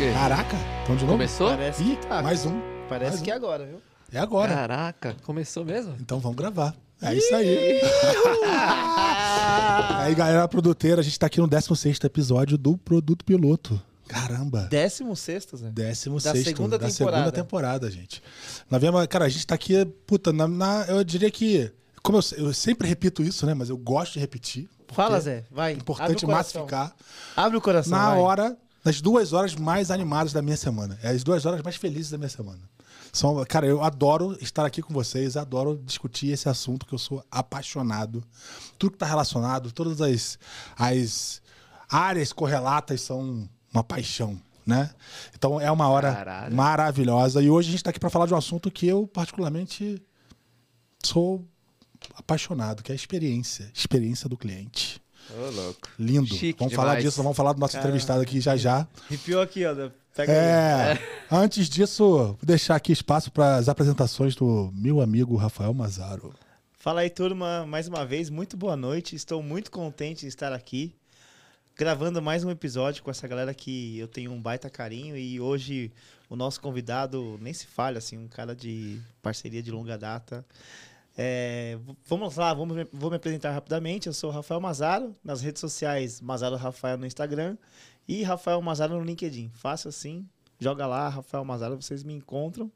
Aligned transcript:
quê? 0.00 0.12
Caraca, 0.14 0.56
então 0.82 0.96
de 0.96 1.02
novo? 1.04 1.12
Começou? 1.18 1.48
Parece 1.50 1.82
Ih, 1.82 1.96
que 1.96 2.06
tá. 2.06 2.22
mais 2.22 2.46
um. 2.46 2.58
Parece 2.88 3.10
mais 3.10 3.22
que 3.22 3.30
é 3.30 3.34
agora, 3.34 3.66
viu? 3.66 3.82
É 4.10 4.18
agora. 4.18 4.54
Caraca, 4.54 5.14
começou 5.24 5.62
mesmo? 5.62 5.94
Então 6.00 6.18
vamos 6.18 6.38
gravar. 6.38 6.74
É 7.02 7.14
isso 7.14 7.34
aí. 7.34 7.80
aí, 9.98 10.14
galera 10.14 10.48
produtora, 10.48 11.00
a 11.00 11.04
gente 11.04 11.18
tá 11.18 11.26
aqui 11.26 11.38
no 11.38 11.46
16 11.46 11.98
episódio 12.02 12.56
do 12.56 12.78
Produto 12.78 13.22
Piloto. 13.26 13.80
Caramba. 14.08 14.66
Décimo 14.70 15.14
sexto, 15.14 15.54
Zé. 15.58 15.68
16 15.70 16.22
Da 16.24 16.34
segunda 16.34 16.78
da 16.78 16.88
temporada. 16.88 17.16
segunda 17.18 17.32
temporada, 17.32 17.90
gente. 17.90 18.22
Nós 18.70 18.80
viemos, 18.80 19.06
cara, 19.06 19.26
a 19.26 19.28
gente 19.28 19.46
tá 19.46 19.54
aqui, 19.54 19.84
puta, 20.06 20.32
na, 20.32 20.48
na- 20.48 20.86
eu 20.88 21.04
diria 21.04 21.30
que. 21.30 21.70
Como 22.02 22.18
eu, 22.18 22.22
eu 22.46 22.54
sempre 22.54 22.88
repito 22.88 23.22
isso, 23.22 23.44
né? 23.44 23.52
Mas 23.52 23.68
eu 23.68 23.76
gosto 23.76 24.14
de 24.14 24.20
repetir. 24.20 24.66
Fala, 24.88 25.20
Zé. 25.20 25.44
Vai. 25.50 25.72
É 25.72 25.76
importante 25.76 26.24
Abre 26.24 26.34
massificar. 26.36 26.94
Abre 27.36 27.58
o 27.58 27.60
coração. 27.60 27.92
na 27.96 28.08
vai. 28.10 28.18
hora, 28.18 28.56
nas 28.84 29.00
duas 29.00 29.32
horas 29.32 29.54
mais 29.54 29.90
animadas 29.90 30.32
da 30.32 30.42
minha 30.42 30.56
semana. 30.56 30.98
É 31.02 31.08
as 31.08 31.22
duas 31.22 31.44
horas 31.46 31.62
mais 31.62 31.76
felizes 31.76 32.10
da 32.10 32.18
minha 32.18 32.28
semana. 32.28 32.60
São, 33.12 33.44
cara, 33.44 33.66
eu 33.66 33.82
adoro 33.82 34.36
estar 34.40 34.64
aqui 34.64 34.80
com 34.82 34.94
vocês, 34.94 35.36
adoro 35.36 35.80
discutir 35.84 36.28
esse 36.28 36.48
assunto 36.48 36.86
que 36.86 36.94
eu 36.94 36.98
sou 36.98 37.24
apaixonado. 37.30 38.22
Tudo 38.78 38.92
que 38.92 38.96
está 38.96 39.06
relacionado, 39.06 39.72
todas 39.72 40.00
as, 40.00 40.38
as 40.76 41.42
áreas 41.88 42.32
correlatas 42.32 43.00
são 43.00 43.48
uma 43.72 43.82
paixão, 43.82 44.40
né? 44.64 44.90
Então 45.36 45.60
é 45.60 45.70
uma 45.70 45.88
hora 45.88 46.14
Caralho. 46.14 46.54
maravilhosa. 46.54 47.42
E 47.42 47.50
hoje 47.50 47.68
a 47.68 47.70
gente 47.72 47.80
está 47.80 47.90
aqui 47.90 48.00
para 48.00 48.10
falar 48.10 48.26
de 48.26 48.34
um 48.34 48.38
assunto 48.38 48.70
que 48.70 48.86
eu 48.86 49.08
particularmente 49.08 50.00
sou 51.02 51.44
apaixonado, 52.14 52.82
que 52.82 52.92
é 52.92 52.94
a 52.94 52.96
experiência, 52.96 53.70
experiência 53.74 54.28
do 54.28 54.36
cliente. 54.36 54.99
Ô, 55.38 55.50
louco. 55.50 55.88
Lindo. 55.98 56.26
Chique 56.26 56.58
vamos 56.58 56.74
falar 56.74 56.90
demais. 56.96 57.04
disso, 57.04 57.22
vamos 57.22 57.36
falar 57.36 57.52
do 57.52 57.60
nosso 57.60 57.72
Caramba. 57.72 57.88
entrevistado 57.88 58.20
aqui 58.20 58.40
já 58.40 58.56
já. 58.56 58.86
Arrepiou 59.06 59.42
aqui, 59.42 59.64
ó. 59.64 59.90
Pega 60.14 60.32
aí. 60.32 60.38
É, 60.38 60.98
antes 61.30 61.68
disso, 61.68 62.04
vou 62.08 62.38
deixar 62.42 62.76
aqui 62.76 62.92
espaço 62.92 63.30
para 63.30 63.56
as 63.56 63.68
apresentações 63.68 64.34
do 64.34 64.70
meu 64.74 65.00
amigo 65.00 65.36
Rafael 65.36 65.72
Mazaro. 65.72 66.34
Fala 66.72 67.02
aí, 67.02 67.10
turma. 67.10 67.64
Mais 67.66 67.86
uma 67.86 68.04
vez, 68.04 68.28
muito 68.30 68.56
boa 68.56 68.76
noite. 68.76 69.14
Estou 69.14 69.42
muito 69.42 69.70
contente 69.70 70.22
de 70.22 70.28
estar 70.28 70.52
aqui. 70.52 70.94
Gravando 71.76 72.20
mais 72.20 72.44
um 72.44 72.50
episódio 72.50 73.02
com 73.02 73.10
essa 73.10 73.26
galera 73.28 73.54
que 73.54 73.98
eu 73.98 74.08
tenho 74.08 74.32
um 74.32 74.40
baita 74.40 74.68
carinho. 74.68 75.16
E 75.16 75.40
hoje 75.40 75.92
o 76.28 76.36
nosso 76.36 76.60
convidado 76.60 77.38
nem 77.40 77.52
se 77.52 77.66
falha, 77.66 77.98
assim, 77.98 78.18
um 78.18 78.28
cara 78.28 78.54
de 78.54 79.00
parceria 79.22 79.62
de 79.62 79.70
longa 79.70 79.96
data. 79.96 80.44
É, 81.22 81.78
vamos 82.06 82.34
lá, 82.36 82.54
vamos, 82.54 82.88
vou 82.90 83.10
me 83.10 83.16
apresentar 83.16 83.50
rapidamente. 83.52 84.06
Eu 84.06 84.14
sou 84.14 84.30
o 84.30 84.32
Rafael 84.32 84.58
Mazaro, 84.58 85.14
nas 85.22 85.42
redes 85.42 85.60
sociais, 85.60 86.18
Mazaro 86.18 86.56
Rafael 86.56 86.96
no 86.96 87.04
Instagram 87.04 87.58
e 88.08 88.22
Rafael 88.22 88.62
Mazaro 88.62 88.96
no 88.96 89.04
LinkedIn. 89.04 89.50
Fácil 89.52 89.90
assim, 89.90 90.26
joga 90.58 90.86
lá, 90.86 91.10
Rafael 91.10 91.44
Mazaro, 91.44 91.76
vocês 91.76 92.02
me 92.02 92.14
encontram. 92.14 92.72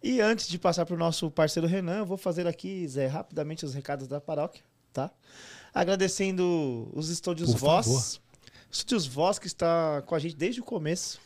E 0.00 0.20
antes 0.20 0.46
de 0.46 0.56
passar 0.56 0.86
para 0.86 0.94
o 0.94 0.98
nosso 0.98 1.28
parceiro 1.32 1.66
Renan, 1.66 1.98
eu 1.98 2.06
vou 2.06 2.16
fazer 2.16 2.46
aqui, 2.46 2.86
Zé, 2.86 3.08
rapidamente 3.08 3.64
os 3.64 3.74
recados 3.74 4.06
da 4.06 4.20
paróquia, 4.20 4.62
tá? 4.92 5.10
Agradecendo 5.74 6.88
os 6.94 7.08
estúdios 7.08 7.50
Por 7.50 7.58
Voz. 7.58 7.86
favor. 7.86 8.04
Estúdios 8.70 9.04
Voz 9.04 9.36
que 9.40 9.48
está 9.48 10.00
com 10.06 10.14
a 10.14 10.18
gente 10.20 10.36
desde 10.36 10.60
o 10.60 10.64
começo. 10.64 11.18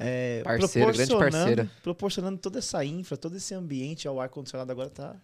É, 0.00 0.42
Parceiro, 0.42 0.88
grande 0.92 1.06
proporcionando- 1.06 1.30
parceira. 1.30 1.70
Proporcionando 1.80 2.38
toda 2.38 2.58
essa 2.58 2.84
infra, 2.84 3.16
todo 3.16 3.36
esse 3.36 3.54
ambiente, 3.54 4.08
ó, 4.08 4.14
o 4.14 4.20
ar-condicionado 4.20 4.72
agora 4.72 4.88
tá, 4.90 5.14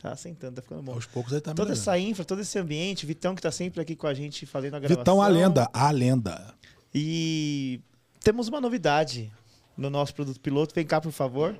tá 0.00 0.12
assentando, 0.12 0.54
tá 0.56 0.62
ficando 0.62 0.82
bom. 0.82 0.92
Aos 0.94 1.06
poucos 1.06 1.32
ele 1.32 1.40
tá 1.40 1.50
Toda 1.52 1.70
melhorando. 1.70 1.80
essa 1.80 1.98
infra, 1.98 2.24
todo 2.24 2.40
esse 2.40 2.58
ambiente, 2.58 3.04
Vitão 3.06 3.34
que 3.34 3.42
tá 3.42 3.50
sempre 3.50 3.80
aqui 3.80 3.94
com 3.94 4.06
a 4.06 4.14
gente 4.14 4.46
fazendo 4.46 4.74
a 4.76 4.78
gravação. 4.80 5.00
Vitão, 5.00 5.22
a 5.22 5.28
lenda, 5.28 5.68
a 5.72 5.90
lenda. 5.90 6.54
E 6.94 7.80
temos 8.22 8.48
uma 8.48 8.60
novidade 8.60 9.30
no 9.76 9.88
nosso 9.90 10.14
produto 10.14 10.40
piloto. 10.40 10.74
Vem 10.74 10.84
cá, 10.86 11.00
por 11.00 11.12
favor. 11.12 11.56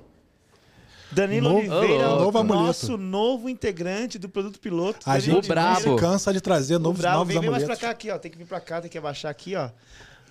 Danilo 1.11 1.49
Novo- 1.49 1.59
Oliveira, 1.59 2.09
Ô, 2.09 2.15
o 2.15 2.19
novo 2.21 2.43
nosso 2.43 2.97
novo 2.97 3.49
integrante 3.49 4.17
do 4.17 4.29
produto 4.29 4.59
piloto. 4.59 4.99
A 5.09 5.13
Danilo 5.17 5.35
gente 5.35 5.45
O 5.45 5.47
brabo. 5.49 5.95
cansa 5.97 6.31
de 6.31 6.39
trazer 6.39 6.77
O 6.77 6.79
novos, 6.79 7.01
brabo. 7.01 7.17
novos 7.19 7.33
Vem, 7.33 7.41
vem 7.41 7.49
mais 7.51 7.63
pra 7.65 7.75
cá 7.75 7.89
aqui, 7.89 8.09
ó. 8.09 8.17
Tem 8.17 8.31
que 8.31 8.37
vir 8.37 8.45
pra 8.47 8.61
cá, 8.61 8.79
tem 8.79 8.89
que 8.89 8.97
abaixar 8.97 9.29
aqui, 9.29 9.55
ó. 9.55 9.69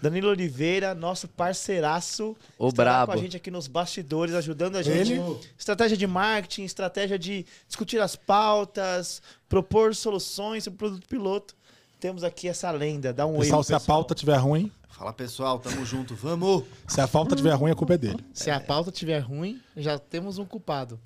Danilo 0.03 0.29
Oliveira, 0.29 0.95
nosso 0.95 1.29
parceiraço. 1.29 2.37
O 2.59 2.73
brabo. 2.73 3.13
com 3.13 3.19
a 3.19 3.21
gente 3.21 3.37
aqui 3.37 3.51
nos 3.51 3.67
bastidores, 3.67 4.35
ajudando 4.35 4.77
a 4.77 4.83
gente. 4.83 5.13
Ele- 5.13 5.39
Estratégia 5.59 5.97
de 5.97 6.07
marketing, 6.07 6.65
estratégia 6.65 7.19
de 7.19 7.45
discutir 7.67 8.01
as 8.01 8.17
pautas, 8.17 9.21
propor 9.49 9.95
soluções 9.95 10.65
sobre 10.65 10.77
o 10.77 10.79
produto 10.79 11.07
piloto. 11.09 11.55
Temos 11.99 12.25
aqui 12.25 12.49
essa 12.49 12.71
lenda. 12.71 13.13
Dá 13.13 13.27
um 13.27 13.35
oi, 13.35 13.41
Pessoal, 13.41 13.63
se 13.63 13.75
a 13.75 13.81
pauta 13.81 14.15
tiver 14.15 14.37
ruim, 14.37 14.73
Fala 14.89 15.13
pessoal, 15.15 15.59
tamo 15.59 15.85
junto, 15.87 16.15
vamos! 16.15 16.65
se 16.87 17.01
a 17.01 17.09
pauta 17.09 17.35
tiver 17.35 17.53
ruim, 17.55 17.71
a 17.71 17.75
culpa 17.75 17.95
é 17.95 17.99
dele. 17.99 18.25
Se 18.35 18.51
a 18.51 18.61
pauta 18.61 18.91
estiver 18.91 19.19
ruim, 19.21 19.61
já 19.77 19.99
temos 19.99 20.37
um 20.39 20.45
culpado. 20.45 21.01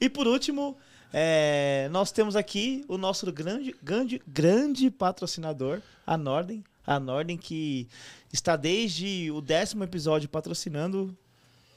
E 0.00 0.10
por 0.10 0.26
último, 0.26 0.76
é, 1.12 1.88
nós 1.90 2.10
temos 2.12 2.36
aqui 2.36 2.84
o 2.88 2.98
nosso 2.98 3.30
grande, 3.32 3.74
grande, 3.82 4.20
grande 4.26 4.90
patrocinador, 4.90 5.80
a 6.06 6.16
Norden. 6.18 6.62
A 6.86 6.98
Norden 6.98 7.36
que 7.36 7.88
está 8.32 8.56
desde 8.56 9.30
o 9.30 9.40
décimo 9.40 9.84
episódio 9.84 10.28
patrocinando 10.28 11.16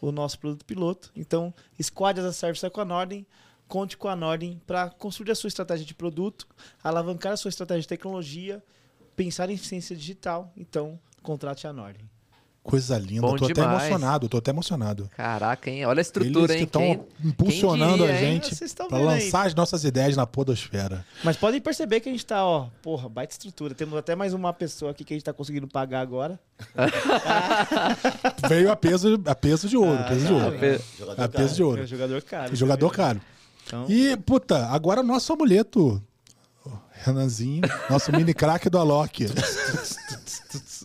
o 0.01 0.11
nosso 0.11 0.39
produto 0.39 0.65
piloto. 0.65 1.11
Então, 1.15 1.53
Squad 1.81 2.19
as 2.19 2.25
a 2.25 2.33
Service 2.33 2.65
é 2.65 2.69
com 2.69 2.81
a 2.81 2.85
Norden. 2.85 3.25
Conte 3.67 3.97
com 3.97 4.07
a 4.07 4.15
Norden 4.15 4.61
para 4.67 4.89
construir 4.91 5.31
a 5.31 5.35
sua 5.35 5.47
estratégia 5.47 5.85
de 5.85 5.95
produto, 5.95 6.47
alavancar 6.83 7.33
a 7.33 7.37
sua 7.37 7.49
estratégia 7.49 7.81
de 7.81 7.87
tecnologia, 7.87 8.63
pensar 9.15 9.49
em 9.49 9.57
ciência 9.57 9.95
digital. 9.95 10.53
Então, 10.55 10.99
contrate 11.23 11.65
a 11.65 11.73
Norden. 11.73 12.07
Coisa 12.65 12.97
linda. 12.97 13.21
Bom 13.21 13.35
tô 13.35 13.45
até 13.45 13.53
demais. 13.53 13.83
emocionado, 13.83 14.27
tô 14.27 14.37
até 14.37 14.49
emocionado. 14.49 15.07
Caraca, 15.15 15.69
hein? 15.69 15.85
Olha 15.85 15.99
a 15.99 16.01
estrutura, 16.01 16.51
Eles 16.51 16.67
que 16.69 16.79
hein? 16.79 16.93
estão 16.95 17.05
impulsionando 17.23 18.03
quem 18.05 18.13
diria, 18.15 18.27
a 18.27 18.31
gente 18.31 18.73
para 18.75 18.97
aí. 18.97 19.03
lançar 19.05 19.45
as 19.45 19.53
nossas 19.53 19.83
ideias 19.83 20.15
na 20.17 20.25
podosfera. 20.25 21.05
Mas 21.23 21.37
podem 21.37 21.61
perceber 21.61 21.99
que 21.99 22.09
a 22.09 22.11
gente 22.11 22.25
tá, 22.25 22.43
ó, 22.43 22.67
porra, 22.81 23.07
baita 23.07 23.33
estrutura. 23.33 23.75
Temos 23.75 23.95
até 23.99 24.15
mais 24.15 24.33
uma 24.33 24.51
pessoa 24.51 24.89
aqui 24.89 25.03
que 25.03 25.13
a 25.13 25.15
gente 25.15 25.23
tá 25.23 25.31
conseguindo 25.31 25.67
pagar 25.67 25.99
agora. 26.01 26.39
Veio 28.49 28.71
a 28.71 28.75
peso, 28.75 29.21
a 29.25 29.35
peso 29.35 29.67
de 29.69 29.77
ouro, 29.77 29.99
Ah, 29.99 30.03
peso 30.09 30.25
de 30.25 30.33
ouro. 30.33 30.57
Pe- 30.59 30.81
A 31.21 31.27
peso 31.29 31.55
de 31.55 31.61
É 31.61 31.65
ouro. 31.65 31.83
um 31.83 31.87
jogador 31.87 32.21
caro. 32.23 32.55
Jogador 32.55 32.91
caro. 32.91 33.21
Então, 33.67 33.85
E, 33.89 34.17
puta, 34.17 34.67
agora 34.67 35.01
o 35.01 35.03
nosso 35.03 35.31
amuleto. 35.33 36.01
Renanzinho, 37.03 37.61
nosso 37.89 38.11
mini 38.11 38.33
craque 38.33 38.69
do 38.69 38.79
Alok. 38.79 39.27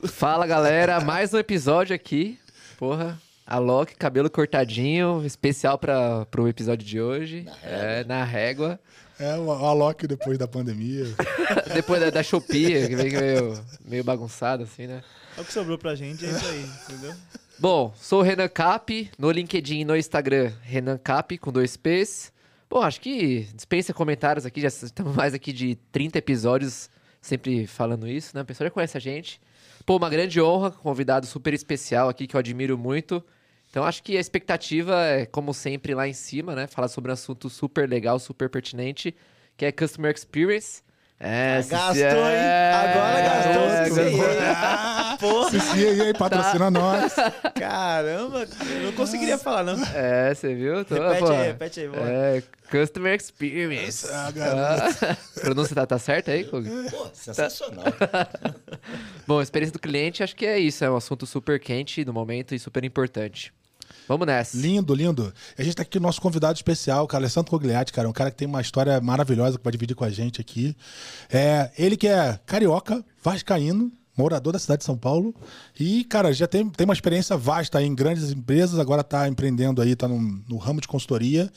Fala, 0.09 0.47
galera. 0.47 1.01
Mais 1.01 1.35
um 1.35 1.39
episódio 1.39 1.95
aqui. 1.95 2.39
Porra. 2.79 3.21
A 3.47 3.59
Loki, 3.59 3.97
cabelo 3.97 4.31
cortadinho, 4.31 5.23
especial 5.27 5.77
para 5.77 6.25
pro 6.27 6.49
episódio 6.49 6.87
de 6.87 7.01
hoje. 7.01 7.47
é, 7.63 8.05
na 8.05 8.25
régua. 8.25 8.81
É 9.19 9.37
o 9.37 9.51
Alok 9.51 10.07
depois 10.07 10.39
da 10.39 10.49
pandemia. 10.49 11.05
Depois 11.75 12.01
da, 12.01 12.09
da 12.09 12.23
Shopee, 12.23 12.89
que 12.89 12.97
veio 12.97 13.21
meio, 13.21 13.65
meio 13.85 14.05
bagunçado, 14.05 14.63
assim, 14.63 14.87
né? 14.87 15.03
é 15.37 15.41
o 15.43 15.45
que 15.45 15.53
sobrou 15.53 15.77
pra 15.77 15.95
gente, 15.95 16.25
é 16.25 16.31
isso 16.31 16.47
aí, 16.47 16.65
entendeu? 16.89 17.15
Bom, 17.59 17.93
sou 17.97 18.21
o 18.21 18.23
Renan 18.23 18.49
Cap, 18.49 19.11
no 19.19 19.31
LinkedIn 19.31 19.81
e 19.81 19.85
no 19.85 19.95
Instagram, 19.95 20.51
Renan 20.63 20.97
Cap, 20.97 21.37
com 21.37 21.53
dois 21.53 21.77
P's. 21.77 22.33
Bom, 22.71 22.81
acho 22.81 22.99
que 22.99 23.47
dispensa 23.55 23.93
comentários 23.93 24.47
aqui, 24.47 24.63
já 24.63 24.69
estamos 24.69 25.15
mais 25.15 25.35
aqui 25.35 25.53
de 25.53 25.75
30 25.93 26.17
episódios 26.17 26.89
sempre 27.21 27.67
falando 27.67 28.09
isso, 28.09 28.35
né? 28.35 28.41
O 28.41 28.47
pessoal 28.47 28.69
já 28.69 28.71
conhece 28.71 28.97
a 28.97 29.01
gente. 29.01 29.39
Pô, 29.87 29.97
uma 29.97 30.11
grande 30.11 30.41
honra, 30.41 30.71
convidado 30.71 31.27
super 31.27 31.55
especial 31.55 32.09
aqui 32.09 32.27
que 32.27 32.37
eu 32.37 32.39
admiro 32.39 32.77
muito. 32.77 33.25
Então 33.71 33.85
acho 33.85 34.03
que 34.03 34.17
a 34.17 34.21
expectativa 34.21 34.95
é, 35.05 35.27
como 35.27 35.55
sempre, 35.55 35.95
lá 35.95 36.07
em 36.07 36.13
cima, 36.13 36.55
né? 36.55 36.67
Falar 36.67 36.89
sobre 36.89 37.11
um 37.11 37.15
assunto 37.15 37.49
super 37.49 37.89
legal, 37.89 38.19
super 38.19 38.51
pertinente, 38.51 39.15
que 39.57 39.65
é 39.65 39.73
Customer 39.73 40.13
Experience. 40.15 40.83
É, 41.23 41.63
Gastou, 41.69 42.03
hein? 42.03 42.35
é, 42.35 42.73
Agora 42.73 43.21
gastou, 43.21 44.05
é, 44.05 44.11
hein? 44.11 44.19
Ah, 44.57 45.17
Porra, 45.21 45.51
Cici 45.51 45.87
aí, 45.87 46.15
patrocina 46.15 46.65
Tá. 46.65 46.71
nós. 46.71 47.13
caramba, 47.55 48.47
eu 48.71 48.83
não 48.85 48.93
conseguiria 48.93 49.37
falar, 49.37 49.65
não. 49.65 49.85
É, 49.95 50.33
você 50.35 50.55
viu? 50.55 50.83
Tô, 50.83 50.95
Repete 50.95 51.19
pô, 51.21 51.31
aí, 51.31 51.47
repete 51.49 51.81
aí. 51.81 51.91
É, 51.95 52.43
Customer 52.71 53.15
Experience. 53.15 54.09
Ah, 54.11 54.31
garoto. 54.31 54.97
Ah, 55.11 55.17
pronúncia 55.43 55.75
tá, 55.75 55.87
tá 55.87 55.99
certa 55.99 56.31
aí, 56.33 56.45
Kug? 56.45 56.67
Pô, 56.91 57.07
sensacional. 57.13 57.85
Bom, 59.27 59.43
experiência 59.43 59.75
do 59.75 59.79
cliente, 59.79 60.23
acho 60.23 60.35
que 60.35 60.47
é 60.47 60.59
isso. 60.59 60.83
É 60.85 60.91
um 60.91 60.97
assunto 60.97 61.27
super 61.27 61.61
quente 61.61 62.03
no 62.03 62.15
momento 62.15 62.55
e 62.55 62.59
super 62.59 62.83
importante. 62.83 63.53
Vamos 64.09 64.27
nessa. 64.27 64.57
Lindo, 64.57 64.95
lindo. 64.95 65.33
A 65.57 65.63
gente 65.63 65.77
tá 65.77 65.83
aqui 65.83 65.93
com 65.93 65.99
o 65.99 66.03
nosso 66.03 66.21
convidado 66.21 66.55
especial, 66.55 67.07
cara, 67.07 67.23
Alessandro 67.23 67.51
Cogliatti, 67.51 67.93
cara, 67.93 68.09
um 68.09 68.13
cara 68.13 68.31
que 68.31 68.37
tem 68.37 68.49
uma 68.49 68.61
história 68.61 69.01
maravilhosa 69.01 69.57
que 69.59 69.65
vai 69.65 69.71
dividir 69.73 69.95
com 69.95 70.05
a 70.05 70.11
gente 70.11 70.41
aqui. 70.41 70.77
É, 71.31 71.71
ele 71.79 71.97
que 71.97 72.09
é 72.09 72.39
carioca, 72.45 73.05
vascaíno, 73.23 73.93
morador 74.17 74.53
da 74.53 74.59
cidade 74.59 74.81
de 74.81 74.85
São 74.85 74.99
Paulo 74.99 75.35
e, 75.79 76.05
cara, 76.05 76.33
já 76.33 76.47
tem, 76.47 76.69
tem 76.69 76.85
uma 76.85 76.93
experiência 76.93 77.37
vasta 77.37 77.83
em 77.83 77.95
grandes 77.95 78.31
empresas, 78.31 78.79
agora 78.79 79.03
tá 79.03 79.27
empreendendo 79.29 79.81
aí, 79.81 79.97
tá 79.97 80.07
no, 80.07 80.21
no 80.21 80.57
ramo 80.59 80.81
de 80.81 80.89
consultoria. 80.89 81.51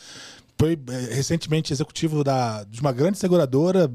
Foi 0.57 0.79
é, 0.89 1.13
recentemente 1.15 1.73
executivo 1.73 2.23
da, 2.23 2.63
de 2.65 2.79
uma 2.79 2.93
grande 2.93 3.17
seguradora, 3.17 3.91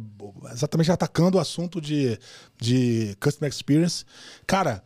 exatamente 0.52 0.90
atacando 0.90 1.38
o 1.38 1.40
assunto 1.40 1.80
de, 1.80 2.18
de 2.60 3.16
Customer 3.20 3.50
Experience. 3.50 4.04
Cara, 4.46 4.82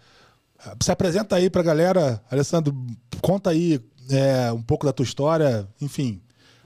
Se 0.80 0.92
apresenta 0.92 1.34
aí 1.36 1.50
pra 1.50 1.62
galera. 1.62 2.22
Alessandro, 2.30 2.72
conta 3.20 3.50
aí 3.50 3.80
é, 4.10 4.52
um 4.52 4.62
pouco 4.62 4.86
da 4.86 4.92
tua 4.92 5.04
história. 5.04 5.68
Enfim, 5.80 6.20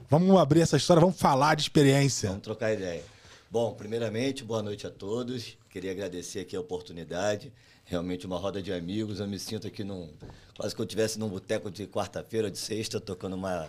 vamos 0.09 0.35
abrir 0.37 0.61
essa 0.61 0.77
história, 0.77 1.01
vamos 1.01 1.19
falar 1.19 1.55
de 1.55 1.63
experiência. 1.63 2.29
Vamos 2.29 2.43
trocar 2.43 2.73
ideia. 2.73 3.03
Bom, 3.49 3.73
primeiramente, 3.73 4.43
boa 4.43 4.61
noite 4.61 4.85
a 4.85 4.89
todos. 4.89 5.57
Queria 5.69 5.91
agradecer 5.91 6.41
aqui 6.41 6.55
a 6.55 6.59
oportunidade. 6.59 7.51
Realmente 7.85 8.25
uma 8.25 8.37
roda 8.37 8.61
de 8.61 8.73
amigos. 8.73 9.19
Eu 9.19 9.27
me 9.27 9.39
sinto 9.39 9.67
aqui 9.67 9.83
num. 9.83 10.09
Quase 10.57 10.75
que 10.75 10.81
eu 10.81 10.85
estivesse 10.85 11.17
num 11.17 11.29
boteco 11.29 11.71
de 11.71 11.87
quarta-feira 11.87 12.47
ou 12.47 12.51
de 12.51 12.57
sexta, 12.57 12.99
tocando 12.99 13.35
uma, 13.35 13.67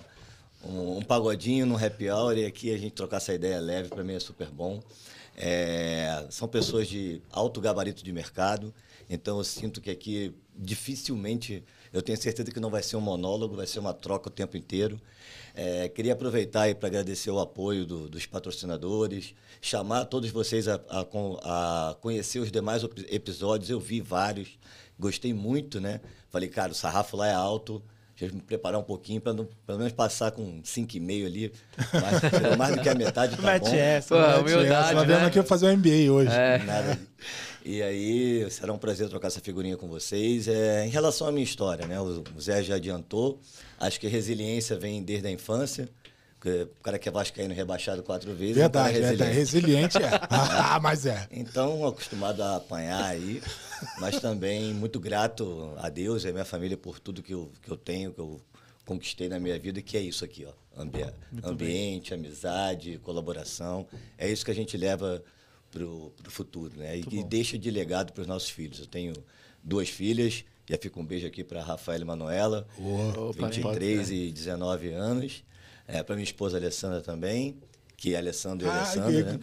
um, 0.65 0.99
um 0.99 1.03
pagodinho 1.03 1.67
num 1.67 1.77
happy 1.77 2.11
hour. 2.11 2.37
E 2.37 2.45
aqui 2.45 2.75
a 2.75 2.79
gente 2.79 2.93
trocar 2.93 3.19
essa 3.19 3.33
ideia 3.33 3.61
leve, 3.61 3.89
para 3.89 4.03
mim 4.03 4.15
é 4.15 4.21
super 4.21 4.49
bom. 4.49 4.83
É, 5.37 6.27
são 6.31 6.49
pessoas 6.49 6.89
de 6.89 7.23
alto 7.31 7.61
gabarito 7.61 8.03
de 8.03 8.13
mercado. 8.13 8.75
Então 9.09 9.39
eu 9.39 9.45
sinto 9.45 9.81
que 9.81 9.91
aqui 9.91 10.35
dificilmente, 10.57 11.65
eu 11.93 12.03
tenho 12.03 12.19
certeza 12.19 12.51
que 12.51 12.61
não 12.61 12.71
vai 12.71 12.83
ser 12.83 12.97
um 12.97 13.01
monólogo, 13.01 13.57
vai 13.57 13.67
ser 13.67 13.79
uma 13.79 13.95
troca 13.95 14.29
o 14.29 14.33
tempo 14.33 14.57
inteiro. 14.57 15.01
É, 15.55 15.89
queria 15.89 16.13
aproveitar 16.13 16.73
para 16.75 16.89
agradecer 16.89 17.31
o 17.31 17.41
apoio 17.41 17.85
do, 17.85 18.09
dos 18.09 18.27
patrocinadores, 18.27 19.35
chamar 19.61 20.05
todos 20.05 20.31
vocês 20.31 20.69
a, 20.69 20.81
a, 20.89 21.01
a, 21.91 21.95
conhecer 21.97 22.39
os 22.39 22.53
demais 22.53 22.85
episódios. 23.09 23.71
Eu 23.71 23.81
vi 23.81 24.01
vários, 24.01 24.59
gostei 24.99 25.35
muito, 25.35 25.81
né? 25.81 26.01
Falei, 26.31 26.49
cara, 26.49 26.73
o 26.73 26.75
sarrafo 26.75 27.17
lá 27.17 27.27
é 27.27 27.35
alto. 27.35 27.83
Deixa 28.19 28.35
eu 28.35 28.37
me 28.37 28.43
preparar 28.43 28.81
um 28.81 28.85
pouquinho 28.85 29.21
para 29.21 29.33
pelo 29.33 29.79
menos 29.79 29.93
passar 29.93 30.33
com 30.33 30.61
5,5 30.63 31.27
ali. 31.27 31.53
Mais, 31.93 32.57
mais 32.57 32.77
do 32.77 32.83
que 32.83 32.89
a 32.89 32.95
metade 32.95 33.37
tá 33.37 33.43
Mete 33.43 33.71
bom. 33.71 33.77
essa, 33.77 34.09
Pô, 34.15 34.21
mete 34.21 34.55
humildade, 34.55 34.95
Nós 34.95 35.07
né? 35.07 35.15
viemos 35.15 35.29
aqui 35.29 35.49
fazer 35.49 35.67
o 35.67 35.77
MBA 35.77 36.11
hoje. 36.13 36.31
É. 36.33 36.59
Nada. 36.59 36.99
E 37.65 37.83
aí, 37.83 38.51
será 38.51 38.73
um 38.73 38.79
prazer 38.79 39.09
trocar 39.09 39.29
essa 39.29 39.41
figurinha 39.41 39.77
com 39.77 39.89
vocês. 39.89 40.49
É, 40.49 40.87
em 40.87 40.89
relação 40.89 41.29
à 41.29 41.33
minha 41.33 41.45
história, 41.45 41.87
né? 41.87 42.01
O 42.01 42.25
o 42.37 42.41
Zé 42.41 42.63
já 42.63 42.77
adiantou. 42.77 43.39
Acho 43.79 44.01
que 44.01 44.09
resiliência 44.09 44.77
vem 44.77 45.03
desde 45.03 45.29
a 45.29 45.31
infância. 45.31 45.89
Porque 46.39 46.63
O 46.79 46.83
cara 46.83 46.99
que 46.99 47.09
é 47.09 47.13
vascaíno 47.13 47.53
rebaixado 47.53 48.03
quatro 48.03 48.33
vezes. 48.35 48.57
é 48.57 48.61
Verdade, 48.61 49.01
verdade. 49.01 49.33
Resiliente 49.33 49.99
é. 49.99 50.09
Ah, 50.31 50.79
mas 50.81 51.05
é. 51.07 51.27
Então, 51.31 51.87
acostumado 51.87 52.43
a 52.43 52.57
apanhar 52.57 53.05
aí, 53.05 53.43
mas 54.01 54.21
também 54.21 54.73
muito 54.73 55.01
grato 55.01 55.75
a 55.79 55.89
Deus 55.89 56.25
e 56.25 56.29
a 56.29 56.33
minha 56.33 56.45
família 56.45 56.77
por 56.77 57.01
tudo 57.01 57.23
que 57.23 57.35
eu, 57.35 57.51
que 57.63 57.71
eu 57.71 57.77
tenho, 57.77 58.13
que 58.13 58.21
eu 58.21 58.41
conquistei 58.85 59.29
na 59.29 59.39
minha 59.39 59.59
vida, 59.59 59.83
que 59.83 59.97
é 59.97 60.01
isso 60.01 60.25
aqui, 60.25 60.47
ó. 60.47 60.53
Ambi 60.81 61.05
ambiente, 61.43 62.15
amizade, 62.15 62.99
colaboração. 63.03 63.87
É 64.17 64.31
isso 64.31 64.45
que 64.45 64.51
a 64.53 64.55
gente 64.55 64.77
leva 64.77 65.23
para 65.73 65.85
o 65.85 66.13
futuro, 66.29 66.73
né? 66.77 66.99
E, 66.99 67.19
e 67.19 67.25
deixa 67.25 67.59
de 67.59 67.69
legado 67.71 68.13
para 68.13 68.23
os 68.23 68.29
nossos 68.29 68.49
filhos. 68.49 68.79
Eu 68.79 68.87
tenho 68.87 69.13
duas 69.63 69.89
filhas, 69.89 70.45
já 70.69 70.77
fica 70.79 70.99
um 71.01 71.05
beijo 71.05 71.27
aqui 71.27 71.43
para 71.43 71.63
Rafaela 71.63 72.03
e 72.05 72.07
Manuela, 72.07 72.67
Opa, 73.17 73.49
23 73.49 74.11
e 74.11 74.31
19 74.33 74.93
anos. 74.93 75.45
É, 75.87 76.03
para 76.03 76.15
minha 76.17 76.25
esposa 76.25 76.59
Alessandra 76.59 77.01
também, 77.01 77.57
que 77.97 78.15
é 78.15 78.19
Alessandro 78.19 78.67
e 78.67 78.71
Ah, 78.71 78.75
Alessandra, 78.83 79.11
que- 79.11 79.23
né? 79.33 79.39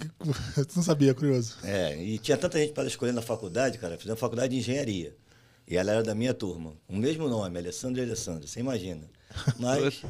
que- 0.55 0.65
Tu 0.65 0.75
não 0.75 0.83
sabia, 0.83 1.13
curioso. 1.13 1.55
É, 1.63 1.97
e 2.01 2.19
tinha 2.19 2.37
tanta 2.37 2.59
gente 2.59 2.71
para 2.73 2.87
escolher 2.87 3.11
na 3.13 3.21
faculdade, 3.21 3.77
cara. 3.79 3.97
Fizemos 3.97 4.19
faculdade 4.19 4.53
de 4.53 4.59
engenharia. 4.59 5.15
E 5.67 5.75
ela 5.75 5.91
era 5.91 6.03
da 6.03 6.13
minha 6.13 6.33
turma. 6.33 6.73
O 6.87 6.95
mesmo 6.95 7.27
nome, 7.27 7.57
Alessandro 7.57 7.99
e 7.99 8.05
Alessandra, 8.05 8.45
você 8.47 8.59
imagina. 8.59 9.09
Mas 9.59 10.03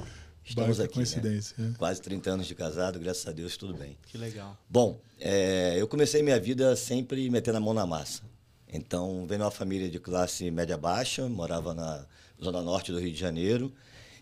estamos 0.44 0.78
Baita 0.78 0.84
aqui. 0.84 0.94
coincidência, 0.96 1.56
Né? 1.58 1.72
é. 1.74 1.78
Quase 1.78 2.02
30 2.02 2.30
anos 2.32 2.46
de 2.48 2.54
casado, 2.54 3.00
graças 3.00 3.26
a 3.26 3.32
Deus, 3.32 3.56
tudo 3.56 3.74
bem. 3.74 3.98
Que 4.06 4.18
legal. 4.18 4.58
Bom, 4.70 5.00
é, 5.18 5.76
eu 5.78 5.88
comecei 5.88 6.22
minha 6.22 6.38
vida 6.38 6.76
sempre 6.76 7.30
metendo 7.30 7.58
a 7.58 7.62
mão 7.62 7.74
na 7.74 7.86
massa. 7.86 8.24
Então, 8.72 9.26
venho 9.28 9.40
de 9.40 9.46
uma 9.46 9.52
família 9.52 9.90
de 9.90 10.00
classe 10.00 10.50
média-baixa, 10.52 11.28
morava 11.30 11.74
na 11.74 12.06
zona 12.42 12.62
norte 12.62 12.92
do 12.92 13.00
Rio 13.00 13.12
de 13.12 13.20
Janeiro. 13.20 13.74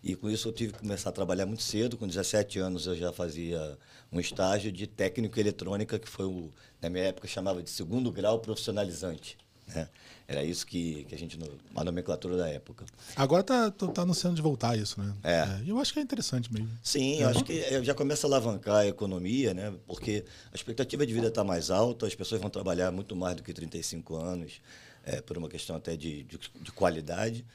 E 0.04 0.16
com 0.16 0.30
isso 0.30 0.50
eu 0.50 0.52
tive 0.52 0.74
que 0.74 0.80
começar 0.80 1.10
a 1.10 1.14
trabalhar 1.14 1.46
muito 1.46 1.64
cedo. 1.64 1.98
Com 1.98 2.06
17 2.06 2.60
anos 2.60 2.88
eu 2.88 2.96
já 2.96 3.14
fazia 3.14 3.78
um 4.12 4.20
estágio 4.20 4.72
de 4.72 4.86
técnico 4.86 5.40
eletrônica, 5.40 5.98
que 5.98 6.10
foi, 6.10 6.26
o, 6.26 6.52
na 6.82 6.90
minha 6.90 7.06
época, 7.06 7.28
chamava 7.28 7.64
de 7.64 7.70
segundo 7.70 8.12
grau 8.12 8.40
profissionalizante. 8.40 9.38
né? 9.74 9.88
Era 10.28 10.44
isso 10.44 10.66
que, 10.66 11.04
que 11.06 11.14
a 11.14 11.18
gente, 11.18 11.38
no- 11.38 11.50
a 11.76 11.84
nomenclatura 11.84 12.38
da 12.38 12.48
época. 12.48 12.86
Agora 13.16 13.44
tá, 13.44 13.70
tá 13.72 14.02
anunciando 14.04 14.36
de 14.36 14.42
voltar 14.42 14.78
isso, 14.78 15.02
né? 15.02 15.14
É. 15.24 15.64
E 15.66 15.70
eu 15.70 15.80
acho 15.80 15.92
que 15.94 16.00
é 16.00 16.02
interessante 16.02 16.52
mesmo. 16.52 16.70
Sim, 16.82 17.20
eu 17.22 17.30
acho 17.30 17.44
que 17.44 17.84
já 17.84 17.94
começa 17.94 18.26
a 18.26 18.30
alavancar 18.30 18.76
a 18.78 18.88
economia, 18.88 19.54
né? 19.54 19.74
Porque 19.86 20.24
a 20.52 20.56
expectativa 20.56 21.06
de 21.06 21.14
vida 21.14 21.28
está 21.28 21.44
mais 21.44 21.70
alta, 21.70 22.08
as 22.08 22.16
pessoas 22.16 22.40
vão 22.40 22.50
trabalhar 22.50 22.90
muito 22.92 23.16
mais 23.16 23.36
do 23.36 23.44
que 23.44 23.54
35 23.54 24.16
anos, 24.16 24.62
eh, 25.06 25.22
por 25.22 25.38
uma 25.38 25.50
questão 25.50 25.76
até 25.76 25.98
de, 25.98 26.24
de, 26.24 26.40
de 26.62 26.72
qualidade. 26.72 27.46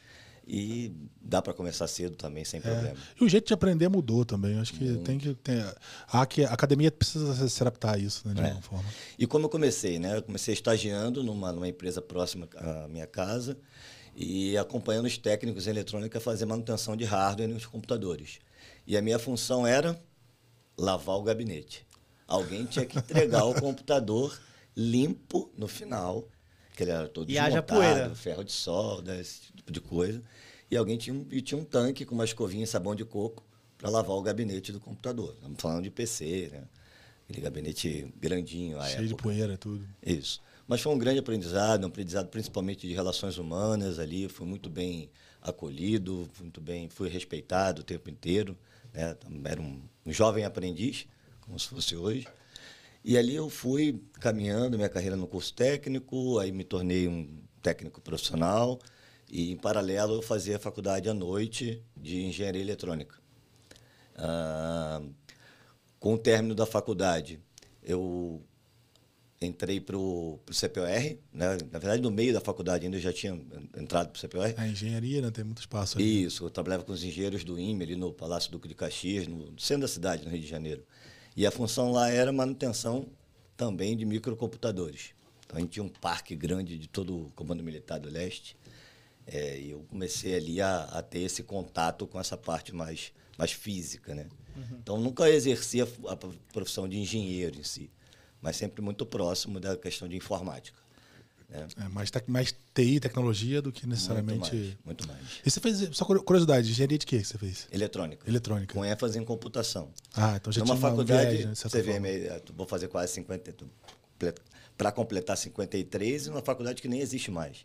E 0.51 0.91
dá 1.21 1.43
para 1.43 1.53
começar 1.53 1.87
cedo 1.87 2.17
também, 2.17 2.43
sem 2.43 2.59
problema. 2.59 2.97
E 3.21 3.23
o 3.23 3.29
jeito 3.29 3.47
de 3.49 3.53
aprender 3.53 3.87
mudou 3.91 4.25
também. 4.25 4.59
Acho 4.59 4.73
que 4.73 4.97
tem 4.99 5.19
que 5.19 5.35
ter. 5.35 5.63
A, 6.11 6.23
academia 6.23 6.91
precisa 6.91 7.47
se 7.47 7.63
adaptar 7.63 7.97
a 7.97 7.99
isso, 7.99 8.27
né? 8.27 8.33
De 8.33 8.41
É. 8.41 8.45
alguma 8.45 8.63
forma. 8.63 8.91
E 9.19 9.27
como 9.27 9.45
eu 9.45 9.51
comecei, 9.51 9.99
né? 9.99 10.17
Eu 10.17 10.23
comecei 10.23 10.55
estagiando 10.55 11.23
numa, 11.23 11.53
numa 11.53 11.69
empresa 11.69 12.01
próxima 12.01 12.49
à 12.57 12.89
minha 12.89 13.07
casa 13.07 13.59
e 14.17 14.57
acompanhando 14.57 15.05
os 15.05 15.19
técnicos 15.19 15.67
em 15.67 15.71
eletrônica 15.71 16.17
a 16.17 16.21
fazer 16.21 16.47
manutenção 16.47 16.97
de 16.97 17.05
hardware 17.05 17.49
nos 17.51 17.67
computadores. 17.67 18.39
E 18.87 18.97
a 18.97 19.03
minha 19.03 19.19
função 19.19 19.67
era 19.67 20.01
lavar 20.79 21.17
o 21.17 21.23
gabinete. 21.23 21.87
Alguém 22.27 22.65
tinha 22.65 22.87
que 22.87 22.99
entregar 22.99 23.45
o 23.45 23.53
computador 23.61 24.41
limpo 24.75 25.53
no 25.59 25.69
final, 25.69 26.27
que 26.75 26.85
ele 26.85 26.91
era 26.93 27.07
todo 27.09 27.31
E 27.31 27.37
haja 27.39 27.61
desmontado, 27.61 27.81
poeira. 27.81 28.15
ferro 28.15 28.45
de 28.45 28.53
solda, 28.53 29.15
esse 29.21 29.41
tipo 29.69 29.73
de 29.73 29.81
coisa. 29.81 30.23
E 30.71 30.77
alguém 30.77 30.97
tinha 30.99 31.15
um, 31.15 31.27
e 31.31 31.41
tinha 31.41 31.59
um 31.59 31.65
tanque 31.65 32.05
com 32.05 32.15
uma 32.15 32.25
escovinha 32.25 32.65
e 32.65 32.67
sabão 32.67 32.95
de 32.95 33.05
coco 33.05 33.45
para 33.77 33.89
lavar 33.89 34.17
o 34.17 34.23
gabinete 34.23 34.73
do 34.73 34.81
computador. 34.81 35.35
Estamos 35.35 35.61
falando 35.61 35.83
de 35.83 35.91
PC, 35.91 36.51
né? 36.53 36.65
Aquele 37.25 37.43
gabinete 37.43 38.13
grandinho 38.19 38.79
à 38.79 38.87
Cheio 38.87 39.07
de 39.07 39.13
época. 39.13 39.23
poeira, 39.23 39.57
tudo. 39.57 39.87
Isso. 40.05 40.41
Mas 40.67 40.81
foi 40.81 40.93
um 40.95 40.99
grande 40.99 41.19
aprendizado, 41.19 41.85
um 41.85 41.89
aprendizado 41.89 42.29
principalmente 42.29 42.87
de 42.87 42.95
relações 42.95 43.39
humanas 43.39 43.99
ali. 43.99 44.29
Fui 44.29 44.47
muito 44.47 44.69
bem 44.69 45.11
acolhido, 45.41 46.29
muito 46.41 46.61
bem, 46.61 46.89
fui 46.89 47.09
respeitado 47.09 47.83
o 47.83 47.85
tempo 47.85 48.11
inteiro. 48.11 48.57
Né? 48.93 49.17
Era 49.45 49.61
um, 49.61 49.81
um 50.05 50.13
jovem 50.13 50.45
aprendiz, 50.45 51.07
como 51.43 51.59
se 51.59 51.69
fosse 51.69 51.97
hoje. 51.97 52.27
E 53.05 53.17
ali 53.17 53.35
eu 53.35 53.49
fui 53.49 54.03
caminhando 54.21 54.77
minha 54.77 54.89
carreira 54.89 55.17
no 55.17 55.27
curso 55.27 55.53
técnico, 55.55 56.39
aí 56.39 56.51
me 56.51 56.65
tornei 56.65 57.09
um 57.09 57.43
técnico 57.63 58.01
profissional 58.01 58.79
e, 59.31 59.53
em 59.53 59.57
paralelo, 59.57 60.15
eu 60.15 60.23
fazia 60.23 60.57
a 60.57 60.59
faculdade 60.59 61.09
à 61.09 61.15
noite 61.15 61.83
de 61.97 62.23
engenharia 62.25 62.63
eletrônica. 62.63 63.17
Ah, 64.17 65.03
com 66.01 66.15
o 66.15 66.19
término 66.19 66.55
da 66.55 66.65
faculdade, 66.65 67.41
eu 67.83 68.43
entrei 69.41 69.81
para 69.81 69.97
o 69.97 70.41
CPOR, 70.51 70.87
né? 71.33 71.59
na 71.71 71.79
verdade, 71.79 72.03
no 72.03 72.11
meio 72.11 72.33
da 72.33 72.41
faculdade 72.41 72.85
ainda 72.85 72.97
eu 72.97 73.01
já 73.01 73.13
tinha 73.13 73.41
entrado 73.77 74.11
para 74.11 74.19
o 74.19 74.21
CPOR. 74.21 74.55
A 74.57 74.67
engenharia, 74.67 75.23
né? 75.23 75.31
Tem 75.31 75.45
muito 75.45 75.61
espaço 75.61 75.99
ali. 75.99 76.25
Isso, 76.25 76.45
eu 76.45 76.51
trabalhava 76.51 76.83
com 76.83 76.93
os 76.93 77.05
engenheiros 77.05 77.45
do 77.45 77.59
IME, 77.59 77.85
ali 77.85 77.97
no 77.97 78.13
Palácio 78.13 78.51
Duque 78.51 78.67
de 78.67 78.75
Caxias, 78.75 79.27
no 79.27 79.59
centro 79.61 79.83
da 79.83 79.89
cidade, 79.89 80.25
no 80.25 80.31
Rio 80.31 80.41
de 80.41 80.47
Janeiro. 80.47 80.85
E 81.37 81.47
a 81.47 81.51
função 81.51 81.93
lá 81.93 82.11
era 82.11 82.33
manutenção 82.33 83.07
também 83.57 83.97
de 83.97 84.05
microcomputadores. 84.05 85.11
Então 85.47 85.57
a 85.57 85.61
gente 85.61 85.71
tinha 85.71 85.85
um 85.85 85.89
parque 85.89 86.35
grande 86.35 86.77
de 86.77 86.89
todo 86.89 87.27
o 87.27 87.31
Comando 87.31 87.63
Militar 87.63 87.99
do 87.99 88.11
Leste. 88.11 88.57
É, 89.31 89.59
eu 89.61 89.81
comecei 89.91 90.35
ali 90.35 90.61
a, 90.61 90.85
a 90.85 91.03
ter 91.03 91.21
esse 91.21 91.43
contato 91.43 92.07
com 92.07 92.19
essa 92.19 92.37
parte 92.37 92.75
mais, 92.75 93.13
mais 93.37 93.53
física, 93.53 94.15
né? 94.15 94.27
Então 94.83 94.99
nunca 94.99 95.29
exerci 95.31 95.81
a, 95.81 95.87
a 96.09 96.17
profissão 96.53 96.89
de 96.89 96.99
engenheiro 96.99 97.61
em 97.61 97.63
si, 97.63 97.91
mas 98.43 98.57
sempre 98.57 98.83
muito 98.83 99.07
próximo 99.07 99.61
da 99.61 99.77
questão 99.77 100.09
de 100.09 100.17
informática. 100.17 100.77
Né? 101.49 101.67
É, 101.79 101.89
mais, 101.89 102.11
tec- 102.11 102.27
mais 102.29 102.55
TI, 102.75 102.99
tecnologia, 103.01 103.63
do 103.63 103.71
que 103.71 103.87
necessariamente. 103.87 104.51
Muito 104.55 104.65
mais, 104.65 104.77
muito 104.85 105.09
mais. 105.09 105.21
E 105.47 105.51
você 105.51 105.61
fez, 105.61 105.89
só 105.97 106.05
cur- 106.05 106.23
curiosidade, 106.25 106.69
engenharia 106.71 106.99
de 106.99 107.07
quê 107.07 107.19
que 107.19 107.25
você 107.25 107.39
fez? 107.39 107.69
Eletrônica. 107.71 108.29
Eletrônica. 108.29 108.75
Com 108.75 108.85
ênfase 108.85 109.19
em 109.19 109.25
computação. 109.25 109.91
Ah, 110.13 110.35
então 110.37 110.53
já 110.53 110.61
Numa 110.61 110.75
tinha 110.75 110.85
uma- 110.85 110.91
faculdade, 110.91 111.47
né, 111.47 111.55
forma. 111.95 112.01
meio- 112.01 112.43
vou 112.57 112.67
fazer 112.67 112.89
quase 112.89 113.13
50, 113.13 113.55
para 114.77 114.91
completar 114.93 115.37
53, 115.37 116.27
e 116.27 116.31
numa 116.31 116.43
faculdade 116.43 116.83
que 116.83 116.89
nem 116.89 117.01
existe 117.01 117.31
mais. 117.31 117.65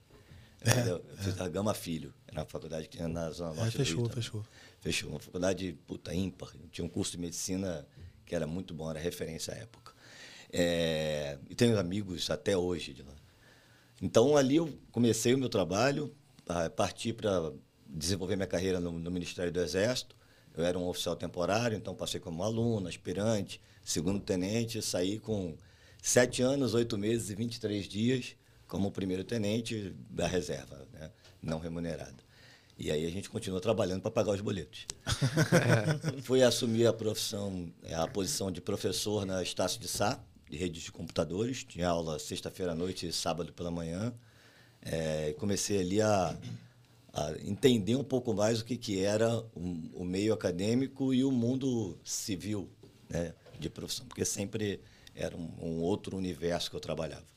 Entendeu? 0.66 1.04
Eu 1.10 1.18
fiz 1.18 1.42
a 1.42 1.50
Gama 1.50 1.74
Filho, 1.74 2.14
uma 2.32 2.46
faculdade 2.46 2.88
que 2.88 2.98
tinha 2.98 3.08
na 3.08 3.30
Zona 3.32 3.54
É, 3.54 3.56
Norte 3.58 3.78
do 3.78 3.86
fechou, 3.86 4.04
Rio 4.04 4.10
fechou. 4.10 4.46
Fechou, 4.80 5.10
uma 5.10 5.20
faculdade 5.20 5.78
puta 5.86 6.14
ímpar. 6.16 6.52
Tinha 6.72 6.86
um 6.86 6.90
curso 6.90 7.12
de 7.12 7.18
medicina 7.18 7.86
que 8.26 8.34
era 8.34 8.48
muito 8.48 8.74
bom, 8.74 8.90
era 8.90 9.00
referência 9.00 9.54
à 9.54 9.58
época. 9.58 9.94
É, 10.52 11.38
e 11.50 11.56
tenho 11.56 11.78
amigos 11.78 12.30
até 12.30 12.58
hoje 12.58 12.94
de 12.94 13.04
lá. 13.04 13.14
Então 14.02 14.38
ali 14.38 14.56
eu 14.56 14.78
comecei 14.92 15.34
o 15.34 15.38
meu 15.38 15.50
trabalho, 15.50 16.16
parti 16.76 17.12
para 17.12 17.52
desenvolver 17.86 18.36
minha 18.36 18.48
carreira 18.48 18.80
no, 18.80 18.92
no 18.92 19.12
Ministério 19.12 19.52
do 19.52 19.60
Exército. 19.60 20.16
Eu 20.56 20.64
era 20.64 20.78
um 20.78 20.88
oficial 20.88 21.16
temporário, 21.16 21.76
então 21.76 21.96
passei 21.96 22.20
como 22.20 22.44
aluno, 22.44 22.88
aspirante, 22.88 23.60
segundo 23.84 24.20
tenente, 24.20 24.82
saí 24.82 25.20
com 25.20 25.58
sete 26.02 26.42
anos, 26.42 26.74
oito 26.74 26.98
meses 26.98 27.30
e 27.30 27.36
23 27.36 27.88
dias 27.88 28.36
como 28.74 28.90
primeiro-tenente 28.90 29.96
da 30.10 30.26
reserva, 30.26 30.88
né? 30.92 31.12
não 31.40 31.60
remunerado. 31.60 32.24
E 32.76 32.90
aí 32.90 33.06
a 33.06 33.10
gente 33.12 33.30
continuou 33.30 33.62
trabalhando 33.62 34.02
para 34.02 34.10
pagar 34.10 34.32
os 34.32 34.42
boletos. 34.42 34.88
Fui 36.26 36.42
assumir 36.42 36.88
a 36.88 36.92
profissão, 36.92 37.72
a 37.96 38.08
posição 38.08 38.52
de 38.52 38.60
professor 38.60 39.28
na 39.28 39.44
Estácio 39.44 39.80
de 39.80 39.88
Sá, 39.88 40.20
de 40.50 40.58
redes 40.58 40.82
de 40.82 40.92
computadores. 40.92 41.64
Tinha 41.64 41.88
aula 41.88 42.18
sexta-feira 42.18 42.72
à 42.72 42.76
noite 42.76 43.06
e 43.06 43.14
sábado 43.14 43.54
pela 43.54 43.70
manhã. 43.70 44.12
É, 44.82 45.36
comecei 45.38 45.80
ali 45.80 46.02
a, 46.02 46.36
a, 47.14 47.32
entender 47.46 47.96
um 47.96 48.04
pouco 48.04 48.34
mais 48.34 48.62
o 48.62 48.66
que, 48.66 48.76
que 48.76 49.04
era 49.04 49.38
o, 49.56 50.02
o 50.02 50.04
meio 50.04 50.34
acadêmico 50.34 51.14
e 51.14 51.24
o 51.24 51.32
mundo 51.32 51.96
civil 52.04 52.68
né, 53.08 53.36
de 53.60 53.70
profissão, 53.70 54.08
porque 54.08 54.26
sempre 54.26 54.82
era 55.14 55.38
um, 55.38 55.52
um 55.62 55.80
outro 55.80 56.18
universo 56.18 56.72
que 56.72 56.76
eu 56.76 56.82
trabalhava. 56.82 57.33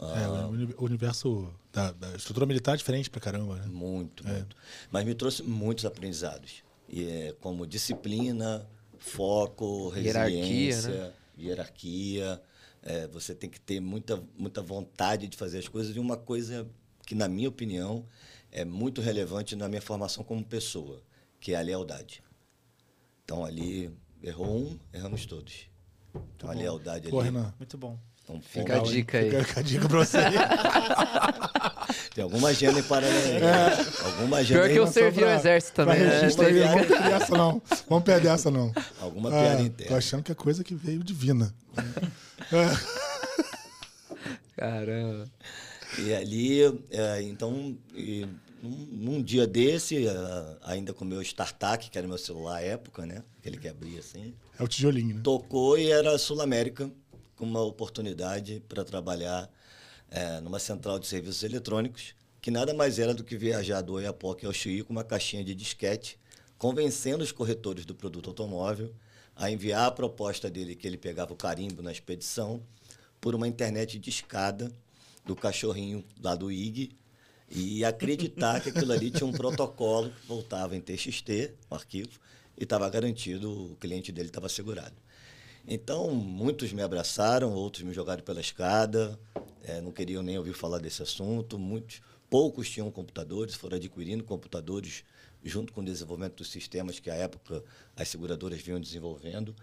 É, 0.00 0.76
o 0.76 0.84
universo 0.84 1.52
da, 1.72 1.90
da, 1.90 2.14
estrutura 2.14 2.46
militar 2.46 2.74
é 2.74 2.76
diferente 2.76 3.10
pra 3.10 3.20
caramba, 3.20 3.56
né? 3.56 3.66
Muito, 3.66 4.26
é. 4.26 4.32
muito. 4.32 4.56
Mas 4.90 5.04
me 5.04 5.14
trouxe 5.14 5.42
muitos 5.42 5.84
aprendizados. 5.84 6.62
E, 6.88 7.04
é, 7.04 7.36
como 7.40 7.66
disciplina, 7.66 8.66
foco, 8.96 9.88
resiliência, 9.88 10.90
hierarquia. 10.90 11.06
Né? 11.06 11.12
hierarquia 11.38 12.42
é, 12.82 13.06
você 13.08 13.34
tem 13.34 13.50
que 13.50 13.60
ter 13.60 13.80
muita, 13.80 14.22
muita 14.36 14.62
vontade 14.62 15.26
de 15.26 15.36
fazer 15.36 15.58
as 15.58 15.68
coisas. 15.68 15.94
E 15.94 15.98
uma 15.98 16.16
coisa 16.16 16.68
que, 17.04 17.14
na 17.14 17.28
minha 17.28 17.48
opinião, 17.48 18.06
é 18.50 18.64
muito 18.64 19.00
relevante 19.00 19.56
na 19.56 19.68
minha 19.68 19.82
formação 19.82 20.22
como 20.22 20.44
pessoa, 20.44 21.02
que 21.40 21.52
é 21.52 21.56
a 21.56 21.60
lealdade. 21.60 22.22
Então, 23.24 23.44
ali, 23.44 23.90
errou 24.22 24.56
um, 24.56 24.78
erramos 24.92 25.26
todos. 25.26 25.68
Então, 26.36 26.50
a 26.50 26.54
lealdade 26.54 27.10
Pô, 27.10 27.20
ali... 27.20 27.30
Renan. 27.30 27.54
Muito 27.58 27.76
bom. 27.76 27.98
Então, 28.28 28.40
Fica 28.42 28.76
a 28.76 28.78
dica 28.80 29.18
aí. 29.18 29.30
Fica 29.44 29.60
a 29.60 29.62
dica 29.62 29.88
pra 29.88 29.98
você. 29.98 30.18
Tem 32.14 32.22
alguma 32.22 32.48
agenda 32.48 32.78
em 32.78 32.82
paralelo. 32.82 33.44
É. 33.44 34.04
Alguma 34.04 34.38
agenda 34.38 34.60
Pior 34.60 34.72
que 34.72 34.78
eu 34.78 34.86
servi 34.86 35.24
o 35.24 35.30
exército 35.30 35.76
também. 35.76 36.00
Né? 36.00 36.20
Vamos 36.20 36.36
perder 36.36 37.12
essa 37.12 37.36
não. 37.36 37.62
Vamos 37.88 38.04
perder 38.04 38.28
essa 38.28 38.50
não. 38.50 38.72
Alguma 39.00 39.30
ah, 39.30 39.32
piada 39.32 39.62
interna. 39.62 39.92
Tô 39.92 39.96
achando 39.96 40.22
que 40.22 40.32
é 40.32 40.34
coisa 40.34 40.62
que 40.62 40.74
veio 40.74 41.02
divina. 41.02 41.54
Caramba. 44.56 45.30
E 45.98 46.14
ali, 46.14 46.62
é, 46.90 47.22
então, 47.22 47.76
e, 47.94 48.26
num, 48.62 48.88
num, 48.90 49.22
dia 49.22 49.46
desse, 49.46 50.06
uh, 50.06 50.56
ainda 50.62 50.92
com 50.92 51.04
o 51.04 51.08
meu 51.08 51.22
StarTAC, 51.22 51.88
que 51.88 51.96
era 51.96 52.06
meu 52.06 52.18
celular 52.18 52.56
à 52.56 52.60
época, 52.60 53.06
né? 53.06 53.22
Aquele 53.38 53.56
que 53.56 53.68
abria 53.68 54.00
assim. 54.00 54.34
É 54.58 54.62
o 54.62 54.68
tijolinho, 54.68 55.16
né? 55.16 55.20
Tocou 55.22 55.78
e 55.78 55.90
era 55.90 56.18
Sul 56.18 56.42
América 56.42 56.90
uma 57.44 57.62
oportunidade 57.62 58.62
para 58.68 58.84
trabalhar 58.84 59.50
é, 60.10 60.40
numa 60.40 60.58
central 60.58 60.98
de 60.98 61.06
serviços 61.06 61.42
eletrônicos, 61.42 62.14
que 62.40 62.50
nada 62.50 62.72
mais 62.72 62.98
era 62.98 63.12
do 63.12 63.24
que 63.24 63.36
viajar 63.36 63.80
do 63.82 63.94
Oiapoque 63.94 64.46
ao 64.46 64.52
Chuí 64.52 64.82
com 64.82 64.92
uma 64.92 65.04
caixinha 65.04 65.44
de 65.44 65.54
disquete, 65.54 66.18
convencendo 66.56 67.22
os 67.22 67.32
corretores 67.32 67.84
do 67.84 67.94
produto 67.94 68.30
automóvel 68.30 68.94
a 69.36 69.50
enviar 69.50 69.86
a 69.86 69.90
proposta 69.90 70.50
dele, 70.50 70.74
que 70.74 70.86
ele 70.86 70.96
pegava 70.96 71.32
o 71.32 71.36
carimbo 71.36 71.82
na 71.82 71.92
expedição, 71.92 72.62
por 73.20 73.34
uma 73.34 73.46
internet 73.46 73.98
de 73.98 74.10
escada 74.10 74.70
do 75.24 75.36
cachorrinho 75.36 76.04
lá 76.22 76.34
do 76.34 76.50
IG, 76.50 76.90
e 77.50 77.84
acreditar 77.84 78.60
que 78.60 78.68
aquilo 78.68 78.92
ali 78.92 79.10
tinha 79.10 79.26
um 79.26 79.32
protocolo 79.32 80.10
que 80.10 80.26
voltava 80.26 80.76
em 80.76 80.80
TXT, 80.80 81.54
o 81.70 81.74
arquivo, 81.74 82.18
e 82.56 82.64
estava 82.64 82.88
garantido, 82.90 83.72
o 83.72 83.76
cliente 83.76 84.12
dele 84.12 84.28
estava 84.28 84.48
segurado. 84.48 84.94
Então, 85.70 86.10
muitos 86.10 86.72
me 86.72 86.80
abraçaram, 86.80 87.52
outros 87.52 87.84
me 87.84 87.92
jogaram 87.92 88.22
pela 88.22 88.40
escada, 88.40 89.18
é, 89.62 89.82
não 89.82 89.92
queriam 89.92 90.22
nem 90.22 90.38
ouvir 90.38 90.54
falar 90.54 90.78
desse 90.78 91.02
assunto. 91.02 91.58
Muitos, 91.58 92.00
poucos 92.30 92.70
tinham 92.70 92.90
computadores, 92.90 93.54
foram 93.54 93.76
adquirindo 93.76 94.24
computadores 94.24 95.04
junto 95.44 95.72
com 95.72 95.82
o 95.82 95.84
desenvolvimento 95.84 96.36
dos 96.36 96.50
sistemas 96.50 96.98
que, 96.98 97.10
à 97.10 97.14
época, 97.14 97.62
as 97.94 98.08
seguradoras 98.08 98.62
vinham 98.62 98.80
desenvolvendo. 98.80 99.54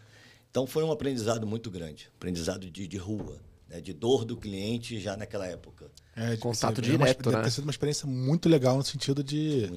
Então, 0.52 0.68
foi 0.68 0.84
um 0.84 0.92
aprendizado 0.92 1.48
muito 1.48 1.72
grande, 1.72 2.10
aprendizado 2.16 2.70
de, 2.70 2.88
de 2.88 2.98
rua, 2.98 3.42
né, 3.68 3.82
de 3.82 3.92
dor 3.92 4.24
do 4.26 4.38
cliente 4.38 5.00
já 5.00 5.18
naquela 5.18 5.48
época. 5.48 5.90
É, 6.16 6.38
Contato 6.38 6.84
direto, 6.84 7.26
uma, 7.26 7.32
né? 7.32 7.38
Deve 7.38 7.50
ter 7.50 7.52
sido 7.52 7.64
uma 7.64 7.72
experiência 7.72 8.08
muito 8.08 8.48
legal 8.48 8.78
no 8.78 8.84
sentido 8.84 9.24
de... 9.24 9.72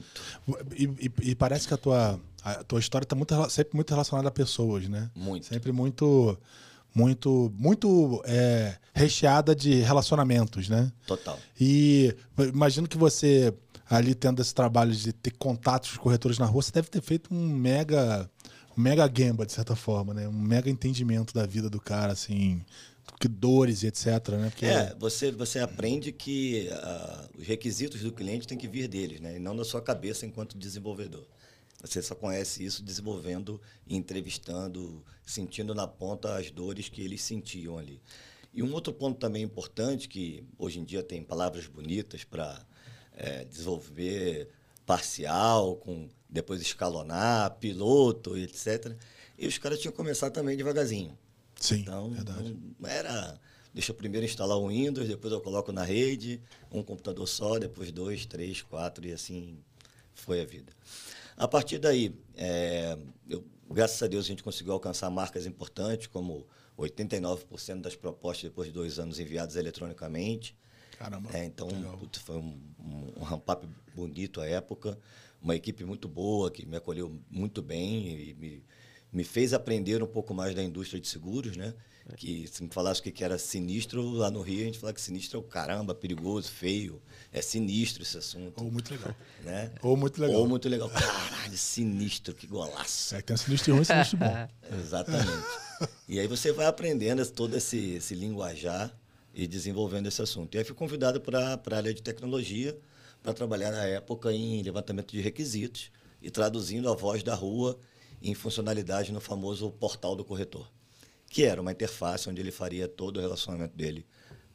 E, 0.76 0.84
e, 0.84 1.12
e, 1.30 1.34
parece 1.34 1.66
que 1.66 1.72
a 1.72 1.78
tua 1.78 2.20
a 2.42 2.62
tua 2.64 2.80
história 2.80 3.04
está 3.04 3.16
muito, 3.16 3.50
sempre 3.50 3.76
muito 3.76 3.90
relacionada 3.90 4.28
a 4.28 4.32
pessoas, 4.32 4.88
né? 4.88 5.10
Muito. 5.14 5.46
Sempre 5.46 5.72
muito, 5.72 6.38
muito, 6.94 7.52
muito 7.56 8.22
é, 8.24 8.76
recheada 8.94 9.54
de 9.54 9.80
relacionamentos, 9.80 10.68
né? 10.68 10.92
Total. 11.06 11.38
E 11.60 12.14
imagino 12.38 12.88
que 12.88 12.96
você, 12.96 13.52
ali 13.88 14.14
tendo 14.14 14.40
esse 14.40 14.54
trabalho 14.54 14.92
de 14.92 15.12
ter 15.12 15.32
contatos 15.32 15.90
com 15.90 15.96
os 15.96 16.02
corretores 16.02 16.38
na 16.38 16.46
rua, 16.46 16.62
você 16.62 16.72
deve 16.72 16.88
ter 16.88 17.00
feito 17.00 17.32
um 17.32 17.48
mega, 17.48 18.30
um 18.76 18.80
mega 18.80 19.06
gamba, 19.08 19.44
de 19.44 19.52
certa 19.52 19.76
forma, 19.76 20.14
né? 20.14 20.28
Um 20.28 20.32
mega 20.32 20.70
entendimento 20.70 21.34
da 21.34 21.46
vida 21.46 21.68
do 21.68 21.80
cara, 21.80 22.12
assim 22.12 22.62
que 23.18 23.26
dores 23.26 23.82
e 23.82 23.86
etc, 23.88 24.06
né? 24.30 24.50
Porque... 24.50 24.66
É, 24.66 24.94
você, 24.98 25.32
você 25.32 25.58
aprende 25.58 26.12
que 26.12 26.68
uh, 26.70 27.40
os 27.40 27.46
requisitos 27.46 28.00
do 28.02 28.12
cliente 28.12 28.46
têm 28.46 28.56
que 28.56 28.68
vir 28.68 28.86
deles, 28.86 29.20
né? 29.20 29.36
E 29.36 29.38
não 29.38 29.56
da 29.56 29.64
sua 29.64 29.80
cabeça 29.80 30.24
enquanto 30.24 30.56
desenvolvedor. 30.56 31.26
Você 31.82 32.02
só 32.02 32.14
conhece 32.14 32.64
isso 32.64 32.82
desenvolvendo, 32.82 33.60
entrevistando, 33.86 35.04
sentindo 35.24 35.74
na 35.74 35.86
ponta 35.86 36.36
as 36.36 36.50
dores 36.50 36.88
que 36.88 37.00
eles 37.02 37.22
sentiam 37.22 37.78
ali. 37.78 38.00
E 38.52 38.62
um 38.62 38.72
outro 38.72 38.92
ponto 38.92 39.18
também 39.18 39.42
importante, 39.42 40.08
que 40.08 40.44
hoje 40.58 40.80
em 40.80 40.84
dia 40.84 41.02
tem 41.02 41.22
palavras 41.22 41.66
bonitas 41.66 42.24
para 42.24 42.60
é, 43.16 43.44
desenvolver 43.44 44.48
parcial, 44.84 45.76
com 45.76 46.08
depois 46.28 46.60
escalonar, 46.60 47.56
piloto, 47.58 48.36
etc. 48.36 48.96
E 49.38 49.46
os 49.46 49.56
caras 49.58 49.78
tinham 49.78 49.92
que 49.92 49.96
começar 49.96 50.30
também 50.30 50.56
devagarzinho. 50.56 51.16
Sim, 51.60 51.80
então, 51.80 52.10
verdade. 52.10 52.56
Não 52.78 52.88
era, 52.88 53.38
deixa 53.72 53.92
eu 53.92 53.96
primeiro 53.96 54.24
instalar 54.24 54.56
o 54.56 54.68
Windows, 54.68 55.08
depois 55.08 55.32
eu 55.32 55.40
coloco 55.40 55.70
na 55.72 55.84
rede, 55.84 56.40
um 56.72 56.82
computador 56.82 57.26
só, 57.28 57.58
depois 57.58 57.92
dois, 57.92 58.26
três, 58.26 58.62
quatro, 58.62 59.06
e 59.06 59.12
assim 59.12 59.58
foi 60.14 60.40
a 60.40 60.44
vida. 60.44 60.72
A 61.38 61.46
partir 61.46 61.78
daí, 61.78 62.12
é, 62.36 62.98
eu, 63.28 63.44
graças 63.70 64.02
a 64.02 64.08
Deus, 64.08 64.24
a 64.24 64.28
gente 64.28 64.42
conseguiu 64.42 64.72
alcançar 64.72 65.08
marcas 65.08 65.46
importantes, 65.46 66.08
como 66.08 66.44
89% 66.76 67.80
das 67.80 67.94
propostas 67.94 68.50
depois 68.50 68.66
de 68.66 68.74
dois 68.74 68.98
anos 68.98 69.20
enviadas 69.20 69.54
eletronicamente. 69.54 70.56
Caramba. 70.98 71.30
É, 71.32 71.44
então, 71.44 71.68
putz, 71.96 72.20
foi 72.20 72.36
um, 72.36 72.60
um, 72.80 73.20
um 73.20 73.22
ramp-up 73.22 73.68
bonito 73.94 74.40
à 74.40 74.46
época. 74.46 74.98
Uma 75.40 75.54
equipe 75.54 75.84
muito 75.84 76.08
boa, 76.08 76.50
que 76.50 76.66
me 76.66 76.76
acolheu 76.76 77.16
muito 77.30 77.62
bem 77.62 78.30
e 78.30 78.34
me, 78.34 78.64
me 79.12 79.22
fez 79.22 79.54
aprender 79.54 80.02
um 80.02 80.08
pouco 80.08 80.34
mais 80.34 80.56
da 80.56 80.62
indústria 80.62 81.00
de 81.00 81.06
seguros, 81.06 81.56
né? 81.56 81.72
Que 82.16 82.48
se 82.50 82.62
me 82.62 82.70
falasse 82.70 83.00
o 83.00 83.02
que 83.02 83.22
era 83.22 83.38
sinistro, 83.38 84.02
lá 84.10 84.30
no 84.30 84.40
Rio 84.40 84.62
a 84.62 84.64
gente 84.64 84.78
fala 84.78 84.92
que 84.92 85.00
sinistro 85.00 85.38
é 85.38 85.40
o 85.40 85.44
caramba, 85.44 85.94
perigoso, 85.94 86.50
feio. 86.50 87.02
É 87.32 87.42
sinistro 87.42 88.02
esse 88.02 88.16
assunto. 88.16 88.64
Ou 88.64 88.70
muito 88.70 88.90
legal. 88.90 89.14
Né? 89.44 89.70
Ou 89.82 89.96
muito 89.96 90.20
legal. 90.20 90.40
Ou 90.40 90.48
muito 90.48 90.68
legal. 90.68 90.88
Caralho, 90.88 91.56
sinistro, 91.56 92.34
que 92.34 92.46
golaço. 92.46 93.14
É 93.14 93.18
que 93.18 93.26
tem 93.26 93.34
um 93.34 93.36
sinistro 93.36 93.74
ruim 93.74 93.82
e 93.82 93.84
sinistro 93.84 94.18
bom. 94.18 94.48
Exatamente. 94.78 95.46
E 96.08 96.18
aí 96.18 96.26
você 96.26 96.50
vai 96.50 96.66
aprendendo 96.66 97.24
todo 97.30 97.54
esse, 97.56 97.94
esse 97.94 98.14
linguajar 98.14 98.96
e 99.34 99.46
desenvolvendo 99.46 100.06
esse 100.06 100.22
assunto. 100.22 100.54
E 100.54 100.58
aí 100.58 100.64
fui 100.64 100.74
convidado 100.74 101.20
para 101.20 101.60
a 101.62 101.76
área 101.76 101.92
de 101.92 102.02
tecnologia 102.02 102.76
para 103.22 103.34
trabalhar 103.34 103.70
na 103.70 103.84
época 103.84 104.32
em 104.32 104.62
levantamento 104.62 105.12
de 105.12 105.20
requisitos 105.20 105.90
e 106.22 106.30
traduzindo 106.30 106.90
a 106.90 106.94
voz 106.94 107.22
da 107.22 107.34
rua 107.34 107.78
em 108.22 108.34
funcionalidade 108.34 109.12
no 109.12 109.20
famoso 109.20 109.70
portal 109.72 110.16
do 110.16 110.24
corretor 110.24 110.68
que 111.28 111.44
era 111.44 111.60
uma 111.60 111.72
interface 111.72 112.28
onde 112.28 112.40
ele 112.40 112.50
faria 112.50 112.88
todo 112.88 113.18
o 113.18 113.20
relacionamento 113.20 113.76
dele 113.76 114.06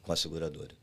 com 0.02 0.12
a 0.12 0.16
seguradora. 0.16 0.74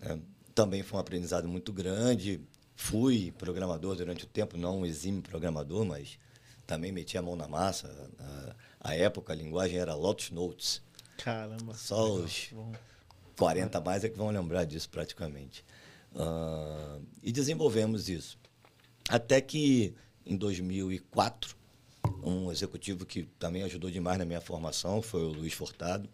É, 0.00 0.18
também 0.54 0.82
foi 0.82 0.98
um 0.98 1.00
aprendizado 1.00 1.48
muito 1.48 1.72
grande. 1.72 2.40
Fui 2.74 3.32
programador 3.38 3.96
durante 3.96 4.24
o 4.24 4.26
tempo, 4.26 4.56
não 4.56 4.80
um 4.80 4.86
exímio 4.86 5.22
programador, 5.22 5.84
mas 5.84 6.18
também 6.66 6.92
meti 6.92 7.16
a 7.16 7.22
mão 7.22 7.36
na 7.36 7.48
massa. 7.48 8.10
A, 8.80 8.90
a 8.90 8.94
época 8.94 9.32
a 9.32 9.36
linguagem 9.36 9.78
era 9.78 9.94
Lotus 9.94 10.30
Notes. 10.30 10.82
Caramba. 11.16 11.74
Só 11.74 12.14
os 12.14 12.50
40 13.36 13.80
mais 13.80 14.04
é 14.04 14.08
que 14.08 14.16
vão 14.16 14.30
lembrar 14.30 14.64
disso 14.64 14.88
praticamente. 14.90 15.64
Uh, 16.12 17.02
e 17.22 17.32
desenvolvemos 17.32 18.08
isso. 18.08 18.38
Até 19.08 19.40
que 19.40 19.94
em 20.26 20.36
2004 20.36 21.56
um 22.22 22.50
executivo 22.50 23.04
que 23.04 23.24
também 23.38 23.62
ajudou 23.62 23.90
demais 23.90 24.18
na 24.18 24.24
minha 24.24 24.40
formação, 24.40 25.02
foi 25.02 25.22
o 25.22 25.28
Luiz 25.28 25.52
Fortado. 25.52 26.08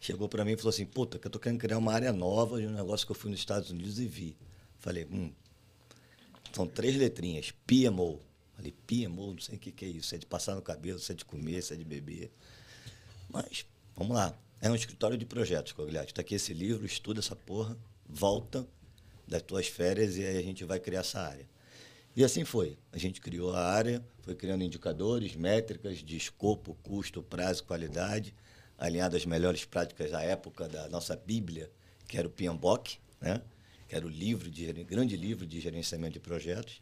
Chegou 0.00 0.28
para 0.28 0.44
mim 0.44 0.52
e 0.52 0.56
falou 0.56 0.70
assim: 0.70 0.86
Puta, 0.86 1.18
que 1.18 1.26
eu 1.26 1.30
tô 1.30 1.38
querendo 1.38 1.58
criar 1.58 1.78
uma 1.78 1.92
área 1.92 2.12
nova 2.12 2.60
de 2.60 2.66
um 2.66 2.72
negócio 2.72 3.06
que 3.06 3.12
eu 3.12 3.16
fui 3.16 3.30
nos 3.30 3.40
Estados 3.40 3.70
Unidos 3.70 3.98
e 3.98 4.06
vi. 4.06 4.36
Falei: 4.78 5.06
Hum, 5.10 5.32
são 6.52 6.66
três 6.66 6.96
letrinhas, 6.96 7.52
PMO. 7.66 8.20
Falei: 8.54 8.74
PMO, 8.86 9.32
não 9.32 9.40
sei 9.40 9.56
o 9.56 9.58
que, 9.58 9.70
que 9.70 9.84
é 9.84 9.88
isso. 9.88 10.14
É 10.14 10.18
de 10.18 10.26
passar 10.26 10.54
no 10.54 10.62
cabelo, 10.62 10.98
se 10.98 11.12
é 11.12 11.14
de 11.14 11.24
comer, 11.24 11.62
se 11.62 11.74
é 11.74 11.76
de 11.76 11.84
beber. 11.84 12.30
Mas, 13.28 13.66
vamos 13.96 14.16
lá. 14.16 14.36
É 14.60 14.70
um 14.70 14.74
escritório 14.74 15.16
de 15.16 15.24
projetos, 15.24 15.72
Cogliati. 15.72 16.12
Está 16.12 16.20
aqui 16.20 16.34
esse 16.34 16.52
livro, 16.52 16.84
estuda 16.84 17.20
essa 17.20 17.34
porra, 17.34 17.76
volta 18.06 18.66
das 19.26 19.42
tuas 19.42 19.68
férias 19.68 20.16
e 20.16 20.24
aí 20.24 20.36
a 20.36 20.42
gente 20.42 20.64
vai 20.64 20.78
criar 20.78 21.00
essa 21.00 21.20
área. 21.20 21.48
E 22.16 22.24
assim 22.24 22.44
foi. 22.44 22.76
A 22.92 22.98
gente 22.98 23.20
criou 23.20 23.54
a 23.54 23.64
área, 23.64 24.04
foi 24.22 24.34
criando 24.34 24.64
indicadores, 24.64 25.36
métricas 25.36 25.98
de 25.98 26.16
escopo, 26.16 26.76
custo, 26.82 27.22
prazo, 27.22 27.64
qualidade, 27.64 28.34
alinhado 28.76 29.16
às 29.16 29.24
melhores 29.24 29.64
práticas 29.64 30.10
da 30.10 30.22
época 30.22 30.68
da 30.68 30.88
nossa 30.88 31.14
Bíblia, 31.14 31.70
que 32.08 32.18
era 32.18 32.26
o 32.26 32.30
PMBOK, 32.30 32.98
né? 33.20 33.40
que 33.88 33.94
era 33.94 34.06
o 34.06 34.08
livro 34.08 34.50
de, 34.50 34.72
grande 34.84 35.16
livro 35.16 35.46
de 35.46 35.60
gerenciamento 35.60 36.14
de 36.14 36.20
projetos. 36.20 36.80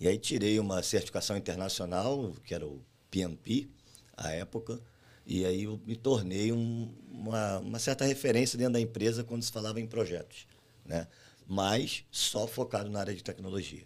E 0.00 0.08
aí 0.08 0.18
tirei 0.18 0.58
uma 0.58 0.82
certificação 0.82 1.36
internacional, 1.36 2.34
que 2.44 2.54
era 2.54 2.66
o 2.66 2.82
PMP, 3.10 3.68
à 4.16 4.30
época, 4.30 4.80
e 5.26 5.44
aí 5.44 5.64
eu 5.64 5.80
me 5.84 5.96
tornei 5.96 6.52
um, 6.52 6.94
uma, 7.10 7.58
uma 7.58 7.78
certa 7.78 8.04
referência 8.04 8.56
dentro 8.56 8.74
da 8.74 8.80
empresa 8.80 9.24
quando 9.24 9.42
se 9.42 9.50
falava 9.50 9.80
em 9.80 9.86
projetos, 9.86 10.46
né? 10.84 11.06
mas 11.46 12.04
só 12.10 12.46
focado 12.46 12.88
na 12.88 13.00
área 13.00 13.14
de 13.14 13.22
tecnologia. 13.22 13.84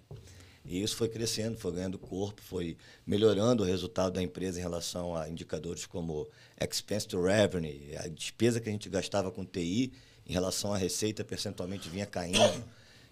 E 0.64 0.82
isso 0.82 0.96
foi 0.96 1.08
crescendo, 1.08 1.58
foi 1.58 1.72
ganhando 1.72 1.98
corpo, 1.98 2.42
foi 2.42 2.76
melhorando 3.06 3.62
o 3.62 3.66
resultado 3.66 4.12
da 4.12 4.22
empresa 4.22 4.58
em 4.58 4.62
relação 4.62 5.16
a 5.16 5.28
indicadores 5.28 5.86
como 5.86 6.28
expense 6.60 7.08
to 7.08 7.22
revenue, 7.22 7.96
a 7.96 8.06
despesa 8.08 8.60
que 8.60 8.68
a 8.68 8.72
gente 8.72 8.88
gastava 8.88 9.30
com 9.30 9.44
TI 9.44 9.92
em 10.26 10.32
relação 10.32 10.72
à 10.72 10.76
receita 10.76 11.24
percentualmente 11.24 11.88
vinha 11.88 12.06
caindo 12.06 12.64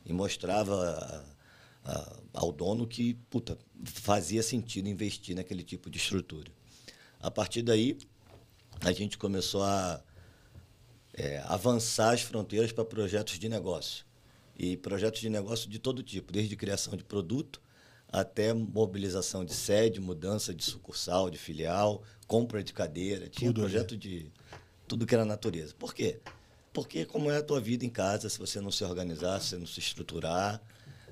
e 0.05 0.13
mostrava 0.13 1.25
a, 1.85 1.91
a, 1.91 2.17
ao 2.35 2.53
dono 2.53 2.87
que 2.87 3.15
puta, 3.29 3.59
fazia 3.85 4.43
sentido 4.43 4.89
investir 4.89 5.35
naquele 5.35 5.63
tipo 5.63 5.91
de 5.91 5.99
estrutura. 5.99 6.51
A 7.21 7.31
partir 7.31 7.63
daí, 7.63 7.99
a 8.81 8.93
gente 8.93 9.19
começou 9.19 9.63
a 9.65 10.01
é, 11.15 11.43
avançar 11.47 12.15
as 12.15 12.23
fronteiras 12.23 12.71
para 12.71 12.85
projetos 12.85 13.39
de 13.39 13.49
negócio. 13.49 14.05
E 14.59 14.77
projetos 14.77 15.21
de 15.21 15.31
negócio 15.31 15.71
de 15.71 15.79
todo 15.79 16.03
tipo, 16.03 16.33
desde 16.33 16.57
criação 16.57 16.97
de 16.97 17.05
produto 17.05 17.63
até 18.11 18.53
mobilização 18.53 19.45
de 19.45 19.55
sede, 19.55 20.01
mudança 20.01 20.55
de 20.55 20.65
sucursal, 20.65 21.29
de 21.31 21.39
filial, 21.39 22.03
compra 22.27 22.65
de 22.65 22.73
cadeira. 22.73 23.29
Tinha 23.29 23.51
tudo 23.51 23.61
projeto 23.61 23.97
de 23.97 24.33
tudo 24.87 25.07
que 25.07 25.15
era 25.15 25.25
natureza. 25.25 25.75
Por 25.79 25.95
quê? 25.95 26.19
Porque 26.73 27.05
como 27.05 27.31
é 27.31 27.37
a 27.37 27.43
tua 27.43 27.61
vida 27.61 27.85
em 27.85 27.91
casa, 27.91 28.29
se 28.29 28.39
você 28.39 28.61
não 28.61 28.71
se 28.71 28.83
organizar, 28.83 29.41
se 29.41 29.51
você 29.51 29.59
não 29.59 29.67
se 29.67 29.81
estruturar, 29.81 30.63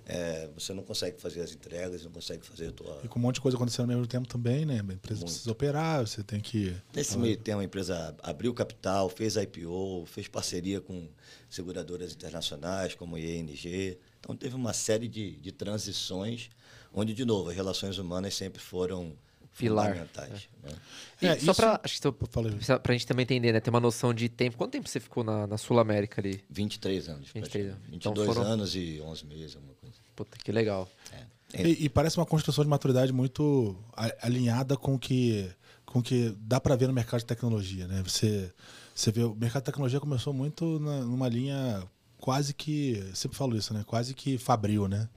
é, 0.08 0.48
você 0.54 0.72
não 0.72 0.84
consegue 0.84 1.20
fazer 1.20 1.40
as 1.40 1.52
entregas, 1.52 2.04
não 2.04 2.12
consegue 2.12 2.46
fazer 2.46 2.68
a 2.68 2.72
tua... 2.72 3.00
E 3.02 3.08
com 3.08 3.18
um 3.18 3.22
monte 3.22 3.34
de 3.36 3.40
coisa 3.40 3.56
acontecendo 3.56 3.90
ao 3.90 3.96
mesmo 3.96 4.06
tempo 4.06 4.28
também, 4.28 4.64
né? 4.64 4.74
A 4.74 4.92
empresa 4.92 5.20
Muito. 5.20 5.24
precisa 5.24 5.50
operar, 5.50 6.06
você 6.06 6.22
tem 6.22 6.40
que... 6.40 6.76
Nesse 6.94 7.18
meio 7.18 7.36
tempo, 7.36 7.58
a 7.58 7.64
empresa 7.64 8.14
abriu 8.22 8.54
capital, 8.54 9.08
fez 9.08 9.34
IPO, 9.34 10.06
fez 10.06 10.28
parceria 10.28 10.80
com 10.80 11.08
seguradoras 11.50 12.12
internacionais, 12.12 12.94
como 12.94 13.18
ING. 13.18 13.98
Então, 14.20 14.36
teve 14.36 14.54
uma 14.54 14.72
série 14.72 15.08
de, 15.08 15.36
de 15.38 15.50
transições, 15.50 16.50
onde, 16.94 17.12
de 17.12 17.24
novo, 17.24 17.50
as 17.50 17.56
relações 17.56 17.98
humanas 17.98 18.32
sempre 18.34 18.62
foram 18.62 19.12
Pilar. 19.58 19.88
fundamentais. 19.88 20.48
É. 20.62 20.68
Né? 20.68 20.76
É, 21.22 21.38
só 21.38 21.54
para 21.54 21.80
a 21.82 22.92
gente 22.92 23.06
também 23.06 23.22
entender, 23.22 23.52
né? 23.52 23.60
Ter 23.60 23.70
uma 23.70 23.80
noção 23.80 24.12
de 24.12 24.28
tempo. 24.28 24.56
Quanto 24.56 24.72
tempo 24.72 24.88
você 24.88 25.00
ficou 25.00 25.24
na, 25.24 25.46
na 25.46 25.56
Sul 25.56 25.78
América 25.78 26.20
ali? 26.20 26.42
23 26.50 27.08
anos. 27.08 27.30
23 27.32 27.66
anos. 27.68 27.80
22 27.88 28.00
então 28.00 28.34
foram... 28.34 28.42
anos 28.42 28.74
e 28.74 29.00
11 29.02 29.26
meses, 29.26 29.56
alguma 29.56 29.74
coisa. 29.74 29.96
Puta, 30.14 30.36
que 30.36 30.52
legal. 30.52 30.88
É. 31.12 31.36
E, 31.62 31.84
e, 31.84 31.88
parece 31.88 32.18
uma 32.18 32.26
construção 32.26 32.64
de 32.64 32.68
maturidade 32.68 33.12
muito 33.12 33.76
alinhada 34.20 34.76
com 34.76 34.98
que 34.98 35.48
com 35.84 36.02
que 36.02 36.34
dá 36.40 36.60
para 36.60 36.74
ver 36.74 36.88
no 36.88 36.92
mercado 36.92 37.20
de 37.20 37.26
tecnologia, 37.26 37.86
né? 37.86 38.02
Você 38.02 38.52
você 38.94 39.12
vê 39.12 39.22
o 39.22 39.34
mercado 39.34 39.62
de 39.62 39.66
tecnologia 39.66 40.00
começou 40.00 40.32
muito 40.32 40.80
na, 40.80 41.00
numa 41.02 41.28
linha 41.28 41.82
quase 42.18 42.52
que 42.52 43.08
sempre 43.14 43.36
falo 43.36 43.56
isso, 43.56 43.72
né? 43.72 43.84
Quase 43.86 44.14
que 44.14 44.36
fabril, 44.36 44.88
né? 44.88 45.08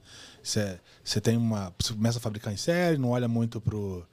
Você, 0.42 0.78
você 1.02 1.20
tem 1.20 1.36
uma 1.36 1.74
você 1.78 1.92
começa 1.92 2.18
a 2.18 2.20
fabricar 2.20 2.52
em 2.52 2.56
série, 2.56 2.96
não 2.98 3.10
olha 3.10 3.26
muito 3.26 3.60
pro 3.60 4.06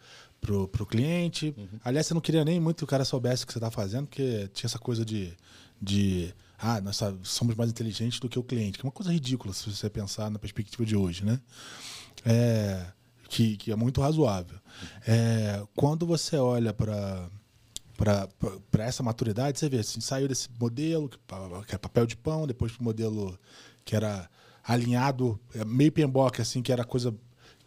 pro, 0.48 0.68
pro 0.70 0.86
cliente. 0.86 1.54
Uhum. 1.58 1.68
Aliás, 1.84 2.08
você 2.08 2.14
não 2.14 2.22
queria 2.22 2.46
nem 2.46 2.58
muito 2.58 2.78
que 2.78 2.84
o 2.86 2.88
cara 2.88 3.04
soubesse 3.04 3.44
o 3.44 3.48
que 3.48 3.52
você 3.52 3.60
está 3.60 3.70
fazendo, 3.70 4.08
porque 4.08 4.48
tinha 4.54 4.68
essa 4.68 4.80
coisa 4.80 5.04
de, 5.04 5.34
de 5.82 6.34
ah, 6.58 6.80
nós 6.80 7.00
somos 7.24 7.54
mais 7.56 7.70
inteligentes 7.70 8.18
do 8.20 8.30
que 8.30 8.40
o 8.40 8.44
cliente, 8.44 8.80
que 8.80 8.86
é 8.86 8.88
uma 8.88 8.92
coisa 8.92 9.12
ridícula 9.12 9.54
se 9.54 9.70
você 9.70 9.90
pensar 9.90 10.32
na 10.32 10.40
perspectiva 10.40 10.86
de 10.86 10.96
hoje, 10.96 11.26
né? 11.26 11.40
É, 12.26 12.88
que, 13.28 13.58
que 13.58 13.72
é 13.72 13.76
muito 13.76 14.00
razoável. 14.00 14.58
É, 15.06 15.62
quando 15.76 16.08
você 16.08 16.38
olha 16.38 16.74
para 16.74 17.30
para 17.98 18.86
essa 18.86 19.02
maturidade, 19.02 19.58
você 19.58 19.68
vê, 19.68 19.80
assim, 19.80 20.00
saiu 20.00 20.28
desse 20.28 20.48
modelo, 20.60 21.10
que, 21.10 21.18
é 21.74 21.78
papel 21.80 22.06
de 22.06 22.16
pão, 22.16 22.46
depois 22.46 22.72
para 22.72 22.82
o 22.82 22.84
modelo 22.84 23.40
que 23.84 23.96
era 23.96 24.30
alinhado, 24.64 25.40
é, 25.56 25.66
meio 25.66 25.92
PMBOK, 25.92 26.40
assim, 26.40 26.62
que 26.62 26.72
era 26.72 26.84
coisa 26.84 27.12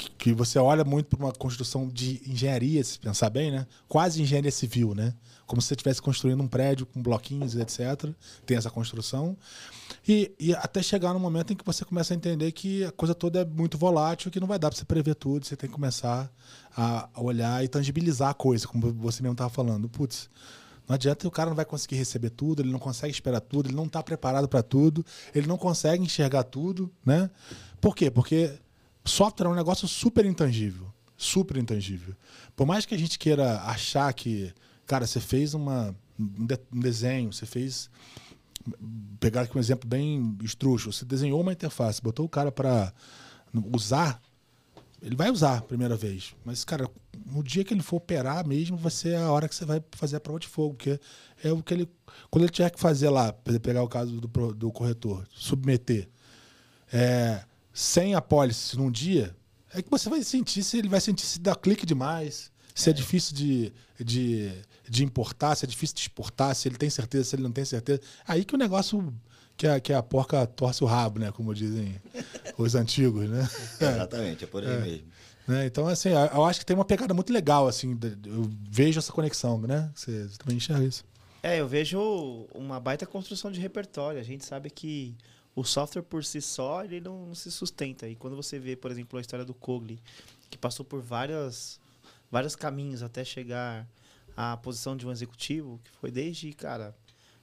que, 0.09 0.33
você 0.33 0.59
olha 0.59 0.85
muito 0.85 1.07
para 1.09 1.25
uma 1.25 1.33
construção 1.33 1.89
de 1.89 2.23
engenharia, 2.27 2.83
se 2.83 2.99
pensar 2.99 3.31
bem, 3.31 3.51
né? 3.51 3.67
Quase 3.89 4.23
engenharia 4.23 4.51
civil, 4.51 4.95
né? 4.95 5.15
Como 5.47 5.61
se 5.61 5.69
você 5.69 5.75
estivesse 5.75 6.01
construindo 6.01 6.43
um 6.43 6.49
prédio 6.49 6.87
com 6.87 7.03
bloquinhos, 7.03 7.57
etc. 7.57 8.11
Tem 8.47 8.57
essa 8.57 8.71
construção. 8.71 9.37
E, 10.07 10.33
e, 10.39 10.55
até 10.55 10.83
chegar 10.83 11.13
no 11.13 11.21
momento 11.21 11.53
em 11.53 11.57
que 11.57 11.65
você 11.65 11.85
começa 11.85 12.15
a 12.15 12.17
entender 12.17 12.53
que 12.53 12.85
a 12.85 12.93
coisa 12.93 13.15
toda 13.15 13.41
é 13.41 13.45
muito 13.45 13.77
volátil, 13.77 14.31
que 14.31 14.41
não 14.41 14.47
vai 14.47 14.59
dar 14.59 14.71
para 14.71 14.79
você 14.79 14.85
prever 14.85 15.15
tudo, 15.15 15.45
você 15.45 15.57
tem 15.57 15.69
que 15.69 15.75
começar 15.75 16.31
a, 16.77 17.09
olhar 17.17 17.65
e 17.65 17.69
tangibilizar 17.69 18.31
a 18.31 18.35
coisa, 18.35 18.67
como 18.67 18.93
você 18.93 19.23
mesmo 19.23 19.35
estava 19.35 19.51
falando. 19.51 19.89
Putz, 19.89 20.31
não 20.89 20.95
adianta 20.95 21.29
o 21.29 21.31
cara 21.31 21.51
não 21.51 21.57
vai 21.57 21.65
conseguir 21.65 21.97
receber 21.97 22.31
tudo, 22.31 22.63
ele 22.63 22.73
não 22.73 22.79
consegue 22.79 23.13
esperar 23.13 23.41
tudo, 23.41 23.69
ele 23.69 23.77
não 23.77 23.87
está 23.87 24.03
preparado 24.03 24.49
para 24.49 24.63
tudo, 24.63 25.05
ele 25.35 25.47
não 25.47 25.57
consegue 25.57 26.03
enxergar 26.03 26.45
tudo, 26.45 26.91
né? 27.05 27.31
Por 27.81 27.95
quê? 27.95 28.11
Porque 28.11 28.59
software 29.05 29.47
é 29.47 29.51
um 29.51 29.55
negócio 29.55 29.87
super 29.89 30.25
intangível. 30.25 30.93
Super 31.17 31.57
intangível. 31.57 32.15
Por 32.57 32.67
mais 32.67 32.87
que 32.87 32.95
a 32.95 32.99
gente 32.99 33.19
queira 33.19 33.61
achar 33.63 34.13
que, 34.13 34.53
cara, 34.87 35.07
você 35.07 35.21
fez 35.21 35.55
uma, 35.55 35.95
um, 36.19 36.47
de, 36.47 36.59
desenho, 36.73 37.33
você 37.33 37.47
fez. 37.47 37.91
Pegar 39.19 39.43
aqui 39.43 39.57
um 39.57 39.61
exemplo 39.61 39.89
bem 39.89 40.37
estrúxulo. 40.43 40.93
Você 40.93 41.05
desenhou 41.05 41.41
uma 41.41 41.53
interface, 41.53 42.01
botou 42.01 42.27
o 42.27 42.29
cara 42.29 42.53
para 42.53 42.93
usar, 43.73 44.21
ele 45.03 45.17
vai 45.17 45.31
usar 45.31 45.59
a 45.59 45.63
primeira 45.63 45.97
vez. 45.97 46.35
Mas, 46.45 46.65
cara, 46.65 46.89
no 47.27 47.43
dia 47.43 47.65
que 47.65 47.73
ele 47.73 47.83
for 47.83 47.97
operar 47.97 48.47
mesmo, 48.47 48.77
vai 48.77 48.91
ser 48.91 49.17
a 49.17 49.31
hora 49.31 49.49
que 49.49 49.55
você 49.55 49.65
vai 49.65 49.83
fazer 49.93 50.17
a 50.17 50.21
prova 50.21 50.39
de 50.39 50.49
fogo. 50.49 50.75
Porque 50.75 51.01
é 51.43 51.51
o 51.53 51.63
que 51.63 51.73
ele. 51.73 51.89
Quando 52.31 52.45
ele 52.45 52.53
tiver 52.53 52.71
que 52.71 52.81
fazer 52.81 53.09
lá, 53.09 53.33
pegar 53.63 53.83
o 53.83 53.89
caso 53.89 54.21
do, 54.21 54.55
do 54.55 54.71
corretor, 54.71 55.27
submeter. 55.33 56.09
É, 56.93 57.45
sem 57.73 58.15
a 58.15 58.21
pólice 58.21 58.77
num 58.77 58.91
dia, 58.91 59.35
é 59.73 59.83
que 59.83 59.91
você 59.91 60.09
vai 60.09 60.23
sentir 60.23 60.63
se 60.63 60.79
ele 60.79 60.89
vai 60.89 61.01
sentir 61.01 61.27
se 61.27 61.39
dá 61.39 61.55
clique 61.55 61.87
demais, 61.87 62.51
se 62.75 62.89
é, 62.89 62.93
é 62.93 62.95
difícil 62.95 63.35
de, 63.35 63.73
de, 63.99 64.53
de 64.89 65.05
importar, 65.05 65.55
se 65.55 65.65
é 65.65 65.69
difícil 65.69 65.97
de 65.97 66.03
exportar, 66.03 66.55
se 66.55 66.69
ele 66.69 66.77
tem 66.77 66.91
certeza, 66.91 67.25
se 67.25 67.37
ele 67.37 67.43
não 67.43 67.53
tem 67.53 67.65
certeza. 67.65 68.01
Aí 68.27 68.45
que 68.45 68.55
o 68.55 68.59
negócio 68.59 69.13
que 69.57 69.67
a, 69.67 69.79
que 69.79 69.93
a 69.93 70.03
porca 70.03 70.47
torce 70.47 70.83
o 70.83 70.87
rabo, 70.87 71.19
né? 71.19 71.31
Como 71.33 71.55
dizem 71.55 72.01
os 72.57 72.75
antigos, 72.75 73.29
né? 73.29 73.49
Exatamente, 73.81 74.45
é 74.45 74.47
por 74.47 74.65
aí 74.65 74.73
é. 74.73 74.81
mesmo. 74.81 75.07
Né? 75.47 75.67
Então, 75.67 75.87
assim, 75.87 76.11
eu 76.11 76.45
acho 76.45 76.61
que 76.61 76.67
tem 76.67 76.77
uma 76.77 76.85
pegada 76.85 77.13
muito 77.13 77.33
legal, 77.33 77.67
assim, 77.67 77.99
eu 78.25 78.49
vejo 78.71 78.99
essa 78.99 79.13
conexão, 79.13 79.61
né? 79.61 79.91
Você, 79.95 80.29
você 80.29 80.39
também 80.39 80.57
enxerga 80.57 80.85
isso. 80.85 81.05
É, 81.43 81.61
eu 81.61 81.67
vejo 81.67 82.47
uma 82.55 82.79
baita 82.79 83.07
construção 83.07 83.51
de 83.51 83.61
repertório. 83.61 84.21
A 84.21 84.23
gente 84.23 84.45
sabe 84.45 84.71
que 84.71 85.17
o 85.61 85.65
software 85.65 86.03
por 86.03 86.25
si 86.25 86.41
só 86.41 86.83
ele 86.83 87.03
não 87.03 87.35
se 87.35 87.51
sustenta. 87.51 88.09
E 88.09 88.17
quando 88.17 88.35
você 88.35 88.59
vê, 88.59 88.75
por 88.75 88.91
exemplo, 88.91 89.19
a 89.19 89.21
história 89.21 89.45
do 89.45 89.53
Cogli, 89.53 90.01
que 90.49 90.57
passou 90.57 90.87
por 90.87 91.03
várias, 91.03 91.79
vários 92.31 92.57
caminhos 92.57 93.03
até 93.03 93.23
chegar 93.23 93.87
à 94.35 94.57
posição 94.57 94.97
de 94.97 95.07
um 95.07 95.13
executivo, 95.13 95.79
que 95.85 95.91
foi 95.91 96.11
desde, 96.11 96.51
cara, 96.55 96.97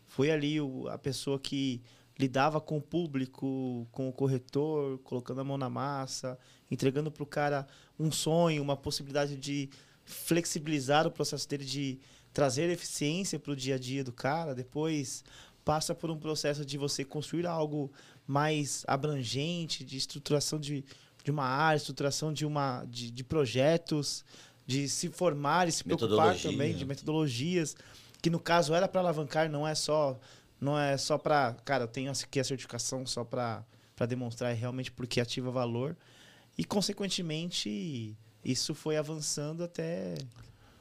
foi 0.07 0.31
ali 0.31 0.59
o, 0.59 0.87
a 0.87 0.97
pessoa 0.97 1.37
que 1.37 1.79
lidava 2.17 2.59
com 2.59 2.77
o 2.77 2.81
público, 2.81 3.87
com 3.91 4.09
o 4.09 4.11
corretor, 4.13 4.97
colocando 5.03 5.41
a 5.41 5.43
mão 5.43 5.57
na 5.57 5.69
massa, 5.69 6.39
entregando 6.71 7.11
para 7.11 7.21
o 7.21 7.27
cara 7.27 7.67
um 7.99 8.11
sonho, 8.11 8.63
uma 8.63 8.75
possibilidade 8.75 9.35
de 9.35 9.69
flexibilizar 10.03 11.05
o 11.05 11.11
processo 11.11 11.47
dele 11.47 11.65
de 11.65 11.99
trazer 12.33 12.67
eficiência 12.69 13.37
para 13.37 13.51
o 13.51 13.55
dia 13.55 13.75
a 13.75 13.79
dia 13.79 14.03
do 14.03 14.11
cara. 14.11 14.55
Depois 14.55 15.23
passa 15.67 15.93
por 15.93 16.09
um 16.09 16.17
processo 16.17 16.65
de 16.65 16.77
você 16.77 17.03
construir 17.03 17.45
algo 17.45 17.91
mais 18.25 18.85
abrangente, 18.87 19.83
de 19.83 19.97
estruturação 19.97 20.57
de, 20.57 20.81
de 21.21 21.29
uma 21.29 21.43
área, 21.43 21.75
estruturação 21.75 22.31
de, 22.31 22.45
uma, 22.45 22.85
de, 22.85 23.11
de 23.11 23.21
projetos, 23.21 24.23
de 24.65 24.87
se 24.87 25.09
formar 25.09 25.67
e 25.67 25.73
se 25.73 25.83
preocupar 25.83 26.37
também 26.37 26.73
de 26.73 26.85
metodologias, 26.85 27.75
que 28.21 28.29
no 28.29 28.39
caso 28.39 28.73
era 28.73 28.87
para 28.87 29.01
alavancar, 29.01 29.49
não 29.49 29.67
é 29.67 29.75
só 29.75 30.17
não 30.59 30.79
é 30.79 30.97
só 30.97 31.17
para, 31.17 31.53
cara, 31.65 31.83
eu 31.83 31.87
tenho 31.89 32.09
aqui 32.11 32.39
a 32.39 32.45
certificação 32.45 33.05
só 33.05 33.25
para 33.25 33.65
demonstrar 34.07 34.55
realmente 34.55 34.89
porque 34.89 35.19
ativa 35.19 35.51
valor. 35.51 35.97
E 36.57 36.63
consequentemente, 36.63 38.17
isso 38.43 38.73
foi 38.73 38.95
avançando 38.95 39.65
até 39.65 40.15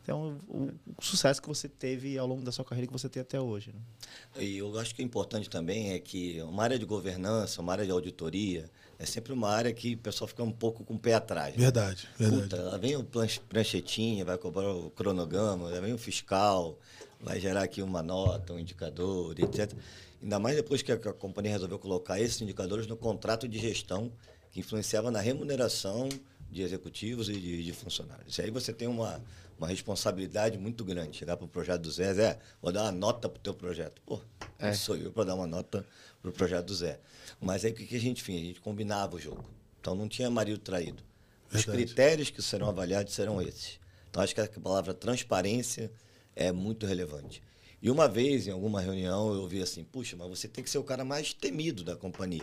Então, 0.07 0.41
o, 0.47 0.71
o 0.97 1.05
sucesso 1.05 1.43
que 1.43 1.49
você 1.49 1.69
teve 1.69 2.17
ao 2.17 2.29
longo 2.29 2.41
da 2.43 2.53
sua 2.53 2.65
carreira 2.65 2.87
que 2.87 2.93
você 2.93 3.09
tem 3.09 3.21
até 3.21 3.41
hoje. 3.41 3.73
Né? 3.75 4.45
E 4.45 4.59
eu 4.59 4.79
acho 4.79 4.95
que 4.95 5.03
o 5.03 5.05
importante 5.05 5.51
também 5.51 5.95
é 5.95 5.99
que 5.99 6.41
uma 6.43 6.63
área 6.63 6.79
de 6.79 6.85
governança, 6.85 7.61
uma 7.61 7.73
área 7.73 7.85
de 7.85 7.91
auditoria, 7.91 8.71
é 9.01 9.05
sempre 9.05 9.33
uma 9.33 9.51
área 9.51 9.73
que 9.73 9.95
o 9.95 9.99
pessoal 9.99 10.29
fica 10.29 10.45
um 10.45 10.53
pouco 10.53 10.85
com 10.85 10.95
o 10.95 10.99
pé 10.99 11.15
atrás. 11.15 11.57
né? 11.57 11.61
Verdade, 11.61 12.09
verdade. 12.17 12.43
Puta, 12.45 12.63
lá 12.63 12.77
vem 12.77 12.95
o 12.95 13.05
pranchetinha, 13.49 14.25
vai 14.25 14.39
cobrar 14.39 14.73
o 14.73 14.91
cronograma, 14.91 15.69
lá 15.69 15.81
vem 15.81 15.93
o 15.93 15.99
fiscal, 15.99 16.79
vai 17.21 17.41
gerar 17.41 17.65
aqui 17.65 17.83
uma 17.83 18.01
nota, 18.01 18.53
um 18.53 18.61
indicador, 18.61 19.35
etc. 19.41 19.73
Ainda 20.23 20.39
mais 20.39 20.55
depois 20.55 20.83
que 20.83 20.93
a, 20.93 20.97
que 20.97 21.09
a 21.09 21.13
companhia 21.13 21.51
resolveu 21.51 21.81
colocar 21.81 22.21
esses 22.21 22.41
indicadores 22.41 22.87
no 22.87 22.97
contrato 22.97 23.49
de 23.49 23.59
gestão, 23.59 24.13
que 24.53 24.61
influenciava 24.61 25.11
na 25.11 25.21
remuneração 25.21 26.09
de 26.57 26.63
executivos 26.63 27.29
e 27.29 27.35
de, 27.35 27.63
de 27.63 27.73
funcionários. 27.73 28.37
E 28.39 28.43
aí 28.43 28.51
você 28.51 28.73
tem 28.73 28.89
uma, 28.89 29.23
uma 29.59 29.69
responsabilidade 29.69 30.59
muito 30.59 30.85
grande. 30.85 31.17
Chegar 31.17 31.37
para 31.37 31.45
o 31.45 31.49
projeto 31.49 31.83
do 31.83 31.91
Zé, 31.91 32.13
Zé, 32.15 32.39
vou 32.61 32.73
dar 32.73 32.83
uma 32.85 32.93
nota 32.93 33.29
para 33.29 33.39
o 33.39 33.43
teu 33.43 33.55
projeto. 33.55 34.01
Pô, 34.05 34.21
É. 34.59 34.73
sou 34.73 34.97
eu 34.97 35.13
para 35.13 35.25
dar 35.25 35.35
uma 35.35 35.47
nota 35.47 35.87
para 36.21 36.31
o 36.31 36.33
projeto 36.33 36.67
do 36.67 36.75
Zé. 36.75 36.99
Mas 37.41 37.65
aí 37.65 37.73
o 37.73 37.75
que, 37.75 37.87
que 37.87 37.97
a 37.97 38.01
gente 38.01 38.23
fez? 38.23 38.41
A 38.41 38.45
gente 38.45 38.61
combinava 38.61 39.17
o 39.17 39.19
jogo. 39.21 39.45
Então 39.81 39.95
não 39.95 40.09
tinha 40.09 40.31
marido 40.31 40.59
traído. 40.59 41.03
Os 41.53 41.65
Verdade. 41.65 41.85
critérios 41.85 42.31
que 42.31 42.43
serão 42.43 42.69
avaliados 42.69 43.13
serão 43.15 43.41
esses. 43.41 43.79
Então 44.11 44.23
acho 44.23 44.35
que 44.35 44.41
a 44.41 44.49
palavra 44.49 44.93
transparência 44.95 45.93
é 46.35 46.51
muito 46.51 46.87
relevante. 46.87 47.43
E 47.83 47.91
uma 47.91 48.09
vez, 48.09 48.47
em 48.47 48.51
alguma 48.51 48.81
reunião, 48.81 49.33
eu 49.33 49.43
ouvi 49.43 49.63
assim: 49.63 49.85
puxa, 49.85 50.17
mas 50.17 50.29
você 50.29 50.49
tem 50.49 50.65
que 50.65 50.71
ser 50.71 50.79
o 50.79 50.83
cara 50.83 51.05
mais 51.05 51.33
temido 51.35 51.85
da 51.85 51.95
companhia. 51.95 52.43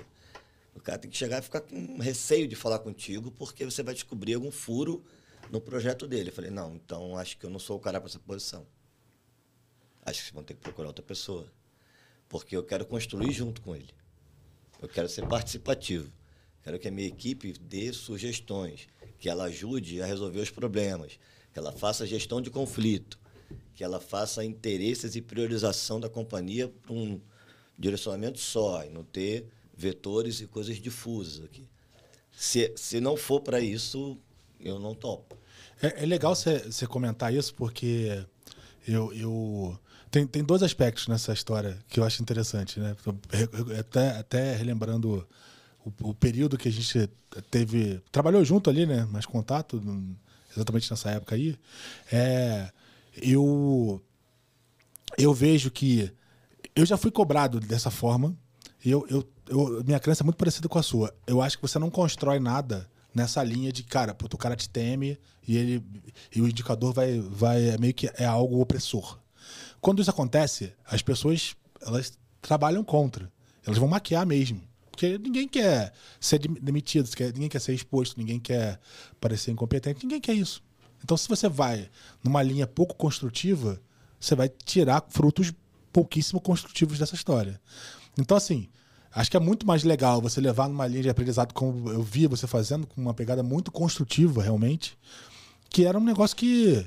O 0.76 0.80
cara 0.80 0.98
tem 0.98 1.10
que 1.10 1.18
chegar 1.18 1.40
e 1.40 1.42
ficar 1.42 1.62
com 1.62 1.98
receio 2.00 2.48
de 2.48 2.56
falar 2.56 2.80
contigo, 2.80 3.32
porque 3.32 3.64
você 3.64 3.84
vai 3.84 3.94
descobrir 3.94 4.34
algum 4.34 4.52
furo 4.52 5.04
no 5.52 5.62
projeto 5.62 6.08
dele. 6.08 6.30
Eu 6.30 6.34
falei: 6.34 6.52
não, 6.52 6.76
então 6.76 7.18
acho 7.18 7.38
que 7.38 7.46
eu 7.46 7.50
não 7.50 7.60
sou 7.60 7.78
o 7.78 7.80
cara 7.80 8.00
para 8.00 8.10
essa 8.10 8.20
posição. 8.20 8.66
Acho 10.06 10.20
que 10.20 10.26
vocês 10.26 10.34
vão 10.34 10.44
ter 10.44 10.56
que 10.56 10.62
procurar 10.62 10.88
outra 10.88 11.04
pessoa. 11.04 11.48
Porque 12.28 12.58
eu 12.58 12.64
quero 12.64 12.86
construir 12.86 13.32
junto 13.32 13.62
com 13.62 13.76
ele. 13.76 13.94
Eu 14.82 14.90
quero 14.90 15.08
ser 15.08 15.28
participativo. 15.28 16.12
Quero 16.64 16.80
que 16.80 16.88
a 16.88 16.92
minha 16.92 17.08
equipe 17.08 17.54
dê 17.54 17.92
sugestões, 17.94 18.88
que 19.20 19.30
ela 19.30 19.46
ajude 19.46 20.02
a 20.02 20.06
resolver 20.06 20.40
os 20.40 20.50
problemas, 20.50 21.20
que 21.52 21.60
ela 21.60 21.72
faça 21.72 22.08
gestão 22.08 22.42
de 22.42 22.50
conflito, 22.50 23.20
que 23.76 23.84
ela 23.84 24.00
faça 24.00 24.44
interesses 24.44 25.16
e 25.16 25.22
priorização 25.22 26.00
da 26.00 26.10
companhia 26.10 26.68
para 26.68 26.94
um 26.94 27.22
direcionamento 27.78 28.40
só, 28.40 28.84
e 28.86 28.90
não 28.90 29.04
ter 29.04 29.48
vetores 29.76 30.42
e 30.42 30.48
coisas 30.48 30.78
difusas 30.78 31.44
aqui. 31.44 31.68
Se, 32.32 32.74
se 32.76 33.00
não 33.00 33.16
for 33.16 33.42
para 33.42 33.60
isso, 33.60 34.18
eu 34.60 34.80
não 34.80 34.96
topo. 34.96 35.38
É, 35.82 36.04
é 36.04 36.06
legal 36.06 36.36
você 36.36 36.88
comentar 36.88 37.34
isso, 37.34 37.54
porque 37.54 38.24
eu, 38.88 39.14
eu 39.14 39.80
tem, 40.14 40.28
tem 40.28 40.44
dois 40.44 40.62
aspectos 40.62 41.08
nessa 41.08 41.34
história 41.34 41.76
que 41.90 42.00
eu 42.00 42.04
acho 42.04 42.22
interessante, 42.22 42.80
né? 42.80 42.96
Até, 43.80 44.10
até 44.12 44.56
relembrando 44.56 45.28
o, 45.84 46.10
o 46.10 46.14
período 46.14 46.56
que 46.56 46.68
a 46.68 46.72
gente 46.72 47.10
teve. 47.50 48.00
Trabalhou 48.12 48.46
junto 48.46 48.70
ali, 48.70 48.86
né? 48.86 49.06
Mais 49.06 49.26
contato, 49.26 49.82
exatamente 50.56 50.92
nessa 50.92 51.10
época 51.10 51.34
aí. 51.34 51.58
É, 52.12 52.72
eu, 53.16 54.00
eu 55.18 55.34
vejo 55.34 55.72
que 55.72 56.12
eu 56.76 56.86
já 56.86 56.96
fui 56.96 57.10
cobrado 57.10 57.60
dessa 57.60 57.90
forma. 57.90 58.38
Eu, 58.86 59.08
eu, 59.10 59.28
eu- 59.48 59.84
minha 59.86 60.00
crença 60.00 60.24
é 60.24 60.26
muito 60.26 60.38
parecida 60.38 60.68
com 60.68 60.80
a 60.80 60.84
sua. 60.84 61.14
Eu 61.28 61.42
acho 61.42 61.58
que 61.58 61.62
você 61.62 61.78
não 61.80 61.90
constrói 61.90 62.40
nada 62.40 62.90
nessa 63.14 63.44
linha 63.44 63.72
de, 63.72 63.84
cara, 63.84 64.14
puto, 64.14 64.36
o 64.36 64.40
cara 64.40 64.56
te 64.56 64.70
teme 64.70 65.20
e 65.48 65.56
ele 65.58 65.84
e 66.36 66.42
o 66.42 66.48
indicador 66.48 66.94
vai, 66.94 67.20
vai 67.20 67.70
é 67.70 67.78
meio 67.78 67.94
que 67.94 68.10
é 68.16 68.26
algo 68.26 68.60
opressor. 68.60 69.20
Quando 69.82 70.02
isso 70.02 70.10
acontece, 70.10 70.74
as 70.86 71.02
pessoas 71.02 71.56
elas 71.82 72.18
trabalham 72.42 72.84
contra. 72.84 73.32
Elas 73.66 73.78
vão 73.78 73.88
maquiar 73.88 74.26
mesmo. 74.26 74.62
Porque 74.90 75.18
ninguém 75.18 75.48
quer 75.48 75.92
ser 76.20 76.40
dem- 76.40 76.54
demitido, 76.54 77.10
ninguém 77.34 77.50
quer 77.50 77.60
ser 77.60 77.74
exposto, 77.74 78.18
ninguém 78.18 78.40
quer 78.40 78.80
parecer 79.20 79.52
incompetente, 79.52 80.04
ninguém 80.04 80.22
quer 80.22 80.34
isso. 80.34 80.64
Então, 81.04 81.18
se 81.18 81.28
você 81.28 81.50
vai 81.50 81.90
numa 82.24 82.42
linha 82.42 82.66
pouco 82.68 82.96
construtiva, 82.96 83.82
você 84.20 84.36
vai 84.36 84.48
tirar 84.48 85.04
frutos 85.10 85.52
pouquíssimo 85.92 86.40
construtivos 86.40 87.00
dessa 87.00 87.16
história. 87.16 87.60
Então, 88.18 88.38
assim, 88.38 88.70
acho 89.16 89.30
que 89.32 89.38
é 89.38 89.40
muito 89.40 89.66
mais 89.66 89.84
legal 89.84 90.22
você 90.22 90.42
levar 90.42 90.68
numa 90.68 90.88
linha 90.88 91.04
de 91.04 91.10
aprendizado, 91.10 91.54
como 91.54 91.90
eu 91.90 92.02
via 92.02 92.28
você 92.30 92.48
fazendo, 92.48 92.88
com 92.88 93.02
uma 93.02 93.14
pegada 93.14 93.44
muito 93.44 93.72
construtiva, 93.72 94.42
realmente, 94.42 94.98
que 95.70 95.86
era 95.86 95.98
um 95.98 96.04
negócio 96.04 96.36
que, 96.36 96.86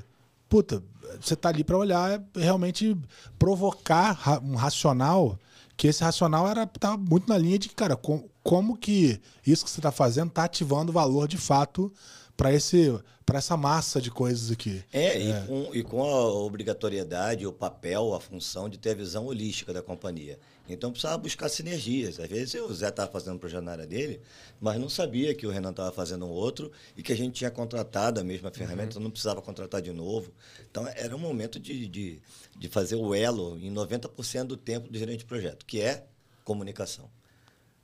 puta, 0.49 0.83
você 1.21 1.35
tá 1.35 1.49
ali 1.49 1.63
para 1.63 1.77
olhar, 1.77 2.11
é 2.11 2.21
realmente 2.35 2.97
provocar 3.39 4.41
um 4.43 4.55
racional, 4.55 5.37
que 5.75 5.87
esse 5.87 6.03
racional 6.03 6.47
era 6.47 6.65
tá 6.65 6.97
muito 6.97 7.29
na 7.29 7.37
linha 7.37 7.59
de, 7.59 7.69
cara, 7.69 7.95
com- 7.95 8.27
como 8.43 8.75
que 8.77 9.19
isso 9.45 9.63
que 9.63 9.69
você 9.71 9.81
tá 9.81 9.91
fazendo 9.91 10.31
tá 10.31 10.43
ativando 10.43 10.91
valor 10.91 11.27
de 11.27 11.37
fato 11.37 11.91
para 12.37 12.53
esse 12.53 12.97
para 13.25 13.39
essa 13.39 13.57
massa 13.57 14.01
de 14.01 14.09
coisas 14.09 14.51
aqui. 14.51 14.81
É, 14.93 15.19
E, 15.19 15.47
com, 15.47 15.75
e 15.75 15.83
com 15.83 16.01
a 16.01 16.31
obrigatoriedade, 16.31 17.45
o 17.45 17.51
papel, 17.51 18.13
a 18.13 18.21
função 18.21 18.69
de 18.69 18.77
ter 18.77 18.91
a 18.91 18.93
visão 18.93 19.25
holística 19.25 19.73
da 19.73 19.81
companhia. 19.81 20.39
Então 20.69 20.91
precisava 20.91 21.17
buscar 21.17 21.49
sinergias. 21.49 22.21
Às 22.21 22.29
vezes 22.29 22.53
o 22.55 22.73
Zé 22.73 22.87
estava 22.87 23.11
fazendo 23.11 23.35
um 23.35 23.37
projeto 23.37 23.63
na 23.63 23.73
área 23.73 23.85
dele, 23.85 24.21
mas 24.61 24.79
não 24.79 24.87
sabia 24.87 25.35
que 25.35 25.45
o 25.45 25.49
Renan 25.49 25.71
estava 25.71 25.91
fazendo 25.91 26.25
um 26.25 26.29
outro 26.29 26.71
e 26.95 27.03
que 27.03 27.11
a 27.11 27.17
gente 27.17 27.33
tinha 27.33 27.51
contratado 27.51 28.21
a 28.21 28.23
mesma 28.23 28.49
ferramenta, 28.49 28.91
então 28.91 29.01
não 29.01 29.11
precisava 29.11 29.41
contratar 29.41 29.81
de 29.81 29.91
novo. 29.91 30.31
Então 30.71 30.87
era 30.87 31.13
um 31.13 31.19
momento 31.19 31.59
de, 31.59 31.85
de, 31.85 32.21
de 32.57 32.69
fazer 32.69 32.95
o 32.95 33.13
elo 33.13 33.57
em 33.59 33.73
90% 33.73 34.45
do 34.45 34.55
tempo 34.55 34.89
do 34.89 34.97
gerente 34.97 35.19
de 35.19 35.25
projeto, 35.25 35.65
que 35.65 35.81
é 35.81 36.05
comunicação. 36.45 37.09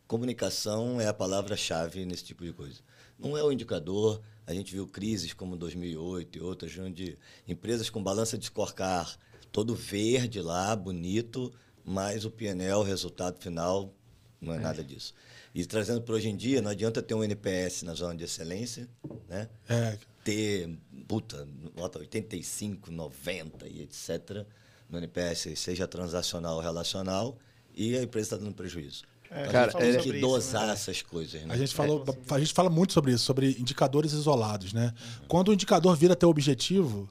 Comunicação 0.08 1.02
é 1.02 1.08
a 1.08 1.14
palavra-chave 1.14 2.06
nesse 2.06 2.24
tipo 2.24 2.46
de 2.46 2.54
coisa. 2.54 2.80
Não 3.20 3.38
é 3.38 3.44
o 3.44 3.52
indicador. 3.52 4.22
A 4.46 4.54
gente 4.54 4.74
viu 4.74 4.88
crises 4.88 5.34
como 5.34 5.56
2008 5.56 6.38
e 6.38 6.42
outras, 6.42 6.78
onde 6.78 7.18
empresas 7.48 7.90
com 7.90 8.04
balança 8.04 8.38
de 8.38 8.46
scorecard, 8.46 9.18
todo 9.52 9.76
verde 9.76 10.42
lá, 10.42 10.76
bonito, 10.76 11.54
mas 11.86 12.26
o 12.26 12.32
PNL, 12.32 12.80
o 12.80 12.84
resultado 12.84 13.42
final, 13.42 13.94
não 14.42 14.54
é, 14.54 14.60
nada 14.60 14.84
disso. 14.84 15.14
E 15.56 15.66
trazendo 15.66 16.02
para 16.02 16.16
hoje 16.16 16.30
em 16.30 16.36
dia, 16.36 16.62
não 16.62 16.72
adianta 16.72 17.02
ter 17.02 17.14
um 17.14 17.24
NPS 17.24 17.84
na 17.84 17.94
zona 17.94 18.16
de 18.16 18.24
excelência, 18.24 18.90
né? 19.30 19.48
É, 19.70 19.98
ter, 20.24 20.78
puta, 21.08 21.48
nota 21.76 22.00
85, 22.00 22.92
90 22.92 23.68
e 23.68 23.82
etc. 23.82 24.46
no 24.90 24.98
NPS, 24.98 25.58
seja 25.58 25.88
transacional 25.88 26.56
ou 26.56 26.62
relacional, 26.62 27.38
e 27.76 27.96
a 27.98 28.04
empresa 28.04 28.36
está 28.36 28.38
dando 28.38 28.56
prejuízo. 28.56 29.04
É, 29.36 29.48
Cara, 29.48 29.60
a 29.60 29.70
gente 29.72 29.78
tem 29.80 29.90
é- 29.96 29.98
que 30.04 30.10
isso, 30.10 30.22
dosar 30.22 30.68
né? 30.68 30.74
essas 30.74 31.02
coisas. 31.02 31.42
Né? 31.42 31.48
A 31.54 31.58
gente 31.58 31.72
É, 31.74 31.76
falou, 31.76 32.04
a 32.30 32.40
gente 32.40 32.54
fala 32.54 32.70
muito 32.70 32.94
sobre 32.94 33.12
isso, 33.14 33.24
sobre 33.26 33.52
indicadores 33.60 34.12
isolados, 34.14 34.74
né? 34.74 34.94
Quando 35.28 35.48
o 35.50 35.54
indicador 35.54 35.96
vira 35.96 36.16
teu 36.16 36.30
objetivo, 36.30 37.10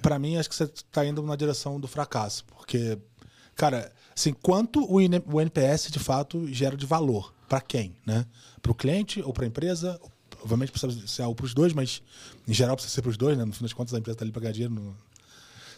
para 0.00 0.18
mim 0.18 0.36
acho 0.36 0.48
que 0.48 0.54
você 0.54 0.64
está 0.64 1.04
indo 1.04 1.20
na 1.22 1.34
direção 1.34 1.80
do 1.80 1.88
fracasso, 1.88 2.44
porque 2.44 2.96
cara, 3.56 3.90
assim, 4.14 4.32
quanto 4.32 4.88
o 4.90 5.00
IN- 5.00 5.22
o 5.26 5.40
NPS 5.40 5.90
de 5.90 5.98
fato 5.98 6.46
gera 6.52 6.76
de 6.76 6.86
valor 6.86 7.34
para 7.48 7.60
quem, 7.60 7.96
né? 8.06 8.24
Para 8.62 8.70
o 8.70 8.74
cliente 8.74 9.20
ou 9.22 9.32
para 9.32 9.44
a 9.44 9.48
empresa? 9.48 10.00
Obviamente 10.42 10.70
precisa 10.70 11.06
ser 11.08 11.22
algo 11.22 11.34
para 11.34 11.46
os 11.46 11.54
dois, 11.54 11.72
mas 11.72 12.02
em 12.46 12.52
geral 12.54 12.76
precisa 12.76 12.94
ser 12.94 13.02
para 13.02 13.10
os 13.10 13.16
dois, 13.16 13.36
né? 13.36 13.44
No 13.44 13.52
fim 13.52 13.62
das 13.64 13.72
contas 13.72 13.94
a 13.94 13.98
empresa 13.98 14.14
está 14.14 14.24
ali 14.24 14.30
para 14.32 14.42
ganhar 14.42 14.52
dinheiro. 14.52 14.74
não- 14.74 14.94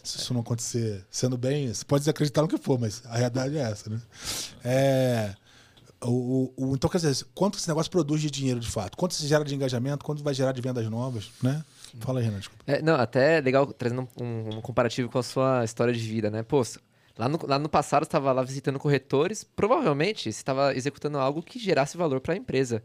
Se 0.03 0.17
isso 0.19 0.33
não 0.33 0.41
acontecer 0.41 1.05
sendo 1.11 1.37
bem, 1.37 1.73
você 1.73 1.83
pode 1.83 2.01
desacreditar 2.01 2.41
no 2.43 2.47
que 2.47 2.57
for, 2.57 2.79
mas 2.79 3.01
a 3.05 3.17
realidade 3.17 3.57
é 3.57 3.61
essa, 3.61 3.89
né? 3.89 4.01
É, 4.63 5.35
o, 6.03 6.53
o- 6.57 6.69
o- 6.71 6.75
então, 6.75 6.89
quer 6.89 6.97
dizer, 6.99 7.25
quanto 7.33 7.57
esse 7.57 7.67
negócio 7.67 7.91
produz 7.91 8.21
de 8.21 8.29
dinheiro 8.29 8.59
de 8.59 8.69
fato? 8.69 8.95
Quanto 8.97 9.13
se 9.13 9.25
gera 9.27 9.43
de 9.43 9.55
engajamento? 9.55 10.05
Quanto 10.05 10.23
vai 10.23 10.33
gerar 10.33 10.51
de 10.51 10.61
vendas 10.61 10.87
novas, 10.89 11.31
né? 11.41 11.63
Fala 11.99 12.19
aí, 12.19 12.25
Renan, 12.25 12.39
desculpa. 12.39 12.63
É, 12.67 12.81
não, 12.81 12.95
até 12.95 13.39
legal 13.41 13.65
trazendo 13.67 14.07
um, 14.19 14.57
um 14.57 14.61
comparativo 14.61 15.09
com 15.09 15.17
a 15.19 15.23
sua 15.23 15.63
história 15.63 15.93
de 15.93 15.99
vida, 15.99 16.29
né? 16.29 16.43
Pô, 16.43 16.61
lá 17.17 17.27
no, 17.27 17.39
lá 17.47 17.57
no 17.57 17.67
passado 17.69 18.03
você 18.03 18.07
estava 18.09 18.31
lá 18.31 18.43
visitando 18.43 18.77
corretores, 18.77 19.43
provavelmente 19.43 20.23
você 20.23 20.29
estava 20.39 20.75
executando 20.75 21.17
algo 21.17 21.41
que 21.41 21.57
gerasse 21.57 21.97
valor 21.97 22.19
para 22.21 22.33
a 22.33 22.37
empresa. 22.37 22.83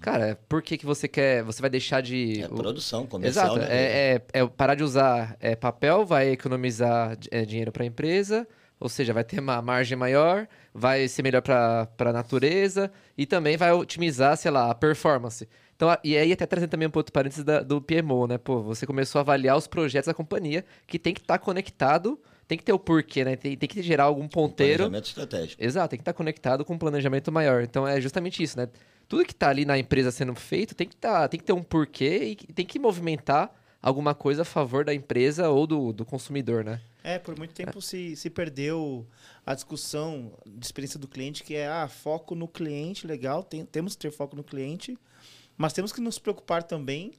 Cara, 0.00 0.38
por 0.48 0.62
que, 0.62 0.76
que 0.78 0.86
você 0.86 1.08
quer. 1.08 1.42
Você 1.44 1.60
vai 1.60 1.70
deixar 1.70 2.00
de. 2.00 2.42
É 2.42 2.46
o- 2.46 2.50
produção 2.56 3.06
comercial. 3.06 3.56
Exato, 3.56 3.60
né? 3.60 3.66
é, 3.74 4.22
é- 4.34 4.40
é 4.40 4.46
parar 4.46 4.74
de 4.74 4.82
usar 4.84 5.36
é, 5.40 5.56
papel, 5.56 6.04
vai 6.06 6.28
economizar 6.30 7.16
é, 7.30 7.44
dinheiro 7.44 7.72
para 7.72 7.82
a 7.82 7.86
empresa, 7.86 8.46
ou 8.82 8.88
seja, 8.88 9.12
vai 9.12 9.22
ter 9.24 9.38
uma 9.40 9.62
margem 9.62 9.96
maior, 9.96 10.46
vai 10.74 11.06
ser 11.06 11.22
melhor 11.22 11.40
para 11.40 11.88
a 11.98 12.12
natureza 12.12 12.90
e 13.16 13.24
também 13.24 13.56
vai 13.56 13.70
otimizar, 13.72 14.36
sei 14.36 14.50
lá, 14.50 14.70
a 14.70 14.74
performance. 14.74 15.48
Então, 15.76 15.96
e 16.02 16.16
aí 16.16 16.32
até 16.32 16.44
trazendo 16.46 16.70
também 16.70 16.88
um 16.88 16.90
outro 16.94 17.12
parênteses 17.12 17.44
da- 17.44 17.60
do 17.62 17.80
PMO, 17.80 18.26
né? 18.26 18.38
Pô, 18.38 18.60
você 18.62 18.86
começou 18.86 19.18
a 19.18 19.22
avaliar 19.22 19.56
os 19.56 19.66
projetos 19.66 20.06
da 20.06 20.14
companhia 20.14 20.64
que 20.86 20.98
tem 20.98 21.14
que 21.14 21.20
estar 21.20 21.38
conectado, 21.38 22.18
tem 22.46 22.58
que 22.58 22.64
ter 22.64 22.72
o 22.72 22.78
porquê, 22.78 23.24
né? 23.24 23.36
Tem, 23.36 23.56
tem 23.56 23.68
que 23.68 23.80
gerar 23.82 24.04
algum 24.04 24.26
ponteiro. 24.28 24.84
Planejamento 24.84 25.06
estratégico. 25.06 25.64
Exato, 25.64 25.88
tem 25.90 25.98
que 25.98 26.02
estar 26.02 26.12
conectado 26.12 26.64
com 26.64 26.74
um 26.74 26.78
planejamento 26.78 27.30
maior. 27.32 27.62
Então 27.62 27.86
é 27.86 28.00
justamente 28.00 28.42
isso, 28.42 28.56
né? 28.58 28.68
Tudo 29.08 29.24
que 29.24 29.32
está 29.32 29.48
ali 29.48 29.64
na 29.64 29.78
empresa 29.78 30.10
sendo 30.10 30.34
feito 30.34 30.74
tem 30.74 30.88
que, 30.88 30.96
tá, 30.96 31.26
tem 31.28 31.38
que 31.38 31.44
ter 31.46 31.52
um 31.52 31.62
porquê 31.62 32.36
e 32.48 32.52
tem 32.52 32.64
que 32.64 32.78
movimentar 32.78 33.50
alguma 33.80 34.14
coisa 34.14 34.42
a 34.42 34.44
favor 34.44 34.84
da 34.84 34.94
empresa 34.94 35.48
ou 35.50 35.66
do, 35.66 35.92
do 35.92 36.04
consumidor, 36.04 36.62
né? 36.64 36.80
É, 37.04 37.18
por 37.18 37.36
muito 37.36 37.52
tempo 37.52 37.80
se, 37.82 38.14
se 38.16 38.30
perdeu 38.30 39.06
a 39.44 39.54
discussão 39.54 40.32
de 40.46 40.64
experiência 40.64 40.98
do 40.98 41.08
cliente, 41.08 41.42
que 41.42 41.54
é 41.54 41.66
ah, 41.68 41.88
foco 41.88 42.34
no 42.34 42.46
cliente, 42.46 43.06
legal, 43.06 43.42
tem, 43.42 43.64
temos 43.64 43.94
que 43.94 44.02
ter 44.02 44.10
foco 44.12 44.36
no 44.36 44.44
cliente, 44.44 44.96
mas 45.56 45.72
temos 45.72 45.92
que 45.92 46.00
nos 46.00 46.18
preocupar 46.18 46.62
também 46.62 47.12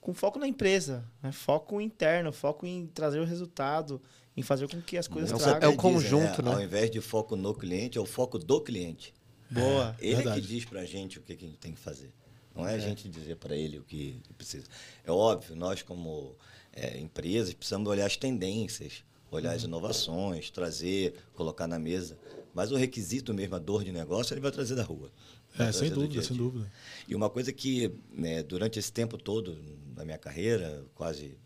com 0.00 0.12
foco 0.12 0.38
na 0.38 0.46
empresa, 0.48 1.04
né? 1.22 1.30
foco 1.32 1.80
interno, 1.80 2.32
foco 2.32 2.66
em 2.66 2.86
trazer 2.88 3.20
o 3.20 3.24
resultado, 3.24 4.02
em 4.36 4.42
fazer 4.42 4.68
com 4.68 4.82
que 4.82 4.98
as 4.98 5.06
coisas 5.08 5.30
É 5.30 5.34
o- 5.34 5.38
tragam. 5.38 5.70
é 5.70 5.72
o 5.72 5.76
conjunto, 5.76 6.42
né? 6.42 6.52
Ao 6.52 6.60
invés 6.60 6.90
de 6.90 7.00
foco 7.00 7.36
no 7.36 7.54
cliente, 7.54 7.96
é 7.98 8.00
o 8.00 8.06
foco 8.06 8.38
do 8.38 8.60
cliente. 8.60 9.14
Boa. 9.48 9.94
Ele 10.00 10.12
é 10.12 10.16
verdade. 10.16 10.40
que 10.40 10.46
diz 10.46 10.64
pra 10.64 10.84
gente 10.84 11.18
o 11.18 11.22
que, 11.22 11.36
que 11.36 11.44
a 11.44 11.48
gente 11.48 11.58
tem 11.58 11.72
que 11.72 11.78
fazer. 11.80 12.10
Não 12.54 12.66
é, 12.66 12.74
a 12.74 12.78
gente 12.78 13.08
dizer 13.08 13.36
para 13.36 13.54
ele 13.56 13.78
o 13.78 13.82
que 13.82 14.20
precisa. 14.36 14.66
É 15.04 15.10
óbvio, 15.12 15.54
nós 15.56 15.82
como 15.82 16.34
é, 16.72 16.98
empresas 16.98 17.54
precisamos 17.54 17.88
olhar 17.88 18.06
as 18.06 18.16
tendências, 18.16 19.04
olhar 19.36 19.50
Uhum. 19.50 19.56
as 19.56 19.62
inovações, 19.64 20.50
trazer, 20.50 21.14
colocar 21.34 21.66
na 21.66 21.78
mesa. 21.78 22.18
Mas 22.54 22.70
o 22.70 22.76
requisito 22.76 23.32
mesmo, 23.32 23.54
a 23.56 23.58
dor 23.58 23.82
de 23.82 23.90
negócio, 23.92 24.34
ele 24.34 24.40
vai 24.40 24.50
trazer 24.52 24.74
da 24.74 24.82
rua. 24.82 25.10
É, 25.58 25.72
sem 25.72 25.90
dúvida, 25.90 26.12
dia 26.14 26.22
sem 26.22 26.36
dúvida. 26.36 26.70
E 27.08 27.14
uma 27.14 27.28
coisa 27.30 27.52
que, 27.52 27.90
né, 28.10 28.42
durante 28.42 28.78
esse 28.78 28.92
tempo 28.92 29.16
todo, 29.18 29.58
na 29.96 30.04
minha 30.04 30.18
carreira, 30.18 30.84
quase 30.94 31.36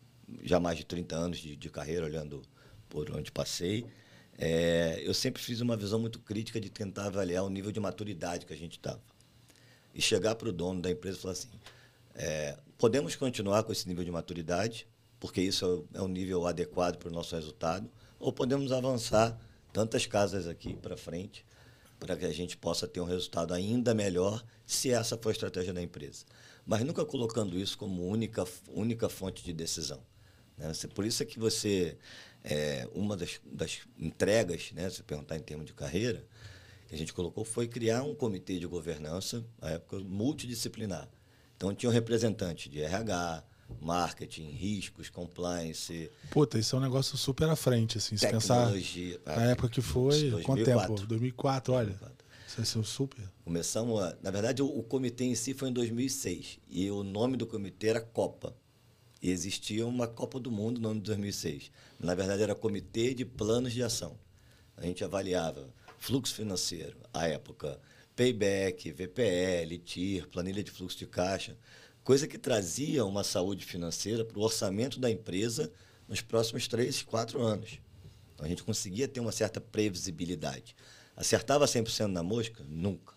já 0.42 0.59
mais 0.61 0.77
de 0.79 0.85
30 0.85 1.16
anos 1.16 1.38
de, 1.38 1.55
de 1.57 1.70
carreira, 1.70 2.05
olhando 2.05 2.42
por 2.88 3.11
onde 3.12 3.31
passei, 3.33 3.87
é, 4.38 5.01
eu 5.05 5.14
sempre 5.14 5.40
fiz 5.42 5.61
uma 5.61 5.77
visão 5.77 5.99
muito 5.99 6.18
crítica 6.18 6.61
de 6.61 6.68
tentar 6.68 7.07
avaliar 7.07 7.44
o 7.44 7.49
nível 7.49 7.72
de 7.72 7.81
maturidade 7.81 8.44
que 8.46 8.53
a 8.53 8.57
gente 8.57 8.77
estava. 8.79 9.01
E 9.94 10.03
chegar 10.03 10.35
para 10.35 10.49
o 10.49 10.53
dono 10.53 10.83
da 10.83 10.90
empresa 10.90 11.16
e 11.16 11.20
falar 11.20 11.33
assim: 11.33 11.49
é, 12.14 12.59
podemos 12.77 13.16
continuar 13.16 13.62
com 13.62 13.72
esse 13.72 13.88
nível 13.88 14.05
de 14.05 14.11
maturidade, 14.11 14.87
porque 15.19 15.41
isso 15.41 15.87
é 15.95 16.01
o 16.01 16.09
nível 16.09 16.47
adequado 16.47 16.97
para 16.97 17.09
o 17.09 17.13
nosso 17.13 17.35
resultado, 17.35 17.91
ou 18.19 18.33
podemos 18.33 18.73
avançar 18.73 19.39
tantas 19.73 20.07
casas 20.07 20.47
aqui 20.47 20.75
para 20.75 20.97
frente 20.97 21.45
para 21.99 22.17
que 22.17 22.25
a 22.25 22.33
gente 22.33 22.57
possa 22.57 22.87
ter 22.87 23.01
um 23.01 23.05
resultado 23.05 23.55
ainda 23.55 23.95
melhor, 23.95 24.45
se 24.67 24.91
essa 24.91 25.17
for 25.17 25.31
a 25.31 25.33
estratégia 25.33 25.73
da 25.73 25.83
empresa. 25.83 26.25
Mas 26.65 26.83
nunca 26.85 27.05
colocando 27.05 27.59
isso 27.59 27.79
como 27.79 28.07
única, 28.07 28.45
única 28.69 29.09
fonte 29.09 29.43
de 29.43 29.53
decisão. 29.53 30.03
né? 30.59 30.71
Por 30.95 31.05
isso 31.05 31.23
é 31.23 31.27
que 31.27 31.39
você, 31.39 31.97
é, 32.45 32.89
uma 32.95 33.17
das, 33.17 33.41
das 33.45 33.81
entregas, 33.99 34.73
né, 34.73 34.91
se 34.91 35.03
perguntar 35.03 35.37
em 35.37 35.41
termos 35.41 35.67
de 35.67 35.73
carreira, 35.73 36.25
que 36.89 36.95
a 36.95 36.99
gente 36.99 37.13
colocou 37.13 37.45
foi 37.45 37.67
criar 37.67 38.03
um 38.03 38.15
comitê 38.15 38.59
de 38.59 38.67
governança, 38.67 39.45
na 39.61 39.71
época 39.71 39.99
multidisciplinar. 40.01 41.09
Então 41.57 41.75
tinha 41.75 41.89
um 41.89 41.93
representante 41.93 42.69
de 42.69 42.81
RH, 42.83 43.45
marketing, 43.81 44.51
riscos, 44.51 45.09
compliance, 45.09 46.11
Puta, 46.31 46.59
isso 46.59 46.77
é 46.77 46.79
um 46.79 46.83
negócio 46.83 47.17
super 47.17 47.49
à 47.49 47.57
frente, 47.57 47.99
assim. 47.99 48.17
Se 48.17 48.29
pensar 48.29 48.71
na 49.25 49.45
época 49.51 49.69
que 49.69 49.81
foi, 49.81 50.31
quanto 50.43 50.65
2004. 50.65 50.95
tempo? 50.95 51.07
2004, 51.07 51.75
olha. 51.75 52.17
Isso 52.59 52.79
é 52.81 52.83
super. 52.83 53.29
Começamos 53.45 54.01
a, 54.03 54.17
na 54.23 54.31
verdade, 54.31 54.63
o, 54.63 54.67
o 54.67 54.83
comitê 54.83 55.25
em 55.25 55.35
si 55.35 55.53
foi 55.53 55.69
em 55.69 55.73
2006 55.73 56.59
e 56.69 56.91
o 56.91 57.03
nome 57.03 57.37
do 57.37 57.47
comitê 57.47 57.89
era 57.89 58.01
Copa. 58.01 58.57
E 59.23 59.31
existia 59.31 59.87
uma 59.87 60.07
Copa 60.07 60.39
do 60.39 60.51
Mundo 60.51 60.81
no 60.81 60.91
ano 60.91 61.01
de 61.01 61.07
2006. 61.07 61.71
Na 61.99 62.15
verdade, 62.15 62.43
era 62.43 62.55
Comitê 62.55 63.15
de 63.15 63.25
Planos 63.25 63.73
de 63.73 63.83
Ação. 63.83 64.17
A 64.77 64.85
gente 64.85 65.03
avaliava 65.03 65.69
fluxo 65.99 66.35
financeiro, 66.35 66.97
à 67.13 67.27
época, 67.27 67.81
payback, 68.15 68.93
VPL, 68.93 69.79
TIR, 69.79 70.29
planilha 70.29 70.63
de 70.63 70.71
fluxo 70.71 70.99
de 70.99 71.07
caixa, 71.07 71.57
coisa 72.07 72.29
que 72.29 72.38
trazia 72.38 73.05
uma 73.05 73.25
saúde 73.25 73.64
financeira 73.64 74.25
para 74.25 74.38
o 74.38 74.42
orçamento 74.42 75.01
da 75.01 75.11
empresa 75.11 75.73
nos 76.07 76.21
próximos 76.21 76.69
três, 76.69 77.03
quatro 77.03 77.42
anos. 77.42 77.81
Então, 78.33 78.47
a 78.47 78.49
gente 78.49 78.62
conseguia 78.62 79.09
ter 79.09 79.19
uma 79.19 79.33
certa 79.33 79.61
previsibilidade. 79.61 80.77
Acertava 81.16 81.64
100% 81.64 82.07
na 82.07 82.23
mosca? 82.23 82.62
Nunca. 82.69 83.12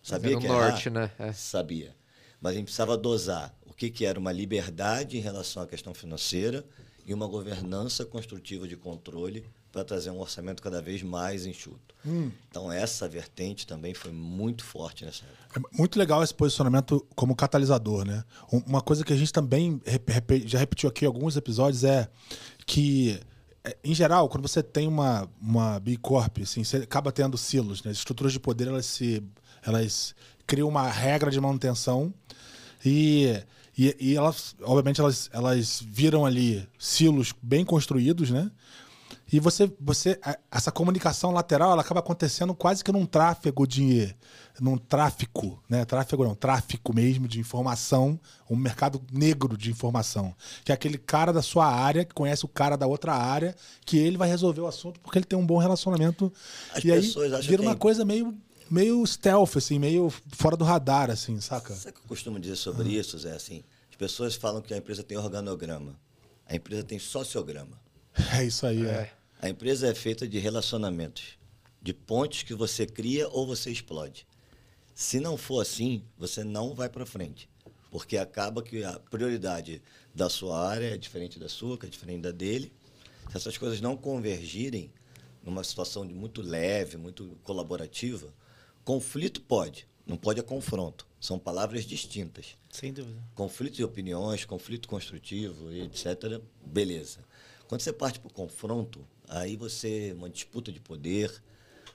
Sabia 0.00 0.38
que 0.38 0.46
era 0.46 0.54
norte, 0.54 0.90
né? 0.90 1.10
É. 1.18 1.32
Sabia. 1.32 1.96
Mas 2.40 2.52
a 2.52 2.54
gente 2.54 2.66
precisava 2.66 2.96
dosar 2.96 3.52
o 3.66 3.74
que, 3.74 3.90
que 3.90 4.06
era 4.06 4.16
uma 4.16 4.30
liberdade 4.30 5.18
em 5.18 5.20
relação 5.20 5.60
à 5.60 5.66
questão 5.66 5.92
financeira 5.92 6.64
e 7.04 7.12
uma 7.12 7.26
governança 7.26 8.06
construtiva 8.06 8.68
de 8.68 8.76
controle 8.76 9.44
para 9.72 9.82
trazer 9.84 10.10
um 10.10 10.20
orçamento 10.20 10.62
cada 10.62 10.82
vez 10.82 11.02
mais 11.02 11.46
enxuto. 11.46 11.94
Então, 12.50 12.70
essa 12.70 13.08
vertente 13.08 13.66
também 13.66 13.94
foi 13.94 14.12
muito 14.12 14.62
forte 14.62 15.04
nessa 15.04 15.24
época. 15.24 15.60
É 15.72 15.76
muito 15.78 15.98
legal 15.98 16.22
esse 16.22 16.34
posicionamento 16.34 17.04
como 17.16 17.34
catalisador, 17.34 18.04
né? 18.04 18.22
Um- 18.52 18.62
Uma 18.66 18.82
coisa 18.82 19.02
que 19.04 19.12
a 19.12 19.16
gente 19.16 19.32
também 19.32 19.80
já 20.44 20.58
repetiu 20.58 20.88
aqui 20.90 21.04
em 21.04 21.08
alguns 21.08 21.36
episódios 21.36 21.84
é 21.84 22.06
que, 22.66 23.18
é, 23.64 23.76
em 23.82 23.94
geral, 23.94 24.28
quando 24.28 24.46
você 24.46 24.62
tem 24.62 24.86
uma, 24.86 25.26
uma 25.40 25.80
B 25.80 25.96
Corp, 25.96 26.38
assim, 26.42 26.62
você 26.62 26.76
acaba 26.78 27.10
tendo 27.10 27.38
silos, 27.38 27.82
né? 27.82 27.90
As 27.90 27.96
estruturas 27.96 28.32
de 28.32 28.38
poder, 28.40 28.68
elas 28.68 28.84
se... 28.86 29.22
Elas 29.64 30.14
criam 30.46 30.68
uma 30.68 30.88
regra 30.90 31.30
de 31.30 31.40
manutenção 31.40 32.12
e, 32.84 33.40
e, 33.78 33.96
e 34.00 34.16
elas, 34.16 34.56
obviamente, 34.60 35.00
elas, 35.00 35.30
elas 35.32 35.80
viram 35.86 36.26
ali 36.26 36.68
silos 36.78 37.32
bem 37.40 37.64
construídos, 37.64 38.28
né? 38.30 38.50
E 39.32 39.40
você, 39.40 39.72
você, 39.80 40.20
essa 40.50 40.70
comunicação 40.70 41.30
lateral, 41.30 41.72
ela 41.72 41.80
acaba 41.80 42.00
acontecendo 42.00 42.54
quase 42.54 42.84
que 42.84 42.92
num 42.92 43.06
tráfego 43.06 43.66
de, 43.66 44.14
num 44.60 44.76
tráfico, 44.76 45.62
né? 45.70 45.86
Tráfego 45.86 46.22
não, 46.22 46.34
tráfico 46.34 46.94
mesmo 46.94 47.26
de 47.26 47.40
informação, 47.40 48.20
um 48.50 48.54
mercado 48.56 49.02
negro 49.10 49.56
de 49.56 49.70
informação, 49.70 50.34
que 50.62 50.70
é 50.70 50.74
aquele 50.74 50.98
cara 50.98 51.32
da 51.32 51.40
sua 51.40 51.66
área 51.66 52.04
que 52.04 52.12
conhece 52.12 52.44
o 52.44 52.48
cara 52.48 52.76
da 52.76 52.86
outra 52.86 53.14
área, 53.14 53.56
que 53.86 53.96
ele 53.96 54.18
vai 54.18 54.28
resolver 54.28 54.60
o 54.60 54.66
assunto 54.66 55.00
porque 55.00 55.16
ele 55.16 55.24
tem 55.24 55.38
um 55.38 55.46
bom 55.46 55.56
relacionamento. 55.56 56.30
As 56.74 56.84
e 56.84 56.92
aí 56.92 57.00
vira 57.40 57.62
que 57.62 57.66
uma 57.66 57.72
é- 57.72 57.76
coisa 57.76 58.04
meio, 58.04 58.36
meio 58.70 59.02
stealth, 59.06 59.56
assim, 59.56 59.78
meio 59.78 60.12
fora 60.34 60.58
do 60.58 60.64
radar, 60.64 61.10
assim, 61.10 61.40
saca? 61.40 61.74
Sabe 61.74 61.88
o 61.88 61.92
que 61.94 62.00
eu 62.00 62.08
costumo 62.08 62.38
dizer 62.38 62.56
sobre 62.56 62.90
isso, 62.90 63.18
Zé? 63.18 63.32
Assim, 63.32 63.64
as 63.88 63.96
pessoas 63.96 64.34
falam 64.34 64.60
que 64.60 64.74
a 64.74 64.76
empresa 64.76 65.02
tem 65.02 65.16
organograma. 65.16 65.98
A 66.46 66.54
empresa 66.54 66.84
tem 66.84 66.98
sociograma. 66.98 67.80
É 68.38 68.44
isso 68.44 68.66
aí, 68.66 68.84
é. 68.84 69.10
A 69.44 69.48
empresa 69.48 69.88
é 69.88 69.94
feita 69.94 70.28
de 70.28 70.38
relacionamentos, 70.38 71.36
de 71.82 71.92
pontes 71.92 72.44
que 72.44 72.54
você 72.54 72.86
cria 72.86 73.28
ou 73.28 73.44
você 73.44 73.72
explode. 73.72 74.24
Se 74.94 75.18
não 75.18 75.36
for 75.36 75.60
assim, 75.60 76.04
você 76.16 76.44
não 76.44 76.76
vai 76.76 76.88
para 76.88 77.04
frente, 77.04 77.50
porque 77.90 78.16
acaba 78.16 78.62
que 78.62 78.84
a 78.84 79.00
prioridade 79.00 79.82
da 80.14 80.28
sua 80.28 80.64
área 80.64 80.94
é 80.94 80.96
diferente 80.96 81.40
da 81.40 81.48
sua, 81.48 81.76
que 81.76 81.86
é 81.86 81.88
diferente 81.88 82.22
da 82.22 82.30
dele. 82.30 82.72
Se 83.32 83.36
essas 83.36 83.58
coisas 83.58 83.80
não 83.80 83.96
convergirem 83.96 84.92
numa 85.42 85.64
situação 85.64 86.06
de 86.06 86.14
muito 86.14 86.40
leve, 86.40 86.96
muito 86.96 87.36
colaborativa, 87.42 88.32
conflito 88.84 89.40
pode, 89.42 89.88
não 90.06 90.16
pode 90.16 90.38
é 90.38 90.42
confronto. 90.44 91.04
São 91.20 91.36
palavras 91.36 91.84
distintas 91.84 92.56
Sem 92.70 92.92
dúvida. 92.92 93.20
conflito 93.34 93.74
de 93.74 93.82
opiniões, 93.82 94.44
conflito 94.44 94.86
construtivo, 94.86 95.72
etc., 95.72 96.40
beleza. 96.64 97.18
Quando 97.66 97.80
você 97.80 97.92
parte 97.92 98.20
para 98.20 98.28
o 98.28 98.32
confronto, 98.32 99.02
aí 99.32 99.56
você, 99.56 100.12
uma 100.16 100.28
disputa 100.28 100.70
de 100.70 100.80
poder, 100.80 101.32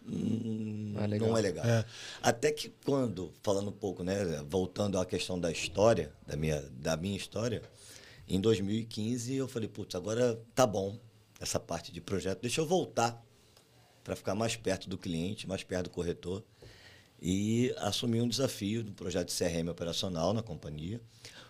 hum, 0.08 0.94
Não 0.96 1.04
é 1.04 1.08
legal. 1.08 1.30
não 1.30 1.38
é 1.38 1.42
legal. 1.42 1.66
É. 1.66 1.86
Até 2.22 2.52
que 2.52 2.70
quando, 2.84 3.32
falando 3.44 3.70
um 3.70 3.74
pouco, 3.74 4.04
né, 4.04 4.44
voltando 4.50 5.00
à 5.00 5.06
questão 5.06 5.40
da 5.40 5.52
história, 5.52 6.12
da 6.26 6.36
minha, 6.36 6.62
da 6.72 6.98
minha 6.98 7.16
história, 7.16 7.62
em 8.28 8.42
2015 8.42 9.36
eu 9.36 9.48
falei, 9.48 9.70
putz, 9.70 9.96
agora 9.96 10.40
tá 10.56 10.66
bom 10.66 10.98
essa 11.40 11.60
parte 11.60 11.92
de 11.92 12.02
projeto, 12.02 12.42
deixa 12.42 12.62
eu 12.62 12.66
voltar 12.66 13.24
para 14.04 14.16
ficar 14.16 14.34
mais 14.34 14.56
perto 14.56 14.90
do 14.90 14.98
cliente, 14.98 15.48
mais 15.48 15.64
perto 15.64 15.86
do 15.86 15.90
corretor 15.92 16.44
e 17.22 17.74
assumi 17.78 18.22
um 18.22 18.28
desafio 18.28 18.84
do 18.84 18.92
projeto 18.92 19.28
de 19.28 19.36
CRM 19.36 19.70
operacional 19.70 20.34
na 20.34 20.42
companhia, 20.42 21.02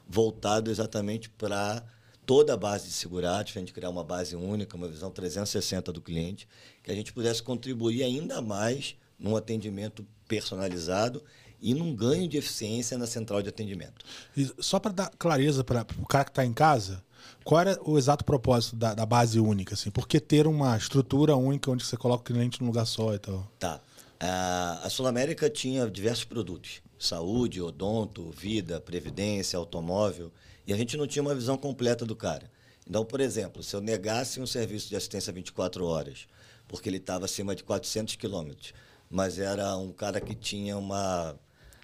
voltado 0.08 0.71
exatamente 0.71 1.30
para 1.30 1.84
toda 2.28 2.54
a 2.54 2.58
base 2.58 2.88
de 2.88 2.94
segurados, 2.94 3.54
para 3.54 3.60
a 3.60 3.63
gente 3.63 3.74
criar 3.74 3.90
uma 3.90 4.04
base 4.04 4.36
única, 4.36 4.76
uma 4.76 4.90
visão 4.90 5.10
360 5.10 5.94
do 5.94 6.02
cliente, 6.02 6.46
que 6.84 6.92
a 6.92 6.94
gente 6.94 7.13
pudesse 7.13 7.42
contribuir 7.42 8.04
ainda 8.04 8.42
mais 8.42 8.98
num 9.18 9.38
atendimento 9.38 10.06
personalizado 10.28 11.24
e 11.62 11.74
num 11.74 11.96
ganho 11.96 12.28
de 12.28 12.38
eficiência 12.38 12.98
na 12.98 13.08
central 13.08 13.42
de 13.42 13.48
atendimento. 13.48 14.06
E 14.36 14.52
só 14.60 14.78
para 14.78 14.92
dar 14.92 15.12
clareza 15.18 15.63
para 15.63 15.88
o 15.98 16.06
cara 16.06 16.26
que 16.26 16.32
está 16.32 16.46
em 16.46 16.54
casa, 16.54 17.02
qual 17.46 17.62
era 17.62 17.80
o 17.82 17.98
exato 17.98 18.26
propósito 18.26 18.76
da, 18.76 18.94
da 18.94 19.06
base 19.06 19.40
única? 19.40 19.74
Assim? 19.74 19.90
Por 19.90 20.06
que 20.06 20.20
ter 20.20 20.48
uma 20.48 20.76
estrutura 20.76 21.34
única 21.38 21.72
onde 21.72 21.86
você 21.86 21.96
coloca 21.96 22.22
o 22.22 22.36
cliente 22.36 22.60
num 22.60 22.68
lugar 22.68 22.86
só 22.86 23.16
e 23.16 23.20
tal? 23.20 23.50
Tá. 23.58 23.80
A, 24.20 24.82
a 24.84 24.90
Sul 24.90 25.08
América 25.08 25.50
tinha 25.50 25.90
diversos 25.90 26.26
produtos: 26.26 26.82
saúde, 27.00 27.62
odonto, 27.62 28.30
vida, 28.32 28.82
previdência, 28.82 29.58
automóvel, 29.58 30.30
e 30.67 30.73
a 30.73 30.77
gente 30.77 30.97
não 30.97 31.08
tinha 31.08 31.23
uma 31.23 31.34
visão 31.34 31.58
completa 31.58 32.06
do 32.06 32.15
cara. 32.15 32.51
Então, 32.88 33.03
por 33.03 33.19
exemplo, 33.19 33.63
se 33.63 33.75
eu 33.75 33.82
negasse 33.82 34.39
um 34.39 34.45
serviço 34.45 34.89
de 34.89 34.95
assistência 34.95 35.34
24 35.34 35.84
horas, 35.86 36.27
porque 36.67 36.88
ele 36.89 36.97
estava 36.97 37.25
acima 37.25 37.56
de 37.56 37.63
400 37.63 38.15
quilômetros, 38.17 38.73
mas 39.10 39.39
era 39.39 39.75
um 39.77 39.91
cara 39.91 40.19
que 40.21 40.36
tinha 40.36 40.77
uma, 40.77 41.36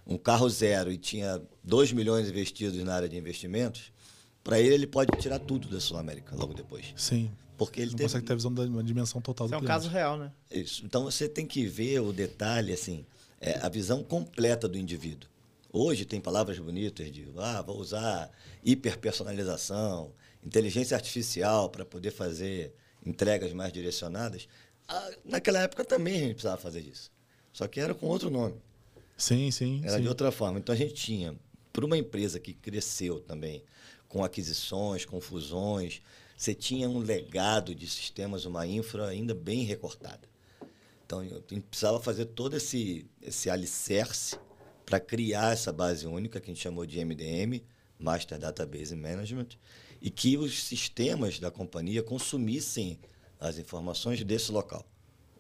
um 0.06 0.18
carro 0.18 0.50
zero 0.50 0.92
e 0.92 0.98
tinha 0.98 1.42
2 1.64 1.94
milhões 1.94 2.30
investidos 2.30 2.78
na 2.84 2.94
área 2.96 3.10
de 3.10 3.18
investimentos, 3.18 3.92
para 4.44 4.60
ele, 4.60 4.74
ele 4.74 4.88
pode 4.88 5.18
tirar 5.20 5.40
tudo 5.40 5.70
da 5.70 5.80
Sul 5.80 5.98
América 5.98 6.36
logo 6.36 6.54
depois. 6.54 6.94
Sim. 6.98 7.32
Porque 7.58 7.80
ele 7.80 7.92
Não 7.92 7.98
teve... 7.98 8.10
consegue 8.10 8.26
ter 8.26 8.34
a 8.34 8.36
visão 8.36 8.54
da 8.54 8.64
uma 8.64 8.84
dimensão 8.84 9.22
total 9.22 9.46
Isso 9.48 9.52
do 9.52 9.56
é 9.56 9.58
um 9.58 9.62
cliente. 9.62 9.74
caso 9.84 9.90
real, 9.90 10.18
né? 10.18 10.32
Isso. 10.52 10.86
Então 10.86 11.04
você 11.06 11.30
tem 11.30 11.46
que 11.46 11.66
ver 11.66 12.00
o 12.02 12.12
detalhe, 12.12 12.74
assim, 12.74 13.06
é, 13.40 13.60
a 13.60 13.70
visão 13.70 14.04
completa 14.04 14.68
do 14.68 14.78
indivíduo. 14.78 15.30
Hoje 15.76 16.06
tem 16.06 16.22
palavras 16.22 16.60
bonitas 16.60 17.12
de 17.12 17.28
ah, 17.36 17.64
vou 17.64 17.80
usar 17.80 18.30
hiperpersonalização, 18.64 20.14
inteligência 20.46 20.96
artificial 20.96 21.68
para 21.68 21.84
poder 21.84 22.12
fazer 22.12 22.76
entregas 23.04 23.52
mais 23.54 23.74
direcionadas. 23.74 24.48
Ah, 24.88 25.12
naquela 25.26 25.64
época 25.64 25.84
também 25.84 26.14
a 26.14 26.20
gente 26.20 26.34
precisava 26.34 26.62
fazer 26.62 26.82
isso. 26.82 27.12
Só 27.52 27.68
que 27.68 27.80
era 27.80 27.96
com 27.96 28.06
outro 28.06 28.30
nome. 28.30 28.54
Sim, 29.18 29.50
sim. 29.50 29.82
Era 29.84 29.96
sim. 29.98 30.04
de 30.04 30.08
outra 30.08 30.32
forma. 30.32 30.60
Então 30.60 30.76
a 30.76 30.78
gente 30.78 30.94
tinha, 30.94 31.36
para 31.72 31.84
uma 31.84 31.98
empresa 31.98 32.40
que 32.40 32.54
cresceu 32.54 33.20
também, 33.20 33.64
com 34.08 34.24
aquisições, 34.24 35.06
com 35.06 35.20
fusões, 35.20 36.04
você 36.38 36.54
tinha 36.54 36.88
um 36.88 37.00
legado 37.00 37.74
de 37.74 37.88
sistemas, 37.88 38.46
uma 38.46 38.68
infra 38.68 39.08
ainda 39.08 39.34
bem 39.34 39.64
recortada. 39.64 40.30
Então 41.04 41.22
a 41.22 41.24
gente 41.24 41.62
precisava 41.62 42.00
fazer 42.00 42.26
todo 42.26 42.56
esse, 42.56 43.08
esse 43.24 43.50
alicerce 43.50 44.38
para 44.86 45.00
criar 45.00 45.54
essa 45.54 45.72
base 45.72 46.06
única 46.08 46.40
que 46.40 46.52
a 46.52 46.54
gente 46.54 46.62
chamou 46.64 46.86
de 46.86 47.04
MDM, 47.04 47.62
Master 48.00 48.38
Database 48.38 48.96
Management, 48.96 49.50
e 50.02 50.10
que 50.10 50.38
os 50.38 50.64
sistemas 50.64 51.40
da 51.40 51.50
companhia 51.50 52.04
consumissem 52.04 53.00
as 53.40 53.58
informações 53.58 54.24
desse 54.24 54.52
local, 54.52 54.86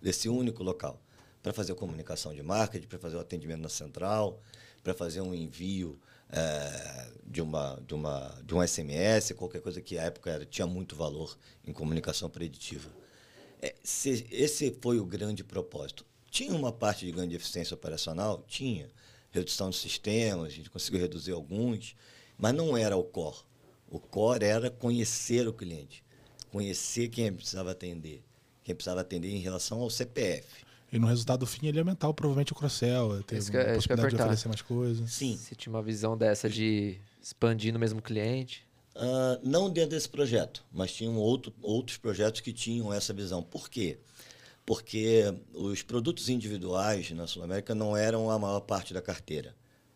desse 0.02 0.30
único 0.30 0.64
local, 0.64 1.02
para 1.42 1.52
fazer 1.54 1.74
a 1.74 1.76
comunicação 1.76 2.34
de 2.34 2.42
marketing, 2.42 2.88
para 2.88 3.00
fazer 3.00 3.18
o 3.18 3.20
atendimento 3.20 3.62
na 3.62 3.70
central, 3.70 4.40
para 4.82 4.94
fazer 4.94 5.20
um 5.22 5.34
envio 5.34 6.00
eh, 6.32 7.10
de, 7.26 7.42
uma, 7.42 7.82
de, 7.86 7.94
uma, 7.94 8.42
de 8.46 8.56
um 8.56 8.66
SMS, 8.66 9.34
qualquer 9.34 9.62
coisa 9.62 9.82
que 9.82 9.98
à 9.98 10.04
época 10.04 10.30
era, 10.32 10.46
tinha 10.46 10.66
muito 10.66 10.96
valor 10.96 11.38
em 11.66 11.74
comunicação 11.74 12.30
preditiva. 12.30 12.90
É, 13.62 13.76
se- 13.84 14.26
esse 14.32 14.78
foi 14.82 15.00
o 15.00 15.06
grande 15.06 15.44
propósito. 15.44 16.06
Tinha 16.30 16.54
uma 16.56 16.72
parte 16.72 17.06
de 17.06 17.12
ganho 17.12 17.30
de 17.30 17.36
eficiência 17.36 17.76
operacional? 17.76 18.44
Tinha. 18.48 18.90
Redução 19.34 19.72
de 19.72 19.78
sistemas, 19.78 20.46
a 20.46 20.50
gente 20.50 20.70
conseguiu 20.70 21.02
reduzir 21.02 21.32
alguns, 21.32 21.96
mas 22.38 22.54
não 22.54 22.78
era 22.78 22.96
o 22.96 23.04
core. 23.04 23.38
O 23.90 24.00
core 24.00 24.46
era 24.46 24.70
conhecer 24.70 25.48
o 25.48 25.54
cliente, 25.54 26.04
conhecer 26.52 27.08
quem 27.10 27.34
precisava 27.34 27.72
atender, 27.72 28.24
quem 28.64 28.76
precisava 28.76 29.02
atender 29.02 29.30
em 29.30 29.40
relação 29.40 29.82
ao 29.82 29.90
CPF. 29.90 30.46
E 30.92 31.00
no 31.00 31.08
resultado 31.08 31.48
fim 31.48 31.66
ele 31.68 31.78
ia 31.78 31.82
aumentar 31.82 32.14
provavelmente 32.14 32.52
o 32.52 32.56
cross-sell, 32.56 33.24
ter 33.24 33.24
que- 33.24 33.36
é 33.36 33.38
isso 33.40 33.50
que 33.52 33.58
ia 33.58 33.74
possibilidade 33.74 34.16
de 34.16 34.22
oferecer 34.22 34.48
mais 34.48 34.62
coisas. 34.62 35.12
Sim, 35.12 35.36
Se 35.36 35.56
tinha 35.56 35.74
uma 35.74 35.82
visão 35.82 36.16
dessa 36.16 36.48
de 36.48 37.00
expandir 37.20 37.74
no 37.74 37.80
mesmo 37.80 38.00
cliente. 38.04 38.64
Ah, 38.96 39.40
não 39.42 39.72
dentro 39.72 39.90
desse 39.90 40.08
projeto, 40.08 40.64
mas 40.72 40.94
tinham 40.94 41.18
outro, 41.18 41.52
outros 41.64 41.98
projetos 41.98 42.42
que 42.42 42.54
tinham 42.54 42.94
essa 42.94 43.12
visão. 43.12 43.42
Por 43.42 43.68
quê? 43.68 43.98
Porque 44.66 45.24
os 45.54 45.82
produtos 45.82 46.30
individuais 46.30 47.12
na 47.12 47.28
Sul 47.28 47.44
América 47.44 47.76
não 47.76 47.98
eram 47.98 48.30
a 48.32 48.40
maior 48.40 48.62
parte 48.62 48.94
da 48.94 49.02
carteira. 49.02 49.54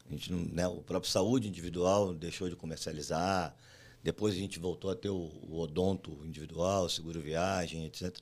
A 0.09 0.11
gente 0.11 0.31
não, 0.31 0.39
né, 0.39 0.67
o 0.67 0.81
próprio 0.81 1.09
saúde 1.11 1.47
individual 1.47 2.13
deixou 2.13 2.49
de 2.49 2.55
comercializar, 2.55 3.55
depois 4.03 4.33
a 4.35 4.37
gente 4.37 4.59
voltou 4.59 4.89
a 4.91 4.95
ter 4.95 5.09
o, 5.09 5.31
o 5.49 5.59
odonto 5.59 6.11
individual, 6.25 6.89
seguro 6.89 7.19
viagem, 7.21 7.85
etc. 7.85 8.15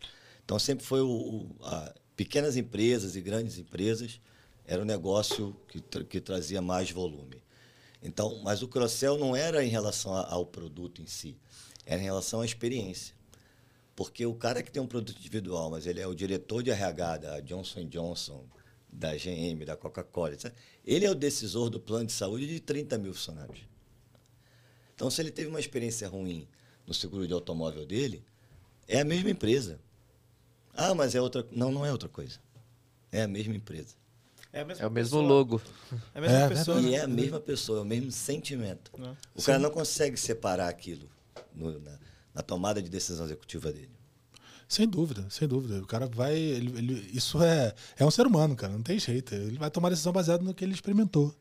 Então 0.43 0.57
sempre 0.59 0.85
foi 0.85 1.01
o, 1.01 1.07
o- 1.09 1.55
a- 1.63 1.93
pequenas 2.15 2.55
empresas 2.57 3.15
e 3.15 3.21
grandes 3.21 3.57
empresas 3.57 4.19
era 4.67 4.81
o 4.81 4.85
negócio 4.85 5.55
que, 5.67 5.79
tra- 5.81 6.03
que 6.03 6.19
trazia 6.21 6.61
mais 6.61 6.89
volume. 6.91 7.41
Então, 8.01 8.39
mas 8.43 8.61
o 8.61 8.67
cross-sell 8.67 9.17
não 9.17 9.35
era 9.35 9.63
em 9.65 9.69
relação 9.69 10.13
a- 10.13 10.31
ao 10.31 10.45
produto 10.45 11.01
em 11.01 11.07
si, 11.07 11.35
era 11.85 11.99
em 11.99 12.05
relação 12.05 12.41
à 12.41 12.45
experiência. 12.45 13.14
Porque 13.95 14.25
o 14.25 14.33
cara 14.35 14.61
que 14.61 14.71
tem 14.71 14.81
um 14.81 14.87
produto 14.87 15.17
individual, 15.17 15.69
mas 15.69 15.87
ele 15.87 16.01
é 16.01 16.07
o 16.07 16.13
diretor 16.13 16.61
de 16.61 16.69
RH 16.69 17.17
da 17.17 17.39
Johnson 17.39 17.85
Johnson, 17.87 18.45
da 18.91 19.15
GM, 19.15 19.63
da 19.65 19.75
Coca-Cola, 19.77 20.33
etc., 20.33 20.53
ele 20.85 21.05
é 21.05 21.11
o 21.11 21.15
decisor 21.15 21.69
do 21.69 21.79
plano 21.79 22.05
de 22.05 22.11
saúde 22.11 22.45
de 22.47 22.59
30 22.59 22.97
mil 22.97 23.13
funcionários. 23.13 23.59
Então, 24.93 25.09
se 25.09 25.21
ele 25.21 25.31
teve 25.31 25.49
uma 25.49 25.59
experiência 25.59 26.07
ruim 26.07 26.47
no 26.85 26.93
seguro 26.93 27.27
de 27.27 27.33
automóvel 27.33 27.85
dele, 27.85 28.23
é 28.87 28.99
a 29.01 29.05
mesma 29.05 29.29
empresa. 29.29 29.79
Ah, 30.73 30.93
mas 30.93 31.15
é 31.15 31.21
outra. 31.21 31.45
Não, 31.51 31.71
não 31.71 31.85
é 31.85 31.91
outra 31.91 32.09
coisa. 32.09 32.39
É 33.11 33.21
a 33.23 33.27
mesma 33.27 33.55
empresa. 33.55 33.95
É, 34.51 34.61
a 34.61 34.65
mesma 34.65 34.83
É 34.83 34.87
o 34.87 34.91
mesmo 34.91 35.17
pessoa. 35.19 35.27
logo. 35.27 35.61
É 36.13 36.17
a 36.17 36.21
mesma 36.21 36.37
É, 36.37 36.47
pessoa. 36.49 36.79
E 36.81 36.91
né? 36.91 36.91
é 36.97 37.01
a 37.01 37.07
mesma 37.07 37.39
pessoa, 37.39 37.79
é 37.79 37.81
o 37.81 37.85
mesmo 37.85 38.11
sentimento. 38.11 38.91
Né? 38.97 39.15
O 39.33 39.41
cara 39.41 39.59
não 39.59 39.69
consegue 39.71 40.17
separar 40.17 40.67
aquilo 40.69 41.09
no- 41.53 41.79
na, 41.79 41.97
na 42.35 42.41
tomada 42.43 42.81
de 42.81 42.89
decisão 42.89 43.25
executiva 43.25 43.71
dele. 43.71 43.89
Sem 44.67 44.87
dúvida, 44.87 45.25
sem 45.29 45.47
dúvida. 45.47 45.79
O 45.81 45.85
cara 45.87 46.07
vai. 46.07 46.35
ele- 46.35 46.77
ele- 46.77 47.09
isso 47.13 47.41
é, 47.41 47.73
é 47.97 48.03
um 48.05 48.11
ser 48.11 48.25
humano, 48.27 48.55
cara. 48.55 48.73
Não 48.73 48.81
tem 48.81 48.99
jeito. 48.99 49.33
Ele 49.33 49.57
vai 49.57 49.69
tomar 49.71 49.89
decisão 49.89 50.11
baseada 50.11 50.43
no 50.43 50.53
que 50.53 50.65
ele 50.65 50.73
experimentou. 50.73 51.33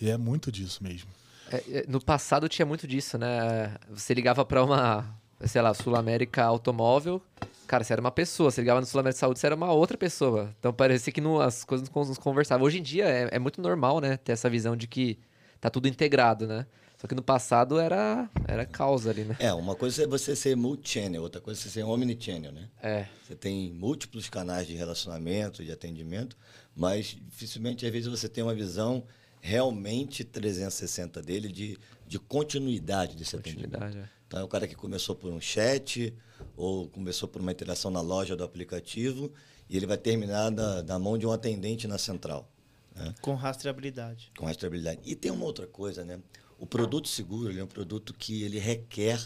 E 0.00 0.10
é 0.10 0.16
muito 0.16 0.50
disso 0.52 0.82
mesmo. 0.82 1.08
É, 1.50 1.56
é, 1.70 1.84
no 1.88 2.00
passado 2.00 2.48
tinha 2.48 2.66
muito 2.66 2.86
disso, 2.86 3.16
né? 3.16 3.76
Você 3.90 4.12
ligava 4.12 4.44
pra 4.44 4.62
uma, 4.64 5.04
sei 5.46 5.62
lá, 5.62 5.72
Sul 5.72 5.96
América 5.96 6.44
Automóvel, 6.44 7.22
cara, 7.66 7.82
você 7.84 7.92
era 7.92 8.00
uma 8.02 8.10
pessoa. 8.10 8.50
Você 8.50 8.60
ligava 8.60 8.80
no 8.80 8.86
Sul 8.86 9.00
América 9.00 9.20
Saúde, 9.20 9.38
você 9.38 9.46
era 9.46 9.54
uma 9.54 9.72
outra 9.72 9.96
pessoa. 9.96 10.54
Então 10.58 10.72
parecia 10.72 11.12
que 11.12 11.20
não, 11.20 11.40
as 11.40 11.64
coisas 11.64 11.88
não 11.88 12.04
se 12.12 12.20
conversavam. 12.20 12.66
Hoje 12.66 12.80
em 12.80 12.82
dia 12.82 13.04
é, 13.06 13.28
é 13.32 13.38
muito 13.38 13.62
normal, 13.62 14.00
né? 14.00 14.16
Ter 14.16 14.32
essa 14.32 14.50
visão 14.50 14.76
de 14.76 14.86
que 14.88 15.16
tá 15.60 15.70
tudo 15.70 15.86
integrado, 15.88 16.46
né? 16.46 16.66
Só 17.00 17.06
que 17.06 17.14
no 17.14 17.22
passado 17.22 17.78
era, 17.78 18.28
era 18.46 18.66
causa 18.66 19.10
ali, 19.10 19.24
né? 19.24 19.36
É, 19.38 19.54
uma 19.54 19.76
coisa 19.76 20.02
é 20.02 20.06
você 20.06 20.34
ser 20.34 20.56
multi-channel, 20.56 21.22
outra 21.22 21.40
coisa 21.40 21.60
é 21.60 21.62
você 21.62 21.70
ser 21.70 21.84
omnichannel, 21.84 22.50
né? 22.50 22.68
É. 22.82 23.06
Você 23.24 23.36
tem 23.36 23.72
múltiplos 23.72 24.28
canais 24.28 24.66
de 24.66 24.74
relacionamento, 24.74 25.64
de 25.64 25.70
atendimento, 25.70 26.36
mas 26.74 27.16
dificilmente, 27.28 27.86
às 27.86 27.92
vezes, 27.92 28.08
você 28.08 28.28
tem 28.28 28.42
uma 28.42 28.54
visão 28.54 29.04
realmente 29.40 30.24
360 30.24 31.22
dele 31.22 31.52
de, 31.52 31.78
de 32.04 32.18
continuidade 32.18 33.14
desse 33.16 33.36
atendimento. 33.36 33.70
Continuidade, 33.70 33.98
é. 34.04 34.18
Então, 34.26 34.40
é 34.40 34.42
o 34.42 34.48
cara 34.48 34.66
que 34.66 34.74
começou 34.74 35.14
por 35.14 35.32
um 35.32 35.40
chat 35.40 36.12
ou 36.56 36.88
começou 36.88 37.28
por 37.28 37.40
uma 37.40 37.52
interação 37.52 37.92
na 37.92 38.00
loja 38.00 38.36
do 38.36 38.42
aplicativo 38.42 39.32
e 39.70 39.76
ele 39.76 39.86
vai 39.86 39.96
terminar 39.96 40.50
da, 40.50 40.82
da 40.82 40.98
mão 40.98 41.16
de 41.16 41.26
um 41.26 41.30
atendente 41.30 41.86
na 41.86 41.96
central, 41.96 42.50
né? 42.94 43.14
Com 43.20 43.34
rastreabilidade. 43.34 44.32
com 44.36 44.46
rastreabilidade. 44.46 45.00
E 45.04 45.14
tem 45.14 45.30
uma 45.30 45.44
outra 45.44 45.66
coisa, 45.68 46.04
né? 46.04 46.18
O 46.58 46.66
produto 46.66 47.08
seguro 47.08 47.56
é 47.56 47.62
um 47.62 47.68
produto 47.68 48.12
que 48.12 48.42
ele 48.42 48.58
requer 48.58 49.18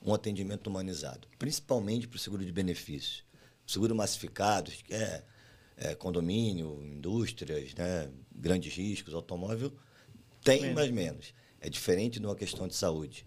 um 0.00 0.14
atendimento 0.14 0.68
humanizado, 0.68 1.26
principalmente 1.36 2.06
para 2.06 2.16
o 2.16 2.20
seguro 2.20 2.44
de 2.44 2.52
benefícios. 2.52 3.24
O 3.66 3.70
seguro 3.70 3.94
massificado, 3.94 4.70
que 4.70 4.94
é, 4.94 5.24
é 5.76 5.94
condomínio, 5.96 6.80
indústrias, 6.84 7.74
né? 7.74 8.08
grandes 8.32 8.72
riscos, 8.74 9.14
automóvel, 9.14 9.72
tem, 10.44 10.60
Menos. 10.60 10.76
mas 10.76 10.90
menos. 10.92 11.34
É 11.60 11.68
diferente 11.68 12.20
de 12.20 12.26
uma 12.26 12.36
questão 12.36 12.68
de 12.68 12.76
saúde. 12.76 13.26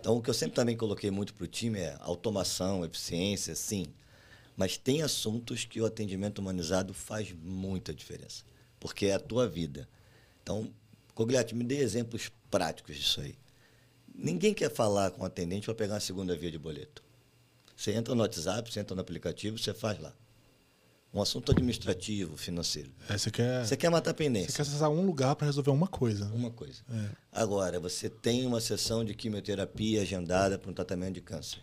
Então, 0.00 0.16
o 0.16 0.22
que 0.22 0.28
eu 0.28 0.34
sempre 0.34 0.56
também 0.56 0.76
coloquei 0.76 1.10
muito 1.12 1.32
para 1.32 1.44
o 1.44 1.46
time 1.46 1.78
é 1.78 1.96
automação, 2.00 2.84
eficiência, 2.84 3.54
sim. 3.54 3.86
Mas 4.56 4.76
tem 4.76 5.02
assuntos 5.02 5.64
que 5.64 5.80
o 5.80 5.86
atendimento 5.86 6.40
humanizado 6.40 6.92
faz 6.92 7.32
muita 7.32 7.94
diferença, 7.94 8.42
porque 8.80 9.06
é 9.06 9.14
a 9.14 9.20
tua 9.20 9.46
vida. 9.46 9.88
Então, 10.42 10.72
Cogliatti, 11.16 11.54
me 11.54 11.64
dê 11.64 11.78
exemplos 11.78 12.30
práticos 12.50 12.94
disso 12.94 13.22
aí. 13.22 13.34
Ninguém 14.14 14.52
quer 14.52 14.70
falar 14.70 15.10
com 15.10 15.22
o 15.22 15.24
atendente 15.24 15.64
para 15.64 15.74
pegar 15.74 15.94
uma 15.94 16.00
segunda 16.00 16.36
via 16.36 16.50
de 16.50 16.58
boleto. 16.58 17.02
Você 17.74 17.92
entra 17.92 18.14
no 18.14 18.20
WhatsApp, 18.20 18.70
você 18.70 18.80
entra 18.80 18.94
no 18.94 19.00
aplicativo, 19.00 19.58
você 19.58 19.72
faz 19.72 19.98
lá. 19.98 20.12
Um 21.14 21.22
assunto 21.22 21.52
administrativo, 21.52 22.36
financeiro. 22.36 22.90
É, 23.08 23.16
você 23.16 23.30
quer, 23.30 23.64
Você 23.64 23.76
quer 23.78 23.88
matar 23.90 24.10
a 24.10 24.12
você 24.12 24.18
pendência. 24.24 24.52
quer 24.54 24.62
acessar 24.62 24.90
um 24.90 25.06
lugar 25.06 25.34
para 25.36 25.46
resolver 25.46 25.70
uma 25.70 25.86
coisa. 25.88 26.26
Uma 26.26 26.50
coisa. 26.50 26.82
É. 26.90 27.08
Agora, 27.32 27.80
você 27.80 28.10
tem 28.10 28.44
uma 28.46 28.60
sessão 28.60 29.02
de 29.02 29.14
quimioterapia 29.14 30.02
agendada 30.02 30.58
para 30.58 30.70
um 30.70 30.74
tratamento 30.74 31.14
de 31.14 31.22
câncer. 31.22 31.60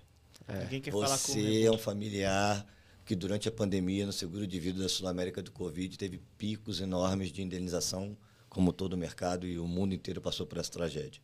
Ninguém 0.64 0.82
quer 0.82 0.92
falar 0.92 1.10
com 1.10 1.16
Você 1.34 1.62
é 1.64 1.72
um 1.72 1.78
familiar 1.78 2.66
que 3.06 3.16
durante 3.16 3.48
a 3.48 3.52
pandemia 3.52 4.06
no 4.08 4.14
seguro 4.14 4.48
de 4.48 4.60
vida 4.60 4.82
da 4.82 4.90
Sul 4.90 5.08
América 5.08 5.44
do 5.44 5.52
Covid 5.52 5.96
teve 5.96 6.20
picos 6.40 6.82
enormes 6.82 7.32
de 7.32 7.44
indenização, 7.44 8.18
como 8.54 8.72
todo 8.72 8.94
o 8.94 8.98
mercado 8.98 9.46
e 9.48 9.60
o 9.60 9.68
mundo 9.68 9.94
inteiro 9.94 10.22
passou 10.22 10.46
por 10.46 10.58
essa 10.58 10.72
tragédia. 10.72 11.22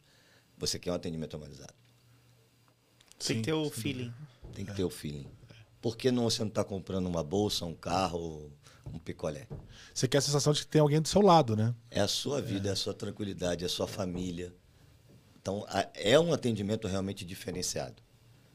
Você 0.58 0.78
quer 0.78 0.92
um 0.92 0.96
atendimento 0.96 1.38
humanizado. 1.38 1.74
Tem 3.18 3.28
Sim, 3.28 3.36
que 3.36 3.42
ter 3.44 3.54
o 3.54 3.66
sim. 3.66 3.72
feeling. 3.72 4.14
Tem 4.54 4.66
que 4.66 4.74
ter 4.76 4.84
o 4.84 4.90
feeling. 4.90 5.28
Por 5.82 5.96
que 5.96 6.12
não 6.12 6.24
você 6.24 6.42
não 6.42 6.50
está 6.50 6.64
comprando 6.64 7.08
uma 7.08 7.24
bolsa, 7.24 7.66
um 7.66 7.74
carro, 7.74 8.52
um 8.94 9.00
picolé? 9.00 9.48
Você 9.94 10.08
quer 10.08 10.18
a 10.18 10.22
sensação 10.22 10.52
de 10.52 10.62
que 10.62 10.68
tem 10.68 10.82
alguém 10.82 11.00
do 11.00 11.08
seu 11.08 11.22
lado, 11.22 11.56
né? 11.56 11.74
É 11.90 12.02
a 12.02 12.08
sua 12.08 12.42
vida, 12.42 12.70
é 12.70 12.72
a 12.74 12.76
sua 12.76 12.94
tranquilidade, 12.94 13.64
é 13.64 13.68
a 13.68 13.70
sua 13.70 13.88
família. 13.88 14.54
Então, 15.42 15.66
é 15.94 16.20
um 16.20 16.34
atendimento 16.34 16.88
realmente 16.88 17.24
diferenciado. 17.24 18.02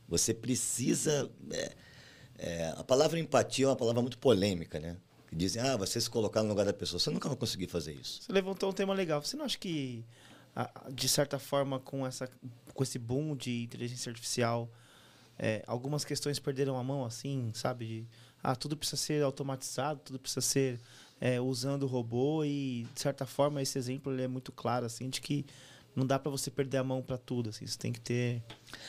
Você 0.08 0.34
precisa. 0.34 1.30
é, 1.50 1.72
é, 2.36 2.74
a 2.76 2.84
palavra 2.84 3.18
empatia 3.18 3.64
é 3.64 3.68
uma 3.68 3.76
palavra 3.76 4.02
muito 4.02 4.18
polêmica, 4.18 4.78
né? 4.78 4.98
Dizem, 5.36 5.62
ah, 5.62 5.76
você 5.76 6.00
se 6.00 6.08
colocar 6.08 6.42
no 6.42 6.48
lugar 6.50 6.64
da 6.64 6.72
pessoa. 6.72 7.00
Você 7.00 7.10
nunca 7.10 7.28
vai 7.28 7.36
conseguir 7.36 7.66
fazer 7.66 7.92
isso. 7.92 8.22
Você 8.22 8.32
levantou 8.32 8.70
um 8.70 8.72
tema 8.72 8.94
legal. 8.94 9.20
Você 9.20 9.36
não 9.36 9.44
acha 9.44 9.58
que 9.58 10.04
de 10.90 11.08
certa 11.08 11.38
forma, 11.38 11.80
com, 11.80 12.06
essa, 12.06 12.30
com 12.72 12.82
esse 12.82 12.98
boom 12.98 13.34
de 13.36 13.64
inteligência 13.64 14.10
artificial, 14.10 14.68
é, 15.38 15.64
algumas 15.66 16.04
questões 16.04 16.38
perderam 16.38 16.76
a 16.76 16.84
mão, 16.84 17.04
assim, 17.04 17.50
sabe? 17.54 17.86
De, 17.86 18.06
ah, 18.42 18.54
tudo 18.54 18.76
precisa 18.76 18.96
ser 18.96 19.22
automatizado, 19.22 20.00
tudo 20.04 20.18
precisa 20.18 20.40
ser 20.40 20.80
é, 21.20 21.40
usando 21.40 21.84
o 21.84 21.86
robô 21.86 22.44
e, 22.44 22.86
de 22.94 23.00
certa 23.00 23.26
forma, 23.26 23.60
esse 23.60 23.76
exemplo 23.78 24.12
ele 24.12 24.22
é 24.22 24.28
muito 24.28 24.52
claro, 24.52 24.86
assim, 24.86 25.08
de 25.10 25.20
que 25.20 25.44
não 25.96 26.06
dá 26.06 26.18
para 26.18 26.30
você 26.30 26.50
perder 26.50 26.78
a 26.78 26.84
mão 26.84 27.02
para 27.02 27.18
tudo, 27.18 27.50
assim, 27.50 27.66
você 27.66 27.78
tem 27.78 27.92
que 27.92 28.00
ter 28.00 28.42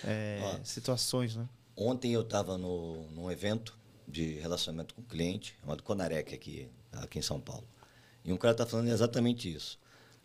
é, 0.03 0.39
Ó. 0.43 0.63
situações, 0.63 1.35
né? 1.35 1.49
Ontem 1.75 2.13
eu 2.13 2.21
estava 2.21 2.57
num 2.57 3.29
evento 3.29 3.77
de 4.07 4.33
relacionamento 4.39 4.93
com 4.93 5.01
o 5.01 5.05
cliente, 5.05 5.55
chamado 5.61 5.83
Conarec, 5.83 6.33
aqui, 6.33 6.67
aqui 6.91 7.19
em 7.19 7.21
São 7.21 7.39
Paulo. 7.39 7.67
E 8.23 8.31
um 8.31 8.37
cara 8.37 8.53
está 8.53 8.65
falando 8.65 8.89
exatamente 8.89 9.53
isso. 9.53 9.79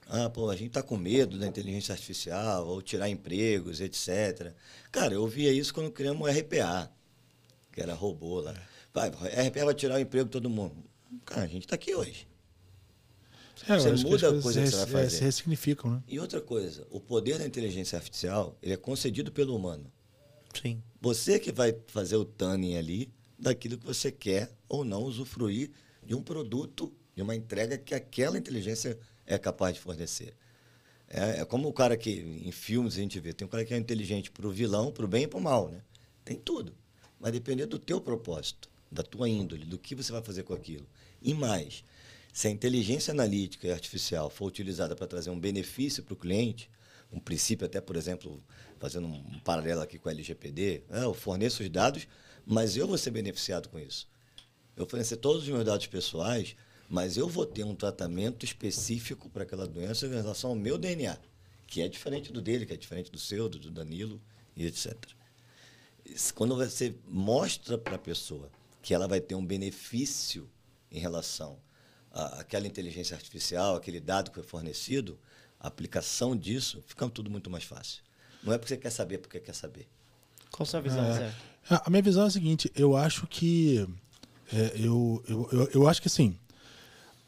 Ah, 0.06 0.28
pô, 0.28 0.50
a 0.50 0.56
gente 0.56 0.68
está 0.68 0.82
com 0.82 0.96
medo 0.96 1.38
da 1.38 1.46
inteligência 1.46 1.92
artificial, 1.92 2.66
ou 2.66 2.82
tirar 2.82 3.08
empregos, 3.08 3.80
etc. 3.80 4.52
Cara, 4.90 5.14
eu 5.14 5.26
via 5.26 5.52
isso 5.52 5.72
quando 5.72 5.90
criamos 5.92 6.28
o 6.28 6.30
RPA, 6.30 6.90
que 7.72 7.80
era 7.80 7.94
robô 7.94 8.40
lá. 8.40 8.54
Vai, 8.92 9.08
RPA 9.08 9.64
vai 9.66 9.74
tirar 9.74 9.96
o 9.96 10.00
emprego 10.00 10.24
de 10.24 10.32
todo 10.32 10.50
mundo. 10.50 10.74
Cara, 11.24 11.42
a 11.42 11.46
gente 11.46 11.64
está 11.64 11.76
aqui 11.76 11.94
hoje. 11.94 12.26
É, 13.68 13.78
Você 13.78 13.92
muda 14.04 14.30
a 14.30 14.42
coisa 14.42 14.62
que 14.62 14.70
você 14.70 14.76
vai 14.76 15.02
é, 15.02 15.04
fazer. 15.04 15.10
se 15.10 15.24
ressignificam, 15.24 15.90
né? 15.92 16.02
E 16.08 16.18
outra 16.18 16.40
coisa, 16.40 16.86
o 16.90 16.98
poder 16.98 17.38
da 17.38 17.46
inteligência 17.46 17.96
artificial 17.96 18.56
ele 18.62 18.72
é 18.72 18.76
concedido 18.76 19.30
pelo 19.30 19.54
humano. 19.54 19.92
Sim. 20.60 20.82
Você 21.00 21.38
que 21.38 21.52
vai 21.52 21.76
fazer 21.88 22.16
o 22.16 22.24
tanning 22.24 22.76
ali 22.76 23.12
daquilo 23.40 23.78
que 23.78 23.86
você 23.86 24.12
quer 24.12 24.50
ou 24.68 24.84
não 24.84 25.02
usufruir 25.02 25.70
de 26.02 26.14
um 26.14 26.22
produto, 26.22 26.92
de 27.14 27.22
uma 27.22 27.34
entrega 27.34 27.78
que 27.78 27.94
aquela 27.94 28.38
inteligência 28.38 28.98
é 29.26 29.38
capaz 29.38 29.74
de 29.74 29.80
fornecer. 29.80 30.34
É, 31.08 31.40
é 31.40 31.44
como 31.44 31.68
o 31.68 31.72
cara 31.72 31.96
que, 31.96 32.10
em 32.44 32.52
filmes 32.52 32.94
a 32.94 33.00
gente 33.00 33.18
vê, 33.18 33.32
tem 33.32 33.46
um 33.46 33.50
cara 33.50 33.64
que 33.64 33.74
é 33.74 33.76
inteligente 33.76 34.30
para 34.30 34.46
o 34.46 34.50
vilão, 34.50 34.92
para 34.92 35.04
o 35.04 35.08
bem 35.08 35.24
e 35.24 35.28
para 35.28 35.38
o 35.38 35.42
mal, 35.42 35.68
né? 35.68 35.82
Tem 36.24 36.36
tudo. 36.36 36.74
Vai 37.18 37.32
depender 37.32 37.66
do 37.66 37.78
teu 37.78 38.00
propósito, 38.00 38.68
da 38.90 39.02
tua 39.02 39.28
índole, 39.28 39.64
do 39.64 39.78
que 39.78 39.94
você 39.94 40.12
vai 40.12 40.22
fazer 40.22 40.44
com 40.44 40.54
aquilo. 40.54 40.86
E 41.20 41.34
mais, 41.34 41.82
se 42.32 42.46
a 42.46 42.50
inteligência 42.50 43.12
analítica 43.12 43.66
e 43.66 43.72
artificial 43.72 44.30
for 44.30 44.46
utilizada 44.46 44.94
para 44.94 45.06
trazer 45.06 45.30
um 45.30 45.38
benefício 45.38 46.02
para 46.02 46.14
o 46.14 46.16
cliente, 46.16 46.70
um 47.12 47.18
princípio 47.18 47.66
até, 47.66 47.80
por 47.80 47.96
exemplo, 47.96 48.40
fazendo 48.78 49.08
um 49.08 49.40
paralelo 49.40 49.80
aqui 49.80 49.98
com 49.98 50.08
a 50.08 50.12
LGPD, 50.12 50.84
né? 50.88 51.02
eu 51.02 51.12
forneço 51.12 51.62
os 51.62 51.68
dados, 51.68 52.06
mas 52.46 52.76
eu 52.76 52.86
vou 52.86 52.98
ser 52.98 53.10
beneficiado 53.10 53.68
com 53.68 53.78
isso. 53.78 54.08
Eu 54.76 54.86
fornecer 54.86 55.16
todos 55.16 55.42
os 55.42 55.48
meus 55.48 55.64
dados 55.64 55.86
pessoais, 55.86 56.56
mas 56.88 57.16
eu 57.16 57.28
vou 57.28 57.46
ter 57.46 57.64
um 57.64 57.74
tratamento 57.74 58.44
específico 58.44 59.28
para 59.28 59.44
aquela 59.44 59.66
doença 59.66 60.06
em 60.06 60.10
relação 60.10 60.50
ao 60.50 60.56
meu 60.56 60.76
DNA, 60.76 61.16
que 61.66 61.82
é 61.82 61.88
diferente 61.88 62.32
do 62.32 62.40
dele, 62.40 62.66
que 62.66 62.72
é 62.72 62.76
diferente 62.76 63.10
do 63.10 63.18
seu, 63.18 63.48
do 63.48 63.70
Danilo 63.70 64.20
e 64.56 64.66
etc. 64.66 64.94
Quando 66.34 66.56
você 66.56 66.96
mostra 67.06 67.78
para 67.78 67.94
a 67.94 67.98
pessoa 67.98 68.50
que 68.82 68.94
ela 68.94 69.06
vai 69.06 69.20
ter 69.20 69.34
um 69.34 69.44
benefício 69.44 70.50
em 70.90 70.98
relação 70.98 71.60
àquela 72.10 72.66
inteligência 72.66 73.14
artificial, 73.14 73.76
aquele 73.76 74.00
dado 74.00 74.30
que 74.30 74.36
foi 74.36 74.44
fornecido, 74.44 75.18
a 75.60 75.68
aplicação 75.68 76.36
disso 76.36 76.82
fica 76.86 77.08
tudo 77.08 77.30
muito 77.30 77.50
mais 77.50 77.64
fácil. 77.64 78.02
Não 78.42 78.52
é 78.52 78.58
porque 78.58 78.74
você 78.74 78.80
quer 78.80 78.90
saber, 78.90 79.18
porque 79.18 79.38
quer 79.38 79.54
saber. 79.54 79.86
Qual 80.50 80.64
a 80.64 80.66
sua 80.66 80.80
visão, 80.80 81.04
É. 81.04 81.12
Zé? 81.14 81.32
A 81.70 81.82
a 81.86 81.90
minha 81.90 82.02
visão 82.02 82.24
é 82.24 82.26
a 82.26 82.30
seguinte, 82.30 82.70
eu 82.74 82.96
acho 82.96 83.26
que. 83.26 83.86
é, 84.52 84.72
eu, 84.74 85.22
eu, 85.28 85.48
eu, 85.52 85.70
eu 85.74 85.88
acho 85.88 86.00
que 86.02 86.08
assim. 86.08 86.36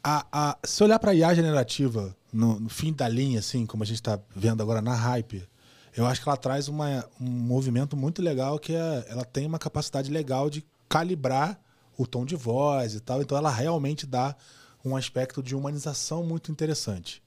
A, 0.03 0.25
a, 0.31 0.57
se 0.65 0.83
olhar 0.83 0.99
para 0.99 1.11
a 1.11 1.15
IA 1.15 1.33
generativa 1.33 2.13
no, 2.31 2.59
no 2.59 2.69
fim 2.69 2.91
da 2.91 3.07
linha, 3.07 3.39
assim, 3.39 3.65
como 3.65 3.83
a 3.83 3.85
gente 3.85 3.95
está 3.97 4.19
vendo 4.35 4.61
agora 4.61 4.81
na 4.81 4.93
hype, 4.93 5.47
eu 5.95 6.05
acho 6.05 6.21
que 6.21 6.27
ela 6.27 6.35
traz 6.35 6.67
uma, 6.67 7.07
um 7.21 7.29
movimento 7.29 7.95
muito 7.95 8.21
legal 8.21 8.59
que 8.59 8.73
é, 8.73 9.05
ela 9.07 9.23
tem 9.23 9.45
uma 9.45 9.59
capacidade 9.59 10.11
legal 10.11 10.49
de 10.49 10.65
calibrar 10.89 11.57
o 11.97 12.05
tom 12.05 12.25
de 12.25 12.35
voz 12.35 12.95
e 12.95 12.99
tal. 12.99 13.21
Então 13.21 13.37
ela 13.37 13.49
realmente 13.49 14.05
dá 14.05 14.35
um 14.83 14.95
aspecto 14.95 15.41
de 15.41 15.55
humanização 15.55 16.23
muito 16.23 16.51
interessante. 16.51 17.21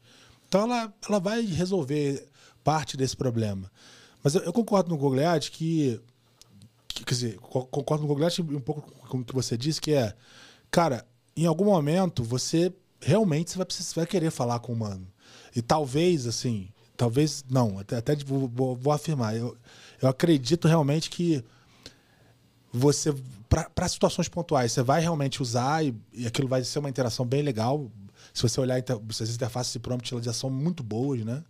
Então 0.49 0.63
ela, 0.63 0.93
ela 1.09 1.19
vai 1.19 1.43
resolver 1.43 2.29
parte 2.63 2.97
desse 2.97 3.17
problema. 3.17 3.71
Mas 4.27 4.35
eu, 4.35 4.43
eu 4.43 4.53
concordo 4.53 4.91
no 4.91 4.97
Gogliat 4.97 5.53
que 5.53 6.01
que- 6.89 7.05
quer 7.05 7.15
dizer, 7.15 7.37
co- 7.39 7.65
concordo 7.67 8.05
com 8.05 8.11
o 8.11 8.17
Gogliat 8.17 8.43
um 8.43 8.59
pouco 8.61 8.91
com 9.07 9.19
o 9.19 9.25
que 9.25 9.33
você 9.33 9.57
disse, 9.57 9.81
que 9.81 9.93
é, 9.93 10.17
cara, 10.69 11.07
em 11.37 11.47
algum 11.47 11.67
momento 11.67 12.25
você 12.25 12.73
realmente 13.01 13.53
você 13.53 13.57
vai, 13.59 13.67
precisar, 13.67 13.89
você 13.89 14.01
vai 14.01 14.07
querer 14.09 14.33
falar 14.33 14.59
com 14.59 14.73
o 14.73 14.75
humano. 14.75 15.07
E 15.55 15.63
talvez, 15.63 16.27
assim, 16.27 16.69
talvez 16.97 17.45
não, 17.49 17.79
até, 17.79 17.99
até 17.99 18.17
vou, 18.17 18.49
vou- 18.49 18.75
vou 18.75 18.93
afirmar, 18.93 19.37
eu, 19.37 19.57
eu 20.03 20.09
acredito 20.09 20.67
realmente 20.67 21.09
que 21.09 21.45
você, 22.73 23.15
para 23.49 23.87
situações 23.89 24.29
pontuais, 24.29 24.73
você 24.73 24.83
vai 24.83 25.01
realmente 25.01 25.41
usar 25.41 25.85
e, 25.85 25.95
e 26.13 26.27
aquilo 26.27 26.49
vai 26.49 26.65
ser 26.65 26.81
uma 26.81 26.91
interação 26.91 27.25
bem 27.25 27.43
legal. 27.43 27.89
Se 28.35 28.43
você 28.43 28.61
olhar, 28.61 28.77
inter- 28.77 28.99
as 29.09 29.31
interfaces 29.31 29.73
de 29.73 29.79
prompt 29.79 30.13
elas 30.13 30.25
já 30.25 30.33
são 30.33 30.51
muito 30.51 30.83
boas, 30.83 31.25
né? 31.25 31.45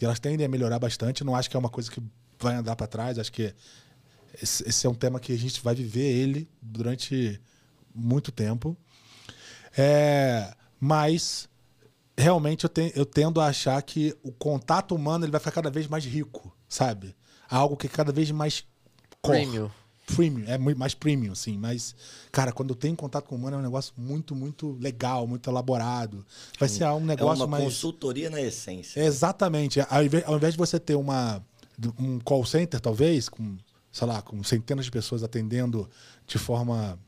E 0.00 0.04
elas 0.04 0.20
tendem 0.20 0.46
a 0.46 0.48
melhorar 0.48 0.78
bastante. 0.78 1.24
Não 1.24 1.34
acho 1.34 1.50
que 1.50 1.56
é 1.56 1.58
uma 1.58 1.68
coisa 1.68 1.90
que 1.90 2.00
vai 2.44 2.54
andar 2.56 2.76
para 2.76 2.86
trás. 2.86 3.18
Acho 3.18 3.32
que 3.32 3.54
esse, 4.42 4.68
esse 4.68 4.86
é 4.86 4.90
um 4.90 4.94
tema 4.94 5.18
que 5.20 5.32
a 5.32 5.38
gente 5.38 5.60
vai 5.62 5.74
viver 5.74 6.02
ele 6.10 6.48
durante 6.62 7.40
muito 7.94 8.30
tempo. 8.32 8.76
É, 9.76 10.52
mas 10.78 11.48
realmente 12.16 12.64
eu, 12.64 12.70
te- 12.70 12.92
eu 12.94 13.06
tendo 13.06 13.40
a 13.40 13.46
achar 13.46 13.80
que 13.82 14.16
o 14.22 14.32
contato 14.32 14.94
humano 14.94 15.24
ele 15.24 15.32
vai 15.32 15.40
ficar 15.40 15.52
cada 15.52 15.70
vez 15.70 15.86
mais 15.86 16.04
rico, 16.04 16.54
sabe? 16.68 17.14
Algo 17.48 17.76
que 17.76 17.86
é 17.86 17.90
cada 17.90 18.12
vez 18.12 18.30
mais 18.30 18.64
core. 19.22 19.38
Premium. 19.40 19.70
Premium, 20.16 20.44
é 20.48 20.58
muito 20.58 20.76
mais 20.76 20.92
premium, 20.92 21.36
sim. 21.36 21.56
Mas, 21.56 21.94
cara, 22.32 22.50
quando 22.52 22.70
eu 22.70 22.74
tenho 22.76 22.96
contato 22.96 23.26
com 23.26 23.36
o 23.36 23.38
humano 23.38 23.56
é 23.56 23.60
um 23.60 23.62
negócio 23.62 23.92
muito, 23.96 24.34
muito 24.34 24.72
legal, 24.80 25.24
muito 25.24 25.48
elaborado. 25.48 26.26
Vai 26.58 26.68
ser 26.68 26.84
um 26.86 26.96
É 26.96 27.00
negócio 27.00 27.44
uma 27.44 27.46
mais. 27.46 27.62
consultoria 27.64 28.28
na 28.28 28.40
essência. 28.40 29.00
Exatamente. 29.00 29.78
Ao 29.88 30.02
invés, 30.02 30.24
ao 30.26 30.34
invés 30.36 30.54
de 30.54 30.58
você 30.58 30.80
ter 30.80 30.96
uma, 30.96 31.44
um 31.98 32.18
call 32.20 32.44
center, 32.44 32.80
talvez, 32.80 33.28
com, 33.28 33.56
sei 33.90 34.06
lá, 34.06 34.22
com 34.22 34.42
centenas 34.42 34.84
de 34.84 34.90
pessoas 34.90 35.22
atendendo 35.22 35.88
de 36.26 36.38
forma 36.38 36.98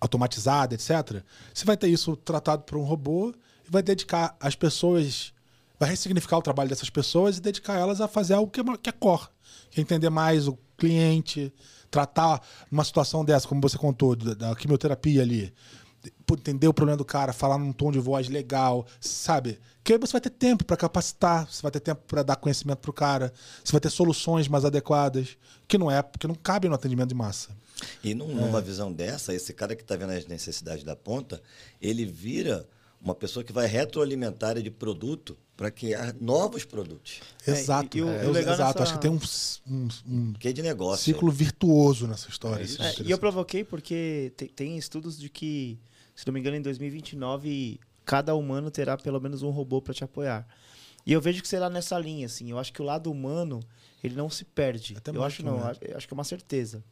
automatizada, 0.00 0.74
etc., 0.74 1.22
você 1.52 1.64
vai 1.64 1.76
ter 1.76 1.88
isso 1.88 2.16
tratado 2.16 2.62
por 2.62 2.78
um 2.78 2.82
robô 2.82 3.34
e 3.66 3.70
vai 3.70 3.82
dedicar 3.82 4.36
as 4.40 4.54
pessoas, 4.54 5.32
vai 5.78 5.90
ressignificar 5.90 6.38
o 6.38 6.42
trabalho 6.42 6.70
dessas 6.70 6.88
pessoas 6.88 7.36
e 7.36 7.40
dedicar 7.40 7.78
elas 7.78 8.00
a 8.00 8.08
fazer 8.08 8.34
algo 8.34 8.50
que 8.50 8.60
é, 8.60 8.64
que 8.82 8.88
é 8.88 8.92
core, 8.92 9.28
que 9.70 9.80
é 9.80 9.82
entender 9.82 10.08
mais 10.08 10.48
o 10.48 10.58
cliente, 10.78 11.52
tratar 11.90 12.40
numa 12.70 12.84
situação 12.84 13.24
dessa, 13.24 13.46
como 13.46 13.60
você 13.60 13.76
contou, 13.76 14.16
da, 14.16 14.32
da 14.34 14.56
quimioterapia 14.56 15.20
ali, 15.20 15.52
entender 16.32 16.68
o 16.68 16.74
problema 16.74 16.96
do 16.96 17.04
cara, 17.04 17.32
falar 17.32 17.58
num 17.58 17.72
tom 17.72 17.90
de 17.90 17.98
voz 17.98 18.28
legal, 18.28 18.86
sabe? 19.00 19.58
Que 19.82 19.94
aí 19.94 19.98
você 19.98 20.12
vai 20.12 20.20
ter 20.20 20.30
tempo 20.30 20.64
para 20.64 20.76
capacitar, 20.76 21.46
você 21.50 21.60
vai 21.62 21.70
ter 21.70 21.80
tempo 21.80 22.02
para 22.06 22.22
dar 22.22 22.36
conhecimento 22.36 22.78
pro 22.78 22.92
cara, 22.92 23.32
você 23.64 23.72
vai 23.72 23.80
ter 23.80 23.90
soluções 23.90 24.46
mais 24.48 24.64
adequadas, 24.64 25.36
que 25.66 25.76
não 25.78 25.90
é, 25.90 26.02
porque 26.02 26.26
não 26.26 26.34
cabe 26.34 26.68
no 26.68 26.74
atendimento 26.74 27.08
de 27.08 27.14
massa. 27.14 27.50
E 28.04 28.14
num- 28.14 28.34
numa 28.34 28.60
visão 28.60 28.92
dessa, 28.92 29.34
esse 29.34 29.52
cara 29.52 29.74
que 29.74 29.82
está 29.82 29.96
vendo 29.96 30.10
as 30.12 30.26
necessidades 30.26 30.84
da 30.84 30.94
ponta, 30.94 31.42
ele 31.80 32.04
vira 32.04 32.66
uma 33.02 33.14
pessoa 33.14 33.42
que 33.42 33.52
vai 33.52 33.66
retroalimentar 33.66 34.60
de 34.60 34.70
produto 34.70 35.36
para 35.56 35.70
criar 35.70 36.14
novos 36.20 36.64
produtos. 36.66 37.20
É, 37.46 37.52
Exato. 37.52 37.96
e 37.96 38.02
o- 38.02 38.08
É, 38.10 38.26
o 38.26 38.30
legal 38.30 38.54
exato. 38.54 38.78
nessa- 38.78 38.82
Acho 38.82 38.92
que 38.94 39.00
tem 39.00 39.10
um, 39.10 39.20
um- 39.66 39.88
um 40.06 40.32
Que 40.34 40.48
é 40.48 40.52
de 40.52 40.60
negócio. 40.62 41.04
ciclo 41.06 41.30
virtuoso 41.30 42.06
nessa 42.06 42.28
história. 42.28 42.62
É 42.62 42.64
assim, 42.64 42.74
isso. 42.74 43.02
É, 43.02 43.06
e 43.06 43.10
eu 43.10 43.18
provoquei 43.18 43.64
porque 43.64 44.32
te- 44.36 44.48
tem 44.48 44.76
estudos 44.76 45.18
de 45.18 45.30
que, 45.30 45.78
se 46.20 46.26
não 46.26 46.34
me 46.34 46.40
engano, 46.40 46.54
em 46.54 46.60
2029, 46.60 47.80
cada 48.04 48.34
humano 48.34 48.70
terá 48.70 48.94
pelo 48.98 49.18
menos 49.18 49.42
um 49.42 49.48
robô 49.48 49.80
para 49.80 49.94
te 49.94 50.04
apoiar. 50.04 50.46
E 51.06 51.14
eu 51.14 51.20
vejo 51.20 51.40
que 51.40 51.48
será 51.48 51.70
nessa 51.70 51.98
linha, 51.98 52.26
assim. 52.26 52.50
Eu 52.50 52.58
acho 52.58 52.74
que 52.74 52.82
o 52.82 52.84
lado 52.84 53.10
humano, 53.10 53.60
ele 54.04 54.14
não 54.14 54.28
se 54.28 54.44
perde. 54.44 54.94
Até 54.98 55.12
eu 55.12 55.24
acho 55.24 55.42
não, 55.42 55.66
acho, 55.66 55.82
eu 55.82 55.96
acho 55.96 56.06
que 56.06 56.12
é 56.12 56.16
uma 56.16 56.24
certeza. 56.24 56.84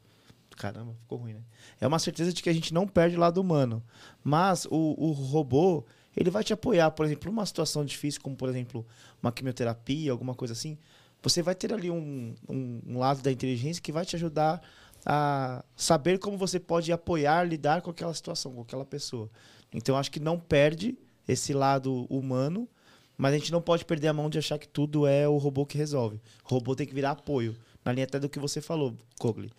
Caramba, 0.56 0.94
ficou 1.02 1.18
ruim, 1.18 1.34
né? 1.34 1.42
É 1.78 1.86
uma 1.86 1.98
certeza 1.98 2.32
de 2.32 2.42
que 2.42 2.48
a 2.48 2.54
gente 2.54 2.72
não 2.72 2.88
perde 2.88 3.16
o 3.16 3.20
lado 3.20 3.38
humano. 3.38 3.84
Mas 4.24 4.64
o, 4.64 4.94
o 4.96 5.12
robô, 5.12 5.84
ele 6.16 6.30
vai 6.30 6.42
te 6.42 6.54
apoiar, 6.54 6.90
por 6.92 7.04
exemplo, 7.04 7.30
numa 7.30 7.44
situação 7.44 7.84
difícil, 7.84 8.22
como 8.22 8.34
por 8.34 8.48
exemplo, 8.48 8.86
uma 9.22 9.30
quimioterapia, 9.30 10.10
alguma 10.10 10.34
coisa 10.34 10.54
assim. 10.54 10.78
Você 11.22 11.42
vai 11.42 11.54
ter 11.54 11.70
ali 11.74 11.90
um, 11.90 12.34
um, 12.48 12.80
um 12.86 12.98
lado 12.98 13.20
da 13.20 13.30
inteligência 13.30 13.82
que 13.82 13.92
vai 13.92 14.06
te 14.06 14.16
ajudar 14.16 14.62
a 15.04 15.64
saber 15.76 16.18
como 16.18 16.36
você 16.36 16.58
pode 16.58 16.92
apoiar, 16.92 17.44
lidar 17.44 17.82
com 17.82 17.90
aquela 17.90 18.12
situação, 18.14 18.52
com 18.52 18.62
aquela 18.62 18.84
pessoa. 18.84 19.30
Então, 19.72 19.96
acho 19.96 20.10
que 20.10 20.20
não 20.20 20.38
perde 20.38 20.96
esse 21.26 21.52
lado 21.52 22.06
humano, 22.08 22.68
mas 23.16 23.34
a 23.34 23.38
gente 23.38 23.52
não 23.52 23.60
pode 23.60 23.84
perder 23.84 24.08
a 24.08 24.12
mão 24.12 24.30
de 24.30 24.38
achar 24.38 24.58
que 24.58 24.68
tudo 24.68 25.06
é 25.06 25.28
o 25.28 25.36
robô 25.36 25.66
que 25.66 25.76
resolve. 25.76 26.20
O 26.44 26.54
robô 26.54 26.74
tem 26.74 26.86
que 26.86 26.94
virar 26.94 27.12
apoio. 27.12 27.56
Na 27.84 27.92
linha 27.92 28.04
até 28.04 28.18
do 28.18 28.28
que 28.28 28.38
você 28.38 28.60
falou, 28.60 28.94
Cogli. 29.18 29.50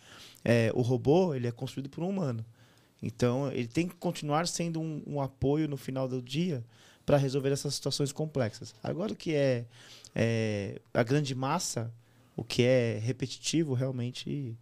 É, 0.43 0.71
o 0.73 0.81
robô, 0.81 1.33
ele 1.33 1.47
é 1.47 1.51
construído 1.51 1.89
por 1.89 2.03
um 2.03 2.09
humano. 2.09 2.45
Então, 3.01 3.51
ele 3.51 3.67
tem 3.67 3.87
que 3.87 3.95
continuar 3.95 4.47
sendo 4.47 4.79
um, 4.79 5.01
um 5.05 5.21
apoio 5.21 5.67
no 5.67 5.77
final 5.77 6.07
do 6.07 6.21
dia 6.21 6.63
para 7.05 7.17
resolver 7.17 7.51
essas 7.51 7.73
situações 7.73 8.11
complexas. 8.11 8.75
Agora 8.83 9.13
o 9.13 9.15
que 9.15 9.33
é, 9.33 9.65
é 10.13 10.79
a 10.93 11.01
grande 11.01 11.33
massa, 11.33 11.91
o 12.35 12.43
que 12.43 12.61
é 12.63 12.99
repetitivo, 12.99 13.73
realmente, 13.73 14.55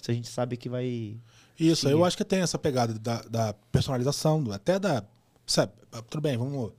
isso 0.00 0.10
a 0.10 0.14
gente 0.14 0.28
sabe 0.28 0.56
que 0.56 0.68
vai. 0.68 1.16
Isso, 1.58 1.82
seguir. 1.82 1.92
eu 1.92 2.04
acho 2.04 2.16
que 2.16 2.24
tem 2.24 2.40
essa 2.40 2.58
pegada 2.58 2.94
da, 2.98 3.22
da 3.22 3.54
personalização, 3.70 4.42
do- 4.42 4.52
até 4.52 4.78
da. 4.78 5.04
Sabe, 5.46 5.72
tudo 6.08 6.20
bem, 6.20 6.36
vamos. 6.36 6.72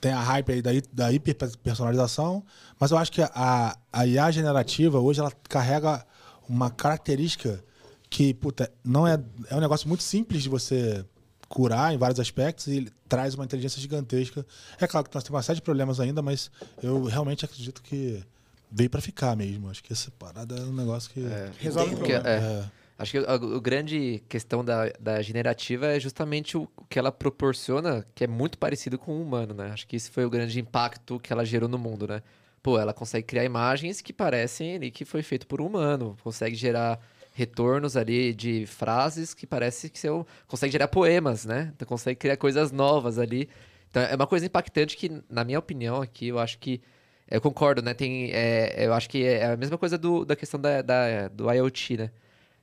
Tem 0.00 0.12
a 0.12 0.20
hype 0.20 0.52
aí 0.52 0.62
da, 0.62 0.70
da 0.92 1.12
hiperpersonalização, 1.12 2.42
mas 2.78 2.90
eu 2.90 2.96
acho 2.98 3.12
que 3.12 3.20
a, 3.22 3.76
a 3.92 4.06
IA 4.06 4.30
generativa 4.30 4.98
hoje 4.98 5.20
ela 5.20 5.30
carrega 5.48 6.06
uma 6.48 6.70
característica 6.70 7.62
que, 8.08 8.32
puta, 8.34 8.70
não 8.84 9.06
é. 9.06 9.18
É 9.50 9.56
um 9.56 9.60
negócio 9.60 9.86
muito 9.88 10.02
simples 10.02 10.42
de 10.42 10.48
você 10.48 11.04
curar 11.48 11.92
em 11.92 11.98
vários 11.98 12.18
aspectos 12.20 12.66
e 12.68 12.76
ele 12.76 12.92
traz 13.08 13.34
uma 13.34 13.44
inteligência 13.44 13.80
gigantesca. 13.80 14.46
É 14.80 14.86
claro 14.86 15.08
que 15.08 15.14
nós 15.14 15.22
temos 15.24 15.36
uma 15.36 15.42
série 15.42 15.56
de 15.56 15.62
problemas 15.62 15.98
ainda, 16.00 16.22
mas 16.22 16.50
eu 16.82 17.04
realmente 17.04 17.44
acredito 17.44 17.82
que 17.82 18.22
veio 18.70 18.90
pra 18.90 19.00
ficar 19.00 19.36
mesmo. 19.36 19.68
Acho 19.68 19.82
que 19.82 19.92
essa 19.92 20.10
parada 20.10 20.56
é 20.56 20.60
um 20.60 20.72
negócio 20.72 21.10
que. 21.10 21.20
Resolve 21.58 21.94
o 21.94 21.98
problema. 21.98 22.28
é, 22.28 22.70
Acho 23.00 23.12
que 23.12 23.18
a, 23.18 23.32
a 23.32 23.60
grande 23.60 24.22
questão 24.28 24.62
da, 24.62 24.92
da 25.00 25.22
generativa 25.22 25.86
é 25.86 25.98
justamente 25.98 26.58
o, 26.58 26.68
o 26.76 26.84
que 26.84 26.98
ela 26.98 27.10
proporciona, 27.10 28.04
que 28.14 28.24
é 28.24 28.26
muito 28.26 28.58
parecido 28.58 28.98
com 28.98 29.12
o 29.12 29.22
humano, 29.22 29.54
né? 29.54 29.70
Acho 29.72 29.86
que 29.86 29.96
esse 29.96 30.10
foi 30.10 30.26
o 30.26 30.28
grande 30.28 30.60
impacto 30.60 31.18
que 31.18 31.32
ela 31.32 31.42
gerou 31.42 31.66
no 31.66 31.78
mundo, 31.78 32.06
né? 32.06 32.22
Pô, 32.62 32.78
ela 32.78 32.92
consegue 32.92 33.26
criar 33.26 33.42
imagens 33.42 34.02
que 34.02 34.12
parecem 34.12 34.74
ali 34.74 34.90
que 34.90 35.06
foi 35.06 35.22
feito 35.22 35.46
por 35.46 35.62
um 35.62 35.66
humano, 35.66 36.14
consegue 36.22 36.54
gerar 36.54 37.00
retornos 37.32 37.96
ali 37.96 38.34
de 38.34 38.66
frases 38.66 39.32
que 39.32 39.46
parece 39.46 39.88
que 39.88 39.98
seu, 39.98 40.26
consegue 40.46 40.72
gerar 40.72 40.88
poemas, 40.88 41.46
né? 41.46 41.72
Então 41.74 41.88
consegue 41.88 42.18
criar 42.18 42.36
coisas 42.36 42.70
novas 42.70 43.18
ali. 43.18 43.48
Então 43.88 44.02
é 44.02 44.14
uma 44.14 44.26
coisa 44.26 44.44
impactante 44.44 44.94
que, 44.98 45.10
na 45.30 45.42
minha 45.42 45.58
opinião 45.58 46.02
aqui, 46.02 46.28
eu 46.28 46.38
acho 46.38 46.58
que 46.58 46.82
eu 47.30 47.40
concordo, 47.40 47.82
né? 47.82 47.94
Tem, 47.94 48.30
é, 48.32 48.86
eu 48.86 48.92
acho 48.94 49.08
que 49.08 49.24
é 49.24 49.52
a 49.52 49.56
mesma 49.56 49.78
coisa 49.78 49.96
do, 49.98 50.24
da 50.24 50.36
questão 50.36 50.60
da, 50.60 50.82
da- 50.82 51.28
do 51.28 51.50
IoT, 51.52 51.96
né? 51.96 52.10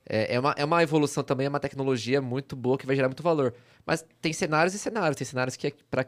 É, 0.09 0.35
é, 0.35 0.39
uma, 0.39 0.53
é 0.57 0.65
uma 0.65 0.81
evolução 0.83 1.23
também, 1.23 1.45
é 1.47 1.49
uma 1.49 1.59
tecnologia 1.59 2.21
muito 2.21 2.55
boa 2.55 2.77
que 2.77 2.85
vai 2.85 2.95
gerar 2.95 3.09
muito 3.09 3.23
valor. 3.23 3.53
Mas 3.85 4.05
tem 4.21 4.33
cenários 4.33 4.73
e 4.73 4.79
cenários. 4.79 5.17
Tem 5.17 5.25
cenários 5.25 5.55
que 5.55 5.73
para 5.91 6.01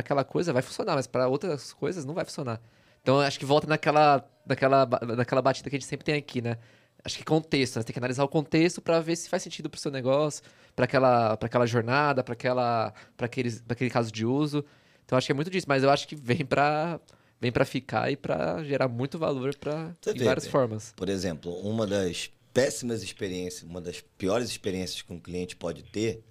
aquela 0.00 0.24
coisa 0.24 0.52
vai 0.52 0.62
funcionar, 0.62 0.94
mas 0.96 1.06
para 1.06 1.28
outras 1.28 1.72
coisas 1.72 2.04
não 2.04 2.14
vai 2.14 2.24
funcionar. 2.24 2.60
Então 3.02 3.20
acho 3.20 3.38
que 3.38 3.44
volta 3.46 3.66
naquela, 3.66 4.24
naquela, 4.46 4.86
naquela 5.16 5.42
batida 5.42 5.70
que 5.70 5.76
a 5.76 5.78
gente 5.78 5.88
sempre 5.88 6.04
tem 6.04 6.14
aqui, 6.16 6.42
né? 6.42 6.58
Acho 7.04 7.16
que 7.16 7.24
contexto, 7.24 7.76
né? 7.76 7.82
Você 7.82 7.86
tem 7.86 7.92
que 7.94 7.98
analisar 8.00 8.24
o 8.24 8.28
contexto 8.28 8.82
para 8.82 9.00
ver 9.00 9.16
se 9.16 9.28
faz 9.28 9.42
sentido 9.42 9.70
pro 9.70 9.80
seu 9.80 9.90
negócio, 9.90 10.42
para 10.74 10.84
aquela, 10.84 11.32
aquela 11.34 11.66
jornada, 11.66 12.22
para 12.24 12.34
aquela, 12.34 12.92
para 13.16 13.26
aquele 13.26 13.90
caso 13.90 14.10
de 14.12 14.26
uso. 14.26 14.64
Então 15.04 15.16
acho 15.16 15.26
que 15.26 15.32
é 15.32 15.34
muito 15.34 15.50
disso, 15.50 15.66
mas 15.68 15.82
eu 15.82 15.90
acho 15.90 16.06
que 16.08 16.14
vem 16.16 16.44
para 16.44 17.00
vem 17.40 17.52
para 17.52 17.64
ficar 17.64 18.10
e 18.10 18.16
para 18.16 18.62
gerar 18.64 18.88
muito 18.88 19.18
valor 19.18 19.54
para 19.56 19.94
vê, 20.04 20.24
várias 20.24 20.46
formas. 20.46 20.92
Por 20.96 21.08
exemplo, 21.08 21.52
uma 21.60 21.86
das 21.86 22.30
péssimas 22.52 23.02
experiências, 23.02 23.62
uma 23.62 23.80
das 23.80 24.00
piores 24.00 24.48
experiências 24.50 25.02
que 25.02 25.12
um 25.12 25.20
cliente 25.20 25.54
pode 25.56 25.82
ter 25.82 26.22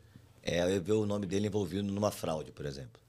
é 0.43 0.79
ver 0.79 0.93
o 0.93 1.05
nome 1.05 1.25
dele 1.25 1.47
envolvido 1.47 1.83
numa 1.83 2.11
fraude, 2.11 2.51
por 2.51 2.65
exemplo. 2.65 3.01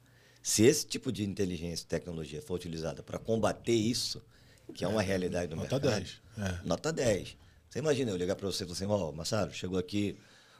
Se 0.42 0.64
esse 0.64 0.86
tipo 0.86 1.12
de 1.12 1.24
inteligência 1.24 1.84
e 1.84 1.86
tecnologia 1.88 2.40
for 2.40 2.54
utilizada 2.54 3.02
para 3.02 3.18
combater 3.18 3.72
isso, 3.72 4.22
que 4.74 4.84
é 4.84 4.88
uma 4.88 5.02
realidade 5.02 5.48
do 5.48 5.56
Nota 5.56 5.78
mercado. 5.78 5.94
10. 5.98 6.20
É. 6.38 6.66
Nota 6.66 6.92
10. 6.92 7.36
Você 7.68 7.78
imagina 7.80 8.10
eu 8.10 8.16
ligar 8.16 8.34
para 8.36 8.46
você 8.46 8.64
e 8.64 8.66
falar 8.66 8.76
assim, 8.76 8.86
ó, 8.86 9.12
Massaro, 9.12 9.52
chegou 9.52 9.78
aqui 9.78 10.16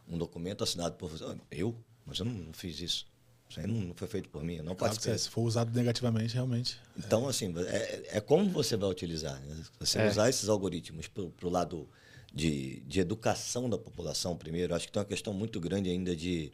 um 0.06 0.18
documento 0.18 0.62
assinado 0.64 0.94
por 0.96 1.08
você. 1.10 1.24
"Ah, 1.24 1.36
Eu? 1.50 1.74
Mas 2.04 2.18
eu 2.18 2.24
não, 2.24 2.32
não 2.32 2.52
fiz 2.52 2.80
isso. 2.80 3.06
Isso 3.48 3.60
aí 3.60 3.66
não, 3.66 3.94
foi 3.94 4.06
feito 4.08 4.28
por 4.28 4.42
mim, 4.44 4.56
eu 4.56 4.64
não 4.64 4.74
Claro 4.74 4.94
que 4.94 5.00
participei. 5.00 5.18
se 5.18 5.30
for 5.30 5.42
usado 5.42 5.74
negativamente, 5.74 6.34
realmente. 6.34 6.78
Então, 6.98 7.26
assim, 7.28 7.54
é, 7.66 8.18
é 8.18 8.20
como 8.20 8.50
você 8.50 8.76
vai 8.76 8.90
utilizar. 8.90 9.40
Né? 9.40 9.64
Você 9.80 9.98
É. 9.98 10.06
usar 10.08 10.28
esses 10.28 10.48
algoritmos 10.48 11.08
para 11.08 11.22
o 11.24 11.48
lado 11.50 11.88
de, 12.34 12.80
de 12.80 13.00
educação 13.00 13.70
da 13.70 13.78
população, 13.78 14.36
primeiro, 14.36 14.74
acho 14.74 14.86
que 14.86 14.92
tem 14.92 15.00
uma 15.00 15.06
questão 15.08 15.32
muito 15.32 15.58
grande 15.60 15.88
ainda 15.88 16.14
de. 16.14 16.52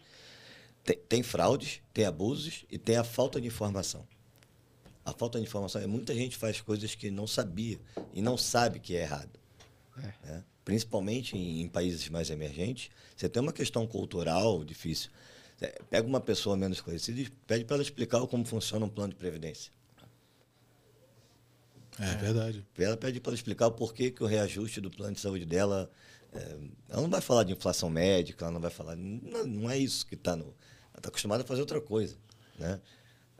Tem, 0.85 0.97
tem 1.09 1.23
fraudes, 1.23 1.81
tem 1.93 2.05
abusos 2.05 2.65
e 2.71 2.79
tem 2.79 2.97
a 2.97 3.03
falta 3.05 3.41
de 3.41 3.47
informação. 3.49 4.07
A 5.05 5.13
falta 5.13 5.39
de 5.39 5.45
informação 5.45 5.81
é 5.81 5.87
muita 5.87 6.15
gente 6.15 6.37
faz 6.37 6.61
coisas 6.61 6.95
que 6.95 7.11
não 7.11 7.27
sabia 7.27 7.79
e 8.13 8.23
não 8.23 8.37
sabe 8.39 8.79
que 8.79 8.95
é 8.95 9.03
errado. 9.03 9.39
né? 10.23 10.45
Principalmente 10.65 11.37
em, 11.37 11.61
em 11.63 11.69
países 11.69 12.09
mais 12.09 12.31
emergentes, 12.31 12.91
você 13.17 13.29
tem 13.29 13.43
uma 13.43 13.53
questão 13.53 13.87
cultural 13.87 14.65
difícil. 14.65 15.11
Você 15.65 15.75
pega 15.89 16.07
uma 16.07 16.21
pessoa 16.21 16.57
menos 16.57 16.81
conhecida 16.81 17.21
e 17.21 17.31
pede 17.47 17.65
para 17.65 17.77
ela 17.77 17.83
explicar 17.83 18.27
como 18.27 18.45
funciona 18.45 18.85
um 18.85 18.89
plano 18.89 19.13
de 19.13 19.19
previdência. 19.19 19.73
É, 21.99 22.17
verdade. 22.17 22.67
Ela 22.77 22.97
pede 22.97 23.21
para 23.21 23.31
ela 23.31 23.37
explicar 23.37 23.69
o 23.69 23.73
porquê 23.73 24.11
que 24.11 24.23
o 24.23 24.27
reajuste 24.27 24.81
do 24.81 24.91
plano 24.91 25.15
de 25.15 25.21
saúde 25.21 25.47
dela. 25.47 25.91
é, 26.33 26.59
ela 26.89 27.03
não 27.03 27.09
vai 27.09 27.21
falar 27.21 27.45
de 27.45 27.53
inflação 27.53 27.89
médica, 27.89 28.45
ela 28.45 28.53
não 28.53 28.61
vai 28.61 28.71
falar. 28.71 28.97
Não, 28.97 29.47
não 29.47 29.71
é 29.71 29.79
isso 29.79 30.07
que 30.07 30.15
está 30.15 30.37
no. 30.37 30.45
Ela 30.45 30.99
está 30.99 31.09
acostumada 31.09 31.43
a 31.43 31.47
fazer 31.47 31.61
outra 31.61 31.81
coisa. 31.81 32.17
Né? 32.59 32.81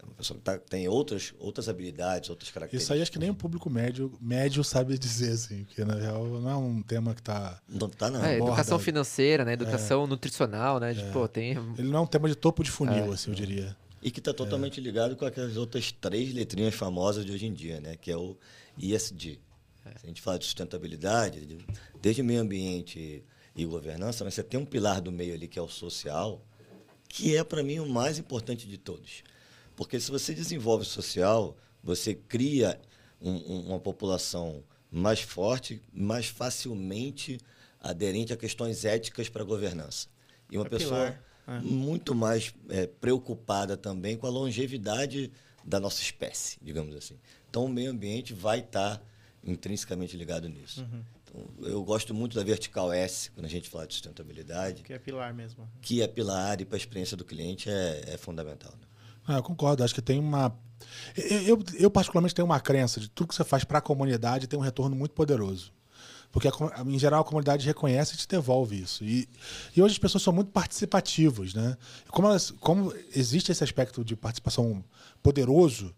É 0.05 0.07
uma 0.11 0.15
pessoa 0.15 0.39
que 0.39 0.45
tá- 0.45 0.59
tem 0.59 0.87
outras, 0.89 1.33
outras 1.39 1.69
habilidades, 1.69 2.29
outras 2.31 2.51
características. 2.51 2.85
Isso 2.85 2.93
aí 2.93 3.01
acho 3.03 3.11
que 3.11 3.19
nem 3.19 3.31
o 3.31 3.35
público 3.35 3.71
médio, 3.71 4.13
médio 4.21 4.63
sabe 4.63 4.97
dizer, 4.99 5.33
assim, 5.33 5.65
porque 5.65 5.85
na 5.85 5.95
real 5.95 6.25
não 6.41 6.51
é 6.51 6.57
um 6.57 6.83
tema 6.83 7.15
que 7.15 7.23
tá. 7.23 7.61
Não 7.69 7.87
está, 7.89 8.11
não. 8.11 8.25
É, 8.25 8.37
educação 8.37 8.79
financeira, 8.79 9.45
né? 9.45 9.55
Educação 9.55 10.07
nutricional, 10.07 10.79
né? 10.79 10.93
De, 10.93 11.03
pô, 11.13 11.27
tem. 11.27 11.53
Ele 11.79 11.89
não 11.89 11.99
é 11.99 12.03
um 12.03 12.07
tema 12.07 12.29
de 12.29 12.35
topo 12.35 12.63
de 12.63 12.71
funil, 12.71 13.11
É. 13.11 13.15
assim, 13.15 13.31
eu 13.31 13.35
diria. 13.35 13.77
E 14.03 14.11
que 14.11 14.21
está 14.21 14.35
totalmente 14.35 14.81
ligado 14.81 15.17
com 15.17 15.25
aquelas 15.25 15.57
outras 15.57 15.91
três 15.91 16.33
letrinhas 16.35 16.75
famosas 16.75 17.25
de 17.25 17.33
hoje 17.33 17.47
em 17.47 17.53
dia, 17.55 17.81
né? 17.81 17.97
que 17.97 18.11
é 18.11 18.17
o 18.17 18.37
ISD. 18.77 19.41
Se 19.97 20.05
a 20.05 20.07
gente 20.07 20.21
fala 20.21 20.39
de 20.39 20.45
sustentabilidade, 20.45 21.45
de- 21.47 21.67
desde 22.03 22.23
meio 22.23 22.41
ambiente 22.43 23.25
e 23.57 23.65
governança, 23.65 24.25
mas 24.25 24.35
você 24.35 24.43
tem 24.43 24.59
um 24.61 24.65
pilar 24.67 25.01
do 25.01 25.11
meio 25.13 25.33
ali 25.35 25.47
que 25.49 25.59
é 25.59 25.63
o 25.63 25.69
social, 25.69 26.45
que 27.09 27.37
é, 27.37 27.45
para 27.45 27.63
mim, 27.63 27.79
o 27.79 27.89
mais 27.89 28.19
importante 28.19 28.67
de 28.67 28.77
todos. 28.77 29.23
Porque 29.77 29.99
se 30.01 30.11
você 30.11 30.35
desenvolve 30.35 30.83
o 30.83 30.87
social, 30.87 31.57
você 31.83 32.15
cria 32.15 32.81
um- 33.21 33.31
um- 33.31 33.67
uma 33.69 33.81
população 33.81 34.63
mais 34.91 35.21
forte, 35.21 35.83
mais 35.93 36.27
facilmente 36.27 37.39
aderente 37.81 38.33
a 38.33 38.37
questões 38.37 38.85
éticas 38.85 39.29
para 39.29 39.43
a 39.43 39.45
governança. 39.47 40.09
E 40.51 40.57
uma 40.57 40.67
É 40.67 40.69
pessoa 40.71 41.19
é. 41.47 41.61
muito 41.61 42.15
mais 42.15 42.55
é, 42.69 42.87
preocupada 42.87 43.77
também 43.77 44.17
com 44.17 44.27
a 44.27 44.31
longevidade 44.31 45.31
da 45.65 45.81
nossa 45.81 46.01
espécie, 46.01 46.59
digamos 46.63 46.95
assim. 46.95 47.19
Então, 47.51 47.65
o 47.65 47.69
meio 47.69 47.91
ambiente 47.91 48.33
vai 48.33 48.61
estar 48.61 49.03
intrinsecamente 49.43 50.17
ligado 50.17 50.49
nisso. 50.49 50.81
Uhum. 50.83 51.03
Então, 51.25 51.67
eu 51.69 51.83
gosto 51.83 52.15
muito 52.15 52.35
da 52.37 52.43
vertical 52.45 52.93
S, 52.93 53.31
quando 53.33 53.47
a 53.47 53.49
gente 53.49 53.69
fala 53.69 53.87
de 53.87 53.95
sustentabilidade, 53.95 54.83
Que 54.83 54.93
é 54.93 54.99
pilar 54.99 55.35
mesmo. 55.35 55.69
que 55.83 56.01
é 56.03 56.07
pilar 56.09 56.61
e 56.61 56.65
para 56.65 56.77
a 56.77 56.79
experiência 56.79 57.17
do 57.17 57.25
cliente 57.25 57.69
é, 57.69 58.05
é 58.07 58.17
fundamental. 58.17 58.73
né? 58.81 58.87
Ah, 59.27 59.37
eu 59.37 59.43
concordo, 59.43 59.83
acho 59.83 59.95
que 59.95 60.03
tem 60.03 60.19
uma. 60.19 60.57
Eu, 61.17 61.43
eu, 61.43 61.65
eu, 61.79 61.91
particularmente, 61.91 62.35
tenho 62.35 62.47
uma 62.47 62.61
crença 62.61 63.01
de 63.01 63.09
tudo 63.09 63.29
que 63.29 63.35
você 63.35 63.45
faz 63.45 63.65
para 63.65 63.79
a 63.79 63.83
comunidade 63.83 64.47
tem 64.47 64.59
um 64.59 64.63
retorno 64.63 64.95
muito 64.95 65.13
poderoso. 65.13 65.73
Porque, 66.31 66.49
em 66.87 66.99
geral, 66.99 67.21
a 67.21 67.25
comunidade 67.25 67.65
reconhece 67.65 68.15
e 68.15 68.17
te 68.17 68.27
devolve 68.27 68.81
isso. 68.81 69.05
E, 69.05 69.29
e 69.75 69.81
hoje 69.81 69.93
as 69.93 69.99
pessoas 69.99 70.21
são 70.21 70.33
muito 70.33 70.51
participativas, 70.51 71.55
né? 71.55 71.77
Como, 72.09 72.27
elas, 72.27 72.51
como 72.51 72.93
existe 73.15 73.53
esse 73.53 73.63
aspecto 73.63 74.05
de 74.05 74.17
participação 74.17 74.85
poderoso, 75.23 75.95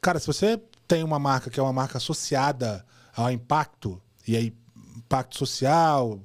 cara, 0.00 0.18
se 0.18 0.26
você 0.26 0.58
tem 0.88 1.04
uma 1.04 1.18
marca 1.18 1.50
que 1.50 1.60
é 1.60 1.62
uma 1.62 1.74
marca 1.74 1.98
associada 1.98 2.86
ao 3.14 3.30
impacto, 3.30 4.00
e 4.26 4.34
aí 4.34 4.56
impacto 4.96 5.36
social, 5.36 6.20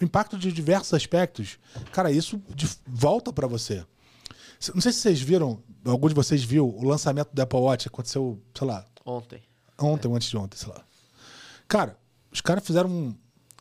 impacto 0.00 0.36
de 0.36 0.52
diversos 0.52 0.92
aspectos, 0.92 1.58
cara, 1.92 2.10
isso 2.10 2.42
volta 2.86 3.32
para 3.32 3.46
você. 3.46 3.86
Não 4.74 4.80
sei 4.80 4.92
se 4.92 5.00
vocês 5.00 5.20
viram, 5.20 5.62
algum 5.84 6.08
de 6.08 6.14
vocês 6.14 6.42
viu 6.44 6.68
o 6.68 6.84
lançamento 6.84 7.30
do 7.32 7.42
Apple 7.42 7.58
Watch, 7.58 7.88
aconteceu, 7.88 8.40
sei 8.56 8.66
lá, 8.66 8.84
Ontem. 9.04 9.42
ontem 9.80 10.08
ou 10.08 10.14
antes 10.14 10.28
de 10.28 10.36
ontem, 10.36 10.56
sei 10.56 10.68
lá. 10.68 10.84
Cara, 11.66 11.96
os 12.30 12.40
caras 12.40 12.64
fizeram 12.64 12.88
um, 12.90 13.14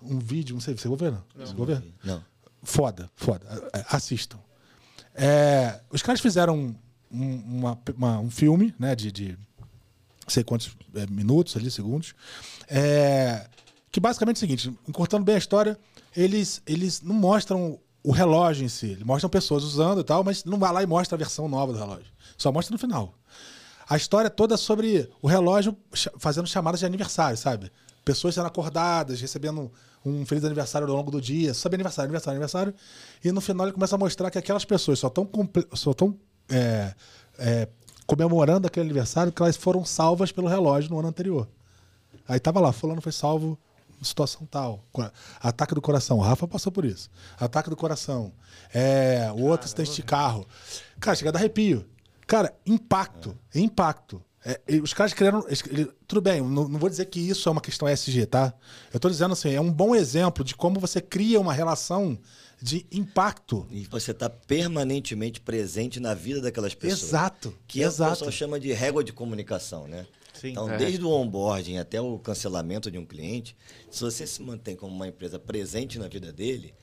um 0.04 0.20
vídeo, 0.20 0.54
não 0.54 0.62
sei, 0.62 0.76
você 0.78 0.88
vai 0.88 0.98
ver, 0.98 1.12
não? 1.12 1.24
Você 1.46 1.54
vai 1.54 1.66
ver? 1.66 1.84
Não. 2.04 2.24
Foda, 2.64 3.10
foda. 3.16 3.46
É, 3.74 3.84
Assistam. 3.90 4.40
É, 5.16 5.82
os 5.90 6.02
caras 6.02 6.22
fizeram 6.22 6.56
um, 6.58 6.76
um- 7.12 7.58
uma- 7.60 7.80
uma- 7.98 8.20
um 8.20 8.30
filme, 8.30 8.74
né, 8.80 8.96
de, 8.96 9.12
de 9.12 9.30
não 9.30 10.30
sei 10.30 10.44
quantos 10.44 10.76
é, 10.94 11.06
minutos 11.08 11.58
ali, 11.58 11.70
segundos, 11.72 12.14
é, 12.68 13.48
que 13.92 14.00
basicamente 14.00 14.38
é 14.38 14.40
o 14.40 14.40
seguinte, 14.40 14.74
encurtando 14.88 15.26
bem 15.26 15.36
a 15.36 15.38
história, 15.40 15.78
eles, 16.16 16.62
eles 16.66 17.02
não 17.02 17.16
mostram 17.16 17.80
o 18.04 18.12
relógio 18.12 18.66
em 18.66 18.70
si, 18.70 18.88
eles 18.88 19.04
mostram 19.04 19.30
pessoas 19.30 19.64
usando 19.64 20.02
e 20.02 20.04
tal, 20.04 20.24
mas 20.24 20.44
não 20.44 20.58
vai 20.58 20.72
lá 20.72 20.82
e 20.82 20.88
mostra 20.88 21.16
a 21.16 21.18
versão 21.18 21.48
nova 21.48 21.72
do 21.72 21.80
relógio. 21.80 22.12
Só 22.38 22.52
mostra 22.52 22.74
no 22.74 22.80
final. 22.80 23.14
A 23.88 23.98
história 23.98 24.30
toda 24.30 24.56
é 24.56 24.58
sobre 24.58 25.10
o 25.22 25.28
relógio 25.28 25.78
fazendo 26.18 26.48
chamadas 26.48 26.80
de 26.80 26.86
aniversário, 26.86 27.38
sabe? 27.38 27.72
Pessoas 28.04 28.34
sendo 28.34 28.48
acordadas, 28.48 29.22
recebendo 29.22 29.72
um 30.04 30.26
feliz 30.26 30.44
aniversário 30.44 30.88
ao 30.88 30.96
longo 30.96 31.12
do 31.12 31.22
dia, 31.22 31.54
sabe 31.54 31.76
aniversário, 31.76 32.08
aniversário, 32.08 32.38
aniversário. 32.38 32.74
E 33.24 33.32
no 33.32 33.42
final 33.42 33.68
ele 33.68 33.74
começa 33.74 33.96
a 33.96 34.00
mostrar 34.00 34.32
que 34.32 34.38
aquelas 34.38 34.66
pessoas 34.66 34.98
só 34.98 35.08
estão 35.08 35.30
só 35.74 35.94
tão, 35.94 36.18
é, 36.50 36.96
é, 37.38 37.68
comemorando 38.08 38.66
aquele 38.66 38.86
aniversário 38.86 39.32
que 39.32 39.42
elas 39.42 39.56
foram 39.56 39.86
salvas 39.86 40.32
pelo 40.32 40.48
relógio 40.48 40.90
no 40.90 40.98
ano 40.98 41.10
anterior. 41.10 41.48
Aí 42.28 42.40
tava 42.40 42.60
lá, 42.60 42.72
fulano 42.72 43.02
foi 43.02 43.12
salvo 43.12 43.60
situação 44.02 44.46
tal. 44.46 44.84
Ataque 45.40 45.76
do 45.76 45.82
coração. 45.82 46.18
O 46.18 46.22
Rafa 46.22 46.48
passou 46.48 46.72
por 46.72 46.86
isso. 46.86 47.10
Ataque 47.40 47.70
do 47.70 47.76
coração. 47.76 48.34
É, 48.74 49.32
o 49.36 49.42
outro 49.44 49.66
acidente 49.66 49.94
de 49.94 50.04
carro. 50.04 50.48
Cara, 51.00 51.16
chega 51.16 51.30
a 51.30 51.34
dar 51.34 51.40
arrepio. 51.40 51.86
Cara, 52.28 52.54
impacto. 52.66 53.38
Impacto. 53.54 54.24
É, 54.44 54.60
e 54.68 54.80
os 54.80 54.94
caras 54.94 55.14
criaram. 55.14 55.46
ele- 55.70 55.92
tudo 56.08 56.20
bem, 56.22 56.42
não, 56.42 56.68
não 56.68 56.80
vou 56.80 56.90
dizer 56.90 57.06
que 57.06 57.20
isso 57.20 57.48
é 57.48 57.52
uma 57.52 57.62
questão 57.62 57.88
SG, 57.88 58.26
tá? 58.26 58.54
Eu 58.92 59.00
tô 59.00 59.10
dizendo 59.10 59.34
assim, 59.34 59.52
é 59.54 59.62
um 59.62 59.72
bom 59.72 59.94
exemplo 59.96 60.44
de 60.44 60.56
como 60.56 60.80
você 60.80 61.00
cria 61.00 61.40
uma 61.40 61.54
relação 61.54 62.18
de 62.62 62.86
impacto. 62.92 63.68
E 63.70 63.86
você 63.86 64.12
está 64.12 64.30
permanentemente 64.30 65.40
presente 65.42 66.00
na 66.00 66.14
vida 66.14 66.42
daquelas 66.42 66.74
pessoas. 66.76 67.04
Exato. 67.04 67.54
Que 67.68 67.84
é 67.84 67.86
exato. 67.86 68.12
pessoal 68.14 68.32
chama 68.32 68.60
de 68.60 68.72
régua 68.72 69.04
de 69.04 69.12
comunicação, 69.14 69.88
né? 69.88 70.06
Sim. 70.42 70.50
Então, 70.50 70.68
É. 70.72 70.76
desde 70.78 71.04
o 71.06 71.10
onboarding 71.10 71.78
até 71.78 72.02
o 72.02 72.18
cancelamento 72.18 72.90
de 72.90 72.98
um 72.98 73.06
cliente, 73.06 73.56
se 73.92 74.02
você 74.02 74.26
se 74.26 74.42
mantém 74.42 74.76
como 74.76 74.92
uma 74.94 75.08
empresa 75.08 75.38
presente 75.38 76.00
na 76.00 76.08
vida 76.08 76.34
dele, 76.34 76.74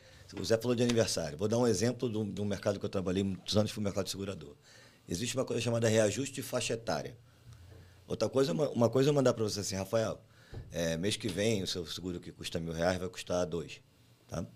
o 0.40 0.44
Zé 0.44 0.56
falou 0.56 0.76
de 0.76 0.82
aniversário. 0.84 1.36
Vou 1.36 1.48
dar 1.48 1.58
um 1.58 1.66
exemplo 1.66 2.08
de 2.08 2.16
um, 2.16 2.30
de 2.30 2.40
um 2.40 2.44
mercado 2.44 2.78
que 2.78 2.84
eu 2.84 2.88
trabalhei 2.88 3.24
muitos 3.24 3.56
anos, 3.56 3.72
foi 3.72 3.80
o 3.80 3.84
mercado 3.84 4.04
de 4.04 4.10
segurador. 4.12 4.54
Existe 5.08 5.34
uma 5.36 5.44
coisa 5.44 5.60
chamada 5.60 5.88
reajuste 5.88 6.36
de 6.36 6.42
faixa 6.42 6.74
etária. 6.74 7.16
Outra 8.06 8.28
coisa, 8.28 8.52
uma, 8.52 8.68
uma 8.70 8.88
coisa 8.88 9.08
é 9.08 9.10
eu 9.10 9.14
mandar 9.14 9.34
para 9.34 9.42
você 9.42 9.58
assim, 9.60 9.74
Rafael, 9.74 10.20
é, 10.70 10.96
mês 10.96 11.16
que 11.16 11.26
vem 11.28 11.62
o 11.62 11.66
seu 11.66 11.84
seguro 11.86 12.20
que 12.20 12.30
custa 12.30 12.60
mil 12.60 12.72
reais 12.72 12.98
vai 12.98 13.08
custar 13.08 13.44
dois. 13.44 13.80
Tá? 14.28 14.46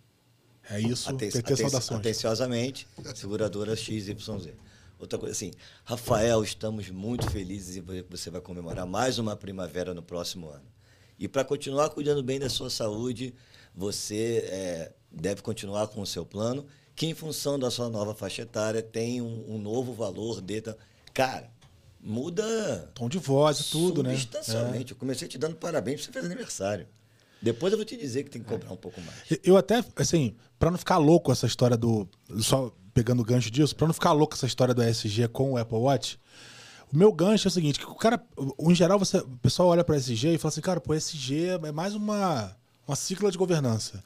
É 0.71 0.79
isso. 0.81 1.09
Aten- 1.11 1.29
PT 1.31 1.39
aten- 1.39 1.57
saudações. 1.57 1.99
Atenciosamente, 2.01 2.87
seguradora 3.17 3.75
XYZ. 3.75 4.15
Outra 5.03 5.19
coisa 5.19 5.33
assim, 5.33 5.51
Rafael, 5.85 6.45
estamos 6.45 6.89
muito 6.89 7.29
felizes 7.29 7.75
e 7.75 7.81
vo- 7.81 7.93
você 8.09 8.31
vai 8.31 8.41
comemorar 8.41 8.87
mais 8.87 9.19
uma 9.19 9.35
primavera 9.35 9.93
no 9.93 10.01
próximo 10.01 10.49
ano. 10.49 10.63
E 11.19 11.27
para 11.27 11.43
continuar 11.45 11.91
cuidando 11.91 12.23
bem 12.23 12.39
da 12.39 12.49
sua 12.49 12.71
saúde, 12.71 13.35
você 13.75 14.45
é, 14.47 14.93
deve 15.11 15.43
continuar 15.43 15.89
com 15.89 16.01
o 16.01 16.07
seu 16.07 16.25
plano, 16.25 16.65
que 16.95 17.07
em 17.07 17.15
função 17.15 17.59
da 17.59 17.69
sua 17.69 17.89
nova 17.89 18.15
faixa 18.15 18.43
etária 18.43 18.81
tem 18.81 19.21
um, 19.21 19.55
um 19.55 19.59
novo 19.59 19.93
valor 19.93 20.41
de. 20.41 20.63
Cara, 21.13 21.51
muda 22.01 22.89
Tom 22.95 23.09
de 23.09 23.19
voz 23.19 23.59
e 23.59 23.71
tudo, 23.71 24.05
né? 24.05 24.11
substancialmente. 24.17 24.93
Eu 24.93 24.97
comecei 24.99 25.27
te 25.27 25.37
dando 25.37 25.57
parabéns 25.57 26.01
porque 26.01 26.13
você 26.13 26.21
fez 26.21 26.25
aniversário. 26.25 26.87
Depois 27.41 27.73
eu 27.73 27.77
vou 27.77 27.85
te 27.85 27.97
dizer 27.97 28.23
que 28.23 28.31
tem 28.31 28.41
que 28.41 28.49
cobrar 28.49 28.71
um 28.73 28.77
pouco 28.77 29.01
mais. 29.01 29.19
Eu 29.43 29.57
até, 29.57 29.85
assim, 29.97 30.37
pra 30.61 30.71
não 30.71 30.79
ficar 30.79 30.99
louco 30.99 31.33
essa 31.33 31.45
história 31.47 31.77
do. 31.77 32.09
Só 32.39 32.73
pegando 32.95 33.25
gancho 33.25 33.51
disso, 33.51 33.75
pra 33.75 33.87
não 33.87 33.95
ficar 33.95 34.13
louco 34.13 34.35
essa 34.35 34.47
história 34.47 34.75
do 34.75 34.83
ESG 34.83 35.29
com 35.29 35.53
o 35.53 35.57
Apple 35.57 35.79
Watch, 35.79 36.19
o 36.93 36.97
meu 36.97 37.13
gancho 37.13 37.49
é 37.49 37.51
o 37.51 37.53
seguinte: 37.53 37.79
que 37.79 37.87
o 37.87 37.95
cara, 37.95 38.23
em 38.61 38.75
geral, 38.75 38.99
você, 38.99 39.19
o 39.19 39.39
pessoal 39.39 39.69
olha 39.69 39.83
pra 39.83 39.97
ESG 39.97 40.35
e 40.35 40.39
fala 40.39 40.51
assim, 40.51 40.61
cara, 40.61 40.81
pô, 40.81 40.95
ESG 40.95 41.47
é 41.65 41.73
mais 41.73 41.95
uma, 41.95 42.55
uma 42.87 42.97
sigla 42.97 43.31
de 43.31 43.39
governança. 43.39 44.03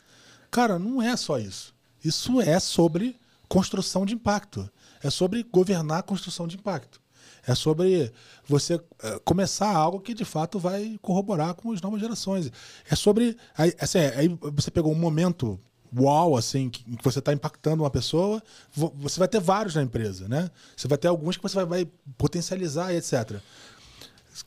Cara, 0.50 0.78
não 0.78 1.02
é 1.02 1.16
só 1.16 1.38
isso. 1.38 1.74
Isso 2.04 2.40
é 2.40 2.60
sobre 2.60 3.18
construção 3.48 4.06
de 4.06 4.14
impacto. 4.14 4.70
É 5.02 5.10
sobre 5.10 5.42
governar 5.42 5.98
a 5.98 6.02
construção 6.02 6.46
de 6.46 6.56
impacto. 6.56 7.00
É 7.46 7.54
sobre 7.54 8.12
você 8.46 8.80
eh, 9.02 9.20
começar 9.24 9.70
algo 9.70 10.00
que 10.00 10.14
de 10.14 10.24
fato 10.24 10.58
vai 10.58 10.98
corroborar 11.00 11.54
com 11.54 11.72
as 11.72 11.80
novas 11.80 12.00
gerações. 12.00 12.50
É 12.90 12.96
sobre. 12.96 13.36
Assim, 13.80 13.98
aí 13.98 14.28
você 14.52 14.70
pegou 14.70 14.92
um 14.92 14.98
momento 14.98 15.58
uau, 15.98 16.36
assim, 16.36 16.68
que 16.68 16.84
você 17.02 17.18
está 17.20 17.32
impactando 17.32 17.82
uma 17.82 17.90
pessoa, 17.90 18.42
vo- 18.74 18.92
você 18.96 19.18
vai 19.18 19.28
ter 19.28 19.40
vários 19.40 19.74
na 19.74 19.82
empresa, 19.82 20.28
né? 20.28 20.50
Você 20.76 20.86
vai 20.88 20.98
ter 20.98 21.08
alguns 21.08 21.36
que 21.36 21.42
você 21.42 21.54
vai, 21.56 21.64
vai 21.64 21.88
potencializar 22.18 22.92
e 22.92 22.96
etc. 22.96 23.40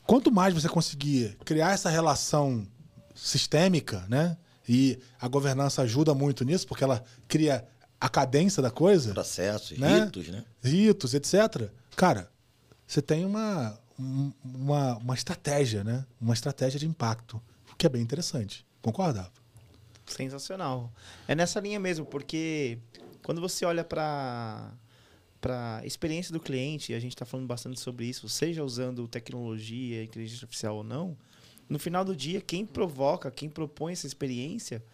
Quanto 0.06 0.30
mais 0.30 0.54
você 0.54 0.68
conseguir 0.68 1.36
criar 1.44 1.72
essa 1.72 1.90
relação 1.90 2.66
sistêmica, 3.14 4.04
né? 4.08 4.36
E 4.68 4.98
a 5.20 5.26
governança 5.26 5.82
ajuda 5.82 6.14
muito 6.14 6.44
nisso, 6.44 6.66
porque 6.66 6.84
ela 6.84 7.02
cria 7.26 7.66
a 8.00 8.08
cadência 8.08 8.62
da 8.62 8.70
coisa 8.70 9.12
Processos, 9.12 9.76
Né? 9.78 10.04
ritos, 10.04 10.28
né? 10.28 10.44
ritos, 10.62 11.12
etc. 11.14 11.68
Cara, 11.96 12.30
você 12.86 13.02
tem 13.02 13.24
uma, 13.26 13.78
um- 13.98 14.32
uma, 14.44 14.96
uma 14.98 15.14
estratégia, 15.14 15.82
né? 15.82 16.06
Uma 16.20 16.34
estratégia 16.34 16.78
de 16.78 16.86
impacto, 16.86 17.40
que 17.76 17.84
é 17.84 17.88
bem 17.88 18.00
interessante. 18.02 18.64
Concorda? 18.80 19.28
Sensacional. 20.12 20.92
É 21.26 21.34
nessa 21.34 21.60
linha 21.60 21.78
mesmo, 21.78 22.04
porque 22.04 22.78
quando 23.22 23.40
você 23.40 23.64
olha 23.64 23.84
para 23.84 24.72
para 25.40 25.80
experiência 25.86 26.34
do 26.34 26.38
cliente, 26.38 26.92
a 26.92 27.00
gente 27.00 27.12
está 27.12 27.24
falando 27.24 27.46
bastante 27.46 27.80
sobre 27.80 28.04
isso, 28.04 28.28
seja 28.28 28.62
usando 28.62 29.08
tecnologia, 29.08 30.04
inteligência 30.04 30.44
artificial 30.44 30.76
ou 30.76 30.84
não, 30.84 31.16
no 31.66 31.78
final 31.78 32.04
do 32.04 32.14
dia, 32.14 32.40
quem 32.40 32.66
provoca, 32.66 33.30
quem 33.30 33.48
propõe 33.48 33.92
essa 33.92 34.06
experiência 34.06 34.84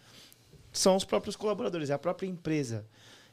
são 0.71 0.95
os 0.95 1.03
próprios 1.03 1.35
colaboradores, 1.35 1.89
é 1.89 1.93
a 1.93 1.99
própria 1.99 2.27
empresa. 2.27 2.85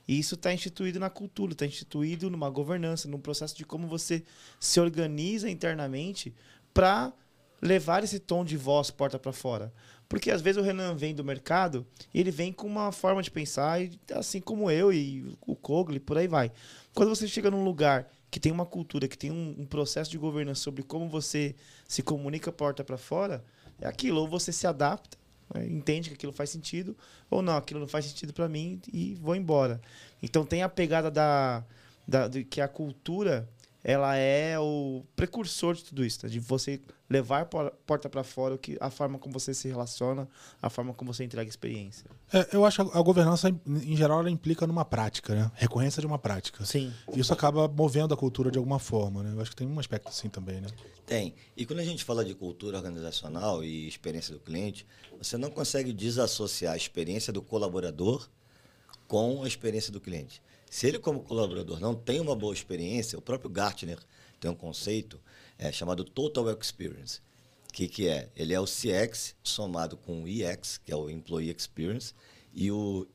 E 0.08 0.18
isso 0.18 0.34
está 0.34 0.52
instituído 0.52 0.98
na 0.98 1.10
cultura, 1.10 1.52
está 1.52 1.66
instituído 1.66 2.30
numa 2.30 2.50
governança, 2.50 3.06
num 3.06 3.20
processo 3.20 3.56
de 3.56 3.64
como 3.64 3.86
você 3.86 4.24
se 4.58 4.80
organiza 4.80 5.50
internamente 5.50 6.34
para 6.72 7.12
levar 7.60 8.02
esse 8.02 8.18
tom 8.18 8.44
de 8.44 8.56
voz 8.56 8.90
porta 8.90 9.18
para 9.18 9.32
fora. 9.32 9.72
Porque 10.14 10.30
às 10.30 10.40
vezes 10.40 10.62
o 10.62 10.64
Renan 10.64 10.94
vem 10.94 11.12
do 11.12 11.24
mercado 11.24 11.84
e 12.14 12.20
ele 12.20 12.30
vem 12.30 12.52
com 12.52 12.68
uma 12.68 12.92
forma 12.92 13.20
de 13.20 13.32
pensar, 13.32 13.80
assim 14.12 14.40
como 14.40 14.70
eu 14.70 14.92
e 14.92 15.36
o 15.44 15.56
Kogli, 15.56 15.98
por 15.98 16.16
aí 16.16 16.28
vai. 16.28 16.52
Quando 16.94 17.08
você 17.08 17.26
chega 17.26 17.50
num 17.50 17.64
lugar 17.64 18.08
que 18.30 18.38
tem 18.38 18.52
uma 18.52 18.64
cultura, 18.64 19.08
que 19.08 19.18
tem 19.18 19.32
um, 19.32 19.56
um 19.58 19.66
processo 19.66 20.12
de 20.12 20.16
governança 20.16 20.60
sobre 20.60 20.84
como 20.84 21.08
você 21.08 21.56
se 21.88 22.00
comunica 22.00 22.52
porta 22.52 22.84
para 22.84 22.96
fora, 22.96 23.44
é 23.80 23.88
aquilo. 23.88 24.20
Ou 24.20 24.28
você 24.28 24.52
se 24.52 24.68
adapta, 24.68 25.18
né, 25.52 25.66
entende 25.66 26.10
que 26.10 26.14
aquilo 26.14 26.32
faz 26.32 26.48
sentido, 26.48 26.96
ou 27.28 27.42
não, 27.42 27.56
aquilo 27.56 27.80
não 27.80 27.88
faz 27.88 28.04
sentido 28.04 28.32
para 28.32 28.48
mim 28.48 28.80
e 28.92 29.16
vou 29.16 29.34
embora. 29.34 29.80
Então 30.22 30.46
tem 30.46 30.62
a 30.62 30.68
pegada 30.68 31.10
da, 31.10 31.64
da 32.06 32.28
de 32.28 32.44
que 32.44 32.60
a 32.60 32.68
cultura 32.68 33.48
ela 33.86 34.16
é 34.16 34.58
o 34.58 35.04
precursor 35.14 35.74
de 35.74 35.84
tudo 35.84 36.02
isso, 36.04 36.20
tá? 36.20 36.26
de 36.28 36.40
você 36.40 36.80
levar 37.08 37.44
por- 37.44 37.70
porta 37.86 38.08
para 38.08 38.24
fora 38.24 38.54
o 38.54 38.58
que, 38.58 38.78
a 38.80 38.88
forma 38.88 39.18
como 39.18 39.38
você 39.38 39.52
se 39.52 39.68
relaciona, 39.68 40.26
a 40.62 40.70
forma 40.70 40.94
como 40.94 41.12
você 41.12 41.22
entrega 41.22 41.48
experiência. 41.48 42.10
É, 42.32 42.48
eu 42.56 42.64
acho 42.64 42.82
que 42.82 42.98
a 42.98 43.02
governança, 43.02 43.50
em 43.50 43.60
em 43.66 43.94
geral, 43.94 44.20
ela 44.20 44.30
implica 44.30 44.66
numa 44.66 44.86
prática, 44.86 45.34
né? 45.34 45.50
Recorrência 45.54 46.00
de 46.00 46.06
uma 46.06 46.18
prática. 46.18 46.64
Sim. 46.64 46.90
Isso 47.14 47.32
acaba 47.34 47.68
movendo 47.68 48.14
a 48.14 48.16
cultura 48.16 48.50
de 48.50 48.56
alguma 48.56 48.78
forma, 48.78 49.22
né? 49.22 49.32
Eu 49.34 49.40
acho 49.42 49.50
que 49.50 49.56
tem 49.56 49.68
um 49.68 49.78
aspecto 49.78 50.08
assim 50.08 50.30
também, 50.30 50.62
né? 50.62 50.68
Tem. 51.04 51.34
E 51.54 51.66
quando 51.66 51.80
a 51.80 51.84
gente 51.84 52.02
fala 52.02 52.24
de 52.24 52.34
cultura 52.34 52.78
organizacional 52.78 53.62
e 53.62 53.86
experiência 53.86 54.32
do 54.32 54.40
cliente, 54.40 54.86
você 55.18 55.36
não 55.36 55.50
consegue 55.50 55.92
desassociar 55.92 56.72
a 56.72 56.76
experiência 56.76 57.30
do 57.30 57.42
colaborador 57.42 58.26
com 59.06 59.42
a 59.42 59.46
experiência 59.46 59.92
do 59.92 60.00
cliente. 60.00 60.42
Se 60.74 60.88
ele, 60.88 60.98
como 60.98 61.22
colaborador, 61.22 61.78
não 61.78 61.94
tem 61.94 62.18
uma 62.18 62.34
boa 62.34 62.52
experiência, 62.52 63.16
o 63.16 63.22
próprio 63.22 63.48
Gartner 63.48 63.96
tem 64.40 64.50
um 64.50 64.56
conceito 64.56 65.20
é, 65.56 65.70
chamado 65.70 66.02
Total 66.02 66.50
Experience. 66.50 67.20
O 67.68 67.72
que, 67.72 67.86
que 67.86 68.08
é? 68.08 68.28
Ele 68.34 68.52
é 68.52 68.58
o 68.58 68.64
CX 68.64 69.36
somado 69.40 69.96
com 69.96 70.24
o 70.24 70.28
EX, 70.28 70.78
que 70.78 70.90
é 70.90 70.96
o 70.96 71.08
Employee 71.08 71.54
Experience, 71.56 72.12
e 72.52 72.72
o 72.72 73.06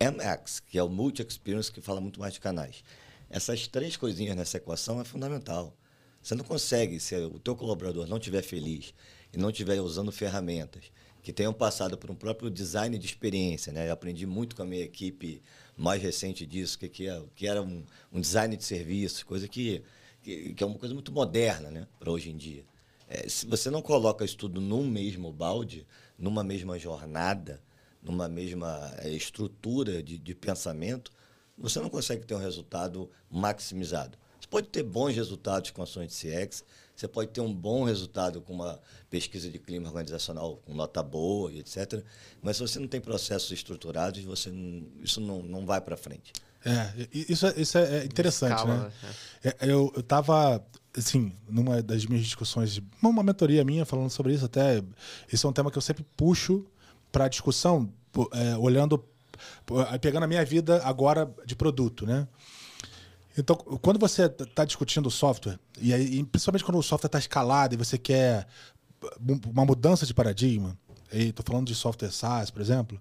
MX, 0.00 0.58
que 0.58 0.76
é 0.76 0.82
o 0.82 0.88
Multi 0.88 1.22
Experience, 1.22 1.70
que 1.70 1.80
fala 1.80 2.00
muito 2.00 2.18
mais 2.18 2.34
de 2.34 2.40
canais. 2.40 2.82
Essas 3.30 3.68
três 3.68 3.96
coisinhas 3.96 4.34
nessa 4.34 4.56
equação 4.56 5.00
é 5.00 5.04
fundamental. 5.04 5.72
Você 6.20 6.34
não 6.34 6.44
consegue, 6.44 6.98
se 6.98 7.14
o 7.14 7.38
teu 7.38 7.54
colaborador 7.54 8.08
não 8.08 8.16
estiver 8.16 8.42
feliz 8.42 8.92
e 9.32 9.38
não 9.38 9.50
estiver 9.50 9.80
usando 9.80 10.10
ferramentas 10.10 10.90
que 11.22 11.32
tenham 11.32 11.54
passado 11.54 11.96
por 11.96 12.10
um 12.10 12.14
próprio 12.16 12.50
design 12.50 12.98
de 12.98 13.06
experiência, 13.06 13.72
né? 13.72 13.88
Eu 13.88 13.92
aprendi 13.92 14.26
muito 14.26 14.56
com 14.56 14.62
a 14.62 14.66
minha 14.66 14.82
equipe 14.82 15.40
mais 15.76 16.02
recente 16.02 16.46
disso, 16.46 16.78
que, 16.78 16.88
que, 16.88 17.08
é, 17.08 17.22
que 17.34 17.46
era 17.46 17.62
um, 17.62 17.84
um 18.12 18.20
design 18.20 18.56
de 18.56 18.64
serviços, 18.64 19.22
coisa 19.22 19.48
que, 19.48 19.82
que, 20.22 20.54
que 20.54 20.62
é 20.62 20.66
uma 20.66 20.78
coisa 20.78 20.94
muito 20.94 21.12
moderna, 21.12 21.70
né? 21.70 21.86
Para 21.98 22.10
hoje 22.10 22.30
em 22.30 22.36
dia. 22.36 22.64
É, 23.08 23.28
se 23.28 23.46
você 23.46 23.70
não 23.70 23.82
coloca 23.82 24.24
isso 24.24 24.36
tudo 24.36 24.60
num 24.60 24.86
mesmo 24.86 25.32
balde, 25.32 25.86
numa 26.18 26.42
mesma 26.42 26.78
jornada, 26.78 27.60
numa 28.02 28.28
mesma 28.28 28.94
é, 28.98 29.10
estrutura 29.10 30.02
de, 30.02 30.18
de 30.18 30.34
pensamento, 30.34 31.10
você 31.56 31.80
não 31.80 31.88
consegue 31.88 32.26
ter 32.26 32.34
um 32.34 32.38
resultado 32.38 33.10
maximizado. 33.30 34.18
Você 34.40 34.48
pode 34.48 34.68
ter 34.68 34.82
bons 34.82 35.14
resultados 35.14 35.70
com 35.70 35.82
ações 35.82 36.08
de 36.08 36.14
CX, 36.14 36.64
você 36.94 37.08
pode 37.08 37.30
ter 37.30 37.40
um 37.40 37.52
bom 37.52 37.84
resultado 37.84 38.40
com 38.40 38.52
uma 38.52 38.80
pesquisa 39.10 39.50
de 39.50 39.58
clima 39.58 39.88
organizacional 39.88 40.56
com 40.64 40.74
nota 40.74 41.02
boa 41.02 41.52
e 41.52 41.58
etc. 41.60 42.02
Mas 42.42 42.56
se 42.56 42.62
você 42.62 42.78
não 42.78 42.86
tem 42.88 43.00
processos 43.00 43.50
estruturados, 43.50 44.22
você 44.24 44.50
não- 44.50 44.86
isso 45.02 45.20
não, 45.20 45.42
não 45.42 45.66
vai 45.66 45.80
para 45.80 45.96
frente. 45.96 46.32
É, 46.64 47.06
e- 47.12 47.26
isso, 47.32 47.46
é- 47.46 47.54
isso 47.60 47.76
é 47.76 48.04
interessante, 48.04 48.54
Escala, 48.56 48.84
né? 48.84 48.92
É, 49.60 49.70
Eu, 49.70 49.92
eu 49.94 50.02
tava, 50.02 50.64
assim, 50.96 51.32
numa 51.48 51.82
das 51.82 52.06
minhas 52.06 52.24
discussões, 52.24 52.80
uma 53.02 53.22
mentoria 53.22 53.62
minha 53.64 53.84
falando 53.84 54.08
sobre 54.10 54.32
isso, 54.32 54.46
até. 54.46 54.82
Esse 55.30 55.44
é 55.44 55.48
um 55.48 55.52
tema 55.52 55.70
que 55.70 55.76
eu 55.76 55.82
sempre 55.82 56.04
puxo 56.16 56.64
para 57.12 57.28
discussão, 57.28 57.92
é, 58.32 58.56
olhando, 58.56 59.04
pegando 60.00 60.24
a 60.24 60.26
minha 60.26 60.44
vida 60.44 60.80
agora 60.84 61.30
de 61.44 61.54
produto, 61.54 62.06
né? 62.06 62.26
Então, 63.36 63.56
quando 63.56 63.98
você 63.98 64.26
está 64.26 64.64
discutindo 64.64 65.06
o 65.06 65.10
software, 65.10 65.58
e, 65.80 65.92
aí, 65.92 66.18
e 66.18 66.24
principalmente 66.24 66.64
quando 66.64 66.78
o 66.78 66.82
software 66.82 67.08
está 67.08 67.18
escalado 67.18 67.74
e 67.74 67.76
você 67.76 67.98
quer 67.98 68.46
uma 69.20 69.64
mudança 69.64 70.06
de 70.06 70.14
paradigma, 70.14 70.78
estou 71.12 71.44
falando 71.46 71.66
de 71.66 71.74
software 71.74 72.10
SaaS, 72.10 72.50
por 72.50 72.62
exemplo, 72.62 73.00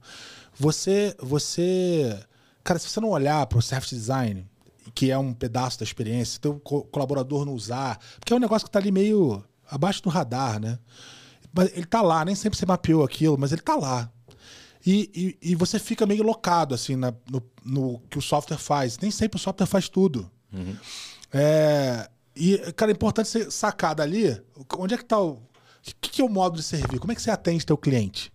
você, 0.57 1.15
você, 1.19 2.19
cara, 2.63 2.79
se 2.79 2.89
você 2.89 2.99
não 2.99 3.09
olhar 3.09 3.45
para 3.45 3.57
o 3.57 3.61
service 3.61 3.95
design, 3.95 4.45
que 4.93 5.11
é 5.11 5.17
um 5.17 5.34
pedaço 5.34 5.79
da 5.79 5.84
experiência, 5.84 6.39
teu 6.39 6.59
colaborador 6.59 7.45
não 7.45 7.53
usar, 7.53 7.99
porque 8.19 8.34
é 8.34 8.36
um 8.36 8.39
negócio 8.39 8.65
que 8.65 8.69
está 8.69 8.79
ali 8.79 8.91
meio 8.91 9.43
abaixo 9.69 10.03
do 10.03 10.09
radar, 10.09 10.59
né? 10.59 10.77
Mas 11.53 11.71
ele 11.71 11.84
está 11.84 12.01
lá, 12.01 12.25
nem 12.25 12.36
sempre 12.36 12.57
você 12.57 12.65
mapeou 12.65 13.03
aquilo, 13.03 13.38
mas 13.38 13.51
ele 13.51 13.61
está 13.61 13.75
lá. 13.75 14.11
E, 14.86 15.38
e, 15.41 15.51
e, 15.51 15.55
você 15.55 15.79
fica 15.79 16.05
meio 16.05 16.23
locado 16.23 16.75
assim 16.75 16.97
na, 16.97 17.13
no, 17.31 17.41
no, 17.63 17.99
que 18.09 18.17
o 18.17 18.21
software 18.21 18.57
faz. 18.57 18.97
Nem 18.99 19.11
sempre 19.11 19.38
o 19.38 19.39
software 19.39 19.65
faz 19.65 19.88
tudo. 19.88 20.29
Uhum. 20.51 20.75
É, 21.31 22.09
e, 22.36 22.57
cara, 22.73 22.91
é 22.91 22.93
importante 22.93 23.29
você 23.29 23.49
sacar 23.49 23.95
dali 23.95 24.41
onde 24.77 24.93
é 24.93 24.97
que 24.97 25.03
está 25.03 25.19
o. 25.19 25.41
O 25.86 25.95
que, 25.99 26.09
que, 26.09 26.21
é 26.21 26.25
o 26.25 26.29
modo 26.29 26.55
de 26.55 26.63
servir? 26.63 26.97
Como 26.97 27.11
é 27.11 27.15
que 27.15 27.21
você 27.21 27.29
atende 27.29 27.65
teu 27.65 27.77
cliente? 27.77 28.31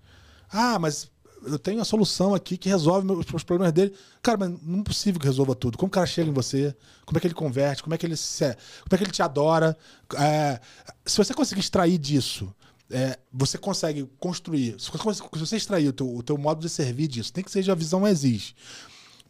Ah, 0.51 0.79
mas 0.79 1.11
eu 1.45 1.59
tenho 1.59 1.81
a 1.81 1.85
solução 1.85 2.35
aqui 2.35 2.59
que 2.59 2.69
resolve 2.69 3.11
os, 3.11 3.27
os 3.33 3.43
problemas 3.43 3.73
dele. 3.73 3.95
Cara, 4.23 4.37
mas 4.37 4.51
não 4.63 4.81
é 4.81 4.83
possível 4.83 5.19
que 5.19 5.27
resolva 5.27 5.55
tudo. 5.55 5.79
Como 5.79 5.89
o 5.89 5.91
cara 5.91 6.07
chega 6.07 6.29
em 6.29 6.33
você? 6.33 6.77
Como 7.07 7.17
é 7.17 7.21
que 7.21 7.27
ele 7.27 7.35
converte? 7.35 7.83
Como 7.83 7.95
é 7.95 7.99
que 7.99 8.05
ele, 8.05 8.17
se, 8.17 8.45
como 8.45 8.93
é 8.93 8.99
que 8.99 9.05
ele 9.05 9.11
te 9.11 9.23
adora? 9.23 9.77
É, 10.15 10.61
se 11.07 11.17
você 11.17 11.33
conseguir 11.33 11.61
extrair 11.61 11.97
disso 11.97 12.55
é, 12.91 13.19
você 13.33 13.59
consegue 13.59 14.09
construir. 14.19 14.77
Se 14.79 14.91
você 15.39 15.57
extrair 15.57 15.89
o 15.89 15.93
teu, 15.93 16.15
o 16.15 16.23
teu 16.23 16.39
modo 16.39 16.61
de 16.61 16.69
servir 16.69 17.09
disso, 17.09 17.33
tem 17.33 17.45
que 17.45 17.51
seja 17.51 17.73
a 17.73 17.75
visão 17.75 18.07
exige. 18.07 18.55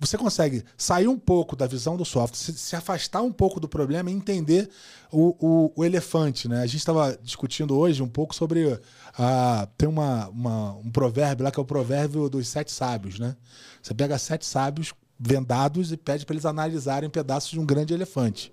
Você 0.01 0.17
consegue 0.17 0.65
sair 0.77 1.09
um 1.09 1.19
pouco 1.19 1.57
da 1.57 1.67
visão 1.67 1.97
do 1.97 2.05
software, 2.05 2.39
se, 2.39 2.53
se 2.57 2.77
afastar 2.77 3.21
um 3.21 3.33
pouco 3.33 3.59
do 3.59 3.69
problema 3.69 4.11
e 4.11 4.15
entender 4.15 4.71
o, 5.11 5.35
o, 5.41 5.73
o 5.75 5.85
elefante. 5.85 6.47
Né? 6.47 6.63
A 6.63 6.67
gente 6.67 6.79
estava 6.79 7.19
discutindo 7.21 7.77
hoje 7.77 8.01
um 8.01 8.09
pouco 8.09 8.33
sobre. 8.33 8.65
Uh, 8.65 8.79
tem 9.77 9.89
uma, 9.89 10.29
uma, 10.29 10.73
um 10.77 10.91
provérbio 10.91 11.45
lá 11.45 11.51
que 11.51 11.59
é 11.59 11.63
o 11.63 11.67
provérbio 11.67 12.29
dos 12.29 12.47
sete 12.47 12.71
sábios. 12.71 13.19
Né? 13.19 13.37
Você 13.83 13.93
pega 13.93 14.17
sete 14.19 14.47
sábios 14.47 14.93
vendados 15.19 15.91
e 15.91 15.97
pede 15.97 16.25
para 16.25 16.35
eles 16.35 16.47
analisarem 16.47 17.11
pedaços 17.11 17.51
de 17.51 17.59
um 17.59 17.67
grande 17.67 17.93
elefante. 17.93 18.53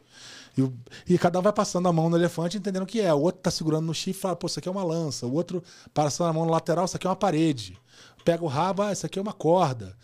E, 0.58 1.14
e, 1.14 1.18
cada 1.18 1.39
um 1.39 1.41
vai 1.41 1.51
passando 1.51 1.88
a 1.88 1.93
mão 1.93 2.10
no 2.10 2.18
elefante 2.18 2.58
entendendo 2.58 2.84
o 2.84 2.86
que 2.86 3.01
é. 3.01 3.14
O 3.14 3.20
outro 3.20 3.41
tá 3.41 3.51
segurando 3.51 3.86
no 3.86 3.93
chifre 3.93 4.20
e 4.20 4.22
fala, 4.22 4.36
pô, 4.36 4.47
isso 4.47 4.60
aqui 4.60 4.70
é 4.70 4.72
uma 4.72 4.84
lança. 4.84 5.26
O 5.26 5.34
outro 5.34 5.64
passando 5.93 6.30
a 6.30 6.34
mão 6.34 6.45
no 6.45 6.51
lateral, 6.51 6.86
isso 6.86 6.95
aqui 6.95 7.06
é 7.06 7.10
uma 7.10 7.16
parede. 7.16 7.78
Pega 8.24 8.43
o 8.43 8.47
rabo, 8.47 8.82
ah, 8.82 8.91
isso 8.91 9.06
aqui 9.06 9.20
é 9.20 9.22
uma 9.22 9.34
corda. 9.34 9.95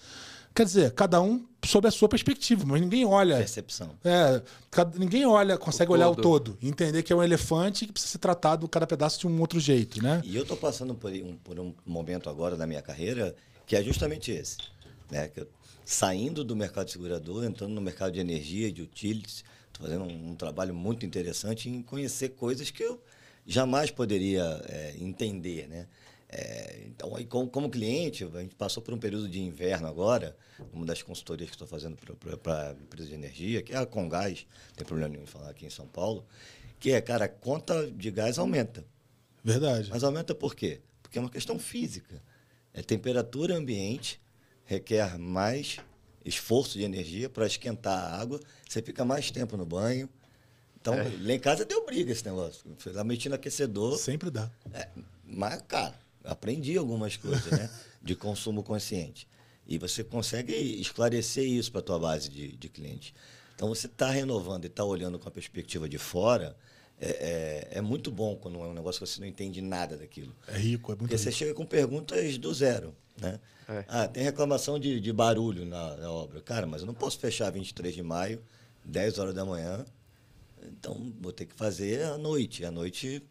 Quer 0.53 0.65
dizer, 0.65 0.91
cada 0.91 1.21
um 1.21 1.45
sob 1.65 1.87
a 1.87 1.91
sua 1.91 2.09
perspectiva, 2.09 2.65
mas 2.65 2.81
ninguém 2.81 3.05
olha. 3.05 3.37
Percepção. 3.37 3.91
É, 4.03 4.41
cada, 4.69 4.99
ninguém 4.99 5.25
olha, 5.25 5.57
consegue 5.57 5.91
o 5.91 5.93
olhar 5.93 6.09
o 6.09 6.15
todo. 6.15 6.57
Entender 6.61 7.03
que 7.03 7.13
é 7.13 7.15
um 7.15 7.23
elefante 7.23 7.85
que 7.85 7.93
precisa 7.93 8.11
ser 8.11 8.17
tratado 8.17 8.67
cada 8.67 8.85
pedaço 8.85 9.19
de 9.21 9.27
um 9.27 9.39
outro 9.39 9.59
jeito, 9.59 10.03
né? 10.03 10.21
E 10.25 10.35
eu 10.35 10.41
estou 10.41 10.57
passando 10.57 10.93
por 10.93 11.11
um, 11.11 11.37
por 11.37 11.57
um 11.57 11.73
momento 11.85 12.29
agora 12.29 12.57
da 12.57 12.67
minha 12.67 12.81
carreira 12.81 13.33
que 13.65 13.75
é 13.77 13.81
justamente 13.81 14.31
esse. 14.31 14.57
Né? 15.09 15.29
Que 15.29 15.39
eu, 15.39 15.47
saindo 15.85 16.43
do 16.43 16.55
mercado 16.55 16.87
de 16.87 16.91
segurador, 16.91 17.45
entrando 17.45 17.71
no 17.71 17.81
mercado 17.81 18.11
de 18.11 18.19
energia, 18.19 18.69
de 18.69 18.81
utilities, 18.81 19.45
fazendo 19.81 20.05
um, 20.05 20.31
um, 20.31 20.35
trabalho 20.35 20.73
muito 20.73 21.05
interessante 21.05 21.69
em 21.69 21.81
conhecer 21.81 22.29
coisas 22.29 22.69
que 22.69 22.83
eu 22.83 23.01
jamais 23.45 23.89
poderia 23.91 24.61
é, 24.67 24.95
entender, 24.99 25.67
né? 25.67 25.87
É, 26.33 26.83
então, 26.85 27.13
aí, 27.13 27.25
como, 27.25 27.49
como, 27.49 27.69
cliente, 27.69 28.23
a 28.23 28.39
gente 28.39 28.55
passou 28.55 28.81
por 28.81 28.93
um 28.93 28.97
período 28.97 29.27
de 29.27 29.41
inverno 29.41 29.85
agora, 29.85 30.37
uma 30.71 30.85
das 30.85 31.01
consultorias 31.01 31.49
que 31.49 31.55
estou 31.55 31.67
fazendo 31.67 31.97
para 32.41 32.69
a 32.69 32.71
empresa 32.71 33.09
de 33.09 33.15
energia, 33.15 33.61
que 33.61 33.73
é 33.73 33.77
a 33.77 33.85
Congás, 33.85 34.47
não 34.69 34.75
tem 34.75 34.85
problema 34.87 35.09
nenhum 35.09 35.23
em 35.23 35.27
falar 35.27 35.49
aqui 35.49 35.65
em 35.65 35.69
São 35.69 35.85
Paulo, 35.87 36.25
que 36.79 36.91
é, 36.91 37.01
cara, 37.01 37.25
a 37.25 37.29
conta 37.29 37.91
de 37.91 38.09
gás 38.09 38.39
aumenta. 38.39 38.85
Verdade. 39.43 39.89
Mas 39.89 40.05
aumenta 40.05 40.33
por 40.33 40.55
quê? 40.55 40.79
Porque 41.03 41.17
é 41.17 41.21
uma 41.21 41.29
questão 41.29 41.59
física. 41.59 42.23
É 42.73 42.81
temperatura 42.81 43.57
ambiente, 43.57 44.21
requer 44.63 45.17
mais 45.17 45.79
esforço 46.25 46.77
de 46.77 46.83
energia 46.83 47.29
para 47.29 47.45
esquentar 47.45 47.97
a 47.97 48.19
água, 48.19 48.39
você 48.67 48.81
fica 48.81 49.03
mais 49.03 49.31
tempo 49.31 49.57
no 49.57 49.65
banho. 49.65 50.09
Então, 50.79 50.93
é. 50.95 51.03
lá 51.03 51.33
em 51.33 51.39
casa 51.39 51.63
deu 51.63 51.85
briga 51.85 52.11
esse 52.11 52.25
negócio. 52.25 52.63
Lá 52.87 53.03
meti 53.03 53.29
no 53.29 53.35
aquecedor. 53.35 53.97
Sempre 53.97 54.31
dá. 54.31 54.49
É, 54.73 54.89
mas, 55.23 55.61
cara, 55.67 55.99
aprendi 56.23 56.77
algumas 56.77 57.17
coisas, 57.17 57.51
né? 57.51 57.69
De 58.01 58.15
consumo 58.15 58.63
consciente. 58.63 59.27
E 59.67 59.77
você 59.77 60.03
consegue 60.03 60.53
esclarecer 60.81 61.45
isso 61.45 61.71
para 61.71 61.81
a 61.81 61.83
tua 61.83 61.99
base 61.99 62.29
de, 62.29 62.57
de 62.57 62.67
clientes. 62.67 63.13
Então, 63.53 63.69
você 63.69 63.85
está 63.85 64.09
renovando 64.09 64.63
e 64.63 64.67
está 64.67 64.83
olhando 64.83 65.19
com 65.19 65.27
a 65.27 65.31
perspectiva 65.31 65.87
de 65.87 65.99
fora, 65.99 66.57
é, 66.99 67.09
é, 67.09 67.77
é, 67.77 67.81
muito 67.81 68.11
bom 68.11 68.35
quando 68.35 68.59
é 68.59 68.67
um 68.67 68.73
negócio 68.73 69.03
que 69.03 69.07
você 69.07 69.19
não 69.19 69.27
entende 69.27 69.59
nada 69.59 69.97
daquilo. 69.97 70.35
É 70.47 70.57
rico, 70.57 70.91
é 70.91 70.95
muito 70.95 70.99
Porque 70.99 71.15
rico. 71.15 71.23
você 71.23 71.31
chega 71.31 71.53
com 71.53 71.65
perguntas 71.65 72.37
do 72.37 72.53
zero, 72.53 72.95
né? 73.19 73.39
É. 73.67 73.85
Ah, 73.87 74.07
tem 74.07 74.23
reclamação 74.23 74.79
de, 74.79 74.99
de 74.99 75.13
barulho 75.13 75.65
na, 75.65 75.95
na, 75.97 76.11
obra. 76.11 76.41
Cara, 76.41 76.67
mas 76.67 76.81
eu 76.81 76.87
não 76.87 76.93
posso 76.93 77.19
fechar 77.19 77.49
23 77.51 77.93
de 77.93 78.03
maio, 78.03 78.43
10 78.83 79.19
horas 79.19 79.33
da 79.33 79.45
manhã. 79.45 79.85
Então, 80.63 81.13
vou 81.19 81.31
ter 81.31 81.45
que 81.45 81.55
fazer 81.55 82.03
à 82.03 82.17
noite. 82.17 82.65
À 82.65 82.71
noite 82.71 83.23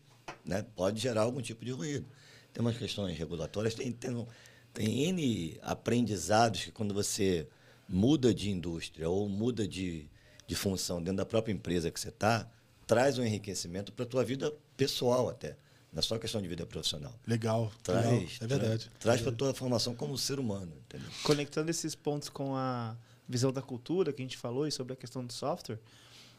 né, 0.45 0.65
pode 0.75 1.01
gerar 1.01 1.23
algum 1.23 1.41
tipo 1.41 1.65
de 1.65 1.73
ruído. 1.73 2.07
Tem 2.53 2.61
umas 2.61 2.77
questões 2.77 3.17
regulatórias, 3.17 3.75
tem, 3.75 3.93
tem, 3.93 4.27
tem 4.73 5.05
N 5.05 5.59
aprendizados 5.63 6.65
que 6.65 6.73
quando 6.73 6.93
você 6.93 7.47
muda 7.89 8.35
de 8.35 8.51
indústria 8.51 9.09
ou 9.09 9.29
muda 9.29 9.67
de, 9.67 10.09
de 10.47 10.55
função 10.55 10.99
dentro 10.99 11.19
da 11.19 11.27
própria 11.27 11.53
empresa 11.53 11.91
que 11.91 12.01
você 12.01 12.09
está, 12.09 12.49
traz 12.87 13.19
um 13.19 13.25
enriquecimento 13.25 13.93
para 13.93 14.05
a 14.05 14.09
tua 14.09 14.25
vida 14.25 14.53
pessoal 14.77 15.29
até 15.29 15.57
na 15.93 16.03
sua 16.03 16.19
questão 16.19 16.41
de 16.41 16.49
vida 16.49 16.65
profissional. 16.65 17.13
Legal. 17.27 17.73
Traz, 17.83 18.07
legal. 18.07 18.23
É 18.41 18.47
verdade. 18.47 18.85
Traz, 18.85 18.99
traz 19.01 19.21
para 19.21 19.31
a 19.31 19.35
tua 19.35 19.55
formação 19.55 19.95
como 19.95 20.17
ser 20.17 20.39
humano. 20.39 20.73
Entendeu? 20.87 21.09
Conectando 21.23 21.71
esses 21.71 21.95
pontos 21.95 22.29
com 22.29 22.55
a 22.55 22.97
visão 23.29 23.53
da 23.53 23.63
cultura 23.63 24.13
que 24.13 24.23
a 24.23 24.25
gente 24.25 24.37
falou 24.37 24.67
e 24.67 24.73
sobre 24.73 24.93
a 24.93 24.97
questão 24.97 25.25
do 25.25 25.33
software, 25.33 25.79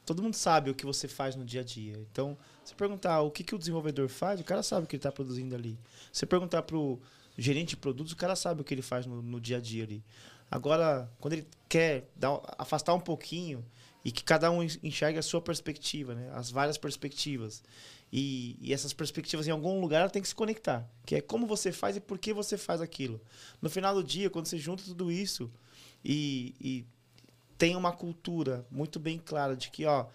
todo 0.05 0.21
mundo 0.21 0.35
sabe 0.35 0.69
o 0.69 0.75
que 0.75 0.85
você 0.85 1.07
faz 1.07 1.35
no 1.35 1.45
dia 1.45 1.61
a 1.61 1.63
dia. 1.63 1.97
Então, 2.11 2.37
se 2.63 2.73
perguntar 2.75 3.21
o 3.21 3.31
que, 3.31 3.43
que 3.43 3.55
o 3.55 3.57
desenvolvedor 3.57 4.07
faz, 4.07 4.39
o 4.39 4.43
cara 4.43 4.63
sabe 4.63 4.85
o 4.85 4.87
que 4.87 4.95
ele 4.95 4.99
está 4.99 5.11
produzindo 5.11 5.55
ali. 5.55 5.77
Se 6.11 6.25
perguntar 6.25 6.63
para 6.63 6.77
o 6.77 6.99
gerente 7.37 7.69
de 7.69 7.77
produtos, 7.77 8.13
o 8.13 8.17
cara 8.17 8.35
sabe 8.35 8.61
o 8.61 8.63
que 8.63 8.73
ele 8.73 8.81
faz 8.81 9.05
no, 9.05 9.21
no 9.21 9.39
dia 9.39 9.57
a 9.57 9.61
dia 9.61 9.83
ali. 9.83 10.03
Agora, 10.49 11.09
quando 11.19 11.33
ele 11.33 11.47
quer 11.69 12.09
dar, 12.15 12.41
afastar 12.57 12.93
um 12.93 12.99
pouquinho 12.99 13.65
e 14.03 14.11
que 14.11 14.23
cada 14.23 14.51
um 14.51 14.63
enxergue 14.63 15.19
a 15.19 15.21
sua 15.21 15.41
perspectiva, 15.41 16.15
né? 16.15 16.31
as 16.33 16.49
várias 16.49 16.77
perspectivas, 16.77 17.63
e, 18.11 18.57
e, 18.59 18.73
essas 18.73 18.91
perspectivas 18.91 19.47
em 19.47 19.51
algum 19.51 19.79
lugar 19.79 20.11
tem 20.11 20.21
que 20.21 20.27
se 20.27 20.35
conectar. 20.35 20.85
Que 21.05 21.15
é 21.15 21.21
como 21.21 21.47
você 21.47 21.71
faz 21.71 21.95
e 21.95 22.01
por 22.01 22.19
que 22.19 22.33
você 22.33 22.57
faz 22.57 22.81
aquilo. 22.81 23.21
No 23.61 23.69
final 23.69 23.95
do 23.95 24.03
dia, 24.03 24.29
quando 24.29 24.47
você 24.47 24.57
junta 24.57 24.83
tudo 24.83 25.09
isso 25.09 25.49
e, 26.03 26.53
e 26.59 26.85
tem 27.57 27.75
uma 27.75 27.93
cultura 27.93 28.65
muito 28.69 28.99
bem 28.99 29.17
clara 29.17 29.55
de 29.55 29.71
que 29.71 29.85
ó, 29.85 30.07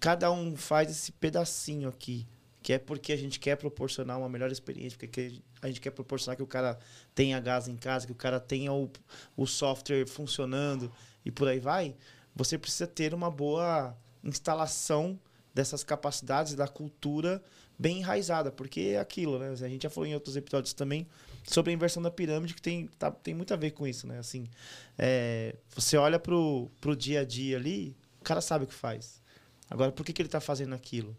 cada 0.00 0.32
um 0.32 0.56
faz 0.56 0.90
esse 0.90 1.12
pedacinho 1.12 1.88
aqui, 1.88 2.26
que 2.60 2.72
é 2.72 2.78
porque 2.78 3.12
a 3.12 3.16
gente 3.16 3.38
quer 3.38 3.56
proporcionar 3.56 4.18
uma 4.18 4.28
melhor 4.28 4.50
experiência, 4.50 4.98
porque 4.98 5.40
a 5.62 5.68
gente 5.68 5.80
quer 5.80 5.90
proporcionar 5.90 6.36
que 6.36 6.42
o 6.42 6.46
cara 6.46 6.76
tenha 7.14 7.38
gás 7.38 7.68
em 7.68 7.76
casa, 7.76 8.06
que 8.06 8.12
o 8.12 8.16
cara 8.16 8.40
tenha 8.40 8.72
o, 8.72 8.90
o 9.36 9.46
software 9.46 10.06
funcionando 10.06 10.90
e 11.24 11.30
por 11.30 11.46
aí 11.46 11.60
vai, 11.60 11.94
você 12.38 12.56
precisa 12.56 12.86
ter 12.86 13.12
uma 13.12 13.30
boa 13.30 13.96
instalação 14.22 15.18
dessas 15.52 15.82
capacidades 15.82 16.54
da 16.54 16.68
cultura 16.68 17.42
bem 17.76 17.98
enraizada, 17.98 18.52
porque 18.52 18.92
é 18.94 19.00
aquilo, 19.00 19.40
né? 19.40 19.50
A 19.50 19.68
gente 19.68 19.82
já 19.82 19.90
falou 19.90 20.06
em 20.06 20.14
outros 20.14 20.36
episódios 20.36 20.72
também 20.72 21.06
sobre 21.44 21.72
a 21.72 21.74
inversão 21.74 22.00
da 22.00 22.12
pirâmide, 22.12 22.54
que 22.54 22.62
tem, 22.62 22.86
tá, 22.98 23.10
tem 23.10 23.34
muito 23.34 23.52
a 23.52 23.56
ver 23.56 23.72
com 23.72 23.86
isso, 23.86 24.06
né? 24.06 24.18
Assim, 24.18 24.48
é, 24.96 25.56
você 25.74 25.96
olha 25.96 26.18
pro, 26.18 26.70
pro 26.80 26.94
dia 26.94 27.20
a 27.20 27.24
dia 27.24 27.56
ali, 27.56 27.96
o 28.20 28.24
cara 28.24 28.40
sabe 28.40 28.64
o 28.64 28.68
que 28.68 28.74
faz. 28.74 29.20
Agora, 29.68 29.90
por 29.90 30.06
que, 30.06 30.12
que 30.12 30.22
ele 30.22 30.28
está 30.28 30.40
fazendo 30.40 30.74
aquilo? 30.74 31.16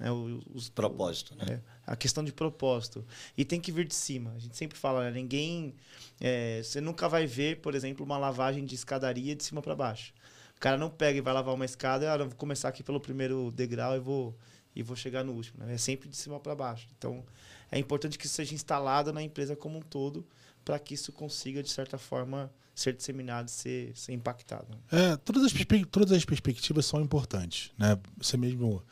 É, 0.00 0.10
o, 0.10 0.42
os, 0.54 0.68
propósito, 0.68 1.34
né? 1.34 1.44
É, 1.48 1.60
a 1.86 1.96
questão 1.96 2.22
de 2.22 2.32
propósito. 2.32 3.04
E 3.36 3.44
tem 3.44 3.60
que 3.60 3.72
vir 3.72 3.86
de 3.86 3.94
cima. 3.94 4.32
A 4.36 4.38
gente 4.38 4.56
sempre 4.56 4.78
fala, 4.78 5.04
né? 5.04 5.10
ninguém. 5.10 5.74
É, 6.20 6.60
você 6.62 6.80
nunca 6.80 7.08
vai 7.08 7.26
ver, 7.26 7.60
por 7.60 7.74
exemplo, 7.74 8.04
uma 8.04 8.18
lavagem 8.18 8.64
de 8.64 8.74
escadaria 8.74 9.34
de 9.34 9.42
cima 9.42 9.62
para 9.62 9.74
baixo. 9.74 10.12
O 10.58 10.60
cara 10.60 10.76
não 10.76 10.90
pega 10.90 11.16
e 11.16 11.20
vai 11.20 11.32
lavar 11.32 11.54
uma 11.54 11.64
escada, 11.64 12.12
ah, 12.12 12.18
vou 12.18 12.34
começar 12.34 12.68
aqui 12.68 12.82
pelo 12.82 12.98
primeiro 12.98 13.52
degrau 13.52 13.94
e 13.94 14.00
vou, 14.00 14.36
e 14.74 14.82
vou 14.82 14.96
chegar 14.96 15.22
no 15.22 15.32
último. 15.32 15.64
Né? 15.64 15.74
É 15.74 15.78
sempre 15.78 16.08
de 16.08 16.16
cima 16.16 16.40
para 16.40 16.52
baixo. 16.52 16.88
Então, 16.98 17.24
é 17.70 17.78
importante 17.78 18.18
que 18.18 18.26
isso 18.26 18.34
seja 18.34 18.56
instalado 18.56 19.12
na 19.12 19.22
empresa 19.22 19.54
como 19.54 19.78
um 19.78 19.82
todo 19.82 20.26
para 20.64 20.76
que 20.80 20.94
isso 20.94 21.12
consiga, 21.12 21.62
de 21.62 21.70
certa 21.70 21.96
forma, 21.96 22.50
ser 22.74 22.92
disseminado, 22.92 23.48
ser, 23.48 23.92
ser 23.94 24.12
impactado. 24.12 24.66
É, 24.90 25.16
todas, 25.18 25.44
as 25.44 25.52
todas 25.88 26.10
as 26.10 26.24
perspectivas 26.24 26.84
são 26.86 27.00
importantes. 27.00 27.70
Né? 27.78 27.96
Você 28.16 28.36
mesmo 28.36 28.82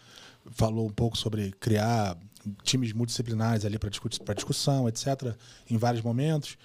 falou 0.52 0.86
um 0.86 0.92
pouco 0.92 1.18
sobre 1.18 1.50
criar 1.58 2.16
times 2.62 2.92
multidisciplinares 2.92 3.64
ali 3.64 3.76
para 3.76 3.90
discussão, 3.90 4.88
etc., 4.88 5.34
em 5.68 5.76
vários 5.76 6.00
momentos. 6.00 6.56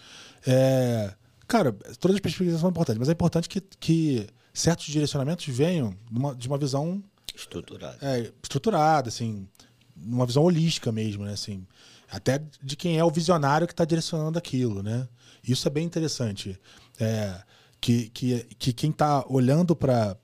É, 0.45 1.11
cara, 1.47 1.73
todas 1.99 2.13
as 2.13 2.21
perspectivas 2.21 2.61
são 2.61 2.69
importantes, 2.69 2.99
mas 2.99 3.09
é 3.09 3.13
importante 3.13 3.49
que, 3.49 3.61
que 3.61 4.29
certos 4.53 4.85
direcionamentos 4.85 5.45
venham 5.47 5.95
de 6.09 6.19
uma, 6.19 6.35
de 6.35 6.47
uma 6.47 6.57
visão 6.57 7.03
Estruturado. 7.35 7.97
é, 8.01 8.31
estruturada, 8.41 9.09
assim, 9.09 9.47
numa 9.95 10.25
visão 10.25 10.43
holística 10.43 10.91
mesmo, 10.91 11.23
né? 11.23 11.33
Assim, 11.33 11.65
até 12.09 12.43
de 12.61 12.75
quem 12.75 12.97
é 12.97 13.03
o 13.03 13.09
visionário 13.09 13.67
que 13.67 13.73
está 13.73 13.85
direcionando 13.85 14.37
aquilo, 14.37 14.83
né? 14.83 15.07
Isso 15.47 15.67
é 15.67 15.71
bem 15.71 15.85
interessante. 15.85 16.59
É, 16.99 17.41
que, 17.81 18.09
que, 18.09 18.43
que 18.59 18.73
quem 18.73 18.91
está 18.91 19.25
olhando 19.27 19.75
para 19.75 20.15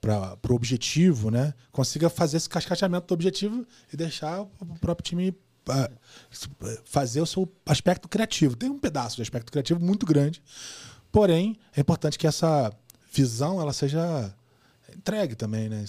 o 0.48 0.54
objetivo, 0.54 1.32
né, 1.32 1.56
consiga 1.72 2.08
fazer 2.08 2.38
esse 2.38 2.48
cascateamento 2.48 3.08
do 3.08 3.14
objetivo 3.16 3.66
e 3.92 3.98
deixar 3.98 4.42
o 4.42 4.48
próprio 4.80 5.04
time 5.04 5.36
ah, 5.68 5.90
fazer 6.86 7.20
o 7.20 7.26
seu 7.26 7.52
aspecto 7.66 8.08
criativo. 8.08 8.56
Tem 8.56 8.70
um 8.70 8.78
pedaço 8.78 9.16
de 9.16 9.24
aspecto 9.24 9.52
criativo 9.52 9.84
muito 9.84 10.06
grande, 10.06 10.42
porém 11.12 11.58
é 11.76 11.82
importante 11.82 12.18
que 12.18 12.28
essa 12.28 12.72
visão 13.22 13.60
ela 13.62 13.74
seja 13.74 14.34
entregue 14.96 15.36
também, 15.36 15.70
né? 15.70 15.86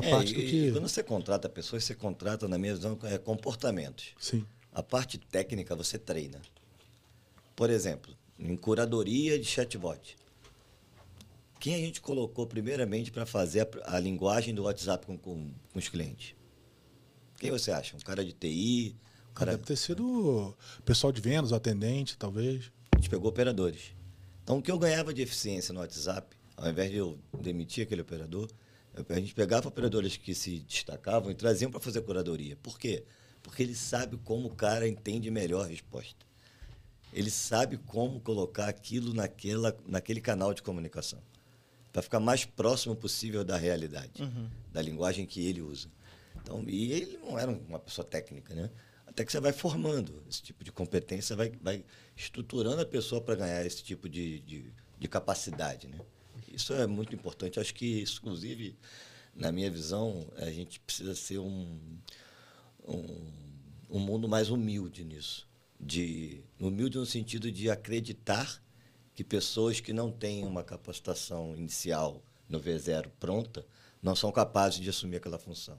É 0.00 0.06
É, 0.06 0.10
parte 0.10 0.34
do 0.34 0.40
que... 0.40 0.72
quando 0.72 0.88
você 0.88 1.02
contrata 1.02 1.48
pessoas, 1.48 1.84
você 1.84 1.94
contrata, 1.94 2.46
na 2.46 2.58
minha 2.58 2.74
visão, 2.74 2.98
é, 3.04 3.18
comportamentos. 3.18 4.14
Sim. 4.20 4.44
A 4.72 4.82
parte 4.82 5.18
técnica 5.18 5.74
você 5.74 5.98
treina. 5.98 6.40
Por 7.54 7.70
exemplo, 7.70 8.14
em 8.38 8.56
curadoria 8.56 9.38
de 9.38 9.44
chatbot. 9.44 10.16
Quem 11.58 11.74
a 11.74 11.78
gente 11.78 12.00
colocou 12.00 12.46
primeiramente 12.46 13.10
para 13.10 13.24
fazer 13.24 13.68
a, 13.84 13.96
a 13.96 13.98
linguagem 13.98 14.54
do 14.54 14.64
WhatsApp 14.64 15.06
com, 15.06 15.16
com, 15.16 15.50
com 15.72 15.78
os 15.78 15.88
clientes? 15.88 16.34
Quem 17.38 17.50
você 17.50 17.70
acha? 17.70 17.96
Um 17.96 18.00
cara 18.00 18.24
de 18.24 18.32
TI? 18.32 18.94
Um 19.30 19.34
cara... 19.34 19.52
Deve 19.52 19.64
ter 19.64 19.76
sido 19.76 20.54
pessoal 20.84 21.12
de 21.12 21.20
vendas, 21.20 21.52
atendente, 21.52 22.16
talvez. 22.16 22.70
A 22.92 22.96
gente 22.96 23.08
pegou 23.08 23.28
operadores. 23.28 23.94
Então, 24.42 24.58
o 24.58 24.62
que 24.62 24.70
eu 24.70 24.78
ganhava 24.78 25.12
de 25.12 25.22
eficiência 25.22 25.72
no 25.74 25.80
WhatsApp, 25.80 26.35
ao 26.56 26.70
invés 26.70 26.90
de 26.90 26.96
eu 26.96 27.18
demitir 27.40 27.84
aquele 27.84 28.02
operador, 28.02 28.50
a 29.08 29.20
gente 29.20 29.34
pegava 29.34 29.68
operadores 29.68 30.16
que 30.16 30.34
se 30.34 30.60
destacavam 30.60 31.30
e 31.30 31.34
traziam 31.34 31.70
para 31.70 31.80
fazer 31.80 32.00
curadoria. 32.00 32.56
Por 32.62 32.78
quê? 32.78 33.04
Porque 33.42 33.62
ele 33.62 33.74
sabe 33.74 34.16
como 34.18 34.48
o 34.48 34.54
cara 34.54 34.88
entende 34.88 35.30
melhor 35.30 35.64
a 35.64 35.68
resposta. 35.68 36.24
Ele 37.12 37.30
sabe 37.30 37.76
como 37.76 38.20
colocar 38.20 38.68
aquilo 38.68 39.12
naquela, 39.12 39.76
naquele 39.86 40.20
canal 40.20 40.52
de 40.54 40.62
comunicação. 40.62 41.20
Para 41.92 42.02
ficar 42.02 42.20
mais 42.20 42.44
próximo 42.44 42.96
possível 42.96 43.44
da 43.44 43.56
realidade, 43.56 44.22
da 44.72 44.82
linguagem 44.82 45.26
que 45.26 45.46
ele 45.46 45.62
usa. 45.62 45.88
Então, 46.36 46.64
e 46.66 46.92
ele 46.92 47.18
não 47.18 47.38
era 47.38 47.50
uma 47.50 47.78
pessoa 47.78 48.06
técnica, 48.06 48.54
né? 48.54 48.70
Até 49.06 49.24
que 49.24 49.32
você 49.32 49.40
vai 49.40 49.52
formando 49.52 50.22
esse 50.28 50.42
tipo 50.42 50.62
de 50.62 50.70
competência, 50.70 51.34
vai, 51.34 51.52
vai 51.62 51.84
estruturando 52.14 52.82
a 52.82 52.86
pessoa 52.86 53.20
para 53.20 53.34
ganhar 53.34 53.64
esse 53.64 53.82
tipo 53.82 54.08
de, 54.08 54.40
de, 54.40 54.72
de 54.98 55.08
capacidade, 55.08 55.88
né? 55.88 55.98
Isso 56.56 56.72
é 56.72 56.86
muito 56.86 57.14
importante. 57.14 57.60
Acho 57.60 57.74
que, 57.74 58.02
inclusive, 58.02 58.74
na 59.34 59.52
minha 59.52 59.70
visão, 59.70 60.26
a 60.38 60.50
gente 60.50 60.80
precisa 60.80 61.14
ser 61.14 61.38
um, 61.38 61.78
um, 62.88 63.30
um 63.90 63.98
mundo 63.98 64.26
mais 64.26 64.48
humilde 64.48 65.04
nisso. 65.04 65.46
De, 65.78 66.42
humilde 66.58 66.96
no 66.96 67.04
sentido 67.04 67.52
de 67.52 67.70
acreditar 67.70 68.62
que 69.14 69.22
pessoas 69.22 69.80
que 69.80 69.92
não 69.92 70.10
têm 70.10 70.44
uma 70.44 70.64
capacitação 70.64 71.54
inicial 71.54 72.22
no 72.48 72.58
V0 72.58 73.10
pronta 73.20 73.66
não 74.02 74.16
são 74.16 74.32
capazes 74.32 74.80
de 74.80 74.88
assumir 74.88 75.16
aquela 75.16 75.38
função. 75.38 75.78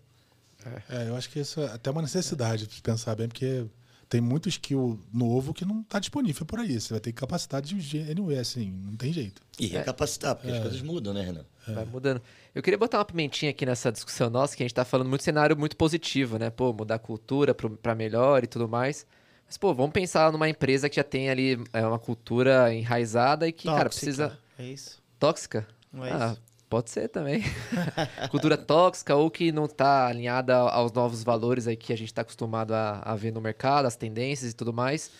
É, 0.90 1.08
eu 1.10 1.16
acho 1.16 1.30
que 1.32 1.40
isso 1.40 1.60
é 1.60 1.72
até 1.72 1.90
uma 1.90 2.04
necessidade 2.04 2.68
de 2.68 2.82
pensar 2.84 3.16
bem, 3.16 3.28
porque 3.28 3.66
tem 4.10 4.22
muito 4.22 4.48
skill 4.48 5.00
novo 5.14 5.54
que 5.54 5.66
não 5.66 5.82
está 5.82 6.00
disponível 6.00 6.46
por 6.46 6.60
aí. 6.60 6.80
Você 6.80 6.94
vai 6.94 7.00
ter 7.00 7.12
capacidade 7.12 7.74
de 7.76 8.00
anyway, 8.12 8.40
assim, 8.40 8.72
não 8.72 8.96
tem 8.96 9.12
jeito. 9.12 9.42
E 9.60 9.68
recapacitar, 9.68 10.36
porque 10.36 10.52
as 10.52 10.60
coisas 10.60 10.82
mudam, 10.82 11.14
né, 11.14 11.24
Renan? 11.24 11.46
Vai 11.68 11.86
mudando. 11.86 12.22
Eu 12.56 12.64
queria 12.64 12.78
botar 12.78 13.00
uma 13.00 13.06
pimentinha 13.06 13.52
aqui 13.52 13.66
nessa 13.66 13.92
discussão 13.92 14.30
nossa, 14.30 14.56
que 14.56 14.64
a 14.64 14.66
gente 14.66 14.74
tá 14.74 14.86
falando 14.86 15.10
muito 15.10 15.24
cenário 15.24 15.58
muito 15.58 15.76
positivo, 15.76 16.38
né? 16.38 16.50
Pô, 16.50 16.72
mudar 16.72 16.96
a 16.96 17.00
cultura 17.00 17.54
pra 17.54 17.94
melhor 17.94 18.44
e 18.44 18.48
tudo 18.48 18.68
mais. 18.68 19.06
Mas, 19.46 19.58
pô, 19.58 19.74
vamos 19.74 19.92
pensar 19.92 20.32
numa 20.32 20.48
empresa 20.48 20.90
que 20.90 20.98
já 20.98 21.04
tem 21.04 21.30
ali 21.30 21.62
é, 21.74 21.86
uma 21.86 22.00
cultura 22.00 22.74
enraizada 22.74 23.48
e 23.48 23.52
que, 23.52 23.66
cara, 23.66 23.84
Tóxica, 23.86 24.06
precisa. 24.06 24.40
É 24.60 24.66
isso? 24.66 25.02
Tóxica? 25.20 25.68
Não 25.92 26.06
é 26.06 26.12
ah, 26.12 26.32
isso? 26.32 26.42
Pode 26.70 26.90
ser 26.90 27.08
também. 27.08 27.44
cultura 28.30 28.58
tóxica 28.58 29.16
ou 29.16 29.30
que 29.32 29.52
não 29.52 29.68
tá 29.68 30.08
alinhada 30.08 30.56
aos 30.56 30.92
novos 30.92 31.24
valores 31.24 31.68
aí 31.68 31.76
que 31.76 31.94
a 31.94 31.98
gente 31.98 32.14
tá 32.14 32.22
acostumado 32.22 32.74
a, 32.74 33.00
a 33.00 33.16
ver 33.16 33.32
no 33.32 33.42
mercado, 33.42 33.86
as 33.86 33.96
tendências 33.96 34.52
e 34.52 34.56
tudo 34.56 34.74
mais. 34.74 35.12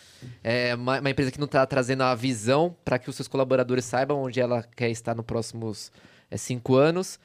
É 0.42 0.74
uma, 0.74 1.00
uma 1.00 1.10
empresa 1.10 1.30
que 1.30 1.40
não 1.40 1.46
tá 1.46 1.64
trazendo 1.66 2.02
a 2.02 2.14
visão 2.14 2.76
para 2.84 2.98
que 2.98 3.08
os 3.08 3.16
seus 3.16 3.28
colaboradores 3.28 3.84
saibam 3.84 4.22
onde 4.22 4.40
ela 4.40 4.62
quer 4.76 4.90
estar 4.90 5.14
nos 5.14 5.24
próximos 5.24 5.90
é, 6.30 6.36
cinco 6.36 6.76
anos. 6.76 7.18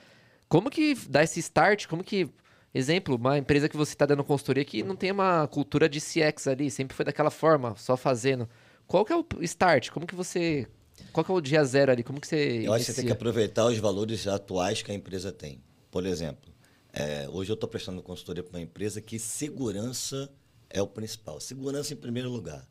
Como 0.48 0.70
que 0.70 0.96
dá 1.10 1.24
esse 1.24 1.40
start? 1.40 1.88
Como 1.88 2.04
que. 2.04 2.30
Exemplo, 2.76 3.16
uma 3.16 3.38
empresa 3.38 3.70
que 3.70 3.78
você 3.78 3.94
está 3.94 4.04
dando 4.04 4.24
consultoria 4.24 4.66
que 4.66 4.82
não 4.82 4.96
tem 4.96 5.12
uma 5.12 5.48
cultura 5.48 5.88
de 5.88 6.00
CX 6.00 6.48
ali, 6.48 6.72
sempre 6.72 6.96
foi 6.96 7.06
daquela 7.06 7.30
forma, 7.30 7.76
só 7.78 7.96
fazendo. 7.96 8.50
Qual 8.88 9.06
que 9.06 9.14
é 9.14 9.16
o 9.16 9.26
start? 9.42 9.92
Como 9.92 10.08
que 10.08 10.16
você. 10.16 10.68
Qual 11.12 11.24
que 11.24 11.32
é 11.32 11.34
o 11.34 11.42
dia 11.42 11.64
zero 11.64 11.92
ali? 11.92 12.04
Como 12.04 12.20
que 12.20 12.28
você. 12.28 12.62
Eu 12.66 12.74
acho 12.74 12.86
que 12.86 12.92
você 12.92 12.96
tem 12.98 13.06
que 13.06 13.12
aproveitar 13.12 13.66
os 13.66 13.78
valores 13.78 14.28
atuais 14.28 14.82
que 14.82 14.92
a 14.92 14.96
empresa 14.96 15.32
tem. 15.32 15.62
Por 15.92 16.06
exemplo, 16.06 16.52
é, 16.92 17.28
hoje 17.30 17.52
eu 17.52 17.56
estou 17.56 17.70
prestando 17.70 18.02
consultoria 18.02 18.44
para 18.44 18.58
uma 18.58 18.62
empresa 18.62 19.02
que 19.02 19.20
segurança 19.20 20.30
é 20.70 20.82
o 20.82 20.88
principal. 20.88 21.40
Segurança 21.40 21.94
em 21.94 21.98
primeiro 21.98 22.30
lugar. 22.30 22.68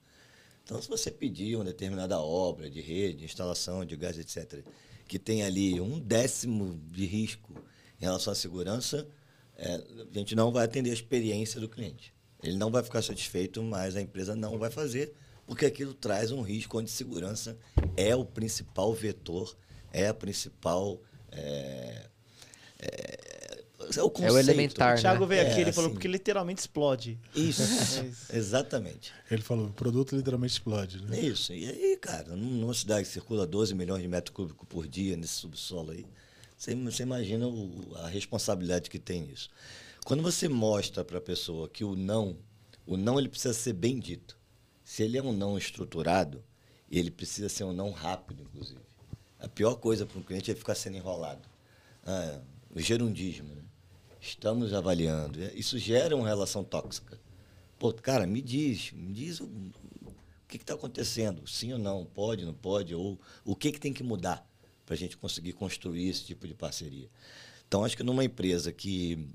Então, 0.64 0.81
se 0.81 0.89
você 0.89 1.11
pedir 1.11 1.57
uma 1.57 1.64
determinada 1.64 2.18
obra 2.20 2.70
de 2.70 2.81
rede, 2.81 3.25
instalação 3.25 3.85
de 3.85 3.97
gás, 3.97 4.18
etc., 4.18 4.64
que 5.07 5.18
tem 5.18 5.43
ali 5.43 5.81
um 5.81 5.99
décimo 5.99 6.81
de 6.91 7.05
risco 7.05 7.53
em 8.01 8.05
relação 8.05 8.33
à 8.33 8.37
segurança, 8.37 9.07
é, 9.57 9.75
a 9.75 10.18
gente 10.18 10.35
não 10.35 10.51
vai 10.51 10.64
atender 10.64 10.91
a 10.91 10.95
experiência 10.95 11.61
do 11.61 11.68
cliente. 11.68 12.14
Ele 12.43 12.57
não 12.57 12.70
vai 12.70 12.83
ficar 12.83 13.03
satisfeito, 13.03 13.62
mas 13.62 13.97
a 13.97 14.01
empresa 14.01 14.35
não 14.35 14.59
vai 14.59 14.70
fazer, 14.70 15.12
porque 15.53 15.67
aquilo 15.67 15.93
traz 15.93 16.33
um 16.33 16.41
risco 16.41 16.79
onde 16.79 16.91
segurança 16.91 17.59
é 17.95 18.17
o 18.17 18.25
principal 18.25 18.95
vetor, 18.95 19.55
é 19.93 20.09
a 20.09 20.15
principal. 20.15 20.99
É, 21.31 22.07
é, 22.79 23.65
é 23.99 24.03
o 24.03 24.09
conceito. 24.09 24.39
elementar, 24.39 24.97
O 24.97 25.01
Thiago 25.01 25.21
né? 25.21 25.27
veio 25.27 25.43
aqui, 25.43 25.59
É, 25.59 25.61
ele 25.61 25.73
falou, 25.73 25.89
assim. 25.89 25.95
porque 25.95 26.09
literalmente 26.09 26.61
explode. 26.61 27.19
Isso, 27.35 27.61
É 28.01 28.07
isso. 28.07 28.35
exatamente. 28.35 29.13
Ele 29.31 29.43
falou, 29.43 29.67
o 29.67 29.73
produto 29.75 30.17
literalmente 30.17 30.55
explode, 30.55 31.03
né? 31.05 31.19
É 31.19 31.21
isso. 31.21 31.53
E 31.53 31.69
aí, 31.69 31.99
cara, 32.01 32.35
num- 32.35 32.61
numa 32.61 32.73
cidade 32.73 33.07
que 33.07 33.13
circula 33.13 33.47
12 33.47 33.75
milhões 33.75 34.01
de 34.01 34.09
metros 34.09 34.35
cúbicos 34.35 34.67
por 34.67 34.89
dia 34.89 35.19
nesse 35.19 35.35
subsolo 35.35 35.91
aí, 35.91 36.07
você, 36.57 36.75
você 36.75 37.03
imagina 37.03 37.47
o- 37.47 37.95
a 37.97 38.09
responsabilidade 38.09 38.89
que 38.89 38.99
tem 38.99 39.29
isso. 39.31 39.51
Quando 40.07 40.23
você 40.23 40.49
mostra 40.49 41.05
para 41.05 41.19
a 41.19 41.21
pessoa 41.21 41.69
que 41.69 41.85
o 41.85 41.95
não, 41.95 42.39
o 42.87 42.97
não 42.97 43.19
ele 43.19 43.29
precisa 43.29 43.53
ser 43.53 43.75
bem 43.75 43.99
dito. 43.99 44.41
Se 44.93 45.03
ele 45.03 45.16
é 45.16 45.22
um 45.22 45.32
não 45.32 45.57
estruturado, 45.57 46.45
ele 46.90 47.11
precisa 47.11 47.49
ser 47.49 47.64
um 47.64 47.72
não 47.72 47.93
rápido, 47.93 48.43
inclusive. 48.43 48.82
A 49.40 49.49
pior 49.49 49.76
coisa 49.76 50.05
para 50.05 50.18
um 50.18 50.22
cliente 50.22 50.51
é 50.51 50.55
ficar 50.55 50.74
sendo 50.74 50.99
enrolado. 50.99 51.49
Ah, 52.05 52.43
o 52.70 52.78
gerundismo. 52.78 53.55
Né? 53.55 53.62
Estamos 54.20 54.74
avaliando. 54.74 55.43
Isso 55.55 55.78
gera 55.78 56.14
uma 56.14 56.28
relação 56.28 56.62
tóxica. 56.62 57.18
Pô, 57.78 57.90
cara, 57.95 58.26
me 58.26 58.43
diz, 58.43 58.93
me 58.93 59.14
diz 59.14 59.40
o, 59.40 59.47
o 59.47 60.12
que 60.47 60.59
está 60.59 60.74
acontecendo, 60.74 61.49
sim 61.49 61.72
ou 61.72 61.78
não, 61.78 62.05
pode, 62.05 62.45
não 62.45 62.53
pode, 62.53 62.95
ou 62.95 63.18
o 63.47 63.57
que, 63.57 63.72
que 63.72 63.80
tem 63.80 63.95
que 63.95 64.03
mudar 64.03 64.47
para 64.84 64.95
a 64.95 64.99
gente 64.99 65.16
conseguir 65.16 65.55
construir 65.55 66.11
esse 66.11 66.22
tipo 66.22 66.47
de 66.47 66.53
parceria. 66.53 67.09
Então, 67.66 67.82
acho 67.82 67.97
que 67.97 68.03
numa 68.03 68.24
empresa 68.26 68.70
que, 68.70 69.26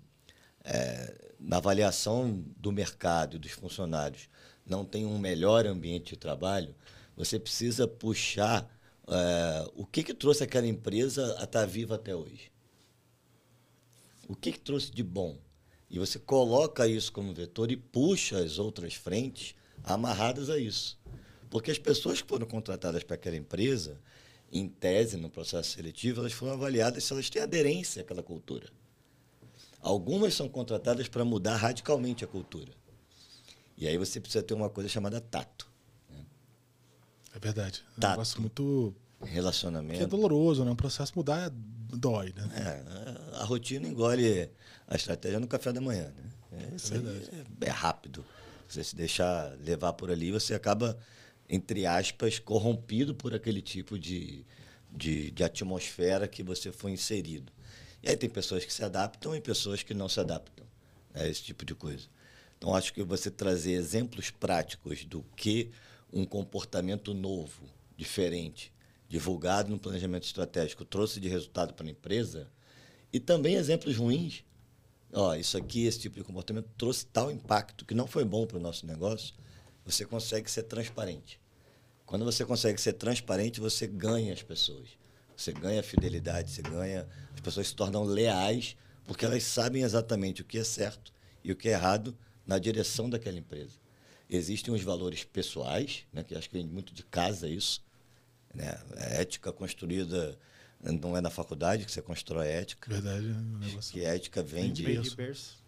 é, 0.63 1.31
na 1.39 1.57
avaliação 1.57 2.45
do 2.57 2.71
mercado 2.71 3.37
e 3.37 3.39
dos 3.39 3.53
funcionários, 3.53 4.29
não 4.69 4.85
tem 4.85 5.05
um 5.05 5.17
melhor 5.17 5.65
ambiente 5.65 6.11
de 6.11 6.17
trabalho, 6.17 6.75
você 7.15 7.39
precisa 7.39 7.87
puxar 7.87 8.69
é, 9.07 9.69
o 9.75 9.85
que, 9.85 10.03
que 10.03 10.13
trouxe 10.13 10.43
aquela 10.43 10.67
empresa 10.67 11.35
a 11.39 11.45
estar 11.45 11.65
viva 11.65 11.95
até 11.95 12.15
hoje. 12.15 12.51
O 14.27 14.35
que, 14.35 14.51
que 14.51 14.59
trouxe 14.59 14.91
de 14.91 15.03
bom? 15.03 15.37
E 15.89 15.97
você 15.97 16.19
coloca 16.19 16.87
isso 16.87 17.11
como 17.11 17.33
vetor 17.33 17.71
e 17.71 17.77
puxa 17.77 18.39
as 18.39 18.59
outras 18.59 18.93
frentes 18.93 19.55
amarradas 19.83 20.49
a 20.49 20.57
isso. 20.57 20.99
Porque 21.49 21.71
as 21.71 21.77
pessoas 21.77 22.21
que 22.21 22.27
foram 22.27 22.45
contratadas 22.45 23.03
para 23.03 23.15
aquela 23.15 23.37
empresa, 23.37 23.97
em 24.51 24.67
tese, 24.67 25.15
no 25.15 25.29
processo 25.29 25.71
seletivo, 25.71 26.19
elas 26.19 26.33
foram 26.33 26.53
avaliadas 26.53 27.03
se 27.03 27.13
elas 27.13 27.29
têm 27.29 27.41
aderência 27.41 28.01
àquela 28.01 28.21
cultura. 28.21 28.69
Algumas 29.79 30.33
são 30.33 30.49
contratadas 30.49 31.07
para 31.07 31.23
mudar 31.23 31.55
radicalmente 31.55 32.25
a 32.25 32.27
cultura. 32.27 32.73
E 33.77 33.87
aí 33.87 33.97
você 33.97 34.19
precisa 34.19 34.43
ter 34.43 34.53
uma 34.53 34.69
coisa 34.69 34.89
chamada 34.89 35.21
tato. 35.21 35.67
É 37.33 37.39
verdade. 37.39 37.83
É 37.85 37.91
um 37.97 37.99
Tato. 38.01 38.11
negócio 38.11 38.41
muito. 38.41 38.95
Que 39.21 39.25
é 39.29 39.31
Relacionamento. 39.31 40.07
doloroso, 40.07 40.63
né? 40.65 40.71
Um 40.71 40.75
processo 40.75 41.13
mudar 41.15 41.47
é- 41.47 41.51
dói, 41.95 42.33
né? 42.35 42.49
É, 42.55 43.37
a 43.37 43.43
rotina 43.45 43.87
engole 43.87 44.49
a 44.87 44.95
estratégia 44.95 45.39
no 45.39 45.47
café 45.47 45.71
da 45.71 45.81
manhã. 45.81 46.11
Né? 46.51 46.69
É, 46.71 46.75
isso 46.75 46.93
aí 46.93 47.45
é, 47.61 47.67
é 47.67 47.69
rápido. 47.69 48.25
Você 48.67 48.83
se 48.83 48.95
deixar 48.95 49.55
levar 49.59 49.93
por 49.93 50.11
ali, 50.11 50.31
você 50.31 50.53
acaba, 50.53 50.97
entre 51.49 51.85
aspas, 51.85 52.37
corrompido 52.39 53.15
por 53.15 53.33
aquele 53.33 53.61
tipo 53.61 53.97
de, 53.97 54.45
de, 54.91 55.31
de 55.31 55.43
atmosfera 55.43 56.27
que 56.27 56.43
você 56.43 56.71
foi 56.71 56.91
inserido. 56.91 57.51
E 58.03 58.09
aí 58.09 58.17
tem 58.17 58.29
pessoas 58.29 58.65
que 58.65 58.73
se 58.73 58.83
adaptam 58.83 59.35
e 59.35 59.41
pessoas 59.41 59.81
que 59.83 59.93
não 59.93 60.09
se 60.09 60.19
adaptam 60.19 60.65
a 61.13 61.25
esse 61.27 61.41
tipo 61.43 61.63
de 61.65 61.73
coisa. 61.73 62.07
Então, 62.57 62.75
acho 62.75 62.93
que 62.93 63.03
você 63.03 63.29
trazer 63.29 63.73
exemplos 63.73 64.31
práticos 64.31 65.05
do 65.05 65.23
que 65.35 65.71
um 66.11 66.25
comportamento 66.25 67.13
novo, 67.13 67.69
diferente, 67.95 68.73
divulgado 69.07 69.69
no 69.69 69.79
planejamento 69.79 70.23
estratégico 70.23 70.83
trouxe 70.83 71.19
de 71.19 71.27
resultado 71.27 71.73
para 71.73 71.85
a 71.85 71.89
empresa, 71.89 72.49
e 73.11 73.19
também 73.19 73.55
exemplos 73.55 73.95
ruins. 73.95 74.43
Ó, 75.13 75.35
isso 75.35 75.57
aqui, 75.57 75.85
esse 75.85 75.99
tipo 75.99 76.17
de 76.17 76.23
comportamento 76.23 76.69
trouxe 76.77 77.05
tal 77.05 77.31
impacto 77.31 77.85
que 77.85 77.93
não 77.93 78.07
foi 78.07 78.25
bom 78.25 78.45
para 78.45 78.57
o 78.57 78.61
nosso 78.61 78.85
negócio, 78.85 79.33
você 79.85 80.05
consegue 80.05 80.51
ser 80.51 80.63
transparente. 80.63 81.39
Quando 82.05 82.25
você 82.25 82.43
consegue 82.43 82.79
ser 82.79 82.93
transparente, 82.93 83.59
você 83.59 83.87
ganha 83.87 84.33
as 84.33 84.41
pessoas. 84.41 84.89
Você 85.35 85.53
ganha 85.53 85.83
fidelidade, 85.83 86.51
você 86.51 86.61
ganha. 86.61 87.07
As 87.33 87.39
pessoas 87.39 87.67
se 87.67 87.75
tornam 87.75 88.03
leais 88.03 88.75
porque 89.05 89.23
elas 89.23 89.43
sabem 89.43 89.83
exatamente 89.83 90.41
o 90.41 90.45
que 90.45 90.57
é 90.57 90.63
certo 90.63 91.13
e 91.43 91.51
o 91.51 91.55
que 91.55 91.69
é 91.69 91.73
errado 91.73 92.17
na 92.47 92.57
direção 92.57 93.09
daquela 93.09 93.37
empresa. 93.37 93.77
Existem 94.29 94.73
os 94.73 94.81
valores 94.81 95.23
pessoais, 95.23 96.05
né, 96.11 96.23
que 96.23 96.33
acho 96.33 96.49
que 96.49 96.57
vem 96.57 96.65
muito 96.65 96.93
de 96.93 97.03
casa 97.03 97.47
isso. 97.47 97.83
Né? 98.53 98.77
A 98.95 99.03
ética 99.21 99.51
construída 99.51 100.37
não 100.81 101.15
é 101.15 101.21
na 101.21 101.29
faculdade 101.29 101.85
que 101.85 101.91
você 101.91 102.01
constrói 102.01 102.47
ética. 102.47 102.89
Verdade. 102.89 103.27
É 103.27 103.31
um 103.31 103.57
negócio... 103.59 103.93
Que 103.93 104.03
ética 104.03 104.41
vem 104.41 104.71
de, 104.71 104.83
Vem 104.83 105.01
de 105.01 105.15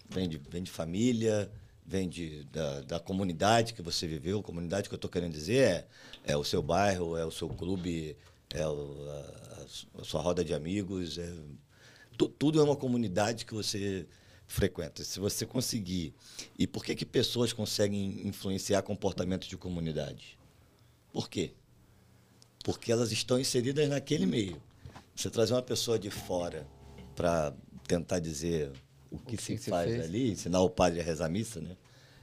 vem 0.09 0.29
de, 0.29 0.37
vem 0.37 0.63
de 0.63 0.71
família, 0.71 1.51
vem 1.85 2.07
de, 2.07 2.43
da, 2.45 2.81
da 2.81 2.99
comunidade 2.99 3.73
que 3.73 3.81
você 3.81 4.07
viveu. 4.07 4.41
Comunidade 4.41 4.87
que 4.87 4.95
eu 4.95 4.97
estou 4.97 5.09
querendo 5.09 5.33
dizer 5.33 5.63
é, 5.63 5.87
é 6.23 6.37
o 6.37 6.43
seu 6.43 6.61
bairro, 6.61 7.17
é 7.17 7.25
o 7.25 7.31
seu 7.31 7.49
clube, 7.49 8.15
é 8.53 8.67
o, 8.67 9.09
a, 9.09 10.01
a 10.01 10.03
sua 10.03 10.21
roda 10.21 10.43
de 10.43 10.53
amigos. 10.53 11.17
É, 11.17 11.33
tu, 12.17 12.27
tudo 12.27 12.59
é 12.59 12.63
uma 12.63 12.75
comunidade 12.75 13.45
que 13.45 13.53
você 13.53 14.05
frequenta. 14.49 15.03
Se 15.03 15.19
você 15.19 15.45
conseguir. 15.45 16.13
E 16.57 16.67
por 16.67 16.83
que, 16.83 16.95
que 16.95 17.05
pessoas 17.05 17.53
conseguem 17.53 18.27
influenciar 18.27 18.81
comportamentos 18.81 19.47
de 19.47 19.55
comunidade? 19.55 20.37
Por 21.13 21.29
quê? 21.29 21.53
Porque 22.63 22.91
elas 22.91 23.11
estão 23.11 23.39
inseridas 23.39 23.87
naquele 23.87 24.25
meio. 24.25 24.61
Você 25.15 25.29
trazer 25.29 25.53
uma 25.53 25.61
pessoa 25.61 25.97
de 25.97 26.09
fora 26.09 26.67
para 27.15 27.53
tentar 27.87 28.19
dizer 28.19 28.71
o 29.11 29.19
que, 29.19 29.37
que 29.37 29.43
se 29.43 29.55
que 29.55 29.61
se 29.61 29.69
faz 29.69 29.89
fez? 29.89 30.03
ali, 30.03 30.31
ensinar 30.31 30.61
o 30.61 30.69
padre 30.69 30.99
a 30.99 31.03
rezar 31.03 31.27
a 31.27 31.29
missa, 31.29 31.61
né? 31.61 31.77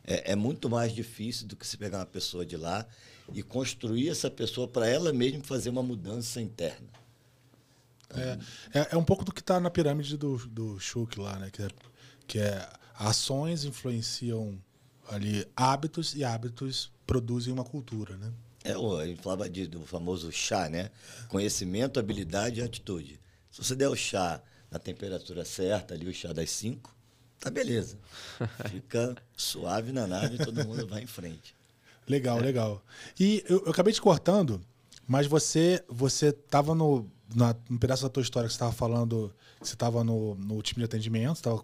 É, 0.04 0.32
é 0.32 0.36
muito 0.36 0.68
mais 0.68 0.92
difícil 0.92 1.46
do 1.46 1.56
que 1.56 1.66
se 1.66 1.76
pegar 1.76 1.98
uma 1.98 2.06
pessoa 2.06 2.44
de 2.44 2.56
lá 2.56 2.86
e 3.32 3.42
construir 3.42 4.08
essa 4.08 4.30
pessoa 4.30 4.68
para 4.68 4.88
ela 4.88 5.12
mesma 5.12 5.42
fazer 5.42 5.70
uma 5.70 5.82
mudança 5.82 6.40
interna. 6.40 6.88
É, 8.10 8.38
é, 8.78 8.88
é 8.92 8.96
um 8.96 9.04
pouco 9.04 9.24
do 9.24 9.32
que 9.32 9.40
está 9.40 9.58
na 9.58 9.68
pirâmide 9.68 10.16
do, 10.16 10.38
do 10.46 10.78
Schuch 10.78 11.18
lá, 11.18 11.38
né? 11.38 11.50
Que 11.50 11.62
é, 11.62 11.68
que 12.26 12.38
é 12.38 12.68
ações 12.98 13.64
influenciam 13.64 14.58
ali 15.08 15.46
hábitos 15.56 16.14
e 16.14 16.24
hábitos 16.24 16.90
produzem 17.06 17.52
uma 17.52 17.64
cultura, 17.64 18.16
né? 18.16 18.32
É, 18.64 18.76
o- 18.76 18.96
a 18.98 19.06
gente 19.06 19.22
falava 19.22 19.48
de, 19.48 19.66
do 19.66 19.80
famoso 19.86 20.32
chá, 20.32 20.68
né? 20.68 20.90
Conhecimento, 21.28 22.00
habilidade 22.00 22.60
e 22.60 22.62
atitude. 22.64 23.20
Se 23.50 23.62
você 23.62 23.76
der 23.76 23.88
o 23.88 23.94
chá 23.96 24.42
na 24.70 24.78
temperatura 24.78 25.44
certa, 25.44 25.94
ali 25.94 26.08
o 26.08 26.12
chá 26.14 26.32
das 26.32 26.50
5, 26.50 26.94
tá 27.38 27.48
beleza. 27.50 27.96
Fica 28.70 29.14
suave 29.36 29.92
na 29.92 30.06
nave 30.06 30.34
e 30.34 30.44
todo 30.44 30.64
mundo 30.64 30.86
vai 30.86 31.02
em 31.02 31.06
frente. 31.06 31.54
Legal, 32.08 32.38
legal. 32.40 32.82
E 33.18 33.44
eu, 33.48 33.64
eu 33.64 33.70
acabei 33.70 33.92
te 33.92 34.00
cortando, 34.00 34.60
mas 35.06 35.26
você 35.28 35.84
você 35.88 36.28
estava 36.28 36.74
no 36.74 37.08
na, 37.34 37.54
um 37.70 37.76
pedaço 37.76 38.02
da 38.04 38.08
tua 38.08 38.22
história 38.22 38.46
que 38.46 38.52
você 38.52 38.56
estava 38.56 38.72
falando, 38.72 39.32
que 39.60 39.66
você 39.66 39.74
estava 39.74 40.02
no, 40.04 40.34
no 40.36 40.62
time 40.62 40.80
de 40.80 40.84
atendimento, 40.84 41.42
tava, 41.42 41.62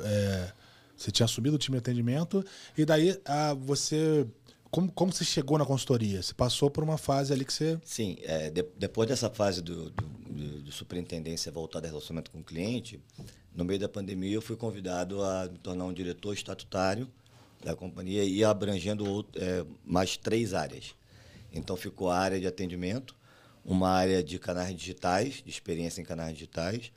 é, 0.00 0.52
você 0.96 1.10
tinha 1.10 1.24
assumido 1.24 1.56
o 1.56 1.58
time 1.58 1.76
de 1.76 1.78
atendimento, 1.80 2.44
e 2.76 2.84
daí 2.84 3.18
ah, 3.24 3.54
você. 3.54 4.26
Como, 4.70 4.92
como 4.92 5.10
você 5.10 5.24
chegou 5.24 5.56
na 5.56 5.64
consultoria? 5.64 6.22
Você 6.22 6.34
passou 6.34 6.70
por 6.70 6.84
uma 6.84 6.98
fase 6.98 7.32
ali 7.32 7.42
que 7.44 7.52
você. 7.52 7.80
Sim, 7.84 8.18
é, 8.22 8.50
de- 8.50 8.66
depois 8.76 9.08
dessa 9.08 9.30
fase 9.30 9.62
do, 9.62 9.88
do, 9.90 10.04
do- 10.04 10.62
de 10.62 10.70
superintendência 10.72 11.50
voltada 11.50 11.86
ao 11.86 11.92
relacionamento 11.92 12.30
com 12.30 12.40
o 12.40 12.44
cliente, 12.44 13.00
no 13.54 13.64
meio 13.64 13.80
da 13.80 13.88
pandemia 13.88 14.34
eu 14.34 14.42
fui 14.42 14.56
convidado 14.56 15.22
a 15.24 15.48
me 15.50 15.56
tornar 15.58 15.84
um 15.86 15.92
diretor 15.92 16.34
estatutário 16.34 17.08
da 17.64 17.74
companhia 17.74 18.22
e 18.24 18.44
abrangendo 18.44 19.06
out- 19.06 19.30
é, 19.36 19.64
mais 19.86 20.18
três 20.18 20.52
áreas. 20.52 20.94
Então 21.50 21.74
ficou 21.74 22.10
a 22.10 22.18
área 22.18 22.38
de 22.38 22.46
atendimento, 22.46 23.16
uma 23.68 23.90
área 23.90 24.24
de 24.24 24.38
canais 24.38 24.74
digitais, 24.74 25.42
de 25.44 25.50
experiência 25.50 26.00
em 26.00 26.04
canais 26.04 26.32
digitais, 26.32 26.90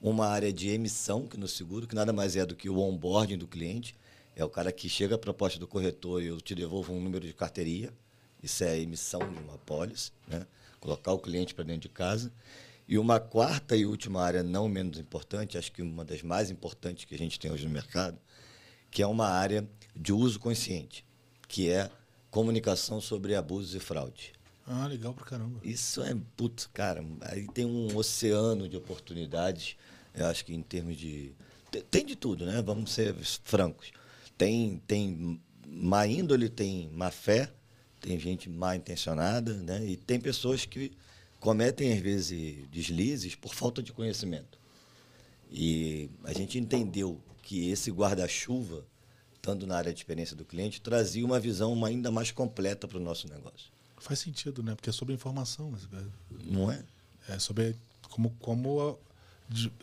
uma 0.00 0.26
área 0.26 0.50
de 0.50 0.70
emissão 0.70 1.26
que 1.26 1.36
no 1.36 1.46
seguro, 1.46 1.86
que 1.86 1.94
nada 1.94 2.10
mais 2.10 2.36
é 2.36 2.46
do 2.46 2.56
que 2.56 2.70
o 2.70 2.78
onboarding 2.78 3.36
do 3.36 3.46
cliente. 3.46 3.94
É 4.34 4.42
o 4.42 4.48
cara 4.48 4.72
que 4.72 4.88
chega 4.88 5.16
a 5.16 5.18
proposta 5.18 5.58
do 5.58 5.66
corretor 5.66 6.22
e 6.22 6.26
eu 6.28 6.40
te 6.40 6.54
devolvo 6.54 6.94
um 6.94 7.00
número 7.02 7.26
de 7.26 7.34
carteiria. 7.34 7.92
Isso 8.42 8.64
é 8.64 8.70
a 8.70 8.78
emissão 8.78 9.20
de 9.20 9.38
uma 9.40 9.58
pólice, 9.58 10.10
né? 10.26 10.46
colocar 10.80 11.12
o 11.12 11.18
cliente 11.18 11.54
para 11.54 11.64
dentro 11.64 11.82
de 11.82 11.90
casa. 11.90 12.32
E 12.88 12.96
uma 12.96 13.20
quarta 13.20 13.76
e 13.76 13.84
última 13.84 14.22
área, 14.22 14.42
não 14.42 14.70
menos 14.70 14.98
importante, 14.98 15.58
acho 15.58 15.70
que 15.70 15.82
uma 15.82 16.02
das 16.02 16.22
mais 16.22 16.50
importantes 16.50 17.04
que 17.04 17.14
a 17.14 17.18
gente 17.18 17.38
tem 17.38 17.50
hoje 17.50 17.66
no 17.66 17.70
mercado, 17.70 18.18
que 18.90 19.02
é 19.02 19.06
uma 19.06 19.28
área 19.28 19.68
de 19.94 20.14
uso 20.14 20.40
consciente, 20.40 21.04
que 21.46 21.68
é 21.68 21.90
comunicação 22.30 23.02
sobre 23.02 23.34
abusos 23.34 23.74
e 23.74 23.80
fraude. 23.80 24.35
Ah, 24.66 24.86
legal 24.86 25.14
pra 25.14 25.24
caramba. 25.24 25.60
Isso 25.62 26.02
é, 26.02 26.16
putz, 26.36 26.68
cara, 26.72 27.04
aí 27.20 27.46
tem 27.46 27.64
um 27.64 27.96
oceano 27.96 28.68
de 28.68 28.76
oportunidades, 28.76 29.76
eu 30.12 30.26
acho 30.26 30.44
que 30.44 30.52
em 30.52 30.62
termos 30.62 30.96
de... 30.96 31.32
Tem, 31.70 31.82
tem 31.82 32.04
de 32.04 32.16
tudo, 32.16 32.44
né? 32.44 32.60
Vamos 32.62 32.90
ser 32.90 33.14
francos. 33.44 33.92
Tem, 34.36 34.82
tem 34.86 35.40
má 35.66 36.06
índole, 36.06 36.48
tem 36.48 36.90
má 36.90 37.10
fé, 37.10 37.52
tem 38.00 38.18
gente 38.18 38.48
mal 38.48 38.74
intencionada, 38.74 39.54
né? 39.54 39.84
E 39.84 39.96
tem 39.96 40.18
pessoas 40.18 40.64
que 40.64 40.92
cometem, 41.38 41.92
às 41.92 42.00
vezes, 42.00 42.68
deslizes 42.68 43.34
por 43.36 43.54
falta 43.54 43.82
de 43.82 43.92
conhecimento. 43.92 44.58
E 45.50 46.10
a 46.24 46.32
gente 46.32 46.58
entendeu 46.58 47.20
que 47.42 47.70
esse 47.70 47.90
guarda-chuva, 47.90 48.84
estando 49.34 49.64
na 49.64 49.76
área 49.76 49.92
de 49.92 50.00
experiência 50.00 50.34
do 50.34 50.44
cliente, 50.44 50.80
trazia 50.80 51.24
uma 51.24 51.38
visão 51.38 51.84
ainda 51.84 52.10
mais 52.10 52.32
completa 52.32 52.88
para 52.88 52.98
o 52.98 53.00
nosso 53.00 53.28
negócio. 53.28 53.70
Faz 53.98 54.18
sentido, 54.18 54.62
né? 54.62 54.74
Porque 54.74 54.90
é 54.90 54.92
sobre 54.92 55.14
informação. 55.14 55.70
mas 55.70 55.88
Não 56.44 56.70
é? 56.70 56.84
É 57.28 57.38
sobre 57.38 57.76
como, 58.10 58.30
como, 58.38 58.80
a- 58.80 58.96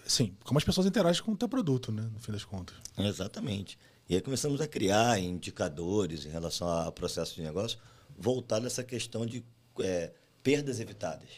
assim, 0.05 0.36
como 0.43 0.57
as 0.57 0.64
pessoas 0.64 0.88
interagem 0.88 1.22
com 1.24 1.32
o 1.32 1.38
teu 1.38 1.49
produto, 1.49 1.91
né? 1.91 2.09
No 2.14 2.20
fim 2.20 2.32
das 2.32 2.45
contas. 2.45 2.76
Exatamente. 2.97 3.78
E 4.07 4.16
aí 4.16 4.22
começamos 4.22 4.61
a 4.61 4.68
criar 4.68 5.20
indicadores 5.20 6.26
em 6.26 6.30
relação 6.30 6.68
ao 6.68 6.91
processo 6.91 7.36
de 7.36 7.41
negócio 7.41 7.80
voltado 8.18 8.66
a 8.66 8.68
essa 8.68 8.84
questão 8.84 9.26
de 9.26 9.43
é, 9.80 10.11
perdas 10.41 10.80
evitadas. 10.80 11.30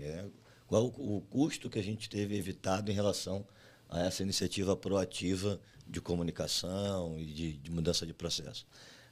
É 0.00 0.24
Qual 0.66 0.86
o, 0.86 1.18
o 1.18 1.20
custo 1.22 1.68
que 1.68 1.78
a 1.78 1.82
gente 1.82 2.08
teve 2.08 2.36
evitado 2.36 2.90
em 2.90 2.94
relação 2.94 3.46
a 3.88 4.00
essa 4.00 4.22
iniciativa 4.22 4.74
proativa 4.76 5.60
de 5.86 6.00
comunicação 6.00 7.16
e 7.18 7.26
de, 7.26 7.52
de 7.58 7.70
mudança 7.70 8.04
de 8.04 8.12
processo. 8.12 8.66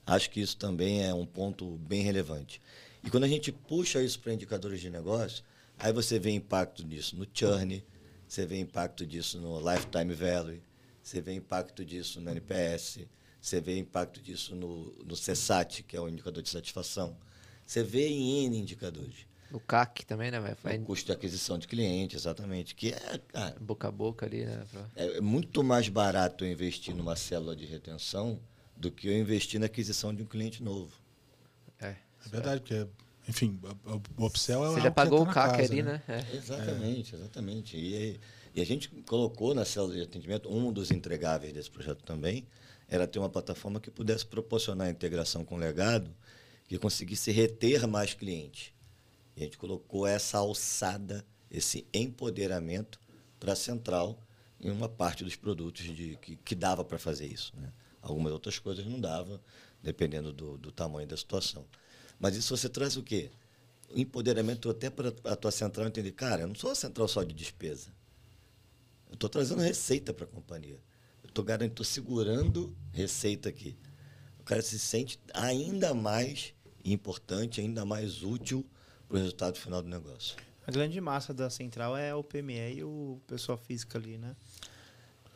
Acho 0.06 0.30
que 0.30 0.40
isso 0.40 0.56
também 0.56 1.04
é 1.04 1.14
um 1.14 1.24
ponto 1.24 1.78
bem 1.78 2.02
relevante. 2.02 2.60
E 3.02 3.10
quando 3.10 3.24
a 3.24 3.28
gente 3.28 3.50
puxa 3.52 4.02
isso 4.02 4.18
para 4.20 4.32
indicadores 4.32 4.80
de 4.80 4.90
negócio, 4.90 5.44
aí 5.78 5.92
você 5.92 6.18
vê 6.18 6.30
impacto 6.30 6.84
disso 6.84 7.16
no 7.16 7.26
churn, 7.32 7.84
você 8.26 8.46
vê 8.46 8.58
impacto 8.58 9.06
disso 9.06 9.38
no 9.38 9.58
lifetime 9.58 10.14
value, 10.14 10.62
você 11.02 11.20
vê 11.20 11.32
impacto 11.34 11.84
disso 11.84 12.20
no 12.20 12.30
NPS, 12.30 13.00
você 13.40 13.60
vê 13.60 13.78
impacto 13.78 14.22
disso 14.22 14.54
no, 14.54 14.90
no 15.04 15.14
CSAT, 15.14 15.82
que 15.82 15.96
é 15.96 16.00
o 16.00 16.08
indicador 16.08 16.42
de 16.42 16.48
satisfação. 16.48 17.16
Você 17.66 17.82
vê 17.82 18.08
em 18.08 18.46
N 18.46 18.58
indicadores. 18.58 19.26
O 19.52 19.60
CAC 19.60 20.04
também, 20.04 20.30
né? 20.30 20.40
Vai, 20.40 20.54
vai 20.54 20.78
O 20.78 20.84
custo 20.84 21.06
de 21.06 21.12
aquisição 21.12 21.58
de 21.58 21.68
cliente, 21.68 22.16
exatamente. 22.16 22.74
Que 22.74 22.92
é, 22.92 23.18
cara, 23.28 23.56
boca 23.60 23.88
a 23.88 23.90
boca 23.90 24.26
ali, 24.26 24.44
né? 24.44 24.66
é 24.96 25.20
muito 25.20 25.62
mais 25.62 25.88
barato 25.88 26.44
eu 26.44 26.50
investir 26.50 26.94
numa 26.94 27.14
célula 27.14 27.54
de 27.54 27.64
retenção 27.64 28.40
do 28.76 28.90
que 28.90 29.08
eu 29.08 29.18
investir 29.18 29.58
na 29.60 29.66
aquisição 29.66 30.14
de 30.14 30.22
um 30.22 30.26
cliente 30.26 30.62
novo. 30.62 30.92
É. 31.80 31.96
É 32.26 32.28
verdade, 32.28 32.60
porque, 32.60 32.86
enfim, 33.28 33.58
o- 34.18 34.26
upsell 34.26 34.64
é 34.64 34.68
Você 34.68 34.80
já 34.80 34.90
que 34.90 34.96
pagou 34.96 35.22
o 35.22 35.26
CAC 35.26 35.60
ali, 35.62 35.82
né? 35.82 36.02
É. 36.08 36.24
Exatamente, 36.36 37.14
exatamente. 37.14 37.76
E, 37.76 38.18
e 38.54 38.60
a 38.60 38.64
gente 38.64 38.88
colocou 39.06 39.54
na 39.54 39.64
célula 39.64 39.94
de 39.94 40.02
atendimento, 40.02 40.48
um 40.52 40.72
dos 40.72 40.90
entregáveis 40.90 41.52
desse 41.52 41.70
projeto 41.70 42.02
também, 42.02 42.46
era 42.88 43.06
ter 43.06 43.18
uma 43.18 43.28
plataforma 43.30 43.80
que 43.80 43.90
pudesse 43.90 44.26
proporcionar 44.26 44.88
a 44.88 44.90
integração 44.90 45.44
com 45.44 45.54
o 45.54 45.58
legado, 45.58 46.14
que 46.68 46.78
conseguisse 46.78 47.30
reter 47.30 47.86
mais 47.86 48.14
clientes. 48.14 48.72
E 49.36 49.42
a 49.42 49.44
gente 49.44 49.58
colocou 49.58 50.06
essa 50.06 50.38
alçada, 50.38 51.24
esse 51.50 51.86
empoderamento 51.92 53.00
para 53.40 53.52
a 53.52 53.56
central 53.56 54.18
em 54.60 54.70
uma 54.70 54.88
parte 54.88 55.24
dos 55.24 55.36
produtos 55.36 55.84
de, 55.84 56.16
que, 56.22 56.36
que 56.36 56.54
dava 56.54 56.84
para 56.84 56.98
fazer 56.98 57.26
isso. 57.26 57.52
Né? 57.56 57.70
Algumas 58.04 58.32
outras 58.32 58.58
coisas 58.58 58.84
não 58.86 59.00
dava, 59.00 59.40
dependendo 59.82 60.32
do, 60.32 60.58
do 60.58 60.70
tamanho 60.70 61.08
da 61.08 61.16
situação. 61.16 61.66
Mas 62.18 62.36
isso 62.36 62.56
você 62.56 62.68
traz 62.68 62.96
o 62.96 63.02
quê? 63.02 63.30
empoderamento 63.94 64.70
até 64.70 64.90
para 64.90 65.12
a 65.24 65.36
tua 65.36 65.50
central 65.50 65.86
entender, 65.86 66.12
cara, 66.12 66.42
eu 66.42 66.48
não 66.48 66.54
sou 66.54 66.70
uma 66.70 66.76
central 66.76 67.06
só 67.08 67.22
de 67.22 67.34
despesa. 67.34 67.88
Eu 69.08 69.14
estou 69.14 69.30
trazendo 69.30 69.60
receita 69.60 70.12
para 70.12 70.24
a 70.24 70.28
companhia. 70.28 70.78
Eu 71.22 71.66
estou 71.66 71.84
segurando 71.84 72.74
receita 72.92 73.48
aqui. 73.48 73.76
O 74.40 74.42
cara 74.42 74.62
se 74.62 74.78
sente 74.78 75.18
ainda 75.32 75.94
mais 75.94 76.52
importante, 76.84 77.60
ainda 77.60 77.84
mais 77.84 78.22
útil 78.22 78.66
para 79.08 79.16
o 79.16 79.20
resultado 79.20 79.58
final 79.58 79.82
do 79.82 79.88
negócio. 79.88 80.36
A 80.66 80.70
grande 80.70 81.00
massa 81.00 81.32
da 81.32 81.50
central 81.50 81.96
é 81.96 82.14
o 82.14 82.24
PME 82.24 82.76
e 82.76 82.84
o 82.84 83.20
pessoal 83.26 83.58
físico 83.58 83.96
ali, 83.96 84.18
né? 84.18 84.34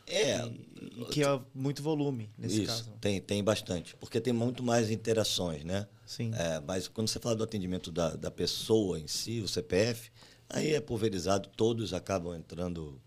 É. 0.09 0.47
E, 0.47 1.03
e 1.03 1.05
que 1.07 1.23
é 1.23 1.41
muito 1.55 1.83
volume 1.83 2.31
nesse 2.37 2.63
isso, 2.63 2.67
caso. 2.67 2.93
Tem, 3.01 3.21
tem 3.21 3.43
bastante. 3.45 3.95
Porque 3.97 4.21
tem 4.21 4.33
muito 4.33 4.63
mais 4.63 4.91
interações, 4.91 5.65
né? 5.65 5.87
Sim. 6.07 6.33
É, 6.35 6.61
mas 6.67 6.89
quando 6.89 7.09
você 7.09 7.19
fala 7.19 7.37
do 7.37 7.45
atendimento 7.45 7.93
da, 7.93 8.17
da 8.17 8.31
pessoa 8.31 8.99
em 8.99 9.07
si, 9.07 9.41
o 9.41 9.49
CPF, 9.49 10.11
aí 10.49 10.75
é 10.75 10.81
pulverizado, 10.81 11.49
todos 11.55 11.93
acabam 11.93 12.35
entrando 12.35 13.01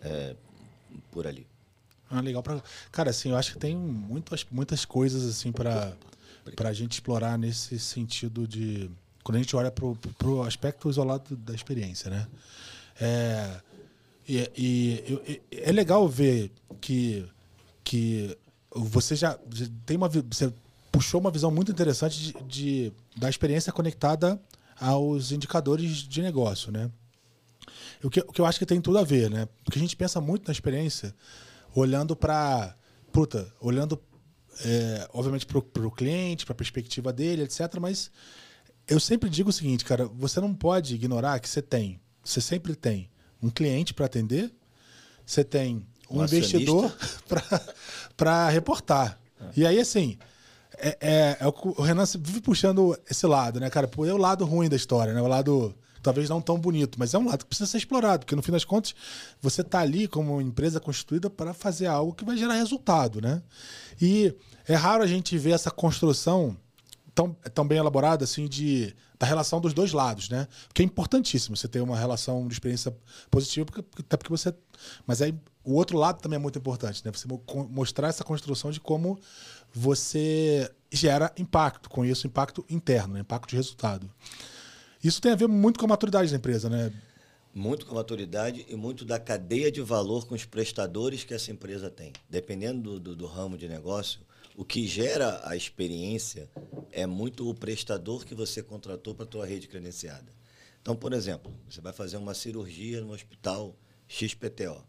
é, 0.00 0.34
por 1.10 1.26
ali. 1.26 1.46
Ah, 2.10 2.20
legal. 2.20 2.42
Pra... 2.42 2.62
Cara, 2.90 3.10
assim, 3.10 3.30
eu 3.30 3.36
acho 3.36 3.52
que 3.52 3.58
tem 3.58 3.76
muitas, 3.76 4.46
muitas 4.50 4.84
coisas 4.84 5.24
assim 5.26 5.52
para 5.52 5.96
a 6.64 6.72
gente 6.72 6.92
explorar 6.92 7.38
nesse 7.38 7.78
sentido 7.78 8.46
de. 8.46 8.90
Quando 9.22 9.36
a 9.36 9.40
gente 9.40 9.56
olha 9.56 9.72
para 9.72 10.28
o 10.28 10.42
aspecto 10.42 10.88
isolado 10.88 11.36
da 11.36 11.52
experiência, 11.52 12.08
né? 12.08 12.28
É, 13.00 13.60
e, 14.28 14.50
e, 14.56 15.42
é 15.52 15.70
legal 15.70 16.08
ver 16.08 16.50
que, 16.80 17.24
que 17.84 18.36
você 18.74 19.14
já, 19.14 19.38
já 19.52 19.66
tem 19.84 19.96
uma. 19.96 20.08
Você 20.08 20.52
puxou 20.90 21.20
uma 21.20 21.30
visão 21.30 21.50
muito 21.50 21.70
interessante 21.70 22.18
de, 22.18 22.42
de, 22.44 22.92
da 23.16 23.30
experiência 23.30 23.72
conectada 23.72 24.40
aos 24.80 25.30
indicadores 25.30 25.98
de 25.98 26.22
negócio, 26.22 26.72
né? 26.72 26.90
O 28.02 28.10
que, 28.10 28.20
o 28.20 28.32
que 28.32 28.40
eu 28.40 28.46
acho 28.46 28.58
que 28.58 28.66
tem 28.66 28.80
tudo 28.80 28.98
a 28.98 29.04
ver, 29.04 29.30
né? 29.30 29.48
Porque 29.64 29.78
a 29.78 29.82
gente 29.82 29.96
pensa 29.96 30.20
muito 30.20 30.46
na 30.46 30.52
experiência 30.52 31.14
olhando 31.74 32.16
para. 32.16 32.74
Puta, 33.12 33.50
olhando, 33.60 33.98
é, 34.64 35.08
obviamente, 35.12 35.46
para 35.46 35.58
o 35.58 35.90
cliente, 35.90 36.44
para 36.44 36.52
a 36.52 36.56
perspectiva 36.56 37.12
dele, 37.12 37.42
etc. 37.42 37.78
Mas 37.80 38.10
eu 38.88 38.98
sempre 38.98 39.30
digo 39.30 39.50
o 39.50 39.52
seguinte, 39.52 39.84
cara: 39.84 40.06
você 40.06 40.40
não 40.40 40.52
pode 40.52 40.96
ignorar 40.96 41.38
que 41.38 41.48
você 41.48 41.62
tem, 41.62 42.00
você 42.24 42.40
sempre 42.40 42.74
tem 42.74 43.08
um 43.46 43.50
cliente 43.50 43.94
para 43.94 44.06
atender, 44.06 44.52
você 45.24 45.42
tem 45.42 45.86
um, 46.10 46.20
um 46.20 46.24
investidor 46.24 46.94
para 48.16 48.48
reportar. 48.48 49.18
É. 49.40 49.44
E 49.56 49.66
aí, 49.66 49.78
assim, 49.78 50.18
é, 50.78 50.98
é, 51.00 51.36
é, 51.40 51.46
o 51.46 51.82
Renan 51.82 52.04
vive 52.18 52.40
puxando 52.40 52.98
esse 53.08 53.26
lado, 53.26 53.60
né, 53.60 53.70
cara? 53.70 53.88
É 54.06 54.12
o 54.12 54.16
lado 54.16 54.44
ruim 54.44 54.68
da 54.68 54.76
história, 54.76 55.12
né? 55.14 55.20
O 55.20 55.26
lado 55.26 55.74
talvez 56.02 56.28
não 56.28 56.40
tão 56.40 56.58
bonito, 56.58 56.98
mas 57.00 57.14
é 57.14 57.18
um 57.18 57.26
lado 57.26 57.40
que 57.40 57.46
precisa 57.46 57.68
ser 57.68 57.78
explorado, 57.78 58.20
porque 58.20 58.36
no 58.36 58.42
fim 58.42 58.52
das 58.52 58.64
contas 58.64 58.94
você 59.40 59.62
está 59.62 59.80
ali 59.80 60.06
como 60.06 60.40
empresa 60.40 60.78
constituída 60.78 61.28
para 61.28 61.52
fazer 61.52 61.86
algo 61.86 62.14
que 62.14 62.24
vai 62.24 62.36
gerar 62.36 62.54
resultado, 62.54 63.20
né? 63.20 63.42
E 64.00 64.32
é 64.68 64.74
raro 64.74 65.02
a 65.02 65.06
gente 65.06 65.36
ver 65.36 65.50
essa 65.50 65.70
construção 65.70 66.56
tão, 67.16 67.32
tão 67.54 67.66
bem 67.66 67.78
elaborada 67.78 68.22
assim 68.24 68.46
de 68.46 68.94
da 69.18 69.26
relação 69.26 69.58
dos 69.62 69.72
dois 69.72 69.92
lados, 69.92 70.28
né? 70.28 70.46
Porque 70.68 70.82
é 70.82 70.84
importantíssimo 70.84 71.56
você 71.56 71.66
ter 71.66 71.80
uma 71.80 71.98
relação 71.98 72.46
de 72.46 72.52
experiência 72.52 72.94
positiva, 73.30 73.64
porque, 73.64 73.82
até 73.98 74.14
porque 74.14 74.30
você. 74.30 74.54
Mas 75.06 75.22
aí 75.22 75.34
o 75.64 75.72
outro 75.72 75.96
lado 75.96 76.20
também 76.20 76.36
é 76.36 76.38
muito 76.38 76.58
importante, 76.58 77.02
né? 77.02 77.10
Você 77.10 77.26
mostrar 77.70 78.08
essa 78.08 78.22
construção 78.22 78.70
de 78.70 78.78
como 78.78 79.18
você 79.72 80.70
gera 80.92 81.32
impacto, 81.38 81.88
com 81.88 82.04
isso, 82.04 82.26
impacto 82.26 82.64
interno, 82.68 83.14
né? 83.14 83.20
impacto 83.20 83.48
de 83.48 83.56
resultado. 83.56 84.10
Isso 85.02 85.20
tem 85.20 85.32
a 85.32 85.36
ver 85.36 85.48
muito 85.48 85.80
com 85.80 85.86
a 85.86 85.88
maturidade 85.88 86.30
da 86.30 86.36
empresa, 86.36 86.68
né? 86.68 86.92
Muito 87.54 87.86
com 87.86 87.92
a 87.92 87.96
maturidade 87.96 88.66
e 88.68 88.76
muito 88.76 89.02
da 89.02 89.18
cadeia 89.18 89.72
de 89.72 89.80
valor 89.80 90.26
com 90.26 90.34
os 90.34 90.44
prestadores 90.44 91.24
que 91.24 91.32
essa 91.32 91.50
empresa 91.50 91.90
tem. 91.90 92.12
Dependendo 92.28 92.82
do, 92.82 93.00
do, 93.00 93.16
do 93.16 93.26
ramo 93.26 93.56
de 93.56 93.66
negócio, 93.66 94.20
o 94.56 94.64
que 94.64 94.86
gera 94.86 95.40
a 95.46 95.54
experiência 95.54 96.50
é 96.90 97.06
muito 97.06 97.48
o 97.48 97.54
prestador 97.54 98.24
que 98.24 98.34
você 98.34 98.62
contratou 98.62 99.14
para 99.14 99.24
a 99.24 99.28
tua 99.28 99.46
rede 99.46 99.68
credenciada. 99.68 100.32
Então, 100.80 100.96
por 100.96 101.12
exemplo, 101.12 101.52
você 101.68 101.80
vai 101.80 101.92
fazer 101.92 102.16
uma 102.16 102.32
cirurgia 102.32 103.02
no 103.02 103.12
hospital 103.12 103.76
XPTO. 104.08 104.82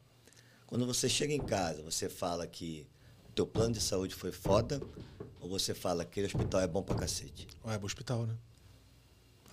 Quando 0.65 0.85
você 0.85 1.09
chega 1.09 1.33
em 1.33 1.45
casa, 1.45 1.83
você 1.83 2.07
fala 2.07 2.47
que 2.47 2.87
teu 3.35 3.45
plano 3.45 3.73
de 3.73 3.81
saúde 3.81 4.15
foi 4.15 4.31
foda 4.31 4.81
ou 5.39 5.49
você 5.49 5.73
fala 5.73 6.05
que 6.05 6.11
aquele 6.11 6.27
hospital 6.27 6.61
é 6.61 6.67
bom 6.67 6.81
pra 6.81 6.95
cacete? 6.95 7.47
É 7.65 7.77
bom 7.77 7.85
hospital, 7.85 8.25
né? 8.25 8.35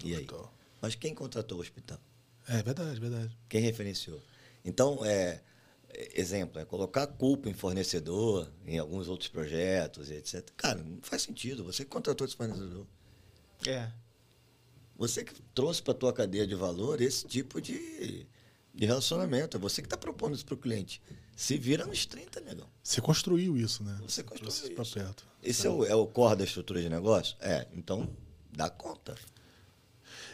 E 0.04 0.14
hospital. 0.14 0.40
aí? 0.40 0.64
Mas 0.80 0.94
quem 0.94 1.14
contratou 1.14 1.58
o 1.58 1.60
hospital? 1.60 1.98
É 2.48 2.62
verdade, 2.62 3.00
verdade. 3.00 3.36
Quem 3.48 3.60
referenciou? 3.60 4.20
Então, 4.64 5.04
é, 5.04 5.42
exemplo, 6.14 6.60
é 6.60 6.64
colocar 6.64 7.04
a 7.04 7.06
culpa 7.06 7.48
em 7.48 7.54
fornecedor, 7.54 8.50
em 8.66 8.78
alguns 8.78 9.08
outros 9.08 9.28
projetos, 9.28 10.10
etc. 10.10 10.48
Cara, 10.56 10.82
não 10.82 10.98
faz 11.02 11.22
sentido. 11.22 11.64
Você 11.64 11.84
que 11.84 11.90
contratou 11.90 12.26
esse 12.26 12.36
fornecedor. 12.36 12.86
É. 13.66 13.90
Você 14.96 15.24
que 15.24 15.34
trouxe 15.54 15.82
para 15.82 15.94
tua 15.94 16.12
cadeia 16.12 16.46
de 16.46 16.54
valor 16.54 17.00
esse 17.00 17.26
tipo 17.26 17.60
de, 17.60 18.26
de 18.74 18.86
relacionamento. 18.86 19.56
É 19.56 19.60
você 19.60 19.82
que 19.82 19.86
está 19.86 19.96
propondo 19.96 20.34
isso 20.34 20.44
para 20.44 20.54
o 20.54 20.58
cliente. 20.58 21.00
Se 21.36 21.58
vira 21.58 21.84
nos 21.84 22.06
30, 22.06 22.40
negão. 22.40 22.68
Você 22.82 23.00
construiu 23.00 23.56
isso, 23.56 23.82
né? 23.82 23.98
Você 24.02 24.22
construiu 24.22 24.52
Você 24.52 24.72
isso. 24.72 24.94
perto. 24.94 25.26
Esse 25.42 25.66
é 25.66 25.70
o, 25.70 25.84
é 25.84 25.94
o 25.94 26.06
core 26.06 26.36
da 26.36 26.44
estrutura 26.44 26.80
de 26.80 26.88
negócio? 26.88 27.36
É, 27.40 27.66
então 27.72 28.08
dá 28.52 28.70
conta. 28.70 29.16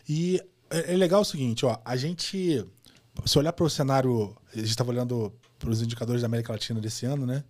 E 0.09 0.43
é, 0.69 0.93
é 0.93 0.97
legal 0.97 1.23
o 1.23 1.25
seguinte, 1.25 1.65
ó, 1.65 1.81
a 1.85 1.97
gente, 1.97 2.65
se 3.25 3.39
olhar 3.39 3.53
para 3.53 3.65
o 3.65 3.71
cenário, 3.71 4.37
a 4.53 4.57
gente 4.57 4.69
estava 4.69 4.91
olhando 4.91 5.33
para 5.61 5.71
os 5.71 5.81
indicadores 5.81 6.23
da 6.23 6.27
América 6.27 6.53
Latina 6.53 6.81
desse 6.81 7.07
ano, 7.07 7.25
né? 7.25 7.45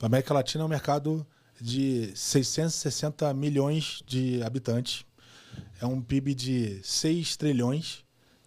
A 0.00 0.06
América 0.06 0.32
Latina 0.32 0.62
é 0.62 0.64
um 0.64 0.68
mercado 0.68 1.26
de 1.60 2.12
660 2.14 3.34
milhões 3.34 4.02
de 4.06 4.42
habitantes. 4.42 5.04
É 5.80 5.84
um 5.84 6.00
PIB 6.00 6.34
de 6.34 6.80
6 6.82 7.36
trilhões 7.36 8.06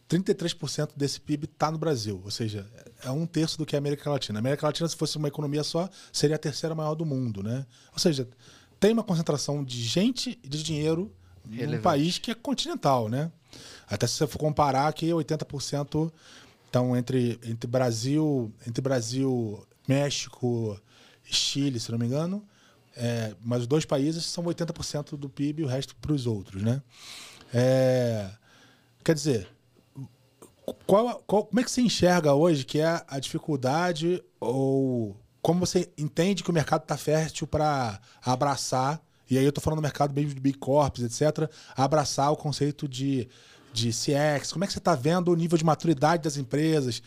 33% 0.10 0.90
desse 0.96 1.22
PIB 1.22 1.46
está 1.46 1.70
no 1.70 1.78
Brasil, 1.78 2.20
ou 2.26 2.32
seja, 2.32 2.66
é 3.04 3.12
um 3.12 3.28
terço 3.28 3.60
do 3.60 3.66
que 3.66 3.76
é 3.76 3.78
a 3.78 3.80
América 3.80 4.10
Latina. 4.10 4.40
A 4.40 4.42
América 4.42 4.66
Latina, 4.66 4.90
se 4.90 4.96
fosse 4.96 5.16
uma 5.18 5.28
economia 5.28 5.64
só, 5.64 5.88
seria 6.12 6.36
a 6.36 6.40
terceira 6.40 6.74
maior 6.74 6.96
do 6.96 7.06
mundo, 7.06 7.44
né? 7.44 7.64
Ou 7.94 8.00
seja, 8.00 8.28
tem 8.80 8.92
uma 8.92 9.04
concentração 9.04 9.64
de 9.64 9.80
gente 9.84 10.40
e 10.44 10.50
de 10.50 10.64
dinheiro 10.64 11.14
Relevante. 11.46 11.76
num 11.76 11.82
país 11.82 12.18
que 12.18 12.32
é 12.32 12.36
continental, 12.36 13.08
né? 13.08 13.32
Até 13.88 14.08
se 14.08 14.14
você 14.14 14.26
for 14.26 14.40
comparar 14.40 14.88
aqui, 14.88 15.10
80% 15.10 16.12
estão 16.70 16.96
entre, 16.96 17.40
entre 17.44 17.68
Brasil, 17.68 18.54
entre 18.66 18.82
Brasil, 18.82 19.68
México, 19.88 20.80
Chile, 21.24 21.80
se 21.80 21.92
não 21.92 21.98
me 21.98 22.06
engano. 22.06 22.44
É, 22.96 23.36
mas 23.44 23.62
os 23.62 23.68
dois 23.68 23.86
países 23.86 24.26
são 24.26 24.44
80% 24.44 25.18
do 25.18 25.30
PIB 25.30 25.62
e 25.62 25.66
o 25.66 25.68
resto 25.68 25.96
para 25.96 26.14
os 26.14 26.28
outros, 26.28 26.62
né? 26.62 26.82
É, 27.54 28.30
quer 29.04 29.16
dizer, 29.16 29.48
qual, 30.86 31.24
qual, 31.26 31.46
como 31.46 31.60
é 31.60 31.64
que 31.64 31.72
você 31.72 31.82
enxerga 31.82 32.34
hoje 32.34 32.66
que 32.66 32.80
é 32.80 33.04
a 33.08 33.20
dificuldade 33.20 34.24
ou 34.40 35.16
como 35.42 35.66
você 35.66 35.90
entende 35.98 36.44
que 36.44 36.50
o 36.50 36.54
mercado 36.54 36.84
está 36.84 36.98
fértil 36.98 37.48
para 37.48 38.00
abraçar, 38.22 39.02
e 39.30 39.38
aí 39.38 39.44
eu 39.44 39.50
estou 39.50 39.64
falando 39.64 39.80
do 39.80 39.84
mercado 39.84 40.14
mesmo 40.14 40.34
de 40.34 40.42
Big 40.42 40.58
Corps, 40.58 41.02
etc., 41.02 41.50
abraçar 41.76 42.32
o 42.32 42.36
conceito 42.36 42.88
de, 42.88 43.30
de 43.80 43.90
CX? 43.90 44.52
Como 44.52 44.64
é 44.64 44.68
que 44.68 44.74
você 44.74 44.80
está 44.80 44.96
vendo 44.96 45.32
o 45.32 45.36
nível 45.36 45.58
de 45.58 45.64
maturidade 45.64 46.24
das 46.24 46.38
empresas? 46.38 47.02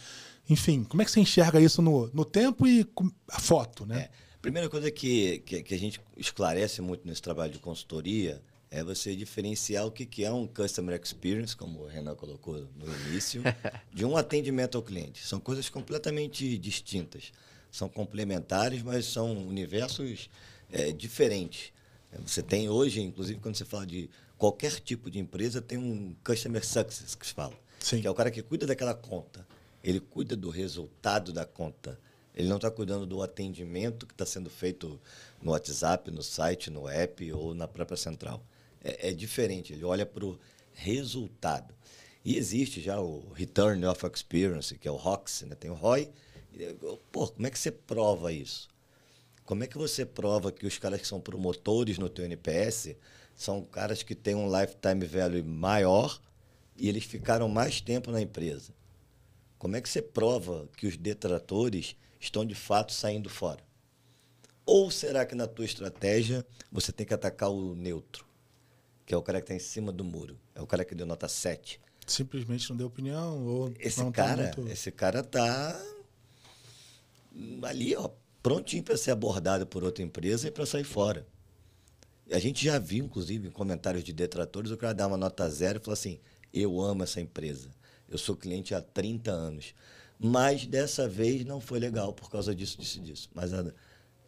Enfim, 0.49 0.85
como 0.85 1.03
é 1.03 1.05
que 1.05 1.11
você 1.11 1.21
enxerga 1.21 1.61
isso 1.61 1.81
no, 1.81 2.11
no 2.13 2.25
tempo 2.25 2.67
e 2.67 2.87
a 3.29 3.39
foto, 3.39 3.87
né? 3.87 4.03
É, 4.03 4.11
primeira 4.41 4.69
coisa 4.69 4.91
que, 4.91 5.39
que, 5.41 5.63
que 5.63 5.75
a 5.75 5.79
gente 5.79 6.01
esclarece 6.17 6.83
muito 6.83 7.07
nesse 7.07 7.23
trabalho 7.23 7.53
de 7.53 7.59
consultoria 7.59 8.43
é 8.71 8.83
você 8.83 9.15
diferenciar 9.15 9.87
o 9.87 9.91
que, 9.91 10.07
que 10.07 10.25
é 10.25 10.33
um 10.33 10.47
customer 10.47 10.99
experience, 10.99 11.55
como 11.55 11.83
o 11.83 11.87
Renan 11.87 12.15
colocou 12.15 12.67
no 12.75 12.87
início, 13.09 13.43
de 13.93 14.05
um 14.05 14.17
atendimento 14.17 14.79
ao 14.79 14.83
cliente. 14.83 15.25
São 15.27 15.39
coisas 15.39 15.69
completamente 15.69 16.57
distintas. 16.57 17.33
São 17.71 17.87
complementares, 17.87 18.83
mas 18.83 19.05
são 19.05 19.47
universos 19.47 20.31
é, 20.71 20.91
diferentes. 20.91 21.71
Você 22.27 22.43
tem 22.43 22.69
hoje, 22.69 23.01
inclusive, 23.01 23.41
quando 23.41 23.57
você 23.57 23.65
fala 23.65 23.87
de 23.87 24.09
qualquer 24.43 24.81
tipo 24.81 25.09
de 25.09 25.21
empresa, 25.21 25.63
tem 25.63 25.79
um 25.79 26.17
customer 26.25 26.67
success 26.67 27.15
que 27.15 27.25
se 27.25 27.33
fala. 27.33 27.55
Sim. 27.79 28.01
Que 28.01 28.09
é 28.09 28.11
o 28.11 28.15
cara 28.15 28.29
que 28.29 28.43
cuida 28.43 28.67
daquela 28.67 28.93
conta. 28.93 29.47
Ele 29.85 30.01
cuida 30.01 30.35
do 30.35 30.51
resultado 30.51 31.33
da 31.33 31.45
conta. 31.45 31.97
Ele 32.35 32.49
não 32.49 32.57
está 32.57 32.69
cuidando 32.69 33.07
do 33.07 33.23
atendimento 33.23 34.05
que 34.05 34.15
está 34.15 34.27
sendo 34.27 34.51
feito 34.51 35.01
no 35.41 35.53
WhatsApp, 35.53 36.11
no 36.11 36.25
site, 36.25 36.71
no 36.71 36.89
app 36.89 37.33
ou 37.33 37.55
na 37.55 37.69
própria 37.69 37.97
central 37.97 38.45
é, 38.83 39.11
é 39.11 39.13
diferente, 39.13 39.73
ele 39.73 39.85
olha 39.85 40.05
para 40.05 40.25
o 40.25 40.37
resultado. 40.73 41.73
E 42.25 42.37
existe 42.37 42.81
já 42.81 43.01
o 43.01 43.33
Return 43.35 43.87
of 43.87 44.05
Experience, 44.13 44.77
que 44.77 44.89
é 44.89 44.91
o 44.91 44.97
ROX, 44.97 45.43
né? 45.43 45.55
tem 45.55 45.71
o 45.71 45.75
ROI. 45.75 46.11
Pô, 47.13 47.29
como 47.29 47.47
é 47.47 47.51
que 47.51 47.59
você 47.59 47.71
prova 47.71 48.33
isso? 48.33 48.69
Como 49.45 49.63
é 49.63 49.67
que 49.69 49.79
você 49.79 50.05
prova 50.05 50.51
que 50.51 50.67
os 50.67 50.79
caras 50.79 51.01
que 51.01 51.07
são 51.07 51.21
promotores 51.21 51.97
no 51.97 52.09
teu 52.09 52.25
NPS 52.25 52.97
são 53.43 53.63
caras 53.65 54.03
que 54.03 54.15
têm 54.15 54.35
um 54.35 54.47
lifetime 54.49 55.05
value 55.05 55.43
maior 55.43 56.21
e 56.77 56.89
eles 56.89 57.05
ficaram 57.05 57.49
mais 57.49 57.81
tempo 57.81 58.11
na 58.11 58.21
empresa. 58.21 58.73
Como 59.59 59.77
é 59.77 59.81
que 59.81 59.89
você 59.89 60.01
prova 60.01 60.69
que 60.77 60.87
os 60.87 60.97
detratores 60.97 61.97
estão 62.21 62.45
de 62.45 62.55
fato 62.55 62.93
saindo 62.93 63.29
fora? 63.29 63.61
Ou 64.65 64.91
será 64.91 65.27
que 65.27 65.35
na 65.35 65.47
tua 65.47 65.65
estratégia 65.65 66.47
você 66.71 66.93
tem 66.93 67.05
que 67.05 67.13
atacar 67.15 67.51
o 67.51 67.75
neutro, 67.75 68.25
que 69.05 69.13
é 69.13 69.17
o 69.17 69.23
cara 69.23 69.41
que 69.41 69.45
está 69.45 69.55
em 69.55 69.59
cima 69.59 69.91
do 69.93 70.05
muro, 70.05 70.39
é 70.55 70.63
o 70.63 70.67
cara 70.67 70.85
que 70.85 70.95
deu 70.95 71.07
nota 71.07 71.29
7? 71.29 71.81
Simplesmente 72.07 72.69
não 72.71 72.77
deu 72.77 72.87
opinião 72.87 73.45
ou 73.47 73.73
Esse 73.79 74.01
não 74.01 74.11
tá 74.13 74.25
cara, 74.25 74.43
muito- 74.57 74.69
esse 74.69 74.91
cara 74.91 75.23
tá 75.23 75.81
ali, 77.65 77.95
ó, 77.97 78.09
prontinho 78.43 78.83
para 78.83 78.97
ser 78.97 79.11
abordado 79.13 79.67
por 79.67 79.85
outra 79.85 80.03
empresa 80.03 80.49
e 80.49 80.51
para 80.51 80.67
sair 80.67 80.85
fora. 80.85 81.27
A 82.33 82.39
gente 82.39 82.65
já 82.65 82.79
viu, 82.79 83.05
inclusive, 83.05 83.49
em 83.49 83.51
comentários 83.51 84.03
de 84.03 84.13
detratores, 84.13 84.71
o 84.71 84.77
cara 84.77 84.95
dá 84.95 85.07
uma 85.07 85.17
nota 85.17 85.49
zero 85.51 85.79
e 85.81 85.85
fala 85.85 85.95
assim: 85.95 86.19
eu 86.53 86.81
amo 86.81 87.03
essa 87.03 87.21
empresa. 87.21 87.71
Eu 88.09 88.19
sou 88.19 88.37
cliente 88.37 88.75
há 88.75 88.81
30 88.81 89.31
anos. 89.31 89.75
Mas 90.19 90.67
dessa 90.67 91.09
vez 91.09 91.45
não 91.45 91.61
foi 91.61 91.79
legal 91.81 92.13
por 92.13 92.31
causa 92.31 92.55
disso, 92.55 92.79
disso, 92.79 93.01
disso. 93.01 93.29
Mas 93.35 93.53
a- 93.53 93.73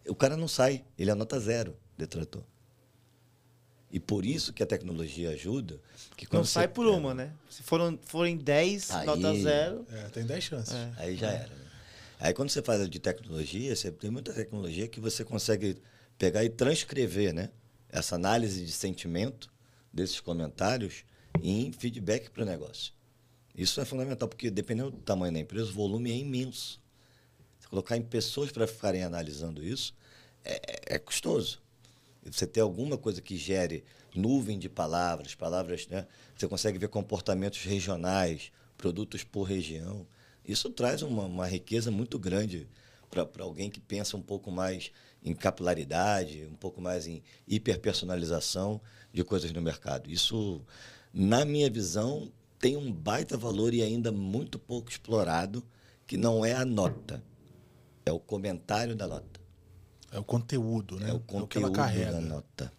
o 0.08 0.14
cara 0.14 0.36
não 0.36 0.48
sai, 0.48 0.84
ele 0.98 1.10
é 1.10 1.14
nota 1.14 1.38
zero, 1.38 1.76
detrator. 1.96 2.42
E 3.92 4.00
por 4.00 4.24
isso 4.26 4.52
que 4.52 4.62
a 4.62 4.66
tecnologia 4.66 5.30
ajuda. 5.30 5.80
Que 6.16 6.26
Não 6.32 6.44
sai 6.44 6.66
por 6.66 6.84
pega- 6.86 6.96
uma, 6.96 7.14
né? 7.14 7.32
Se 7.48 7.62
foram, 7.62 7.96
forem 8.02 8.36
10, 8.36 8.90
Aí- 8.90 9.06
nota 9.06 9.34
zero. 9.36 9.86
É, 9.92 10.02
tem 10.08 10.26
10 10.26 10.42
chances. 10.44 10.74
É. 10.74 10.92
Aí 10.96 11.16
já 11.16 11.30
era. 11.30 11.48
né? 11.54 11.64
Aí 12.18 12.34
quando 12.34 12.50
você 12.50 12.60
faz 12.62 12.88
de 12.88 12.98
tecnologia, 12.98 13.74
você 13.76 13.92
tem 13.92 14.10
muita 14.10 14.32
tecnologia 14.32 14.88
que 14.88 14.98
você 14.98 15.24
consegue 15.24 15.76
pegar 16.18 16.44
e 16.44 16.48
transcrever, 16.48 17.32
né? 17.32 17.50
Essa 17.94 18.16
análise 18.16 18.66
de 18.66 18.72
sentimento 18.72 19.54
desses 19.92 20.18
comentários 20.18 21.04
em 21.40 21.70
feedback 21.70 22.28
para 22.28 22.42
o 22.42 22.44
negócio. 22.44 22.92
Isso 23.56 23.80
é 23.80 23.84
fundamental, 23.84 24.28
porque 24.28 24.50
dependendo 24.50 24.90
do 24.90 24.98
tamanho 24.98 25.32
da 25.32 25.38
empresa, 25.38 25.70
o 25.70 25.74
volume 25.74 26.10
é 26.10 26.16
imenso. 26.16 26.82
Você 27.56 27.68
colocar 27.68 27.96
em 27.96 28.02
pessoas 28.02 28.50
para 28.50 28.66
ficarem 28.66 29.04
analisando 29.04 29.64
isso 29.64 29.94
é, 30.44 30.96
é 30.96 30.98
custoso. 30.98 31.62
E 32.26 32.32
Você 32.32 32.48
ter 32.48 32.62
alguma 32.62 32.98
coisa 32.98 33.22
que 33.22 33.36
gere 33.36 33.84
nuvem 34.12 34.58
de 34.58 34.68
palavras, 34.68 35.36
palavras, 35.36 35.86
né? 35.86 36.04
Você 36.36 36.48
consegue 36.48 36.78
ver 36.78 36.88
comportamentos 36.88 37.62
regionais, 37.62 38.50
produtos 38.76 39.22
por 39.22 39.44
região. 39.44 40.04
Isso 40.44 40.68
traz 40.68 41.00
uma, 41.02 41.26
uma 41.26 41.46
riqueza 41.46 41.92
muito 41.92 42.18
grande 42.18 42.66
para 43.08 43.44
alguém 43.44 43.70
que 43.70 43.78
pensa 43.78 44.16
um 44.16 44.22
pouco 44.22 44.50
mais 44.50 44.90
em 45.24 45.34
capilaridade, 45.34 46.46
um 46.50 46.56
pouco 46.56 46.80
mais 46.80 47.06
em 47.06 47.22
hiperpersonalização 47.48 48.80
de 49.12 49.24
coisas 49.24 49.50
no 49.52 49.62
mercado. 49.62 50.10
Isso, 50.10 50.60
na 51.12 51.44
minha 51.44 51.70
visão, 51.70 52.30
tem 52.58 52.76
um 52.76 52.92
baita 52.92 53.36
valor 53.36 53.72
e 53.72 53.82
ainda 53.82 54.12
muito 54.12 54.58
pouco 54.58 54.90
explorado, 54.90 55.64
que 56.06 56.16
não 56.16 56.44
é 56.44 56.52
a 56.52 56.64
nota, 56.64 57.22
é 58.04 58.12
o 58.12 58.18
comentário 58.18 58.94
da 58.94 59.06
nota. 59.06 59.40
É 60.12 60.18
o 60.18 60.24
conteúdo, 60.24 61.00
né? 61.00 61.10
É 61.10 61.12
o 61.12 61.18
que 61.18 61.34
ela 61.34 61.42
conteúdo 61.42 61.72
carrega. 61.72 62.12
da 62.12 62.20
nota. 62.20 62.72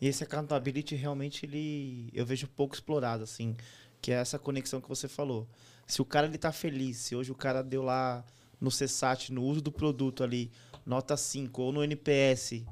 E 0.00 0.06
esse 0.06 0.22
accountability 0.22 0.94
realmente 0.94 1.46
ele 1.46 2.10
eu 2.12 2.24
vejo 2.24 2.46
pouco 2.46 2.74
explorado 2.74 3.24
assim, 3.24 3.56
que 4.00 4.12
é 4.12 4.16
essa 4.16 4.38
conexão 4.38 4.80
que 4.80 4.88
você 4.88 5.08
falou. 5.08 5.48
Se 5.86 6.02
o 6.02 6.04
cara 6.04 6.26
ele 6.26 6.38
tá 6.38 6.52
feliz, 6.52 6.98
se 6.98 7.16
hoje 7.16 7.32
o 7.32 7.34
cara 7.34 7.62
deu 7.62 7.82
lá 7.82 8.24
no 8.60 8.70
CSAT, 8.70 9.32
no 9.32 9.42
uso 9.42 9.60
do 9.60 9.72
produto 9.72 10.22
ali, 10.22 10.50
nota 10.86 11.16
5 11.16 11.60
ou 11.60 11.72
no 11.72 11.82
NPS, 11.82 12.62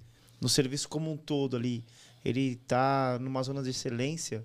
no 0.41 0.49
serviço 0.49 0.89
como 0.89 1.13
um 1.13 1.17
todo 1.17 1.57
ali, 1.57 1.85
ele 2.25 2.57
tá 2.67 3.19
numa 3.21 3.43
zona 3.43 3.63
de 3.63 3.71
excelência, 3.71 4.45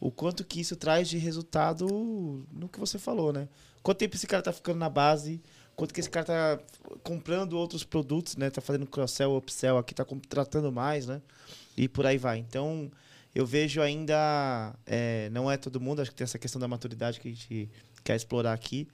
o 0.00 0.10
quanto 0.10 0.44
que 0.44 0.60
isso 0.60 0.76
traz 0.76 1.08
de 1.08 1.18
resultado 1.18 1.86
no 2.52 2.68
que 2.68 2.78
você 2.78 2.98
falou, 2.98 3.32
né? 3.32 3.48
Quanto 3.82 3.98
tempo 3.98 4.14
esse 4.14 4.26
cara 4.26 4.42
tá 4.42 4.52
ficando 4.52 4.78
na 4.78 4.88
base, 4.88 5.40
quanto 5.74 5.92
que 5.92 6.00
esse 6.00 6.10
cara 6.10 6.26
tá 6.26 6.60
comprando 7.02 7.54
outros 7.54 7.82
produtos, 7.82 8.36
né? 8.36 8.50
Tá 8.50 8.60
fazendo 8.60 8.86
cross-sell, 8.86 9.36
upsell 9.36 9.78
aqui, 9.78 9.94
tá 9.94 10.04
contratando 10.04 10.70
mais, 10.70 11.06
né? 11.06 11.20
E 11.76 11.88
por 11.88 12.06
aí 12.06 12.18
vai. 12.18 12.38
Então, 12.38 12.90
eu 13.34 13.46
vejo 13.46 13.80
ainda, 13.80 14.74
é, 14.86 15.28
não 15.30 15.50
é 15.50 15.56
todo 15.56 15.80
mundo, 15.80 16.00
acho 16.00 16.10
que 16.10 16.16
tem 16.16 16.24
essa 16.24 16.38
questão 16.38 16.60
da 16.60 16.68
maturidade 16.68 17.18
que 17.18 17.28
a 17.28 17.30
gente 17.32 17.70
quer 18.04 18.16
explorar 18.16 18.52
aqui. 18.52 18.86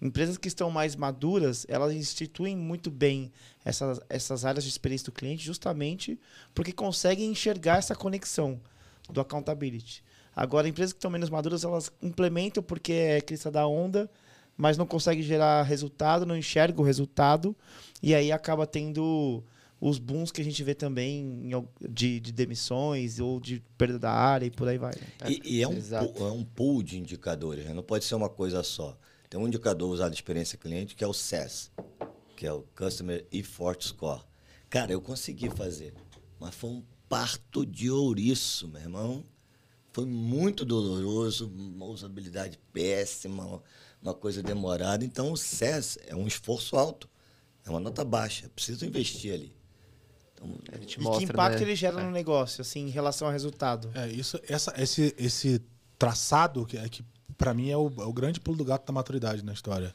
Empresas 0.00 0.36
que 0.36 0.48
estão 0.48 0.70
mais 0.70 0.94
maduras, 0.94 1.64
elas 1.68 1.92
instituem 1.92 2.54
muito 2.54 2.90
bem 2.90 3.32
essas, 3.64 4.00
essas 4.08 4.44
áreas 4.44 4.64
de 4.64 4.70
experiência 4.70 5.06
do 5.06 5.12
cliente, 5.12 5.44
justamente 5.44 6.18
porque 6.54 6.72
conseguem 6.72 7.30
enxergar 7.30 7.78
essa 7.78 7.94
conexão 7.94 8.60
do 9.10 9.20
accountability. 9.20 10.04
Agora, 10.34 10.68
empresas 10.68 10.92
que 10.92 10.98
estão 10.98 11.10
menos 11.10 11.30
maduras, 11.30 11.64
elas 11.64 11.90
implementam 12.02 12.62
porque 12.62 12.92
é 12.92 13.20
crista 13.22 13.50
da 13.50 13.66
onda, 13.66 14.10
mas 14.54 14.76
não 14.76 14.86
conseguem 14.86 15.22
gerar 15.22 15.62
resultado, 15.62 16.26
não 16.26 16.36
enxerga 16.36 16.80
o 16.80 16.84
resultado, 16.84 17.56
e 18.02 18.14
aí 18.14 18.30
acaba 18.30 18.66
tendo 18.66 19.42
os 19.80 19.98
booms 19.98 20.30
que 20.30 20.40
a 20.40 20.44
gente 20.44 20.62
vê 20.62 20.74
também 20.74 21.50
de, 21.88 22.20
de 22.20 22.32
demissões 22.32 23.20
ou 23.20 23.38
de 23.38 23.62
perda 23.76 23.98
da 23.98 24.10
área 24.10 24.46
e 24.46 24.50
por 24.50 24.68
aí 24.68 24.78
vai. 24.78 24.92
né? 24.94 25.30
E, 25.30 25.56
e 25.56 25.62
é, 25.62 25.68
um 25.68 25.78
é 26.16 26.32
um 26.32 26.44
pool 26.44 26.82
de 26.82 26.98
indicadores, 26.98 27.64
né? 27.64 27.74
não 27.74 27.82
pode 27.82 28.04
ser 28.04 28.14
uma 28.14 28.28
coisa 28.28 28.62
só. 28.62 28.96
Tem 29.28 29.40
um 29.40 29.46
indicador 29.46 29.90
usado 29.90 30.10
de 30.10 30.16
experiência 30.16 30.56
cliente 30.58 30.94
que 30.94 31.02
é 31.04 31.06
o 31.06 31.12
CES, 31.12 31.70
que 32.36 32.46
é 32.46 32.52
o 32.52 32.62
Customer 32.76 33.26
Effort 33.32 33.82
Score. 33.84 34.22
Cara, 34.70 34.92
eu 34.92 35.00
consegui 35.00 35.48
fazer, 35.50 35.94
mas 36.38 36.54
foi 36.54 36.70
um 36.70 36.84
parto 37.08 37.64
de 37.64 37.90
ouriço, 37.90 38.68
meu 38.68 38.80
irmão. 38.80 39.24
Foi 39.92 40.04
muito 40.04 40.64
doloroso, 40.64 41.48
uma 41.48 41.86
usabilidade 41.86 42.58
péssima, 42.72 43.62
uma 44.02 44.12
coisa 44.14 44.42
demorada. 44.42 45.04
Então, 45.04 45.32
o 45.32 45.36
CES 45.36 45.98
é 46.06 46.14
um 46.14 46.26
esforço 46.26 46.76
alto, 46.76 47.08
é 47.64 47.70
uma 47.70 47.80
nota 47.80 48.04
baixa. 48.04 48.48
Preciso 48.54 48.84
investir 48.84 49.32
ali. 49.32 49.56
Então, 50.34 50.54
Ele 50.70 50.84
te 50.84 51.00
E 51.00 51.02
mostra, 51.02 51.26
que 51.26 51.32
impacto 51.32 51.56
né? 51.56 51.62
ele 51.62 51.74
gera 51.74 51.98
É. 52.00 52.04
no 52.04 52.10
negócio, 52.10 52.60
assim, 52.60 52.80
em 52.80 52.90
relação 52.90 53.26
ao 53.26 53.32
resultado? 53.32 53.90
É, 53.94 54.06
isso, 54.08 54.38
essa, 54.46 54.74
esse, 54.76 55.14
esse 55.16 55.62
traçado, 55.98 56.66
que, 56.66 56.76
é 56.76 56.86
que 56.90 57.02
para 57.36 57.52
mim 57.54 57.70
é 57.70 57.76
o, 57.76 57.92
é 57.98 58.04
o 58.04 58.12
grande 58.12 58.40
pulo 58.40 58.56
do 58.56 58.64
gato 58.64 58.86
da 58.86 58.92
maturidade 58.92 59.44
na 59.44 59.52
história. 59.52 59.94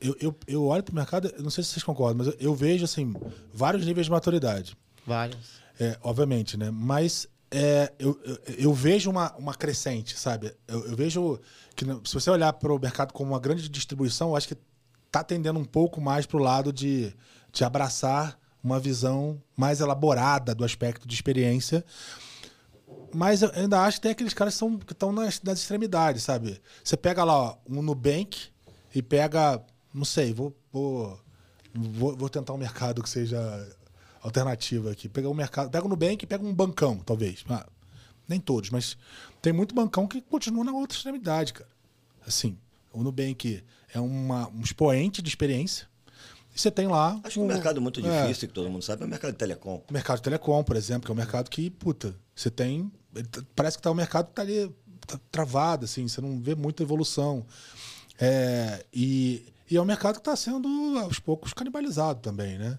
Eu, 0.00 0.16
eu, 0.20 0.36
eu 0.46 0.64
olho 0.64 0.82
pro 0.82 0.94
mercado, 0.94 1.32
não 1.38 1.50
sei 1.50 1.62
se 1.64 1.70
vocês 1.70 1.82
concordam, 1.84 2.18
mas 2.18 2.26
eu, 2.26 2.36
eu 2.50 2.54
vejo 2.54 2.84
assim, 2.84 3.14
vários 3.52 3.86
níveis 3.86 4.06
de 4.06 4.10
maturidade. 4.10 4.76
Vários. 5.06 5.38
É, 5.80 5.96
obviamente, 6.02 6.56
né? 6.56 6.70
Mas 6.70 7.28
é, 7.50 7.92
eu, 7.98 8.20
eu, 8.24 8.38
eu 8.58 8.74
vejo 8.74 9.08
uma, 9.08 9.32
uma 9.36 9.54
crescente, 9.54 10.18
sabe? 10.18 10.52
Eu, 10.66 10.84
eu 10.88 10.96
vejo 10.96 11.38
que 11.74 11.84
no- 11.84 12.04
se 12.04 12.12
você 12.12 12.28
olhar 12.30 12.52
para 12.54 12.72
o 12.72 12.78
mercado 12.78 13.12
como 13.12 13.30
uma 13.32 13.40
grande 13.40 13.68
distribuição, 13.68 14.30
eu 14.30 14.36
acho 14.36 14.48
que 14.48 14.56
está 15.06 15.22
tendendo 15.24 15.58
um 15.58 15.64
pouco 15.64 16.00
mais 16.00 16.26
para 16.26 16.36
o 16.36 16.42
lado 16.42 16.72
de, 16.72 17.14
de 17.52 17.64
abraçar 17.64 18.38
uma 18.62 18.78
visão 18.80 19.40
mais 19.56 19.80
elaborada 19.80 20.54
do 20.54 20.64
aspecto 20.64 21.06
de 21.08 21.14
experiência. 21.14 21.84
Mas 23.14 23.42
eu 23.42 23.50
ainda 23.54 23.80
acho 23.82 23.96
que 23.98 24.02
tem 24.02 24.10
aqueles 24.12 24.34
caras 24.34 24.54
que 24.54 24.58
são- 24.58 24.78
que 24.78 24.92
estão 24.92 25.12
nas, 25.12 25.40
nas 25.42 25.58
extremidades, 25.60 26.22
sabe? 26.22 26.60
Você 26.84 26.96
pega 26.96 27.24
lá 27.24 27.34
ó, 27.36 27.56
um 27.68 27.82
Nubank 27.82 28.48
e 28.94 29.02
pega, 29.02 29.62
não 29.94 30.04
sei, 30.04 30.32
vou, 30.34 30.54
vou, 30.70 31.18
vou, 31.74 32.28
tentar 32.28 32.52
um 32.52 32.58
mercado 32.58 33.02
que 33.02 33.08
seja 33.08 33.38
alternativo 34.22 34.90
aqui. 34.90 35.08
Pega 35.08 35.28
um 35.28 35.34
mercado, 35.34 35.70
pega 35.70 35.84
um 35.86 35.88
Nubank 35.88 36.22
e 36.22 36.26
pega 36.26 36.44
um 36.44 36.52
bancão, 36.54 36.98
talvez. 36.98 37.44
Ah, 37.48 37.66
nem 38.28 38.38
todos, 38.38 38.70
mas 38.70 38.96
tem 39.40 39.52
muito 39.52 39.74
bancão 39.74 40.06
que 40.06 40.20
continua 40.20 40.64
na 40.64 40.72
outra 40.72 40.96
extremidade, 40.96 41.52
cara. 41.54 41.70
Assim, 42.26 42.58
o 42.92 43.02
Nubank 43.02 43.64
é 43.94 44.00
uma, 44.00 44.48
um 44.50 44.60
expoente 44.60 45.22
de 45.22 45.28
experiência. 45.30 45.88
E 46.54 46.60
você 46.60 46.70
tem 46.70 46.88
lá. 46.88 47.18
acho 47.24 47.34
que 47.34 47.40
um 47.40 47.44
o- 47.44 47.48
mercado 47.48 47.80
muito 47.80 48.04
é, 48.06 48.22
difícil, 48.22 48.48
que 48.48 48.54
todo 48.54 48.68
mundo 48.68 48.82
sabe, 48.84 49.02
é 49.02 49.06
o 49.06 49.08
mercado 49.08 49.32
de 49.32 49.38
telecom. 49.38 49.82
o 49.88 49.92
mercado 49.92 50.16
de 50.16 50.22
telecom, 50.24 50.62
por 50.62 50.76
exemplo, 50.76 51.06
que 51.06 51.10
é 51.10 51.14
um 51.14 51.16
mercado 51.16 51.48
que, 51.48 51.70
puta, 51.70 52.14
você 52.40 52.50
tem. 52.50 52.90
Parece 53.56 53.76
que 53.76 53.82
tá, 53.82 53.90
o 53.90 53.94
mercado 53.94 54.28
tá 54.32 54.42
ali 54.42 54.70
tá 55.06 55.18
travado, 55.30 55.86
assim, 55.86 56.06
você 56.06 56.20
não 56.20 56.40
vê 56.40 56.54
muita 56.54 56.82
evolução. 56.82 57.44
É, 58.20 58.84
e, 58.92 59.46
e 59.70 59.76
é 59.76 59.80
um 59.80 59.84
mercado 59.84 60.14
que 60.14 60.20
está 60.20 60.36
sendo, 60.36 60.68
aos 60.98 61.18
poucos, 61.18 61.52
canibalizado 61.52 62.20
também, 62.20 62.58
né? 62.58 62.78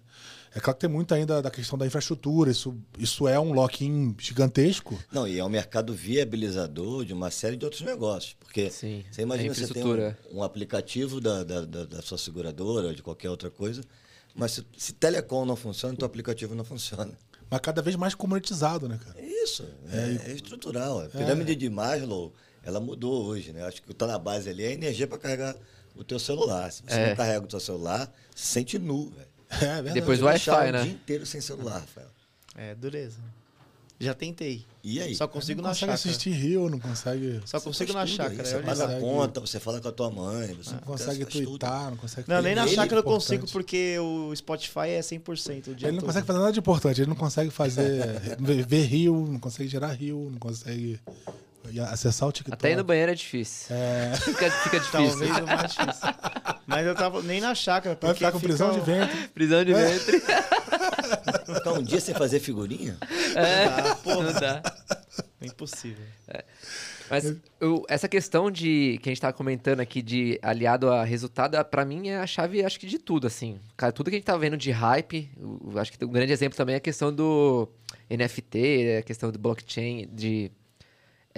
É 0.53 0.59
claro 0.59 0.75
que 0.77 0.81
tem 0.81 0.89
muito 0.89 1.13
ainda 1.13 1.41
da 1.41 1.51
questão 1.51 1.77
da 1.77 1.85
infraestrutura, 1.85 2.49
isso, 2.49 2.75
isso 2.97 3.27
é 3.27 3.39
um 3.39 3.53
lock-in 3.53 4.15
gigantesco. 4.17 4.97
Não, 5.11 5.27
e 5.27 5.37
é 5.37 5.45
um 5.45 5.49
mercado 5.49 5.93
viabilizador 5.93 7.05
de 7.05 7.13
uma 7.13 7.29
série 7.29 7.55
de 7.55 7.65
outros 7.65 7.83
negócios. 7.83 8.35
Porque 8.39 8.69
Sim, 8.71 9.03
você 9.11 9.21
imagina 9.21 9.51
a 9.51 9.55
você 9.55 9.67
tem 9.67 9.83
um, 9.83 10.39
um 10.39 10.43
aplicativo 10.43 11.21
da, 11.21 11.43
da, 11.43 11.65
da, 11.65 11.85
da 11.85 12.01
sua 12.01 12.17
seguradora 12.17 12.87
ou 12.87 12.93
de 12.93 13.03
qualquer 13.03 13.29
outra 13.29 13.51
coisa, 13.51 13.83
mas 14.33 14.53
se, 14.53 14.65
se 14.75 14.93
telecom 14.93 15.45
não 15.45 15.55
funciona, 15.55 15.95
teu 15.95 16.05
aplicativo 16.05 16.55
não 16.55 16.63
funciona. 16.63 17.11
Mas 17.49 17.59
cada 17.61 17.81
vez 17.81 17.95
mais 17.95 18.13
comunitizado, 18.15 18.87
né, 18.87 18.99
cara? 19.03 19.19
É 19.19 19.25
isso, 19.43 19.65
é, 19.91 20.29
é 20.29 20.33
estrutural. 20.33 21.01
A 21.01 21.09
pirâmide 21.09 21.55
de 21.55 21.69
Maslow, 21.69 22.33
ela 22.63 22.79
mudou 22.79 23.25
hoje, 23.25 23.51
né? 23.51 23.63
Acho 23.65 23.77
que 23.77 23.83
o 23.83 23.87
que 23.87 23.91
está 23.93 24.05
na 24.07 24.19
base 24.19 24.49
ali 24.49 24.63
é 24.63 24.67
a 24.67 24.71
energia 24.73 25.07
para 25.07 25.17
carregar 25.17 25.55
o 25.95 26.03
teu 26.03 26.19
celular. 26.19 26.71
Se 26.71 26.83
você 26.83 26.93
É. 26.99 27.09
não 27.09 27.15
carrega 27.15 27.43
o 27.45 27.47
teu 27.47 27.59
celular, 27.59 28.11
se 28.35 28.45
sente 28.47 28.77
nu, 28.77 29.09
velho. 29.09 29.27
É 29.51 29.57
verdade. 29.81 29.93
Depois 29.99 30.19
deixar 30.19 30.57
Wi-Fi, 30.57 30.69
o 30.69 30.73
né? 30.73 30.83
dia 30.83 30.91
inteiro 30.91 31.25
sem 31.25 31.41
celular, 31.41 31.79
Rafael. 31.79 32.07
É, 32.55 32.75
dureza. 32.75 33.17
Já 34.01 34.13
tentei. 34.13 34.65
E 34.81 35.01
aí? 35.01 35.13
Só 35.13 35.27
consigo 35.27 35.61
não 35.61 35.63
na 35.67 35.69
consegue 35.75 35.91
chácara. 35.91 36.09
assistir 36.09 36.29
Rio, 36.31 36.69
não 36.69 36.79
consegue, 36.79 37.41
Só 37.45 37.59
Você 37.59 37.65
consigo 37.65 37.91
faz 37.93 38.09
na 38.09 38.15
chácara. 38.15 38.45
Você 38.45 38.55
é 38.55 38.59
paga 38.61 38.71
onde 38.71 38.81
a 38.81 38.85
consegue. 38.85 39.01
conta, 39.01 39.39
você 39.41 39.59
fala 39.59 39.81
com 39.81 39.87
a 39.89 39.91
tua 39.91 40.09
mãe. 40.09 40.53
Você 40.53 40.71
não 40.71 40.79
consegue 40.79 41.23
faz 41.25 41.33
twittar, 41.33 41.89
não 41.89 41.97
consegue 41.97 42.29
Não, 42.29 42.41
nem 42.41 42.55
na 42.55 42.65
chácara 42.65 43.01
eu 43.01 43.03
nada 43.03 43.03
consigo 43.03 43.45
porque 43.51 43.99
o 43.99 44.33
Spotify 44.33 44.87
é 44.91 44.99
100% 45.01 45.67
o 45.67 45.75
dia 45.75 45.87
Ele 45.89 45.97
não 45.97 45.99
todo. 45.99 46.07
consegue 46.07 46.27
fazer 46.27 46.39
nada 46.39 46.51
de 46.53 46.59
importante, 46.59 47.01
ele 47.01 47.09
não 47.09 47.15
consegue 47.15 47.49
fazer. 47.51 48.37
ver 48.39 48.85
Rio, 48.85 49.27
não 49.29 49.39
consegue 49.39 49.67
gerar 49.67 49.91
Rio, 49.91 50.29
não 50.31 50.39
consegue 50.39 50.97
acessar 51.91 52.27
o 52.27 52.31
TikTok. 52.31 52.53
Até 52.53 52.71
ir 52.71 52.75
no 52.75 52.83
banheiro 52.83 53.11
é 53.11 53.15
difícil. 53.15 53.75
É, 53.75 54.11
Fica, 54.23 54.49
fica 54.51 54.79
difícil. 54.79 54.91
Talvez 55.09 55.37
o 55.37 55.45
mais 55.45 55.71
difícil. 55.73 56.09
Mas 56.65 56.85
eu 56.87 56.95
tava 56.95 57.21
nem 57.23 57.41
na 57.41 57.53
chácara. 57.55 57.95
vai 57.95 57.99
porque 57.99 58.13
ficar 58.15 58.31
com 58.31 58.39
prisão 58.39 58.71
de 58.71 58.79
fica- 58.79 58.91
ventre. 58.91 59.27
Prisão 59.29 59.63
de 59.65 59.73
ventre. 59.73 60.19
Ficar 61.55 61.73
um 61.77 61.83
dia 61.83 61.99
sem 61.99 62.13
fazer 62.15 62.39
figurinha? 62.39 62.97
Ah, 63.35 63.95
pô, 64.03 64.21
Não 64.21 64.33
dá. 64.33 64.61
é 65.41 65.45
impossível. 65.45 66.03
Mas 67.09 67.33
eu- 67.59 67.83
essa 67.89 68.07
questão 68.07 68.51
de 68.51 68.99
que 69.01 69.09
a 69.09 69.11
gente 69.11 69.19
tava 69.21 69.33
comentando 69.33 69.79
aqui 69.79 70.01
de 70.03 70.37
aliado 70.43 70.91
a 70.91 71.03
resultado, 71.03 71.57
pra 71.65 71.83
mim 71.83 72.09
é 72.09 72.17
a 72.19 72.27
chave, 72.27 72.63
acho 72.63 72.79
que 72.79 72.85
de 72.85 72.99
tudo, 72.99 73.25
assim. 73.25 73.59
Cara, 73.75 73.91
tudo 73.91 74.11
que 74.11 74.15
a 74.15 74.19
gente 74.19 74.25
tá 74.27 74.37
vendo 74.37 74.55
de 74.55 74.69
hype, 74.69 75.27
eu 75.39 75.79
acho 75.79 75.91
que 75.91 76.05
um 76.05 76.09
grande 76.11 76.31
exemplo 76.31 76.55
também 76.55 76.75
é 76.75 76.77
a 76.77 76.81
questão 76.81 77.11
do 77.11 77.67
NFT, 78.11 78.97
a 78.99 79.01
questão 79.01 79.31
do 79.31 79.39
blockchain, 79.39 80.07
de, 80.13 80.51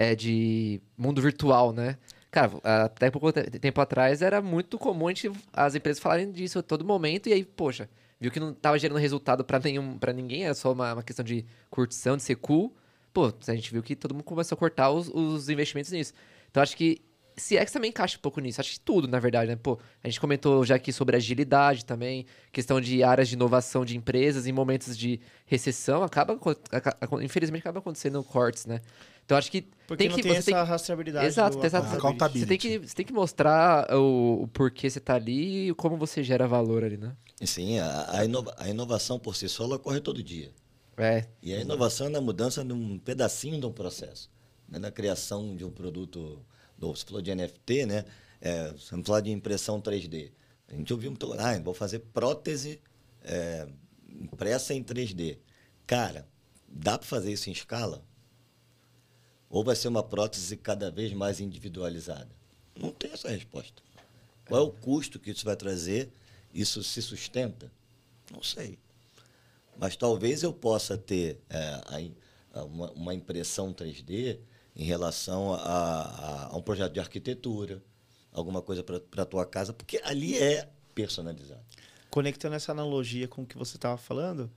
é, 0.01 0.15
de 0.15 0.81
mundo 0.97 1.21
virtual, 1.21 1.71
né? 1.73 1.97
Cara, 2.31 2.51
até 2.85 3.11
pouco 3.11 3.31
te- 3.31 3.43
tempo 3.59 3.79
atrás 3.81 4.21
era 4.21 4.41
muito 4.41 4.77
comum 4.79 5.07
a 5.07 5.13
gente, 5.13 5.29
as 5.53 5.75
empresas 5.75 6.01
falarem 6.01 6.31
disso 6.31 6.59
a 6.59 6.63
todo 6.63 6.83
momento, 6.85 7.27
e 7.27 7.33
aí, 7.33 7.43
poxa, 7.43 7.89
viu 8.19 8.31
que 8.31 8.39
não 8.39 8.53
tava 8.53 8.79
gerando 8.79 8.97
resultado 8.99 9.43
pra 9.43 9.59
nenhum, 9.59 9.97
para 9.97 10.13
ninguém, 10.13 10.45
era 10.45 10.53
só 10.53 10.71
uma, 10.71 10.93
uma 10.93 11.03
questão 11.03 11.25
de 11.25 11.45
curtição, 11.69 12.15
de 12.17 12.23
ser 12.23 12.35
cool. 12.35 12.73
Pô, 13.13 13.33
a 13.47 13.53
gente 13.53 13.71
viu 13.73 13.83
que 13.83 13.95
todo 13.95 14.13
mundo 14.13 14.23
começou 14.23 14.55
a 14.55 14.59
cortar 14.59 14.89
os, 14.91 15.09
os 15.09 15.49
investimentos 15.49 15.91
nisso. 15.91 16.13
Então 16.49 16.63
acho 16.63 16.77
que 16.77 17.01
CX 17.35 17.71
também 17.71 17.89
encaixa 17.89 18.17
um 18.17 18.21
pouco 18.21 18.39
nisso. 18.39 18.61
Acho 18.61 18.71
que 18.73 18.79
tudo, 18.79 19.07
na 19.07 19.19
verdade, 19.19 19.49
né? 19.51 19.57
Pô, 19.61 19.77
a 20.03 20.07
gente 20.07 20.19
comentou 20.21 20.65
já 20.65 20.75
aqui 20.75 20.93
sobre 20.93 21.15
agilidade 21.17 21.83
também, 21.83 22.25
questão 22.51 22.79
de 22.79 23.03
áreas 23.03 23.27
de 23.27 23.35
inovação 23.35 23.83
de 23.83 23.97
empresas 23.97 24.47
em 24.47 24.51
momentos 24.53 24.97
de 24.97 25.19
recessão, 25.45 26.03
acaba, 26.03 26.37
infelizmente 27.21 27.61
acaba 27.61 27.79
acontecendo 27.79 28.23
cortes, 28.23 28.65
né? 28.65 28.79
Então 29.25 29.37
acho 29.37 29.49
que 29.51 29.61
Porque 29.87 30.03
tem 30.03 30.09
não 30.09 30.15
que 30.15 30.23
tem 30.23 30.31
você 30.31 30.37
essa 30.39 30.45
tem 30.51 30.55
que- 30.55 30.61
rastreabilidade. 30.69 31.25
Exato, 31.25 31.57
do 31.57 31.65
exato. 31.65 31.87
você 32.37 32.45
tem 32.45 32.57
que 32.57 32.77
você 32.79 32.95
tem 32.95 33.05
que 33.05 33.13
mostrar 33.13 33.93
o, 33.95 34.43
o 34.43 34.47
porquê 34.47 34.89
você 34.89 34.99
tá 34.99 35.15
ali 35.15 35.69
e 35.69 35.73
como 35.73 35.95
você 35.97 36.23
gera 36.23 36.47
valor 36.47 36.83
ali, 36.83 36.97
né? 36.97 37.15
Sim, 37.45 37.79
a, 37.79 38.19
a 38.19 38.25
inova- 38.25 38.53
a 38.57 38.69
inovação 38.69 39.17
por 39.19 39.35
si 39.35 39.47
só 39.49 39.63
ela 39.63 39.75
ocorre 39.77 39.99
todo 40.01 40.21
dia. 40.23 40.51
É, 40.97 41.25
E 41.41 41.53
a 41.53 41.59
inovação 41.61 42.07
é 42.07 42.09
na 42.09 42.21
mudança 42.21 42.63
de 42.63 42.73
um 42.73 42.99
pedacinho 42.99 43.59
de 43.59 43.65
um 43.65 43.71
processo. 43.71 44.29
Né? 44.69 44.77
Na 44.77 44.91
criação 44.91 45.55
de 45.55 45.65
um 45.65 45.71
produto. 45.71 46.45
Você 46.77 47.05
falou 47.05 47.21
de 47.21 47.33
NFT, 47.33 47.85
né? 47.85 48.05
É, 48.39 48.73
vamos 48.89 49.05
falar 49.07 49.21
de 49.21 49.31
impressão 49.31 49.79
3D. 49.81 50.31
A 50.67 50.75
gente 50.75 50.91
ouviu 50.93 51.09
muito, 51.11 51.31
ah, 51.33 51.57
vou 51.59 51.73
fazer 51.73 51.99
prótese 51.99 52.79
é, 53.23 53.67
impressa 54.09 54.73
em 54.73 54.83
3D. 54.83 55.37
Cara, 55.87 56.27
dá 56.67 56.97
para 56.97 57.07
fazer 57.07 57.31
isso 57.31 57.49
em 57.49 57.53
escala? 57.53 58.03
Ou 59.51 59.63
vai 59.63 59.75
ser 59.75 59.89
uma 59.89 60.01
prótese 60.01 60.55
cada 60.57 60.89
vez 60.89 61.13
mais 61.13 61.39
individualizada? 61.39 62.29
Não 62.75 62.89
tem 62.91 63.11
essa 63.11 63.29
resposta. 63.29 63.83
Qual 64.47 64.59
é 64.61 64.63
o 64.63 64.71
custo 64.71 65.19
que 65.19 65.29
isso 65.29 65.45
vai 65.45 65.55
trazer? 65.55 66.09
Isso 66.53 66.81
se 66.83 67.01
sustenta? 67.01 67.71
Não 68.31 68.41
sei. 68.41 68.79
Mas 69.77 69.95
talvez 69.95 70.41
eu 70.41 70.53
possa 70.53 70.97
ter 70.97 71.39
é, 71.49 72.09
a 72.53 72.63
uma, 72.63 72.91
uma 72.91 73.13
impressão 73.13 73.73
3D 73.73 74.39
em 74.75 74.83
relação 74.85 75.53
a, 75.53 75.57
a- 75.57 76.47
a 76.47 76.57
um 76.57 76.61
projeto 76.61 76.93
de 76.93 76.99
arquitetura, 76.99 77.83
alguma 78.31 78.61
coisa 78.61 78.83
para 78.83 79.23
a 79.23 79.25
tua 79.25 79.45
casa, 79.45 79.73
porque 79.73 79.99
ali 80.03 80.37
é 80.37 80.69
personalizado. 80.95 81.61
Conectando 82.09 82.55
essa 82.55 82.71
analogia 82.71 83.27
com 83.27 83.41
o 83.43 83.45
que 83.45 83.57
você 83.57 83.75
estava 83.77 83.97
falando, 83.97 84.49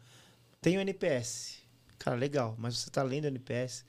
tem 0.61 0.77
o 0.77 0.81
NPS. 0.81 1.59
Cara, 1.99 2.17
legal, 2.17 2.55
mas 2.59 2.77
você 2.77 2.89
está 2.89 3.03
lendo 3.03 3.25
o 3.25 3.29
NPS, 3.29 3.85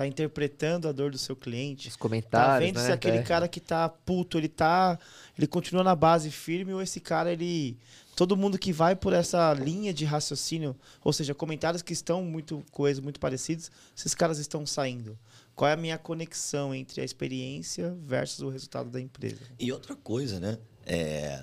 está 0.00 0.06
interpretando 0.06 0.88
a 0.88 0.92
dor 0.92 1.10
do 1.10 1.18
seu 1.18 1.36
cliente, 1.36 1.88
os 1.88 1.94
tá 1.94 2.00
comentários, 2.00 2.66
vendo 2.66 2.80
né? 2.80 2.86
se 2.86 2.92
aquele 2.92 3.18
É. 3.18 3.22
cara 3.22 3.46
que 3.46 3.60
tá 3.60 3.88
puto, 3.88 4.38
ele 4.38 4.48
tá. 4.48 4.98
Ele 5.36 5.46
continua 5.46 5.84
na 5.84 5.94
base 5.94 6.30
firme 6.30 6.72
ou 6.72 6.80
esse 6.80 7.00
cara, 7.00 7.30
ele. 7.32 7.76
Todo 8.16 8.36
mundo 8.36 8.58
que 8.58 8.72
vai 8.72 8.94
por 8.96 9.12
essa 9.12 9.52
linha 9.54 9.94
de 9.94 10.04
raciocínio, 10.04 10.76
ou 11.02 11.12
seja, 11.12 11.34
comentários 11.34 11.80
que 11.82 11.92
estão 11.92 12.22
muito 12.22 12.62
coisas, 12.70 13.02
muito 13.02 13.18
parecidos, 13.20 13.70
esses 13.96 14.14
caras 14.14 14.38
estão 14.38 14.66
saindo. 14.66 15.18
Qual 15.54 15.68
é 15.68 15.72
a 15.72 15.76
minha 15.76 15.96
conexão 15.96 16.74
entre 16.74 17.00
a 17.00 17.04
experiência 17.04 17.96
versus 18.02 18.40
o 18.40 18.48
resultado 18.48 18.90
da 18.90 19.00
empresa? 19.00 19.38
E 19.58 19.70
outra 19.72 19.94
coisa, 19.94 20.38
né? 20.40 20.58
É, 20.84 21.42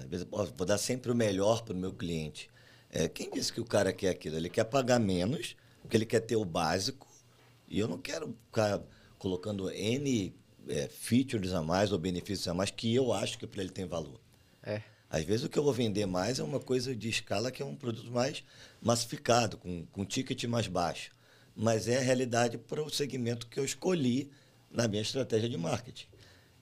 vou 0.56 0.66
dar 0.66 0.78
sempre 0.78 1.12
o 1.12 1.16
melhor 1.16 1.64
para 1.64 1.74
o 1.74 1.78
meu 1.78 1.94
cliente. 1.94 2.50
É, 2.92 3.08
quem 3.08 3.30
disse 3.32 3.52
que 3.54 3.62
o 3.62 3.66
cara 3.66 3.92
quer 3.94 4.10
aquilo? 4.10 4.36
Ele 4.36 4.50
quer 4.50 4.64
pagar 4.66 5.00
menos, 5.00 5.56
porque 5.82 5.98
ele 5.98 6.06
quer 6.06 6.20
ter 6.22 6.36
o 6.36 6.46
básico, 6.46 7.07
e 7.68 7.80
eu 7.80 7.88
não 7.88 7.98
quero 7.98 8.36
ficar 8.46 8.82
colocando 9.18 9.70
N 9.70 10.34
é, 10.68 10.88
features 10.88 11.54
a 11.54 11.62
mais 11.62 11.92
ou 11.92 11.98
benefícios 11.98 12.48
a 12.48 12.54
mais 12.54 12.72
que 12.72 12.94
eu 12.94 13.14
acho 13.14 13.38
que 13.38 13.48
para 13.48 13.62
ele 13.62 13.72
tem 13.72 13.86
valor. 13.86 14.20
É. 14.64 14.82
Às 15.10 15.24
vezes 15.24 15.46
o 15.46 15.50
que 15.50 15.58
eu 15.58 15.64
vou 15.64 15.74
vender 15.74 16.06
mais 16.06 16.40
é 16.40 16.44
uma 16.44 16.60
coisa 16.60 16.96
de 16.96 17.10
escala 17.10 17.52
que 17.52 17.62
é 17.62 17.66
um 17.66 17.76
produto 17.76 18.12
mais 18.12 18.44
massificado, 18.82 19.58
com, 19.58 19.86
com 19.86 20.06
ticket 20.06 20.44
mais 20.46 20.68
baixo. 20.68 21.12
Mas 21.56 21.88
é 21.88 21.98
a 21.98 22.02
realidade 22.02 22.58
para 22.58 22.84
o 22.84 22.90
segmento 22.90 23.48
que 23.48 23.60
eu 23.60 23.66
escolhi 23.66 24.30
na 24.70 24.88
minha 24.88 25.02
estratégia 25.02 25.50
de 25.50 25.58
marketing. 25.58 26.08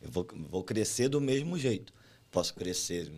Eu 0.01 0.11
vou, 0.11 0.27
vou 0.49 0.63
crescer 0.63 1.09
do 1.09 1.19
mesmo 1.19 1.57
jeito. 1.57 1.91
Posso 2.31 2.53
crescer 2.53 3.11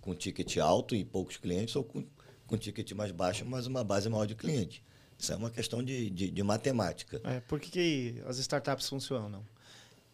com 0.00 0.14
ticket 0.14 0.56
alto 0.56 0.94
e 0.94 1.04
poucos 1.04 1.36
clientes 1.36 1.76
ou 1.76 1.84
com, 1.84 2.04
com 2.46 2.56
ticket 2.56 2.90
mais 2.92 3.12
baixo, 3.12 3.44
mas 3.44 3.66
uma 3.66 3.84
base 3.84 4.08
maior 4.08 4.26
de 4.26 4.34
clientes. 4.34 4.82
Isso 5.20 5.32
é 5.32 5.36
uma 5.36 5.50
questão 5.50 5.82
de, 5.82 6.08
de, 6.10 6.30
de 6.30 6.42
matemática. 6.42 7.20
É, 7.24 7.40
por 7.40 7.60
que, 7.60 8.14
as 8.26 8.38
startups 8.38 8.88
funcionam? 8.88 9.44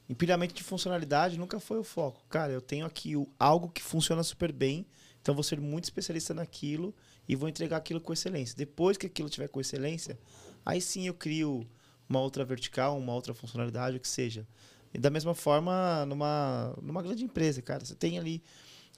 Empilhamento 0.09 0.53
de 0.55 0.63
funcionalidade 0.63 1.39
nunca 1.39 1.59
foi 1.61 1.79
o 1.79 1.85
foco. 1.85 2.23
Cara, 2.29 2.53
eu 2.53 2.61
tenho 2.61 2.85
aqui 2.85 3.17
o- 3.17 3.29
algo 3.39 3.69
que 3.69 3.83
funciona 3.83 4.23
super 4.23 4.53
bem, 4.53 4.85
então 5.23 5.35
vou 5.35 5.45
ser 5.45 5.61
muito 5.61 5.85
especialista 5.85 6.35
naquilo 6.35 6.95
e 7.29 7.35
vou 7.37 7.49
entregar 7.49 7.77
aquilo 7.77 8.01
com 8.01 8.13
excelência. 8.13 8.57
Depois 8.57 8.97
que 8.97 9.07
aquilo 9.07 9.29
tiver 9.29 9.49
com 9.49 9.61
excelência, 9.61 10.19
aí 10.65 10.81
sim 10.81 11.07
eu 11.07 11.15
crio 11.15 11.67
uma 12.09 12.21
outra 12.21 12.45
vertical, 12.45 12.97
uma 12.99 13.13
outra 13.15 13.33
funcionalidade, 13.35 13.97
o 13.97 14.01
que 14.01 14.09
seja. 14.09 14.47
E 14.95 14.99
da 14.99 15.11
mesma 15.11 15.35
forma, 15.35 16.05
numa, 16.07 16.75
numa 16.83 17.03
grande 17.03 17.25
empresa, 17.25 17.61
cara, 17.63 17.85
você 17.85 17.95
tem 17.95 18.19
ali 18.19 18.43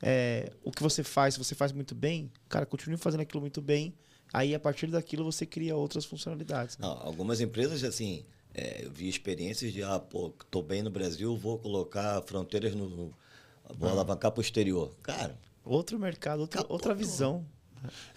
é, 0.03 0.53
o 0.63 0.71
que 0.71 0.83
você 0.83 1.03
faz, 1.03 1.35
se 1.35 1.39
você 1.43 1.55
faz 1.55 1.73
muito 1.73 1.95
bem, 1.95 2.31
cara, 2.49 2.67
continue 2.67 2.99
fazendo 2.99 3.21
aquilo 3.23 3.41
muito 3.41 3.61
bem, 3.63 3.95
aí 4.33 4.55
a 4.55 4.61
partir 4.61 4.87
daquilo 4.89 5.25
você 5.25 5.45
cria 5.47 5.75
outras 5.77 6.05
funcionalidades. 6.05 6.77
né? 6.79 6.87
Não, 6.87 6.93
algumas 7.03 7.41
empresas, 7.41 7.83
assim, 7.85 8.25
é, 8.55 8.85
eu 8.85 8.91
vi 8.91 9.09
experiências 9.09 9.73
de, 9.73 9.83
ah, 9.83 9.99
pô, 9.99 10.33
tô 10.51 10.63
bem 10.63 10.83
no 10.83 10.91
Brasil, 10.91 11.37
vou 11.37 11.59
colocar 11.59 12.23
fronteiras 12.23 12.75
no. 12.75 12.89
no- 12.89 13.15
vou 13.77 13.89
alavancar 13.91 14.31
para 14.33 14.41
o 14.41 14.43
exterior. 14.43 14.91
Cara, 15.03 15.39
Outro 15.65 15.99
mercado, 15.99 16.41
outra, 16.41 16.65
outra 16.69 16.95
visão. 16.95 17.45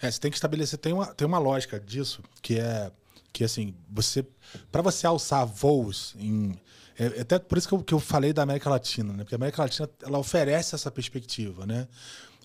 É, 0.00 0.10
você 0.10 0.18
tem 0.18 0.30
que 0.30 0.36
estabelecer, 0.38 0.78
tem 0.78 0.92
uma, 0.94 1.06
tem 1.14 1.26
uma 1.26 1.38
lógica 1.38 1.78
disso, 1.78 2.22
que 2.40 2.58
é 2.58 2.90
que 3.30 3.44
assim, 3.44 3.74
você 3.90 4.26
para 4.70 4.80
você 4.82 5.06
alçar 5.06 5.46
voos 5.46 6.14
em 6.18 6.52
é, 6.98 7.18
é 7.18 7.20
até 7.20 7.38
por 7.38 7.56
isso 7.58 7.68
que 7.68 7.74
eu, 7.74 7.82
que 7.82 7.94
eu 7.94 8.00
falei 8.00 8.32
da 8.32 8.42
América 8.42 8.68
Latina, 8.70 9.12
né? 9.12 9.18
Porque 9.24 9.34
a 9.34 9.36
América 9.36 9.62
Latina 9.62 9.88
ela 10.02 10.18
oferece 10.18 10.74
essa 10.74 10.90
perspectiva, 10.90 11.64
né? 11.66 11.86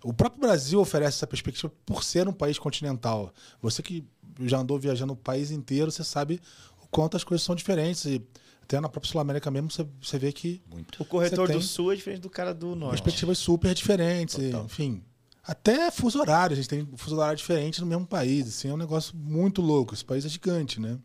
O 0.03 0.13
próprio 0.13 0.41
Brasil 0.41 0.79
oferece 0.79 1.17
essa 1.17 1.27
perspectiva 1.27 1.71
por 1.85 2.03
ser 2.03 2.27
um 2.27 2.33
país 2.33 2.59
continental. 2.59 3.33
Você 3.61 3.81
que 3.81 4.05
já 4.41 4.59
andou 4.59 4.77
viajando 4.77 5.13
o 5.13 5.15
país 5.15 5.51
inteiro, 5.51 5.91
você 5.91 6.03
sabe 6.03 6.39
o 6.83 6.87
quanto 6.87 7.17
as 7.17 7.23
coisas 7.23 7.43
são 7.43 7.55
diferentes 7.55 8.05
e 8.05 8.21
até 8.61 8.79
na 8.81 8.89
própria 8.89 9.09
Sul 9.09 9.21
América 9.21 9.49
mesmo 9.49 9.71
você, 9.71 9.87
você 10.01 10.19
vê 10.19 10.31
que 10.31 10.61
muito. 10.69 11.01
O 11.01 11.05
corretor 11.05 11.49
do 11.49 11.61
sul 11.61 11.93
é 11.93 11.95
diferente 11.95 12.21
do 12.21 12.29
cara 12.29 12.53
do 12.53 12.75
norte. 12.75 13.01
perspectivas 13.01 13.37
super 13.37 13.73
diferentes, 13.73 14.35
e, 14.35 14.51
Total. 14.51 14.65
enfim. 14.65 15.01
Até 15.41 15.89
fuso 15.89 16.19
horário, 16.19 16.53
a 16.53 16.57
gente 16.57 16.67
tem 16.67 16.85
fuso 16.97 17.15
horário 17.15 17.37
diferente 17.37 17.79
no 17.79 17.87
mesmo 17.87 18.05
país, 18.05 18.49
assim, 18.49 18.67
é 18.67 18.73
um 18.73 18.77
negócio 18.77 19.15
muito 19.15 19.61
louco. 19.61 19.93
Esse 19.93 20.03
país 20.03 20.25
é 20.25 20.29
gigante, 20.29 20.81
né? 20.81 20.99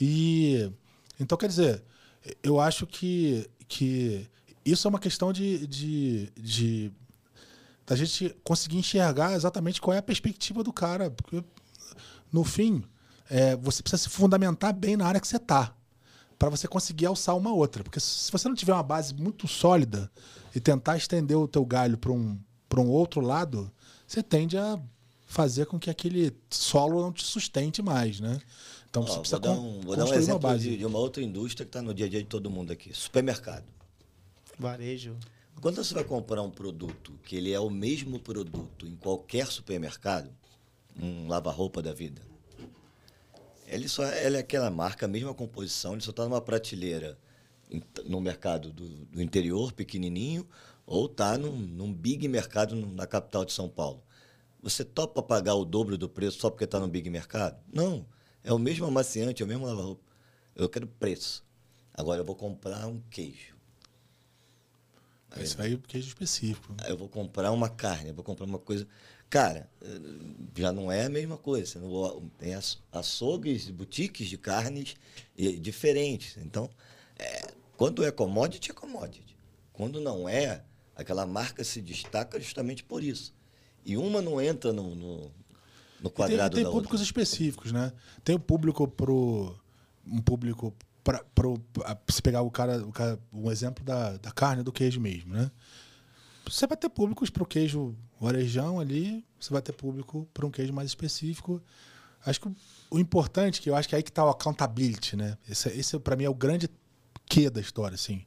E 0.00 0.70
então 1.18 1.36
quer 1.36 1.48
dizer, 1.48 1.82
eu 2.42 2.60
acho 2.60 2.86
que, 2.86 3.50
que 3.66 4.28
isso 4.64 4.86
é 4.86 4.88
uma 4.88 5.00
questão 5.00 5.32
de, 5.32 5.66
de, 5.66 6.32
de 6.36 6.92
da 7.86 7.94
gente 7.94 8.36
conseguir 8.42 8.78
enxergar 8.78 9.34
exatamente 9.34 9.80
qual 9.80 9.94
é 9.94 9.98
a 9.98 10.02
perspectiva 10.02 10.62
do 10.62 10.72
cara, 10.72 11.10
porque 11.10 11.42
no 12.32 12.42
fim 12.42 12.82
é, 13.30 13.56
você 13.56 13.82
precisa 13.82 14.02
se 14.02 14.08
fundamentar 14.08 14.74
bem 14.74 14.96
na 14.96 15.06
área 15.06 15.20
que 15.20 15.28
você 15.28 15.36
está 15.36 15.74
para 16.38 16.50
você 16.50 16.68
conseguir 16.68 17.06
alçar 17.06 17.36
uma 17.36 17.52
outra. 17.52 17.82
Porque 17.82 18.00
se 18.00 18.30
você 18.30 18.48
não 18.48 18.54
tiver 18.54 18.72
uma 18.72 18.82
base 18.82 19.14
muito 19.14 19.48
sólida 19.48 20.10
e 20.54 20.60
tentar 20.60 20.96
estender 20.96 21.36
o 21.36 21.48
teu 21.48 21.64
galho 21.64 21.96
para 21.96 22.12
um, 22.12 22.38
para 22.68 22.80
um 22.80 22.88
outro 22.88 23.20
lado, 23.20 23.70
você 24.06 24.22
tende 24.22 24.56
a 24.58 24.78
fazer 25.26 25.66
com 25.66 25.78
que 25.78 25.90
aquele 25.90 26.36
solo 26.50 27.02
não 27.02 27.12
te 27.12 27.24
sustente 27.24 27.82
mais, 27.82 28.20
né? 28.20 28.38
Então 28.88 29.02
Ó, 29.02 29.06
você 29.06 29.18
precisa 29.18 29.40
vou 29.40 29.54
dar 29.54 29.60
um, 29.60 29.80
vou 29.80 29.96
dar 29.96 30.04
um 30.04 30.08
uma 30.08 30.16
exemplo 30.16 30.40
base. 30.40 30.70
de, 30.70 30.76
de 30.78 30.86
uma 30.86 30.98
outra 30.98 31.22
indústria 31.22 31.64
que 31.64 31.70
está 31.70 31.82
no 31.82 31.92
dia 31.92 32.06
a 32.06 32.08
dia 32.08 32.22
de 32.22 32.28
todo 32.28 32.50
mundo 32.50 32.72
aqui. 32.72 32.90
Supermercado. 32.94 33.64
Varejo. 34.58 35.16
Quando 35.60 35.82
você 35.82 35.94
vai 35.94 36.04
comprar 36.04 36.42
um 36.42 36.50
produto 36.50 37.18
que 37.24 37.34
ele 37.34 37.52
é 37.52 37.58
o 37.58 37.70
mesmo 37.70 38.20
produto 38.20 38.86
em 38.86 38.94
qualquer 38.94 39.46
supermercado, 39.46 40.30
um 41.00 41.28
lava-roupa 41.28 41.82
da 41.82 41.92
vida, 41.92 42.22
ele 43.66 43.88
só 43.88 44.04
ele 44.06 44.36
é 44.36 44.40
aquela 44.40 44.70
marca, 44.70 45.06
a 45.06 45.08
mesma 45.08 45.34
composição, 45.34 45.92
ele 45.92 46.02
só 46.02 46.10
está 46.10 46.24
numa 46.24 46.40
prateleira 46.40 47.18
no 48.04 48.20
mercado 48.20 48.70
do, 48.70 48.86
do 49.06 49.20
interior, 49.20 49.72
pequenininho, 49.72 50.46
ou 50.86 51.06
está 51.06 51.36
num, 51.36 51.56
num 51.56 51.92
big 51.92 52.28
mercado 52.28 52.76
na 52.76 53.06
capital 53.06 53.44
de 53.44 53.52
São 53.52 53.68
Paulo. 53.68 54.02
Você 54.62 54.84
topa 54.84 55.22
pagar 55.22 55.54
o 55.54 55.64
dobro 55.64 55.98
do 55.98 56.08
preço 56.08 56.38
só 56.38 56.50
porque 56.50 56.64
está 56.64 56.78
no 56.78 56.86
big 56.86 57.10
mercado? 57.10 57.58
Não. 57.72 58.06
É 58.44 58.52
o 58.52 58.58
mesmo 58.58 58.86
amaciante, 58.86 59.42
é 59.42 59.44
o 59.44 59.48
mesmo 59.48 59.66
lava-roupa. 59.66 60.04
Eu 60.54 60.68
quero 60.68 60.86
preço. 60.86 61.44
Agora 61.92 62.20
eu 62.20 62.24
vou 62.24 62.36
comprar 62.36 62.86
um 62.86 63.00
queijo. 63.10 63.55
Isso 65.40 65.60
aí 65.60 65.74
é 65.74 65.78
queijo 65.86 66.08
específico. 66.08 66.74
Aí 66.78 66.90
eu 66.90 66.96
vou 66.96 67.08
comprar 67.08 67.50
uma 67.52 67.68
carne, 67.68 68.10
eu 68.10 68.14
vou 68.14 68.24
comprar 68.24 68.46
uma 68.46 68.58
coisa. 68.58 68.86
Cara, 69.28 69.68
eh, 69.82 70.00
já 70.56 70.72
não 70.72 70.90
é 70.90 71.06
a 71.06 71.08
mesma 71.08 71.36
coisa. 71.36 71.80
Tem 72.38 72.54
açougues, 72.92 73.68
boutiques 73.70 74.28
de 74.28 74.38
carnes 74.38 74.94
diferentes. 75.60 76.36
Então, 76.38 76.70
é, 77.18 77.42
quando 77.76 78.04
é 78.04 78.10
commodity, 78.10 78.70
é 78.70 78.74
commodity. 78.74 79.36
Quando 79.72 80.00
não 80.00 80.28
é, 80.28 80.62
aquela 80.94 81.26
marca 81.26 81.62
se 81.64 81.82
destaca 81.82 82.40
justamente 82.40 82.82
por 82.84 83.02
isso. 83.02 83.34
E 83.84 83.96
uma 83.96 84.22
não 84.22 84.40
entra 84.40 84.72
no, 84.72 84.94
no, 84.94 85.16
no 85.18 85.30
E 85.98 86.02
tem, 86.02 86.10
quadrado 86.10 86.54
tem 86.54 86.64
da 86.64 86.70
públicos 86.70 87.00
outra. 87.00 87.04
específicos, 87.04 87.72
né? 87.72 87.92
Tem 88.24 88.34
o 88.34 88.40
público 88.40 88.88
pro. 88.88 89.54
Um 90.06 90.20
público. 90.22 90.72
Pra, 91.06 91.22
pro, 91.36 91.62
a- 91.84 91.96
se 92.08 92.20
pegar 92.20 92.42
o 92.42 92.50
cara, 92.50 92.84
o 92.84 92.90
cara. 92.90 93.16
Um 93.32 93.48
exemplo 93.48 93.84
da, 93.84 94.16
da 94.16 94.32
carne 94.32 94.64
do 94.64 94.72
queijo 94.72 95.00
mesmo, 95.00 95.32
né? 95.32 95.52
Você 96.44 96.66
vai 96.66 96.76
ter 96.76 96.88
públicos 96.88 97.30
pro 97.30 97.46
queijo 97.46 97.94
varejão 98.20 98.80
ali, 98.80 99.24
você 99.38 99.52
vai 99.52 99.62
ter 99.62 99.72
público 99.72 100.28
para 100.34 100.44
um 100.44 100.50
queijo 100.50 100.72
mais 100.72 100.88
específico. 100.88 101.62
Acho 102.24 102.40
que 102.40 102.48
o, 102.48 102.56
o 102.90 102.98
importante, 102.98 103.60
que 103.62 103.70
eu 103.70 103.76
acho 103.76 103.88
que 103.88 103.94
é 103.94 103.98
aí 103.98 104.02
que 104.02 104.10
tá 104.10 104.24
o 104.24 104.30
accountability, 104.30 105.14
né? 105.14 105.38
Esse, 105.48 105.68
esse 105.68 105.96
para 106.00 106.16
mim 106.16 106.24
é 106.24 106.28
o 106.28 106.34
grande 106.34 106.68
quê 107.24 107.48
da 107.48 107.60
história, 107.60 107.94
assim. 107.94 108.26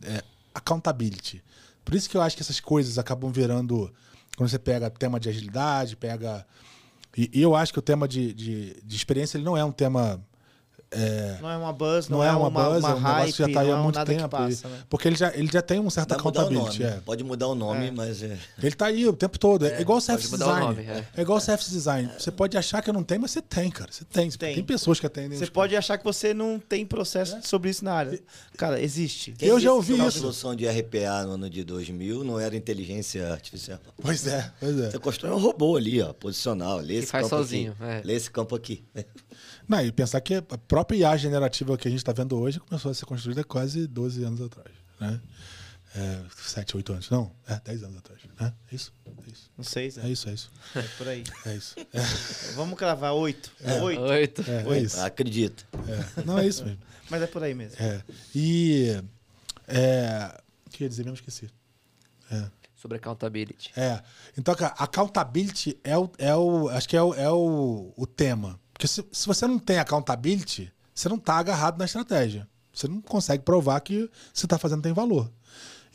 É 0.00 0.22
accountability. 0.54 1.42
Por 1.84 1.96
isso 1.96 2.08
que 2.08 2.16
eu 2.16 2.22
acho 2.22 2.36
que 2.36 2.42
essas 2.42 2.60
coisas 2.60 2.96
acabam 2.96 3.32
virando. 3.32 3.92
Quando 4.36 4.48
você 4.48 4.58
pega 4.58 4.88
tema 4.88 5.18
de 5.18 5.28
agilidade, 5.28 5.96
pega. 5.96 6.46
E, 7.16 7.28
e 7.34 7.42
eu 7.42 7.56
acho 7.56 7.72
que 7.72 7.78
o 7.80 7.82
tema 7.82 8.06
de, 8.06 8.32
de, 8.32 8.80
de 8.84 8.96
experiência 8.96 9.36
ele 9.36 9.44
não 9.44 9.56
é 9.56 9.64
um 9.64 9.72
tema. 9.72 10.24
É, 10.92 11.38
Não 11.40 11.48
é 11.50 11.56
uma 11.56 11.72
buzz, 11.72 12.08
não, 12.08 12.18
não, 12.18 12.24
é 12.24 12.30
uma, 12.32 12.48
uma, 12.48 12.64
buzz, 12.64 12.78
uma 12.84 12.90
é 12.90 12.94
um 12.94 12.96
negócio 12.96 13.12
hype, 13.12 13.32
que 13.32 13.38
já 13.38 13.46
está 13.46 13.60
aí 13.60 13.70
há 13.70 13.76
é 13.76 13.80
muito 13.80 14.04
tempo. 14.04 14.28
passa, 14.28 14.66
e- 14.66 14.70
né? 14.70 14.78
Porque 14.88 15.08
ele 15.08 15.16
já, 15.16 15.32
ele 15.34 15.48
já 15.52 15.62
tem 15.62 15.78
um 15.78 15.84
mudar 15.84 16.06
o 16.08 16.12
accountability. 16.14 16.80
nome. 16.82 16.94
é. 16.96 17.00
Pode 17.04 17.22
mudar 17.22 17.46
o 17.48 17.54
nome, 17.54 17.90
mas 17.92 18.22
é. 18.22 18.36
Ele 18.60 18.74
tá 18.74 18.86
aí 18.86 19.06
o 19.06 19.12
tempo 19.12 19.38
todo. 19.38 19.66
É, 19.66 19.80
igual 19.80 19.98
o 19.98 20.02
pode 20.02 20.18
CF 20.22 20.30
mudar 20.32 20.46
o 20.46 20.48
Design. 20.48 20.66
nome, 20.66 20.82
é. 20.88 21.04
é. 21.16 21.22
igual 21.22 21.38
o 21.38 21.40
CF 21.40 21.70
Design. 21.70 22.10
Você 22.18 22.30
pode 22.32 22.56
achar 22.58 22.82
que 22.82 22.90
não 22.90 23.02
tem, 23.04 23.18
mas 23.18 23.30
você 23.30 23.40
tem, 23.40 23.70
cara. 23.70 23.90
Você 23.92 24.04
tem. 24.04 24.30
Tem. 24.30 24.54
Tem, 24.56 24.64
pessoas 24.64 24.98
que 24.98 25.06
atendem. 25.06 25.38
Você 25.38 25.46
pode 25.46 25.76
achar 25.76 25.96
que 25.96 26.02
você 26.04 26.34
não 26.34 26.58
tem 26.58 26.84
processo 26.84 27.38
sobre 27.44 27.70
isso 27.70 27.84
na 27.84 27.92
área. 27.94 28.20
Cara, 28.56 28.80
existe. 28.82 29.32
Quem 29.32 29.48
Eu 29.48 29.60
já 29.60 29.72
ouvi 29.72 29.94
que 29.94 30.00
A 30.00 30.08
isso. 30.08 30.18
solução 30.18 30.54
de 30.56 30.66
RPA 30.68 31.24
no 31.24 31.32
ano 31.34 31.48
de 31.48 31.62
2000 31.62 32.24
não 32.24 32.38
era 32.40 32.56
inteligência 32.56 33.32
artificial. 33.32 33.78
Pois 34.02 34.26
é, 34.26 34.50
pois 34.58 34.78
é. 34.80 34.90
Você 34.90 34.98
constrói 34.98 35.32
um 35.32 35.38
robô 35.38 35.76
ali, 35.76 36.02
ó, 36.02 36.12
posicional. 36.12 36.78
Lê 36.78 36.86
Que 36.86 36.92
esse 36.94 37.06
faz 37.06 37.24
campo 37.28 37.36
sozinho, 37.36 37.72
aqui. 37.78 37.84
é. 37.84 38.02
Lê 38.04 38.14
esse 38.14 38.30
campo 38.30 38.56
aqui. 38.56 38.82
Não, 39.70 39.80
e 39.80 39.92
pensar 39.92 40.20
que 40.20 40.34
a 40.34 40.42
própria 40.42 40.96
IA 40.96 41.16
generativa 41.16 41.78
que 41.78 41.86
a 41.86 41.90
gente 41.92 42.00
está 42.00 42.12
vendo 42.12 42.36
hoje 42.36 42.58
começou 42.58 42.90
a 42.90 42.94
ser 42.94 43.06
construída 43.06 43.44
quase 43.44 43.86
12 43.86 44.24
anos 44.24 44.40
atrás. 44.40 44.68
Né? 44.98 45.20
É, 45.94 46.22
7, 46.36 46.76
8 46.76 46.92
anos. 46.92 47.08
Não, 47.08 47.30
é 47.46 47.60
10 47.60 47.84
anos 47.84 47.98
atrás. 47.98 48.20
Né? 48.40 48.52
É 48.68 48.74
isso? 48.74 48.92
É 49.06 49.30
isso. 49.30 49.48
Não 49.56 49.62
sei, 49.62 49.88
Zé. 49.88 50.02
É 50.02 50.08
isso, 50.08 50.28
é 50.28 50.32
isso. 50.32 50.50
É 50.74 50.82
por 50.98 51.06
aí. 51.06 51.22
É 51.46 51.54
isso. 51.54 51.76
É, 51.94 52.52
Vamos 52.56 52.76
cravar 52.76 53.12
oito. 53.12 53.52
Oito. 53.82 54.02
Oito. 54.02 54.44
é, 54.50 54.76
é 54.76 54.80
isso. 54.80 55.00
Acredita. 55.02 55.64
É. 55.86 56.22
Não, 56.24 56.36
é 56.36 56.48
isso 56.48 56.64
mesmo. 56.64 56.80
Mas 57.08 57.22
é 57.22 57.28
por 57.28 57.40
aí 57.40 57.54
mesmo. 57.54 57.76
É. 57.80 58.02
E. 58.34 59.00
É, 59.68 60.36
o 60.66 60.70
que 60.70 60.82
eu 60.82 60.86
ia 60.86 60.88
dizer 60.88 61.04
mesmo? 61.04 61.14
Esqueci. 61.14 61.48
É. 62.28 62.44
Sobre 62.74 62.96
accountability. 62.96 63.70
É. 63.76 64.02
Então, 64.36 64.52
cara, 64.56 64.74
accountability 64.76 65.78
é 65.84 65.96
o. 65.96 66.10
É 66.18 66.34
o 66.34 66.68
acho 66.70 66.88
que 66.88 66.96
é 66.96 67.02
o, 67.02 67.14
é 67.14 67.30
o, 67.30 67.92
o 67.96 68.04
tema. 68.04 68.58
Porque 68.80 68.88
se, 68.88 69.04
se 69.12 69.26
você 69.26 69.46
não 69.46 69.58
tem 69.58 69.78
accountability, 69.78 70.72
você 70.94 71.06
não 71.06 71.18
tá 71.18 71.34
agarrado 71.34 71.76
na 71.76 71.84
estratégia. 71.84 72.48
Você 72.72 72.88
não 72.88 73.02
consegue 73.02 73.44
provar 73.44 73.78
que 73.82 74.10
você 74.32 74.46
tá 74.46 74.56
fazendo 74.56 74.80
tem 74.80 74.94
valor. 74.94 75.30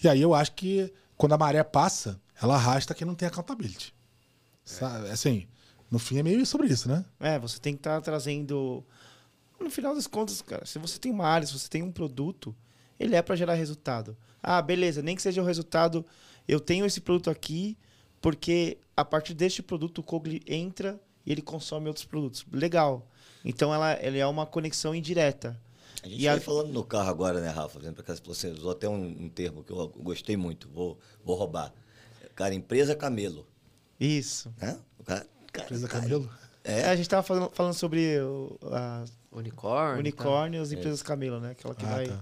E 0.03 0.07
aí 0.07 0.21
eu 0.21 0.35
acho 0.35 0.51
que 0.51 0.93
quando 1.17 1.33
a 1.33 1.37
maré 1.37 1.63
passa, 1.63 2.21
ela 2.39 2.53
arrasta 2.53 2.93
quem 2.93 3.07
não 3.07 3.15
tem 3.15 3.27
accountability. 3.27 3.91
Sabe? 4.63 5.09
Assim, 5.09 5.47
no 5.89 5.97
fim 5.97 6.19
é 6.19 6.23
meio 6.23 6.45
sobre 6.45 6.67
isso, 6.67 6.87
né? 6.87 7.03
É, 7.19 7.39
você 7.39 7.57
tem 7.59 7.73
que 7.73 7.79
estar 7.79 7.99
trazendo. 8.01 8.85
No 9.59 9.71
final 9.71 9.95
das 9.95 10.05
contas, 10.05 10.43
cara, 10.43 10.63
se 10.63 10.77
você 10.77 10.99
tem 10.99 11.11
uma 11.11 11.25
área, 11.25 11.47
se 11.47 11.57
você 11.57 11.67
tem 11.67 11.81
um 11.81 11.91
produto, 11.91 12.55
ele 12.99 13.15
é 13.15 13.21
para 13.23 13.35
gerar 13.35 13.55
resultado. 13.55 14.15
Ah, 14.43 14.61
beleza, 14.61 15.01
nem 15.01 15.15
que 15.15 15.23
seja 15.23 15.41
o 15.41 15.45
resultado, 15.45 16.05
eu 16.47 16.59
tenho 16.59 16.85
esse 16.85 17.01
produto 17.01 17.31
aqui, 17.31 17.75
porque 18.21 18.77
a 18.95 19.03
partir 19.03 19.33
deste 19.33 19.63
produto 19.63 19.99
o 19.99 20.03
Cogli 20.03 20.43
entra 20.45 21.01
e 21.25 21.31
ele 21.31 21.41
consome 21.41 21.87
outros 21.87 22.05
produtos. 22.05 22.45
Legal. 22.51 23.07
Então 23.43 23.73
ela, 23.73 23.91
ela 23.93 24.17
é 24.17 24.25
uma 24.25 24.45
conexão 24.45 24.93
indireta. 24.95 25.59
A 26.03 26.07
gente 26.07 26.21
E 26.21 26.25
vai 26.25 26.37
a- 26.37 26.41
falando 26.41 26.71
no 26.71 26.83
carro 26.83 27.09
agora, 27.09 27.39
né, 27.41 27.49
Rafa? 27.49 27.79
Casa, 28.03 28.21
você 28.25 28.49
usou 28.49 28.71
até 28.71 28.87
um, 28.87 29.03
um 29.25 29.29
termo 29.29 29.63
que 29.63 29.71
eu 29.71 29.87
gostei 29.97 30.37
muito, 30.37 30.67
vou, 30.69 30.99
vou 31.23 31.35
roubar. 31.35 31.73
Cara, 32.35 32.53
empresa 32.53 32.95
camelo. 32.95 33.47
Isso. 33.99 34.53
Né? 34.61 34.77
Cara, 35.05 35.25
cara, 35.51 35.65
Empresa 35.65 35.87
cara, 35.87 36.03
Camelo. 36.03 36.29
É, 36.63 36.81
É, 36.81 36.85
a 36.89 36.95
gente 36.95 37.07
tava 37.07 37.23
falando, 37.23 37.49
falando 37.53 37.73
sobre 37.73 38.19
o, 38.19 38.57
a 38.71 39.05
Unicórnio. 39.31 39.99
unicórnio 39.99 40.59
e 40.59 40.61
as 40.61 40.71
empresas 40.71 41.01
camelo, 41.03 41.39
né? 41.39 41.51
Aquela 41.51 41.73
que 41.75 41.85
Ah, 41.85 41.89
vai 41.89 42.07
tá. 42.07 42.19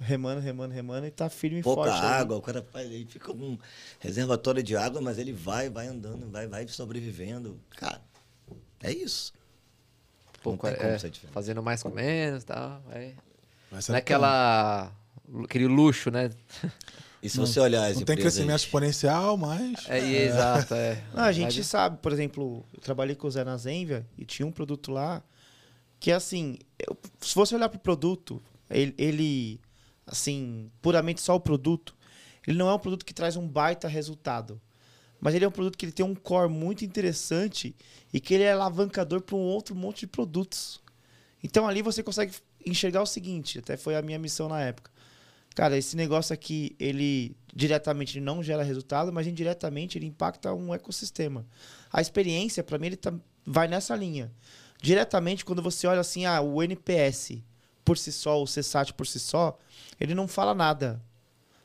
remando, 0.00 0.40
remando, 0.40 0.74
remando 0.74 1.06
e 1.06 1.10
tá 1.10 1.28
firme 1.28 1.60
e 1.60 1.62
pouca 1.62 1.90
forte. 1.90 2.04
ali. 2.04 2.14
água, 2.14 2.36
o 2.36 2.42
cara 2.42 2.62
faz, 2.72 2.86
ele 2.90 3.04
fica 3.06 3.30
um 3.32 3.56
reservatório 4.00 4.62
de 4.62 4.76
água, 4.76 5.00
mas 5.00 5.18
ele 5.18 5.32
vai, 5.32 5.68
vai 5.70 5.86
andando, 5.86 6.28
vai, 6.30 6.46
vai 6.46 6.66
sobrevivendo. 6.68 7.60
Cara, 7.70 8.00
é 8.82 8.92
isso. 8.92 9.32
Não 10.44 10.56
como 10.56 10.72
é, 10.72 10.98
fazendo 11.32 11.62
mais 11.62 11.82
com 11.82 11.90
menos 11.90 12.42
e 12.42 12.46
tal. 12.46 12.82
É. 12.90 13.12
Não 13.70 13.94
é 13.94 13.98
aquela. 13.98 14.92
aquele 15.44 15.66
luxo, 15.66 16.10
né? 16.10 16.30
E 17.22 17.30
se 17.30 17.38
você 17.38 17.60
olhar 17.60 17.86
as 17.86 17.96
Não 17.96 18.04
tem 18.04 18.16
crescimento 18.16 18.58
exponencial, 18.58 19.36
mas. 19.36 19.88
É, 19.88 19.98
exato, 20.24 20.74
é. 20.74 21.02
Não, 21.14 21.22
a 21.22 21.32
gente 21.32 21.56
Mas- 21.58 21.66
sabe, 21.66 21.98
por 22.02 22.12
exemplo, 22.12 22.66
eu 22.74 22.80
trabalhei 22.80 23.14
com 23.14 23.28
o 23.28 23.30
Zé 23.30 23.44
na 23.44 23.56
Zenvia 23.56 24.04
e 24.18 24.24
tinha 24.24 24.44
um 24.44 24.50
produto 24.50 24.90
lá 24.90 25.22
que, 26.00 26.10
assim, 26.10 26.58
eu- 26.80 26.98
se 27.20 27.32
você 27.34 27.54
olhar 27.54 27.68
pro 27.68 27.78
produto, 27.78 28.42
ele, 28.68 28.92
ele, 28.98 29.60
assim, 30.04 30.68
puramente 30.82 31.20
só 31.20 31.36
o 31.36 31.40
produto, 31.40 31.94
ele 32.44 32.58
não 32.58 32.68
é 32.68 32.74
um 32.74 32.78
produto 32.78 33.04
que 33.04 33.14
traz 33.14 33.36
um 33.36 33.46
baita 33.46 33.86
resultado. 33.86 34.60
Mas 35.22 35.36
ele 35.36 35.44
é 35.44 35.48
um 35.48 35.52
produto 35.52 35.78
que 35.78 35.84
ele 35.84 35.92
tem 35.92 36.04
um 36.04 36.16
core 36.16 36.50
muito 36.50 36.84
interessante 36.84 37.76
e 38.12 38.18
que 38.18 38.34
ele 38.34 38.42
é 38.42 38.50
alavancador 38.50 39.20
para 39.22 39.36
um 39.36 39.38
outro 39.38 39.72
monte 39.72 40.00
de 40.00 40.08
produtos. 40.08 40.82
Então 41.44 41.68
ali 41.68 41.80
você 41.80 42.02
consegue 42.02 42.34
enxergar 42.66 43.00
o 43.02 43.06
seguinte, 43.06 43.60
até 43.60 43.76
foi 43.76 43.94
a 43.94 44.02
minha 44.02 44.18
missão 44.18 44.48
na 44.48 44.60
época. 44.60 44.90
Cara, 45.54 45.78
esse 45.78 45.96
negócio 45.96 46.34
aqui, 46.34 46.74
ele 46.76 47.36
diretamente 47.54 48.18
ele 48.18 48.24
não 48.24 48.42
gera 48.42 48.64
resultado, 48.64 49.12
mas 49.12 49.28
indiretamente 49.28 49.96
ele 49.96 50.06
impacta 50.06 50.52
um 50.52 50.74
ecossistema. 50.74 51.46
A 51.92 52.00
experiência, 52.00 52.64
para 52.64 52.76
mim, 52.78 52.86
ele 52.86 52.96
tá, 52.96 53.14
vai 53.46 53.68
nessa 53.68 53.94
linha. 53.94 54.32
Diretamente, 54.82 55.44
quando 55.44 55.62
você 55.62 55.86
olha 55.86 56.00
assim, 56.00 56.24
ah, 56.24 56.40
o 56.40 56.60
NPS 56.60 57.38
por 57.84 57.96
si 57.96 58.10
só, 58.10 58.42
o 58.42 58.46
CSAT 58.46 58.92
por 58.94 59.06
si 59.06 59.20
só, 59.20 59.56
ele 60.00 60.16
não 60.16 60.26
fala 60.26 60.52
nada. 60.52 61.00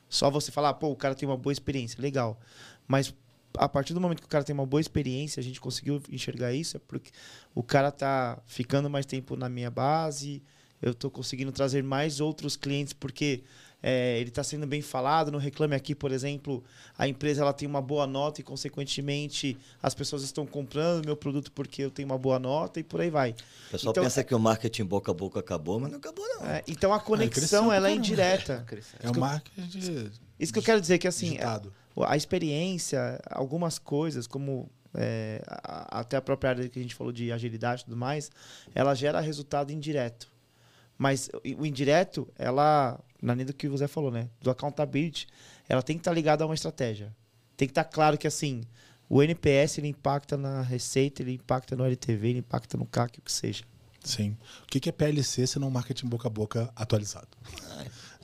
Só 0.08 0.30
você 0.30 0.52
falar, 0.52 0.74
pô, 0.74 0.90
o 0.90 0.96
cara 0.96 1.14
tem 1.14 1.28
uma 1.28 1.36
boa 1.36 1.52
experiência, 1.52 2.00
legal. 2.00 2.38
Mas 2.86 3.12
a 3.56 3.68
partir 3.68 3.94
do 3.94 4.00
momento 4.00 4.20
que 4.20 4.26
o 4.26 4.28
cara 4.28 4.44
tem 4.44 4.54
uma 4.54 4.66
boa 4.66 4.80
experiência, 4.80 5.40
a 5.40 5.42
gente 5.42 5.60
conseguiu 5.60 6.02
enxergar 6.10 6.52
isso, 6.52 6.76
é 6.76 6.80
porque 6.86 7.10
o 7.54 7.62
cara 7.62 7.90
tá 7.90 8.38
ficando 8.46 8.88
mais 8.90 9.06
tempo 9.06 9.36
na 9.36 9.48
minha 9.48 9.70
base, 9.70 10.42
eu 10.80 10.94
tô 10.94 11.10
conseguindo 11.10 11.50
trazer 11.50 11.82
mais 11.82 12.20
outros 12.20 12.56
clientes, 12.56 12.92
porque 12.92 13.42
é, 13.82 14.18
ele 14.18 14.28
está 14.28 14.42
sendo 14.42 14.66
bem 14.66 14.82
falado. 14.82 15.30
No 15.30 15.38
Reclame 15.38 15.74
Aqui, 15.74 15.94
por 15.94 16.12
exemplo, 16.12 16.62
a 16.96 17.06
empresa 17.06 17.42
ela 17.42 17.52
tem 17.52 17.66
uma 17.68 17.80
boa 17.80 18.06
nota 18.06 18.40
e, 18.40 18.44
consequentemente, 18.44 19.56
as 19.82 19.94
pessoas 19.94 20.22
estão 20.22 20.46
comprando 20.46 21.04
meu 21.04 21.16
produto 21.16 21.50
porque 21.52 21.82
eu 21.82 21.90
tenho 21.90 22.06
uma 22.08 22.18
boa 22.18 22.38
nota 22.38 22.80
e 22.80 22.82
por 22.84 23.00
aí 23.00 23.10
vai. 23.10 23.30
O 23.30 23.70
pessoal 23.70 23.92
Então- 23.92 24.02
pensa 24.04 24.22
que 24.24 24.34
o 24.34 24.38
marketing 24.38 24.84
boca 24.84 25.10
a 25.10 25.14
boca 25.14 25.40
acabou, 25.40 25.80
mas 25.80 25.90
não 25.90 25.98
acabou, 25.98 26.26
não. 26.28 26.46
É, 26.46 26.62
então 26.66 26.92
a 26.92 27.00
conexão 27.00 27.66
pra 27.66 27.76
ela 27.76 27.90
é 27.90 27.94
indireta. 27.94 28.64
É 29.00 29.10
o 29.10 29.18
marketing 29.18 29.66
de 29.68 30.10
Isso 30.38 30.52
que 30.52 30.58
eu 30.58 30.62
quero 30.62 30.80
dizer 30.80 30.98
que 30.98 31.08
assim, 31.08 31.30
digitado. 31.30 31.72
A 32.06 32.16
experiência, 32.16 33.20
algumas 33.30 33.78
coisas, 33.78 34.26
como 34.26 34.70
é, 34.94 35.42
a- 35.46 36.00
até 36.00 36.16
a 36.16 36.22
própria 36.22 36.50
área 36.50 36.68
que 36.68 36.78
a 36.78 36.82
gente 36.82 36.94
falou 36.94 37.12
de 37.12 37.30
agilidade 37.30 37.82
e 37.82 37.84
tudo 37.84 37.96
mais, 37.96 38.30
ela 38.74 38.94
gera 38.94 39.20
resultado 39.20 39.70
indireto. 39.72 40.28
Mas 40.96 41.30
o 41.56 41.64
indireto, 41.64 42.26
ela, 42.36 42.98
na 43.22 43.32
linha 43.34 43.46
do 43.46 43.52
que 43.54 43.68
o 43.68 43.76
Zé 43.76 43.86
falou, 43.86 44.10
né? 44.10 44.28
Do 44.40 44.50
accountability, 44.50 45.26
ela 45.68 45.82
tem 45.82 45.96
que 45.96 46.00
estar 46.00 46.12
ligada 46.12 46.42
a 46.42 46.46
uma 46.46 46.54
estratégia. 46.54 47.14
Tem 47.56 47.68
que 47.68 47.72
estar 47.72 47.84
claro 47.84 48.18
que, 48.18 48.26
assim, 48.26 48.62
o 49.08 49.22
NPS 49.22 49.78
ele 49.78 49.88
impacta 49.88 50.36
na 50.36 50.62
receita, 50.62 51.22
ele 51.22 51.34
impacta 51.34 51.76
no 51.76 51.84
LTV, 51.84 52.28
ele 52.30 52.38
impacta 52.40 52.76
no 52.76 52.84
CAC, 52.86 53.20
o 53.20 53.22
que 53.22 53.30
seja. 53.30 53.62
Sim. 54.02 54.36
O 54.62 54.66
que 54.66 54.80
que 54.80 54.88
é 54.88 54.92
PLC 54.92 55.46
se 55.46 55.58
não 55.58 55.70
marketing 55.70 56.06
boca 56.08 56.26
a 56.28 56.30
boca 56.30 56.72
atualizado? 56.74 57.28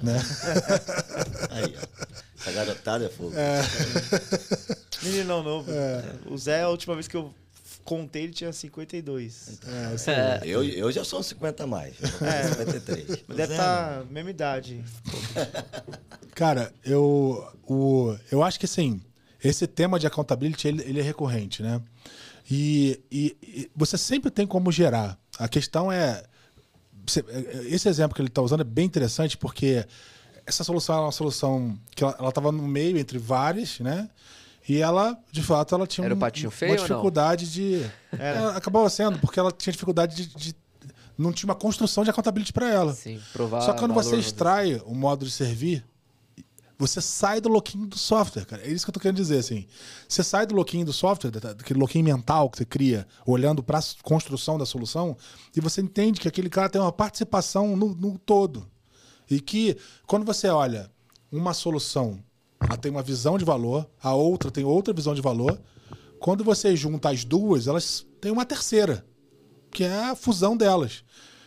Né? 0.03 0.21
aí, 1.51 1.75
ó. 1.77 2.05
Essa 2.41 2.53
garotada 2.53 3.05
é 3.07 3.09
fogo. 3.09 3.33
Meninão 5.03 5.43
novo. 5.43 5.71
O 6.27 6.37
Zé, 6.37 6.63
a 6.63 6.69
última 6.69 6.95
vez 6.95 7.09
que 7.09 7.17
eu 7.17 7.33
contei, 7.85 8.25
ele 8.25 8.33
tinha 8.33 8.53
52. 8.53 9.61
É, 9.67 10.11
aí. 10.11 10.17
É, 10.17 10.41
Eu, 10.45 10.65
eu 10.65 10.93
já 10.93 11.05
sou 11.05 11.21
uns 11.21 11.27
50 11.27 11.65
a 11.65 11.67
mais. 11.67 11.95
É. 12.23 12.43
53. 12.55 13.07
Mas 13.29 13.37
deve 13.37 13.53
estar 13.55 13.99
tá 14.01 14.05
mesma 14.11 14.31
idade. 14.31 14.85
Cara, 16.35 16.73
eu, 16.85 17.47
o, 17.67 18.17
eu 18.31 18.43
acho 18.43 18.59
que 18.59 18.67
assim, 18.67 19.01
esse 19.43 19.67
tema 19.67 19.99
de 19.99 20.07
accountability 20.07 20.69
ele, 20.69 20.83
ele 20.83 21.01
é 21.01 21.03
recorrente, 21.03 21.63
né? 21.63 21.81
E, 22.51 23.01
e- 23.11 23.37
e 23.43 23.71
você 23.75 23.97
sempre 23.97 24.31
tem 24.31 24.47
como 24.47 24.71
gerar. 24.73 25.19
A 25.39 25.49
questão 25.49 25.91
é. 25.91 26.23
Você- 27.07 27.25
Esse 27.69 27.89
exemplo 27.89 28.15
que 28.15 28.21
ele 28.21 28.29
está 28.29 28.43
usando 28.43 28.61
é 28.61 28.65
bem 28.65 28.85
interessante 28.87 29.37
porque 29.37 29.85
essa 30.47 30.63
solução 30.65 30.97
é 30.97 31.01
uma 31.01 31.13
solução 31.13 31.79
que 31.95 32.05
ela 32.05 32.29
estava 32.29 32.51
no 32.53 32.67
meio 32.67 32.99
entre 32.99 33.19
várias, 33.19 33.81
né? 33.81 34.09
E 34.69 34.79
ela, 34.79 35.19
de 35.31 35.43
fato, 35.43 35.75
ela 35.75 35.87
tinha 35.87 36.07
um- 36.15 36.19
patinho 36.19 36.51
feio 36.51 36.73
uma 36.73 36.79
dificuldade 36.79 37.51
de. 37.53 37.85
Era. 38.19 38.39
É, 38.53 38.57
acabava 38.57 38.89
sendo, 38.89 39.19
porque 39.19 39.39
ela 39.39 39.53
tinha 39.53 39.73
dificuldade 39.73 40.17
de. 40.17 40.27
de- 40.35 40.57
não 41.17 41.33
tinha 41.33 41.49
uma 41.49 41.55
construção 41.55 42.03
de 42.03 42.11
accountability 42.11 42.53
para 42.53 42.69
ela. 42.69 42.93
sim, 42.93 43.21
provar 43.33 43.61
Só 43.61 43.73
que 43.73 43.79
quando 43.79 43.95
você 43.95 44.17
extrai 44.17 44.83
o 44.85 44.95
modo 44.95 45.25
de 45.25 45.31
servir, 45.31 45.85
você 46.79 47.01
sai 47.01 47.41
do 47.41 47.49
loquinho 47.49 47.87
do 47.87 47.97
software, 47.97 48.45
cara. 48.45 48.63
É 48.63 48.71
isso 48.71 48.85
que 48.85 48.91
eu 48.91 48.95
tô 48.95 49.01
querendo 49.01 49.17
dizer, 49.17 49.39
assim. 49.39 49.67
Você 50.09 50.23
sai 50.25 50.47
do 50.47 50.55
loquinho 50.55 50.85
do 50.85 50.93
software, 50.93 51.31
da- 51.31 51.53
daquele 51.53 51.79
loquinho 51.79 52.05
mental 52.05 52.51
que 52.51 52.59
você 52.59 52.65
cria, 52.65 53.07
olhando 53.27 53.63
para 53.63 53.79
a 53.79 53.83
construção 54.03 54.59
da 54.59 54.67
solução, 54.67 55.17
e 55.57 55.61
você 55.61 55.81
entende 55.81 56.21
que 56.21 56.29
aquele 56.29 56.49
cara 56.51 56.69
tem 56.69 56.81
uma 56.81 56.93
participação 56.93 57.77
no, 57.77 57.95
no 57.95 58.19
todo. 58.19 58.69
E 59.31 59.41
que, 59.41 59.77
quando 60.07 60.25
você 60.25 60.49
olha 60.49 60.91
uma 61.31 61.55
solução, 61.55 62.23
ela 62.61 62.77
tem 62.77 62.91
uma 62.91 63.03
visão 63.03 63.39
de 63.39 63.45
valor, 63.45 63.89
a 64.03 64.15
outra 64.15 64.51
tem 64.51 64.65
outra 64.65 64.93
visão 64.93 65.15
de 65.15 65.21
valor. 65.21 65.61
Quando 66.19 66.43
você 66.43 66.75
junta 66.75 67.11
as 67.11 67.25
duas, 67.25 67.67
elas 67.67 68.07
têm 68.21 68.33
uma 68.33 68.45
terceira 68.45 69.05
que 69.71 69.85
é 69.85 70.05
a 70.05 70.15
fusão 70.15 70.57
delas. 70.57 71.05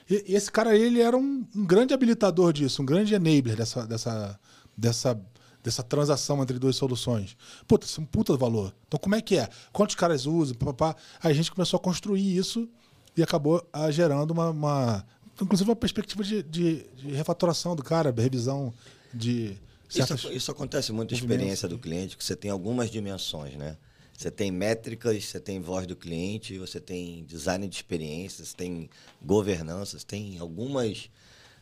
E 0.09 0.35
esse 0.35 0.51
cara, 0.51 0.75
ele 0.75 1.01
era 1.01 1.17
um, 1.17 1.45
um 1.55 1.65
grande 1.65 1.93
habilitador 1.93 2.53
disso, 2.53 2.81
um 2.81 2.85
grande 2.85 3.13
enabler 3.13 3.55
dessa, 3.55 3.85
dessa, 3.87 4.39
dessa, 4.77 5.19
dessa 5.63 5.81
transação 5.81 6.41
entre 6.43 6.59
duas 6.59 6.75
soluções. 6.75 7.35
Puta, 7.67 7.85
isso 7.85 7.99
é 7.99 8.03
um 8.03 8.05
puta 8.05 8.37
valor. 8.37 8.73
Então, 8.87 8.99
como 8.99 9.15
é 9.15 9.21
que 9.21 9.37
é? 9.37 9.49
Quantos 9.73 9.95
caras 9.95 10.25
usam? 10.25 10.55
Papá? 10.55 10.95
Aí 11.21 11.31
a 11.31 11.35
gente 11.35 11.51
começou 11.51 11.77
a 11.77 11.81
construir 11.81 12.37
isso 12.37 12.69
e 13.15 13.23
acabou 13.23 13.67
ah, 13.73 13.89
gerando 13.89 14.31
uma, 14.31 14.51
uma- 14.51 15.05
inclusive 15.41 15.69
uma 15.69 15.75
perspectiva 15.75 16.23
de, 16.23 16.43
de, 16.43 16.85
de 16.95 17.11
refatoração 17.11 17.75
do 17.75 17.83
cara, 17.83 18.13
revisão 18.15 18.73
de 19.13 19.57
certas... 19.89 20.19
Isso, 20.19 20.31
isso 20.31 20.51
acontece 20.51 20.91
muito 20.91 21.11
na 21.11 21.17
experiência 21.17 21.67
do 21.67 21.79
cliente, 21.79 22.15
que 22.15 22.23
você 22.23 22.35
tem 22.35 22.51
algumas 22.51 22.91
dimensões, 22.91 23.55
né? 23.55 23.77
Você 24.15 24.31
tem 24.31 24.49
métricas, 24.51 25.25
você 25.25 25.39
tem 25.39 25.59
voz 25.59 25.85
do 25.85 25.95
cliente, 25.95 26.57
você 26.57 26.79
tem 26.79 27.23
design 27.25 27.67
de 27.67 27.75
experiências, 27.75 28.51
tem 28.51 28.89
governança, 29.21 29.99
você 29.99 30.05
tem 30.05 30.39
algumas, 30.39 31.07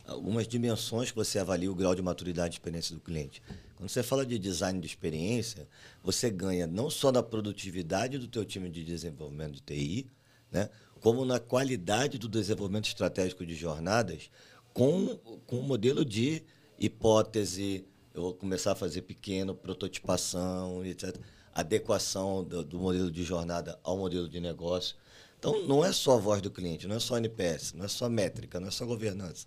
algumas 0.08 0.48
dimensões 0.48 1.12
que 1.12 1.16
você 1.16 1.40
avalia 1.40 1.72
o 1.72 1.76
grau 1.76 1.96
de 1.96 2.02
maturidade 2.02 2.56
e 2.56 2.58
experiência 2.58 2.96
do 2.96 3.02
cliente. 3.02 3.42
Quando 3.76 3.90
você 3.90 4.04
fala 4.04 4.26
de 4.26 4.40
design 4.40 4.80
de 4.80 4.88
experiência, 4.88 5.68
você 6.04 6.30
ganha 6.30 6.66
não 6.66 6.90
só 6.90 7.12
na 7.12 7.22
produtividade 7.22 8.18
do 8.18 8.28
teu 8.28 8.46
time 8.46 8.70
de 8.70 8.84
desenvolvimento 8.84 9.56
de 9.56 9.62
TI, 9.62 10.08
né? 10.52 10.70
como 11.02 11.26
na 11.26 11.40
qualidade 11.40 12.18
do 12.18 12.28
desenvolvimento 12.28 12.88
estratégico 12.88 13.46
de 13.46 13.56
jornadas 13.56 14.30
com, 14.74 15.18
com 15.46 15.60
o 15.60 15.64
modelo 15.64 16.04
de 16.04 16.44
hipótese, 16.80 17.86
eu 18.14 18.22
vou 18.22 18.34
começar 18.34 18.72
a 18.72 18.76
fazer 18.76 19.02
pequeno, 19.02 19.54
prototipação, 19.54 20.86
etc. 20.86 21.18
Adequação 21.54 22.44
do, 22.44 22.64
do 22.64 22.80
modelo 22.80 23.12
de 23.12 23.24
jornada 23.24 23.80
ao 23.84 23.98
modelo 23.98 24.28
de 24.28 24.40
negócio. 24.40 24.96
Então, 25.38 25.66
não 25.68 25.86
é 25.86 25.92
só 25.92 26.16
a 26.16 26.20
voz 26.20 26.42
do 26.42 26.50
cliente, 26.50 26.88
não 26.88 26.96
é 26.96 27.00
só 27.00 27.18
NPS, 27.18 27.74
não 27.74 27.86
é 27.86 27.88
só 27.88 28.10
métrica, 28.10 28.60
não 28.60 28.68
é 28.68 28.72
só 28.72 28.86
governança. 28.86 29.46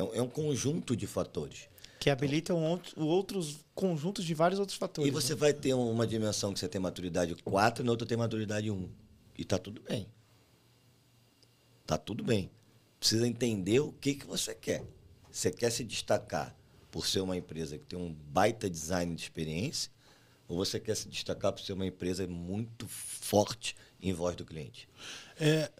É 0.00 0.02
um, 0.02 0.14
é 0.14 0.22
um 0.22 0.28
conjunto 0.28 0.96
de 0.96 1.06
fatores. 1.06 1.68
Que 1.98 2.08
habilitam 2.08 2.64
out- 2.64 2.98
outros 2.98 3.58
conjuntos 3.74 4.24
de 4.24 4.32
vários 4.32 4.58
outros 4.58 4.78
fatores. 4.78 5.08
E 5.08 5.12
você 5.12 5.34
né? 5.34 5.40
vai 5.40 5.52
ter 5.52 5.74
uma 5.74 6.06
dimensão 6.06 6.52
que 6.52 6.58
você 6.58 6.68
tem 6.68 6.80
maturidade 6.80 7.34
4 7.44 7.82
e 7.82 7.84
na 7.84 7.92
outra 7.92 8.06
tem 8.06 8.16
maturidade 8.16 8.70
1. 8.70 8.88
E 9.36 9.44
tá 9.44 9.58
tudo 9.58 9.82
bem. 9.82 10.06
Tá 11.86 11.98
tudo 11.98 12.24
bem. 12.24 12.50
Precisa 12.98 13.26
entender 13.26 13.80
o 13.80 13.92
que, 13.92 14.14
que 14.14 14.26
você 14.26 14.54
quer. 14.54 14.82
Você 15.30 15.50
quer 15.50 15.70
se 15.70 15.84
destacar 15.84 16.56
por 16.90 17.06
ser 17.06 17.20
uma 17.20 17.36
empresa 17.36 17.78
que 17.78 17.84
tem 17.84 17.98
um 17.98 18.12
baita 18.12 18.68
design 18.68 19.14
de 19.14 19.22
experiência 19.22 19.90
ou 20.48 20.56
você 20.56 20.80
quer 20.80 20.96
se 20.96 21.08
destacar 21.08 21.52
por 21.52 21.60
ser 21.60 21.72
uma 21.72 21.86
empresa 21.86 22.26
muito 22.26 22.88
forte 22.88 23.76
em 24.02 24.12
voz 24.12 24.34
do 24.34 24.44
cliente? 24.44 24.88
É, 25.40 25.70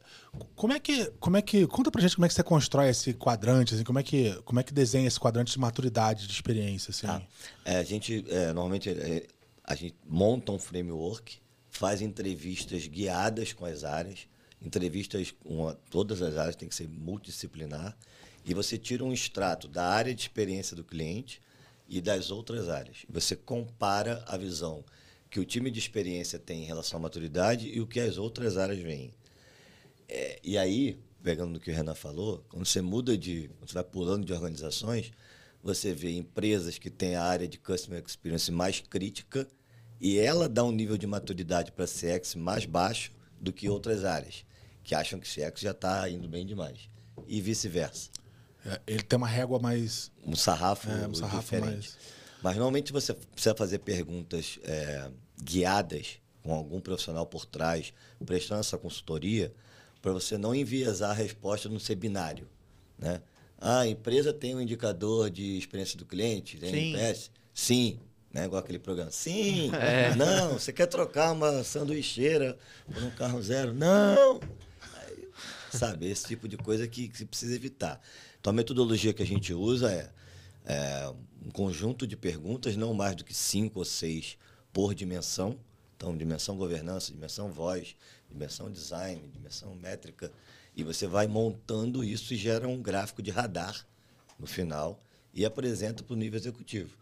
como 0.55 0.73
é 0.73 0.81
que, 0.81 1.07
como 1.21 1.37
é 1.37 1.43
que, 1.43 1.67
conta 1.67 1.91
pra 1.91 2.01
gente 2.01 2.15
como 2.15 2.25
é 2.25 2.29
que 2.29 2.35
você 2.35 2.43
constrói 2.43 2.89
esse 2.89 3.13
quadrante, 3.13 3.75
assim, 3.75 3.85
como 3.85 3.99
é 3.99 4.03
que, 4.03 4.35
como 4.45 4.59
é 4.59 4.63
que 4.63 4.73
desenha 4.73 5.07
esse 5.07 5.21
quadrante 5.21 5.53
de 5.53 5.59
maturidade, 5.59 6.27
de 6.27 6.33
experiência, 6.33 6.91
assim. 6.91 7.07
Tá. 7.07 7.23
É, 7.65 7.77
a 7.77 7.83
gente, 7.83 8.25
é, 8.29 8.47
normalmente, 8.47 8.89
é, 8.89 9.27
a 9.65 9.75
gente 9.75 9.95
monta 10.07 10.51
um 10.53 10.59
framework, 10.59 11.39
faz 11.69 12.01
entrevistas 12.01 12.87
guiadas 12.87 13.53
com 13.53 13.65
as 13.65 13.85
áreas, 13.85 14.27
entrevistas 14.63 15.31
com 15.31 15.75
todas 15.91 16.23
as 16.23 16.37
áreas, 16.37 16.57
tem 16.57 16.69
que 16.69 16.75
ser 16.75 16.89
multidisciplinar, 16.89 17.97
e 18.45 18.55
você 18.55 18.79
tira 18.79 19.05
um 19.05 19.13
extrato 19.13 19.69
da 19.69 19.87
área 19.87 20.15
de 20.15 20.23
experiência 20.23 20.75
do 20.75 20.85
cliente 20.85 21.41
e 21.89 22.01
das 22.01 22.31
outras 22.31 22.69
áreas. 22.69 22.99
Você 23.09 23.37
compara 23.37 24.25
a 24.27 24.37
visão 24.37 24.85
que 25.29 25.39
o 25.39 25.45
time 25.45 25.71
de 25.71 25.79
experiência 25.79 26.39
tem 26.39 26.63
em 26.63 26.67
relação 26.67 26.99
à 26.99 27.03
maturidade 27.03 27.69
e 27.69 27.81
o 27.81 27.87
que 27.87 28.01
as 28.01 28.17
outras 28.17 28.57
áreas 28.57 28.79
veem. 28.79 29.13
É, 30.13 30.41
e 30.43 30.59
aí, 30.59 30.99
pegando 31.23 31.53
no 31.53 31.61
que 31.61 31.71
o 31.71 31.75
Renan 31.75 31.95
falou, 31.95 32.45
quando 32.49 32.67
você 32.67 32.81
muda 32.81 33.17
de. 33.17 33.49
Quando 33.59 33.69
você 33.69 33.75
vai 33.75 33.85
pulando 33.85 34.25
de 34.27 34.33
organizações, 34.33 35.13
você 35.63 35.93
vê 35.95 36.11
empresas 36.17 36.79
que 36.79 36.91
têm 36.91 37.15
a 37.15 37.23
área 37.23 37.47
de 37.47 37.59
Customer 37.59 38.03
Experience 38.05 38.51
mais 38.51 38.81
crítica 38.81 39.47
e 40.01 40.19
ela 40.19 40.49
dá 40.49 40.65
um 40.65 40.73
nível 40.73 40.97
de 40.97 41.07
maturidade 41.07 41.71
para 41.73 41.85
CX 41.87 42.35
mais 42.35 42.65
baixo 42.67 43.13
do 43.41 43.53
que 43.53 43.69
outras 43.69 44.05
áreas, 44.05 44.45
que 44.83 44.95
acham 44.95 45.21
que 45.21 45.29
CX 45.29 45.61
já 45.61 45.71
está 45.73 46.09
indo 46.09 46.29
bem 46.29 46.45
demais. 46.45 46.89
E 47.29 47.41
vice-versa. 47.41 48.11
É, 48.67 48.81
ele 48.87 49.03
tem 49.03 49.17
uma 49.17 49.29
régua 49.29 49.59
mais. 49.59 50.11
Um 50.27 50.35
sarrafo, 50.35 50.91
É, 50.91 51.07
um 51.07 51.15
sarrafo 51.15 51.41
diferente. 51.43 51.67
mais- 51.91 51.99
Mas 52.43 52.57
normalmente 52.57 52.91
você 52.93 53.13
precisa 53.15 53.55
fazer 53.55 53.79
perguntas 53.81 54.59
é, 54.65 55.11
guiadas 55.43 56.19
com 56.43 56.53
algum 56.55 56.81
profissional 56.81 57.27
por 57.27 57.45
trás, 57.45 57.93
prestando 58.25 58.61
essa 58.61 58.79
consultoria, 58.79 59.53
para 60.01 60.13
você 60.13 60.39
não 60.39 60.55
enviesar 60.55 61.11
a 61.11 61.15
resposta 61.15 61.69
no 61.69 61.79
ser 61.79 61.97
binário. 61.97 62.49
Né? 62.99 63.21
Ah, 63.59 63.81
a 63.81 63.87
empresa 63.87 64.33
tem 64.33 64.55
um 64.55 64.61
indicador 64.61 65.31
de 65.31 65.59
experiência 65.59 65.99
do 65.99 66.07
cliente, 66.07 66.57
tem 66.57 66.71
Sim. 66.71 66.95
NPS? 66.95 67.31
Sim. 67.53 68.01
Né? 68.33 68.45
Igual 68.45 68.61
aquele 68.61 68.79
programa. 68.79 69.11
Sim. 69.11 69.71
É. 69.77 70.15
Não, 70.15 70.55
você 70.55 70.73
quer 70.73 70.87
trocar 70.87 71.33
uma 71.33 71.63
sanduicheira 71.65 72.57
por 72.93 73.03
um 73.03 73.11
carro 73.11 73.43
zero? 73.43 73.75
Não. 73.75 74.41
Aí, 74.95 75.29
sabe, 75.71 76.07
esse 76.11 76.27
tipo 76.27 76.49
de 76.49 76.57
coisa 76.57 76.87
que, 76.87 77.09
que 77.09 77.19
você 77.19 77.27
precisa 77.27 77.55
evitar. 77.55 78.01
Então, 78.41 78.51
a 78.51 78.55
metodologia 78.55 79.13
que 79.13 79.23
a 79.23 79.27
gente 79.27 79.53
usa 79.53 79.93
é, 79.93 80.11
é 80.65 81.13
um 81.45 81.51
conjunto 81.51 82.07
de 82.07 82.17
perguntas, 82.17 82.77
não 82.77 82.95
mais 82.95 83.15
do 83.17 83.25
que 83.25 83.35
cinco 83.35 83.81
ou 83.81 83.85
seis 83.85 84.39
por 84.73 84.95
dimensão. 84.95 85.59
Então, 85.97 86.17
dimensão 86.17 86.57
governança, 86.57 87.13
dimensão 87.13 87.53
voz, 87.53 87.95
dimensão 88.31 88.71
design, 88.71 89.29
dimensão 89.33 89.75
métrica. 89.75 90.31
E 90.75 90.85
você 90.85 91.07
vai 91.07 91.27
montando 91.27 92.05
isso 92.05 92.33
e 92.33 92.37
gera 92.37 92.69
um 92.69 92.81
gráfico 92.81 93.23
de 93.23 93.31
radar 93.31 93.87
no 94.39 94.47
final 94.47 95.03
e 95.35 95.45
apresenta 95.45 96.03
para 96.03 96.15
o 96.15 96.17
nível 96.17 96.39
executivo. 96.39 96.97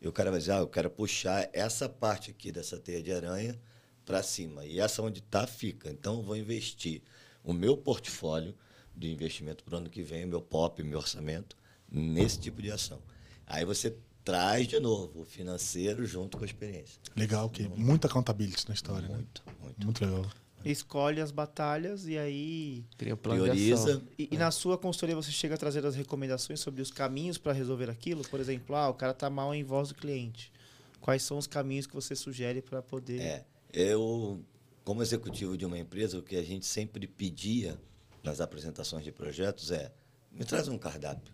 E 0.00 0.08
o 0.08 0.12
cara 0.12 0.30
vai 0.30 0.40
dizer, 0.40 0.52
ah, 0.52 0.58
eu 0.58 0.68
quero 0.68 0.90
puxar 0.90 1.48
essa 1.52 1.88
parte 1.88 2.30
aqui 2.30 2.50
dessa 2.50 2.76
teia 2.76 3.02
de 3.02 3.12
aranha 3.12 3.58
para 4.04 4.22
cima. 4.22 4.64
E 4.66 4.80
essa 4.80 5.00
onde 5.00 5.20
está, 5.20 5.46
fica. 5.46 5.90
Então, 5.90 6.16
eu 6.16 6.22
vou 6.22 6.36
investir 6.36 7.02
o 7.44 7.52
meu 7.52 7.76
portfólio 7.76 8.54
de 8.96 9.10
investimento 9.10 9.62
para 9.62 9.74
o 9.74 9.78
ano 9.78 9.88
que 9.88 10.02
vem, 10.02 10.26
meu 10.26 10.42
POP, 10.42 10.82
meu 10.82 10.98
orçamento, 10.98 11.56
nesse 11.90 12.38
tipo 12.38 12.60
de 12.60 12.70
ação. 12.70 13.00
Aí 13.46 13.64
você 13.64 13.96
traz 14.24 14.66
de 14.66 14.78
novo 14.78 15.22
o 15.22 15.24
financeiro 15.24 16.04
junto 16.06 16.36
com 16.36 16.44
a 16.44 16.46
experiência. 16.46 17.00
Legal, 17.16 17.48
que 17.48 17.68
muita 17.68 18.06
accountability 18.06 18.68
na 18.68 18.74
história, 18.74 19.08
né? 19.08 19.14
Muito, 19.14 19.42
muito. 19.60 19.84
Muito 19.84 20.04
legal. 20.04 20.26
Escolhe 20.64 21.20
as 21.20 21.30
batalhas 21.30 22.06
e 22.06 22.16
aí. 22.16 22.84
Cria 22.96 23.14
um 23.14 23.16
plano. 23.16 23.42
Prioriza. 23.42 24.02
E, 24.18 24.28
e 24.30 24.36
na 24.36 24.50
sua 24.50 24.78
consultoria 24.78 25.16
você 25.16 25.30
chega 25.30 25.54
a 25.54 25.58
trazer 25.58 25.84
as 25.84 25.94
recomendações 25.94 26.60
sobre 26.60 26.80
os 26.80 26.90
caminhos 26.90 27.38
para 27.38 27.52
resolver 27.52 27.90
aquilo? 27.90 28.22
Por 28.28 28.38
exemplo, 28.38 28.76
ah, 28.76 28.88
o 28.88 28.94
cara 28.94 29.12
tá 29.12 29.28
mal 29.28 29.54
em 29.54 29.64
voz 29.64 29.88
do 29.88 29.94
cliente. 29.94 30.52
Quais 31.00 31.22
são 31.22 31.36
os 31.36 31.46
caminhos 31.46 31.86
que 31.86 31.94
você 31.94 32.14
sugere 32.14 32.62
para 32.62 32.80
poder. 32.80 33.20
É, 33.20 33.44
eu, 33.72 34.40
como 34.84 35.02
executivo 35.02 35.56
de 35.56 35.66
uma 35.66 35.78
empresa, 35.78 36.18
o 36.18 36.22
que 36.22 36.36
a 36.36 36.42
gente 36.42 36.64
sempre 36.64 37.06
pedia 37.06 37.78
nas 38.22 38.40
apresentações 38.40 39.04
de 39.04 39.10
projetos 39.10 39.70
é: 39.70 39.92
me 40.30 40.44
traz 40.44 40.68
um 40.68 40.78
cardápio. 40.78 41.32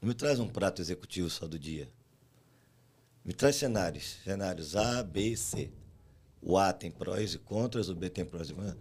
Me 0.00 0.12
traz 0.14 0.40
um 0.40 0.48
prato 0.48 0.82
executivo 0.82 1.30
só 1.30 1.46
do 1.46 1.58
dia. 1.58 1.88
Me 3.24 3.32
traz 3.32 3.56
cenários, 3.56 4.18
cenários 4.24 4.74
A, 4.74 5.02
B 5.02 5.28
e 5.28 5.36
C. 5.36 5.70
O 6.42 6.58
A 6.58 6.72
tem 6.72 6.90
prós 6.90 7.34
e 7.34 7.38
contras, 7.38 7.88
o 7.88 7.94
B 7.94 8.10
tem 8.10 8.24
prós 8.24 8.50
e 8.50 8.54
contras. 8.54 8.76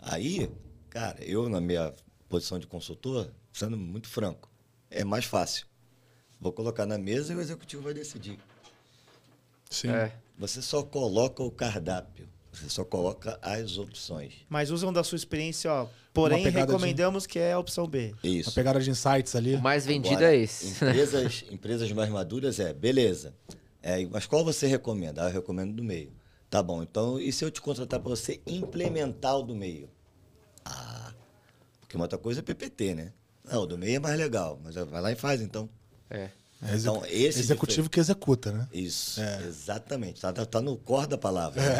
Aí, 0.00 0.50
cara, 0.90 1.22
eu 1.24 1.48
na 1.48 1.60
minha 1.60 1.92
posição 2.28 2.58
de 2.58 2.66
consultor, 2.66 3.30
sendo 3.52 3.76
muito 3.76 4.08
franco, 4.08 4.50
é 4.90 5.04
mais 5.04 5.24
fácil. 5.24 5.66
Vou 6.40 6.52
colocar 6.52 6.84
na 6.84 6.98
mesa 6.98 7.32
e 7.32 7.36
o 7.36 7.40
executivo 7.40 7.82
vai 7.82 7.94
decidir. 7.94 8.38
Sim. 9.70 9.90
É. 9.90 10.12
Você 10.38 10.60
só 10.60 10.82
coloca 10.82 11.42
o 11.42 11.50
cardápio. 11.50 12.28
Você 12.52 12.68
só 12.68 12.84
coloca 12.84 13.38
as 13.42 13.78
opções. 13.78 14.32
Mas 14.48 14.70
usam 14.70 14.92
da 14.92 15.02
sua 15.02 15.16
experiência, 15.16 15.72
ó. 15.72 15.88
Porém, 16.12 16.44
pegada 16.44 16.66
de- 16.66 16.72
recomendamos 16.72 17.26
que 17.26 17.38
é 17.38 17.52
a 17.52 17.58
opção 17.58 17.88
B. 17.88 18.14
A 18.22 18.26
Isso. 18.26 18.54
pegada 18.54 18.78
de 18.80 18.88
insights 18.90 19.34
ali. 19.34 19.56
O 19.56 19.60
mais 19.60 19.84
vendido 19.84 20.14
Agora, 20.16 20.34
é 20.34 20.38
esse. 20.38 20.72
Empresas, 20.84 21.44
empresas 21.50 21.92
mais 21.92 22.10
maduras 22.10 22.60
é, 22.60 22.72
beleza. 22.72 23.34
É, 23.82 24.04
mas 24.06 24.26
qual 24.26 24.44
você 24.44 24.68
recomenda? 24.68 25.24
Ah, 25.24 25.28
eu 25.28 25.32
recomendo 25.32 25.72
do 25.74 25.82
meio. 25.82 26.12
Tá 26.54 26.62
bom, 26.62 26.84
então 26.84 27.18
e 27.18 27.32
se 27.32 27.44
eu 27.44 27.50
te 27.50 27.60
contratar 27.60 27.98
para 27.98 28.08
você 28.10 28.40
implementar 28.46 29.36
o 29.36 29.42
do 29.42 29.56
meio? 29.56 29.90
Ah, 30.64 31.12
porque 31.80 31.96
uma 31.96 32.04
outra 32.04 32.16
coisa 32.16 32.38
é 32.38 32.42
PPT, 32.44 32.94
né? 32.94 33.12
Não, 33.44 33.62
o 33.62 33.66
do 33.66 33.76
meio 33.76 33.96
é 33.96 33.98
mais 33.98 34.16
legal, 34.16 34.60
mas 34.62 34.76
vai 34.76 35.02
lá 35.02 35.10
e 35.10 35.16
faz 35.16 35.40
então. 35.40 35.68
É. 36.08 36.28
É 36.62 36.76
Então, 36.76 37.02
esse 37.06 37.40
executivo 37.40 37.90
que 37.90 37.98
executa, 37.98 38.52
né? 38.52 38.68
Isso, 38.72 39.20
É. 39.20 39.42
exatamente. 39.48 40.20
Tá, 40.20 40.32
tá, 40.32 40.46
tá 40.46 40.60
no 40.60 40.76
core 40.76 41.08
da 41.08 41.18
palavra. 41.18 41.60
né? 41.60 41.76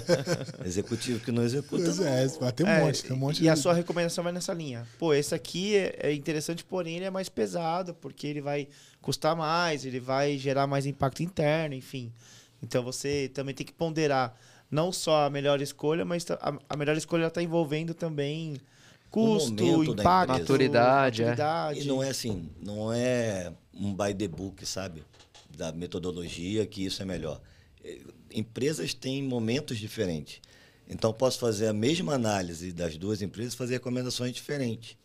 Executivo 0.64 1.20
que 1.22 1.30
não 1.30 1.42
executa. 1.42 1.84
Pois 1.84 1.98
não. 1.98 2.06
é, 2.08 2.26
mas 2.40 2.52
tem 2.52 2.64
um 2.64 2.68
É, 2.70 2.80
monte, 2.80 3.02
tem 3.04 3.12
um 3.14 3.18
monte 3.18 3.38
e 3.40 3.42
de... 3.42 3.48
a 3.50 3.56
sua 3.56 3.74
recomendação 3.74 4.24
vai 4.24 4.32
nessa 4.32 4.54
linha. 4.54 4.86
Pô, 4.98 5.12
esse 5.12 5.34
aqui 5.34 5.76
é, 5.76 5.96
é 5.98 6.14
interessante, 6.14 6.64
porém 6.64 6.96
ele 6.96 7.04
é 7.04 7.10
mais 7.10 7.28
pesado, 7.28 7.92
porque 7.92 8.26
ele 8.26 8.40
vai 8.40 8.68
custar 9.02 9.36
mais, 9.36 9.84
ele 9.84 10.00
vai 10.00 10.38
gerar 10.38 10.66
mais 10.66 10.86
impacto 10.86 11.22
interno, 11.22 11.74
enfim. 11.74 12.10
Então 12.62 12.82
você 12.82 13.28
também 13.32 13.54
tem 13.54 13.66
que 13.66 13.72
ponderar 13.72 14.36
não 14.70 14.92
só 14.92 15.26
a 15.26 15.30
melhor 15.30 15.60
escolha, 15.60 16.04
mas 16.04 16.26
a, 16.30 16.58
a 16.68 16.76
melhor 16.76 16.96
escolha 16.96 17.26
está 17.26 17.42
envolvendo 17.42 17.94
também 17.94 18.56
custo, 19.10 19.84
impacto. 19.84 20.32
Maturidade, 20.32 21.22
é. 21.22 21.26
maturidade. 21.26 21.80
E 21.80 21.84
não 21.84 22.02
é 22.02 22.10
assim, 22.10 22.50
não 22.62 22.92
é 22.92 23.52
um 23.72 23.94
by 23.94 24.14
the 24.14 24.28
book, 24.28 24.64
sabe? 24.66 25.04
Da 25.56 25.72
metodologia 25.72 26.66
que 26.66 26.84
isso 26.84 27.02
é 27.02 27.04
melhor. 27.04 27.40
Eh, 27.82 28.00
Empresas 28.30 28.92
têm 28.92 29.22
momentos 29.22 29.78
diferentes. 29.78 30.40
Então, 30.88 31.12
posso 31.12 31.38
fazer 31.38 31.66
a 31.66 31.72
mesma 31.72 32.14
análise 32.14 32.72
das 32.72 32.96
duas 32.96 33.22
empresas 33.22 33.54
e 33.54 33.56
fazer 33.56 33.74
recomendações 33.74 34.32
diferentes. 34.32 34.96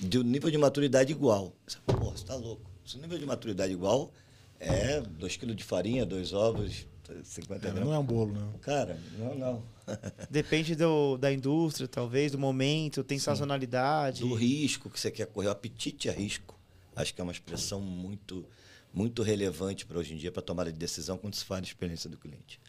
De 0.00 0.18
um 0.18 0.22
nível 0.22 0.50
de 0.50 0.58
maturidade 0.58 1.12
igual. 1.12 1.52
Você 1.66 1.78
Pô, 1.86 2.10
você 2.10 2.24
tá 2.24 2.34
louco. 2.34 2.68
Se 2.84 2.96
o 2.96 3.00
nível 3.00 3.18
de 3.18 3.26
maturidade 3.26 3.72
igual 3.72 4.12
é 4.60 5.00
2 5.00 5.36
kg 5.36 5.54
de 5.54 5.64
farinha, 5.64 6.04
dois 6.06 6.32
ovos, 6.32 6.86
50 7.24 7.54
É, 7.54 7.70
gramas. 7.70 7.84
não 7.88 7.94
é 7.94 7.98
um 7.98 8.04
bolo, 8.04 8.32
não. 8.34 8.52
Cara, 8.58 8.98
não, 9.18 9.34
não. 9.34 9.62
Depende 10.30 10.74
do, 10.74 11.16
da 11.16 11.32
indústria, 11.32 11.88
talvez, 11.88 12.32
do 12.32 12.38
momento, 12.38 13.02
tem 13.02 13.18
sazonalidade. 13.18 14.20
do 14.20 14.34
risco 14.34 14.90
que 14.90 14.98
você 15.00 15.10
quer 15.10 15.26
correr, 15.26 15.48
o 15.48 15.50
apetite 15.52 16.08
a 16.08 16.12
risco. 16.12 16.58
Acho 16.94 17.14
que 17.14 17.20
é 17.20 17.24
uma 17.24 17.32
expressão 17.32 17.80
muito, 17.80 18.44
muito 18.92 19.22
relevante 19.22 19.86
para 19.86 19.98
hoje 19.98 20.12
em 20.14 20.16
dia, 20.16 20.32
para 20.32 20.42
tomada 20.42 20.70
de 20.72 20.78
decisão 20.78 21.16
quando 21.16 21.34
se 21.34 21.44
fala 21.44 21.60
de 21.62 21.68
experiência 21.68 22.10
do 22.10 22.18
cliente. 22.18 22.60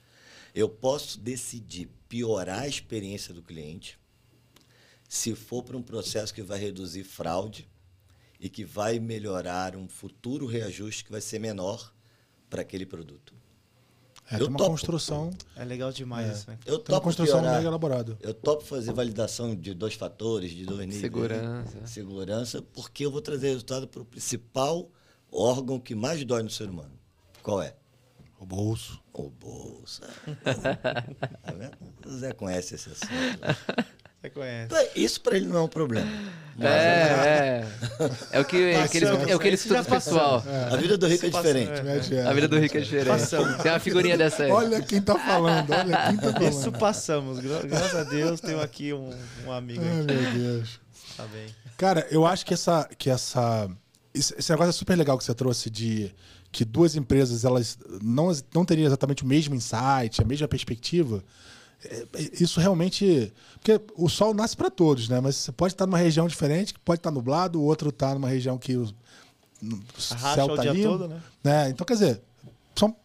Eu 0.56 0.70
posso 0.70 1.20
decidir 1.20 1.90
piorar 2.08 2.60
a 2.60 2.68
experiência 2.68 3.34
do 3.34 3.42
cliente 3.42 4.00
se 5.08 5.34
for 5.36 5.64
para 5.64 5.76
um 5.76 5.82
processo 5.82 6.34
que 6.34 6.42
vai 6.44 6.60
reduzir 6.60 7.04
fraude 7.04 7.68
e 8.40 8.50
que 8.50 8.64
vai 8.64 9.00
melhorar 9.00 9.76
um 9.76 9.88
futuro 9.88 10.46
reajuste 10.46 11.04
que 11.04 11.12
vai 11.12 11.22
ser 11.22 11.40
menor 11.40 11.94
para 12.50 12.62
aquele 12.62 12.86
produto. 12.86 13.34
É, 14.32 14.40
Eu 14.40 14.48
uma 14.48 14.58
topo. 14.60 14.70
construção, 14.72 15.32
É 15.56 15.66
legal 15.66 15.92
demais 15.92 16.38
isso, 16.38 16.50
né? 16.52 16.58
Eu 16.66 16.78
tem 16.78 16.94
uma 16.94 17.00
topo 17.00 17.02
construção 17.06 17.40
piorar. 17.40 17.56
mega 17.58 17.68
elaborada. 17.68 18.18
Eu 18.22 18.34
topo 18.34 18.64
fazer 18.64 18.94
validação 18.94 19.56
de 19.56 19.74
dois 19.74 19.96
fatores, 19.96 20.52
de 20.52 20.66
dois 20.66 20.82
níveis. 20.82 21.02
Segurança. 21.02 21.88
Segurança, 21.88 22.62
porque 22.62 23.06
eu 23.06 23.12
vou 23.12 23.22
trazer 23.22 23.48
resultado 23.48 23.88
para 23.88 24.02
o 24.02 24.06
principal 24.06 24.90
órgão 25.32 25.80
que 25.80 25.96
mais 25.96 26.24
dói 26.24 26.44
no 26.44 26.50
ser 26.50 26.70
humano. 26.70 26.94
Qual 27.42 27.62
é? 27.62 27.76
O 28.40 28.46
bolso. 28.46 29.02
O 29.12 29.30
bolso. 29.32 30.02
tá 30.46 31.52
vendo? 31.52 31.78
O 32.06 32.12
Zé 32.12 32.32
conhece 32.32 32.76
esse 32.76 32.90
assunto. 32.90 33.10
Você 34.22 34.30
conhece. 34.30 34.66
Então, 34.66 34.86
Isso 34.96 35.22
para 35.22 35.38
ele 35.38 35.48
não 35.48 35.58
é 35.58 35.62
um 35.62 35.68
problema. 35.68 36.10
É, 36.60 36.66
é. 36.68 37.66
É 38.34 38.40
o 38.42 38.46
que, 38.46 38.58
é 38.58 38.88
que 38.88 38.98
eles, 38.98 39.10
é 39.30 39.36
o 39.36 39.40
que 39.40 39.48
eles 39.48 39.62
já 39.64 39.80
estudam 39.80 39.84
pessoal. 39.86 40.44
A 40.72 40.76
vida 40.76 40.98
do 40.98 41.08
rico 41.08 41.26
é 41.26 41.30
diferente. 41.30 41.82
Mete 41.84 42.16
essa. 42.16 42.30
A 42.30 42.34
vida 42.34 42.48
do 42.50 42.60
rico 42.60 42.78
é 42.78 42.82
diferente. 42.82 43.08
Passamos. 43.08 43.62
Tem 43.62 43.72
uma 43.72 43.80
figurinha 43.80 44.18
dessa 44.18 44.44
aí. 44.44 44.52
Olha 44.52 44.82
quem 44.82 45.02
tá 45.02 45.18
falando, 45.18 45.70
olha 45.72 45.84
quem 46.10 46.18
tá 46.18 46.34
falando. 46.34 46.50
Isso 46.52 46.72
passamos. 46.74 47.40
Gra- 47.40 47.62
Graças 47.62 47.96
a 47.96 48.04
Deus, 48.04 48.42
tenho 48.42 48.60
aqui 48.62 48.92
um, 48.94 49.10
um 49.46 49.52
amigo 49.54 49.82
Ai, 49.84 50.02
aqui. 50.02 50.14
meu 50.14 50.32
Deus. 50.58 50.80
Tá 51.16 51.26
bem. 51.28 51.46
Cara, 51.78 52.06
eu 52.12 52.26
acho 52.26 52.46
que 52.46 52.54
essa. 52.54 52.90
Que 52.98 53.10
essa 53.10 53.70
esse 54.14 54.36
esse 54.38 54.52
negócio 54.52 54.70
é 54.72 54.74
super 54.74 54.98
legal 54.98 55.18
que 55.18 55.24
você 55.24 55.34
trouxe 55.34 55.70
de 55.70 56.12
que 56.52 56.66
duas 56.66 56.96
empresas 56.96 57.46
elas 57.46 57.78
não, 58.02 58.32
não 58.54 58.66
teriam 58.66 58.88
exatamente 58.88 59.24
o 59.24 59.28
mesmo 59.28 59.56
insight, 59.56 60.22
a 60.22 60.26
mesma 60.26 60.48
perspectiva. 60.48 61.24
É, 61.84 62.06
é, 62.14 62.30
Isso 62.40 62.60
realmente. 62.60 63.34
Porque 63.56 63.80
o 63.96 64.10
sol 64.10 64.34
nasce 64.34 64.56
para 64.56 64.70
todos, 64.70 65.08
né? 65.08 65.20
Mas 65.20 65.36
você 65.36 65.52
pode 65.52 65.74
estar 65.74 65.86
numa 65.86 65.98
região 65.98 66.28
diferente, 66.28 66.74
que 66.74 66.80
pode 66.80 67.00
estar 67.00 67.12
nublado, 67.12 67.60
o 67.60 67.64
outro 67.64 67.90
está 67.90 68.14
numa 68.14 68.30
região 68.30 68.58
que 68.58 68.76
o, 68.76 68.94
Arracha 70.12 70.36
céu 70.36 70.46
o 70.46 70.56
tá 70.56 70.62
dia 70.62 70.72
limpo, 70.72 70.90
todo, 70.90 71.08
né? 71.08 71.22
né? 71.44 71.70
Então, 71.70 71.86
quer 71.86 71.94
dizer, 71.94 72.22
são, 72.76 72.96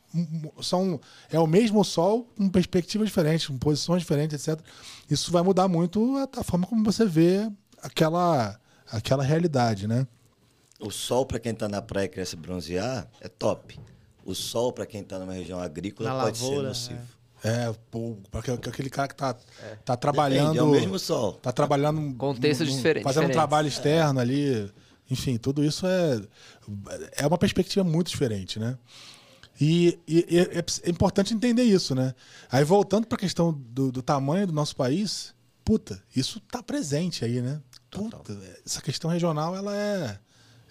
são, 0.62 1.00
é 1.30 1.38
o 1.38 1.46
mesmo 1.46 1.84
sol 1.84 2.28
com 2.36 2.48
perspectivas 2.48 3.08
diferentes, 3.08 3.46
com 3.46 3.58
posições 3.58 4.02
diferentes, 4.02 4.46
etc. 4.46 4.60
Isso 5.10 5.32
vai 5.32 5.42
mudar 5.42 5.68
muito 5.68 6.16
a, 6.16 6.40
a 6.40 6.44
forma 6.44 6.66
como 6.66 6.84
você 6.84 7.04
vê 7.04 7.50
aquela, 7.82 8.58
aquela 8.90 9.24
realidade, 9.24 9.86
né? 9.88 10.06
O 10.80 10.90
sol 10.90 11.26
para 11.26 11.38
quem 11.38 11.52
está 11.52 11.68
na 11.68 11.82
praia 11.82 12.06
e 12.06 12.08
quer 12.08 12.26
se 12.26 12.36
bronzear 12.36 13.08
é 13.20 13.28
top. 13.28 13.78
O 14.24 14.34
sol 14.34 14.72
para 14.72 14.86
quem 14.86 15.00
está 15.00 15.18
numa 15.18 15.32
região 15.32 15.58
agrícola 15.58 16.12
Na 16.12 16.22
pode 16.24 16.40
lavoura, 16.40 16.74
ser 16.74 16.90
nocivo. 16.90 17.00
É, 17.00 17.23
pô, 17.90 18.16
pra 18.30 18.40
aquele 18.40 18.56
aquele 18.56 18.90
cara 18.90 19.08
que 19.08 19.14
tá, 19.14 19.34
tá 19.34 19.40
Depende, 19.42 20.00
trabalhando. 20.00 20.58
é 20.58 20.62
o 20.62 20.70
mesmo 20.70 20.98
sol. 20.98 21.34
Tá 21.34 21.52
trabalhando. 21.52 22.14
Contextos 22.16 22.68
num- 22.68 22.76
diferen- 22.76 23.02
Fazendo 23.02 23.24
um 23.24 23.28
diferentes. 23.28 23.36
trabalho 23.36 23.68
externo 23.68 24.20
ali. 24.20 24.72
Enfim, 25.10 25.36
tudo 25.36 25.62
isso 25.62 25.86
é, 25.86 26.20
é 27.12 27.26
uma 27.26 27.36
perspectiva 27.36 27.84
muito 27.84 28.08
diferente, 28.08 28.58
né? 28.58 28.78
E, 29.60 29.98
e- 30.08 30.26
e 30.30 30.38
é, 30.38 30.64
é 30.84 30.90
importante 30.90 31.34
entender 31.34 31.62
isso, 31.62 31.94
né? 31.94 32.14
Aí 32.50 32.64
voltando 32.64 33.06
para 33.06 33.16
a 33.16 33.20
questão 33.20 33.52
do, 33.52 33.92
do 33.92 34.02
tamanho 34.02 34.46
do 34.46 34.52
nosso 34.52 34.74
país, 34.74 35.34
puta, 35.64 36.02
isso 36.16 36.40
tá 36.40 36.62
presente 36.62 37.24
aí, 37.24 37.40
né? 37.40 37.60
Total. 37.90 38.20
Puta, 38.20 38.36
essa 38.66 38.80
questão 38.80 39.08
regional 39.10 39.54
ela 39.54 39.76
é, 39.76 40.18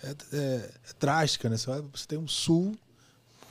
é, 0.03 0.09
é- 0.09 0.37
é 0.37 0.69
drástica, 0.99 1.47
né? 1.49 1.55
Você, 1.55 1.69
vai- 1.69 1.81
você 1.81 2.05
tem 2.07 2.17
um 2.17 2.27
sul 2.27 2.75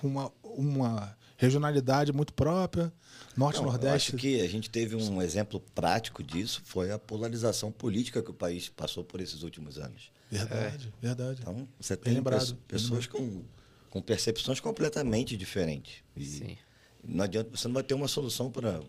com 0.00 0.08
uma, 0.08 0.30
uma 0.42 1.16
regionalidade 1.38 2.12
muito 2.12 2.34
própria, 2.34 2.92
norte 3.36 3.56
Não, 3.56 3.64
eu 3.64 3.70
nordeste. 3.70 4.10
acho 4.12 4.16
que 4.16 4.40
a 4.40 4.48
gente 4.48 4.68
teve 4.70 4.96
um 4.96 5.20
exemplo 5.22 5.60
prático 5.74 6.22
disso, 6.22 6.62
foi 6.64 6.90
a 6.90 6.98
polarização 6.98 7.70
política 7.72 8.22
que 8.22 8.30
o 8.30 8.34
país 8.34 8.68
passou 8.68 9.04
por 9.04 9.20
esses 9.20 9.42
últimos 9.42 9.78
anos. 9.78 10.10
Verdade, 10.30 10.92
verdade. 11.00 11.40
Então, 11.42 11.68
você 11.78 11.96
tem 11.96 12.14
lembrado, 12.14 12.56
pessoas 12.66 13.06
com, 13.06 13.42
com 13.90 14.00
percepções 14.00 14.60
completamente 14.60 15.36
diferentes. 15.36 16.02
E 16.16 16.24
Sim. 16.24 16.59
Não 17.04 17.24
adianta, 17.24 17.50
você 17.54 17.66
não 17.68 17.74
vai 17.74 17.82
ter 17.82 17.94
uma 17.94 18.09
solução 18.09 18.50
para 18.50 18.80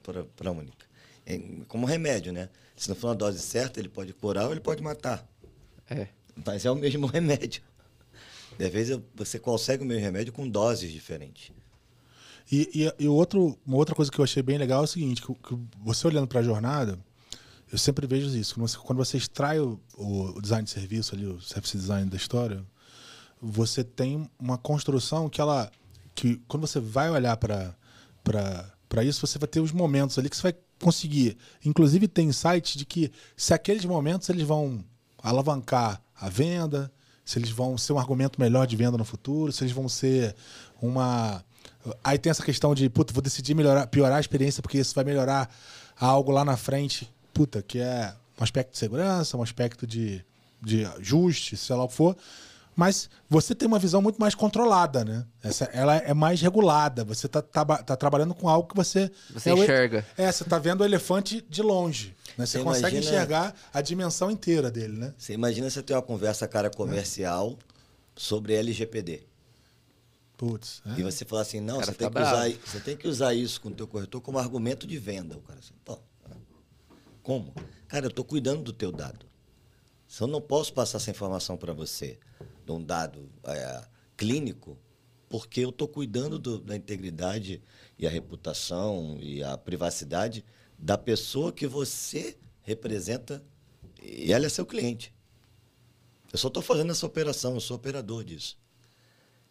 a 0.46 0.52
única. 0.52 0.86
É 1.26 1.40
como 1.68 1.86
remédio, 1.86 2.32
né? 2.32 2.50
Se 2.76 2.90
não 2.90 2.96
for 2.96 3.08
uma 3.08 3.16
dose 3.16 3.40
certa, 3.40 3.80
ele 3.80 3.90
pode 3.90 4.14
curar 4.14 4.46
ou 4.46 4.52
ele 4.52 4.60
pode 4.60 4.82
matar. 4.82 5.28
É. 5.90 6.08
Mas 6.46 6.66
é 6.66 6.72
o 6.72 6.76
mesmo 6.76 7.08
remédio. 7.08 7.62
E 8.60 8.64
às 8.64 8.72
vezes 8.72 9.00
você 9.16 9.40
consegue 9.40 9.84
o 9.84 9.86
mesmo 9.86 10.04
remédio 10.04 10.32
com 10.32 10.48
doses 10.48 10.92
diferentes. 10.92 11.52
E, 12.52 12.70
e, 13.00 13.04
e 13.06 13.08
outro, 13.08 13.58
uma 13.66 13.78
outra 13.78 13.96
coisa 13.96 14.12
que 14.12 14.20
eu 14.20 14.24
achei 14.24 14.44
bem 14.44 14.58
legal 14.58 14.82
é 14.82 14.84
o 14.84 14.88
seguinte: 14.88 15.22
que, 15.22 15.34
que 15.34 15.58
você 15.82 16.08
olhando 16.08 16.28
para 16.28 16.40
a 16.40 16.44
jornada, 16.44 17.00
eu 17.72 17.78
sempre 17.78 18.06
vejo 18.06 18.28
isso. 18.36 18.56
Quando 18.56 18.68
você, 18.68 18.78
quando 18.78 18.98
você 18.98 19.18
extrai 19.18 19.60
o, 19.60 19.80
o 19.98 20.42
design 20.42 20.64
de 20.64 20.70
serviço 20.70 21.16
ali, 21.16 21.26
o 21.26 21.42
service 21.42 21.78
design 21.78 22.10
da 22.10 22.18
história, 22.18 22.64
você 23.42 23.84
tem 23.84 24.30
uma 24.40 24.58
construção 24.58 25.30
que 25.30 25.42
ela. 25.42 25.72
que 26.16 26.38
quando 26.48 26.68
você 26.68 26.80
vai 26.80 27.10
olhar 27.10 27.38
para 27.38 27.76
para 28.94 29.04
isso, 29.04 29.26
você 29.26 29.40
vai 29.40 29.48
ter 29.48 29.60
os 29.60 29.72
momentos 29.72 30.20
ali 30.20 30.30
que 30.30 30.36
você 30.36 30.44
vai 30.44 30.56
conseguir. 30.80 31.36
Inclusive, 31.66 32.08
tem 32.08 32.28
insights 32.28 32.76
de 32.76 32.86
que 32.86 33.12
se 33.36 33.54
aqueles 33.54 33.86
momentos 33.86 34.30
eles 34.30 34.44
vão 34.44 34.86
alavancar 35.22 36.00
a 36.16 36.30
venda, 36.30 36.92
se 37.26 37.40
eles 37.40 37.50
vão 37.50 37.78
ser 37.78 37.94
um 37.94 37.98
argumento 37.98 38.40
melhor 38.40 38.68
de 38.68 38.76
venda 38.76 38.98
no 38.98 39.04
futuro, 39.04 39.52
se 39.52 39.64
eles 39.64 39.74
vão 39.74 39.90
ser 39.90 40.36
uma. 40.82 41.44
Aí 42.04 42.18
tem 42.18 42.30
essa 42.30 42.44
questão 42.44 42.74
de, 42.74 42.90
puta, 42.90 43.14
vou 43.14 43.22
decidir 43.22 43.54
melhorar, 43.54 43.88
piorar 43.88 44.18
a 44.18 44.22
experiência 44.22 44.62
porque 44.62 44.78
isso 44.78 44.96
vai 44.96 45.04
melhorar 45.04 45.50
algo 46.00 46.32
lá 46.32 46.46
na 46.46 46.56
frente, 46.58 47.12
puta, 47.34 47.62
que 47.62 47.80
é 47.80 48.14
um 48.40 48.44
aspecto 48.44 48.72
de 48.72 48.78
segurança, 48.78 49.36
um 49.38 49.44
aspecto 49.44 49.86
de, 49.86 50.24
de 50.62 50.86
ajuste, 50.86 51.58
sei 51.58 51.76
lá 51.76 51.84
o 51.84 51.88
que 51.88 51.94
for. 51.96 52.16
Mas 52.76 53.08
você 53.30 53.54
tem 53.54 53.68
uma 53.68 53.78
visão 53.78 54.02
muito 54.02 54.18
mais 54.20 54.34
controlada, 54.34 55.06
né? 55.06 55.24
Essa, 55.44 55.66
ela 55.66 55.96
é 55.96 56.12
mais 56.12 56.42
regulada. 56.42 57.04
Você 57.04 57.28
está 57.28 57.40
tá, 57.40 57.64
tá 57.64 57.96
trabalhando 57.96 58.34
com 58.34 58.50
algo 58.50 58.68
que 58.68 58.76
você. 58.76 59.12
Você 59.32 59.52
é 59.52 59.54
o- 59.54 59.62
enxerga. 59.62 60.04
É, 60.18 60.32
você 60.32 60.42
está 60.42 60.58
vendo 60.58 60.82
o 60.82 60.84
elefante 60.86 61.46
de 61.48 61.62
longe. 61.62 62.16
Né? 62.36 62.48
Você, 62.48 62.58
Você 62.58 62.64
consegue 62.64 62.96
imagina- 62.96 63.16
enxergar 63.16 63.56
a 63.72 63.80
dimensão 63.80 64.32
inteira 64.32 64.72
dele, 64.72 64.98
né? 64.98 65.14
Você 65.16 65.34
imagina 65.34 65.70
você 65.70 65.84
ter 65.84 65.94
uma 65.94 66.02
conversa 66.02 66.48
cara 66.48 66.72
comercial 66.72 67.56
sobre 68.16 68.56
LGPD. 68.56 69.22
Putz. 70.48 70.82
é. 70.86 71.00
E 71.00 71.04
você 71.04 71.24
falar 71.26 71.42
assim, 71.44 71.60
não, 71.60 71.76
você 71.80 71.94
tem, 71.94 72.10
que 72.12 72.20
usar, 72.20 72.50
você 72.66 72.80
tem 72.80 72.98
que 72.98 73.08
usar 73.08 73.34
isso 73.34 73.62
com 73.62 73.70
o 73.70 73.74
teu 73.74 73.88
corretor 73.88 74.20
como 74.22 74.38
argumento 74.40 74.86
de 74.86 74.98
venda. 74.98 75.38
O 75.38 75.42
cara 75.42 75.60
assim, 75.60 75.74
pô, 75.86 75.98
como? 77.22 77.54
Cara, 77.88 78.06
eu 78.06 78.10
estou 78.10 78.26
cuidando 78.26 78.62
do 78.64 78.74
teu 78.74 78.92
dado. 78.92 79.26
Se 80.08 80.22
eu 80.22 80.28
não 80.28 80.42
posso 80.42 80.74
passar 80.74 80.98
essa 80.98 81.10
informação 81.10 81.56
para 81.58 81.74
você, 81.74 82.20
de 82.66 82.72
um 82.72 82.84
dado 82.84 83.30
é, 83.46 83.84
clínico, 84.18 84.78
porque 85.30 85.62
eu 85.62 85.70
estou 85.70 85.88
cuidando 85.88 86.38
do- 86.38 86.60
da 86.60 86.76
integridade 86.76 87.62
e 87.98 88.06
a 88.06 88.10
reputação 88.10 89.18
e 89.22 89.44
a 89.44 89.58
privacidade 89.58 90.44
da 90.78 90.98
pessoa 90.98 91.52
que 91.52 91.66
você 91.66 92.38
representa 92.62 93.44
e 94.02 94.32
ela 94.32 94.46
é 94.46 94.50
seu 94.50 94.66
cliente. 94.66 95.14
Eu 96.32 96.38
só 96.38 96.48
estou 96.50 96.62
fazendo 96.64 96.92
essa 96.92 97.06
operação, 97.06 97.54
eu 97.56 97.60
sou 97.62 97.78
operador 97.78 98.24
disso. 98.24 98.58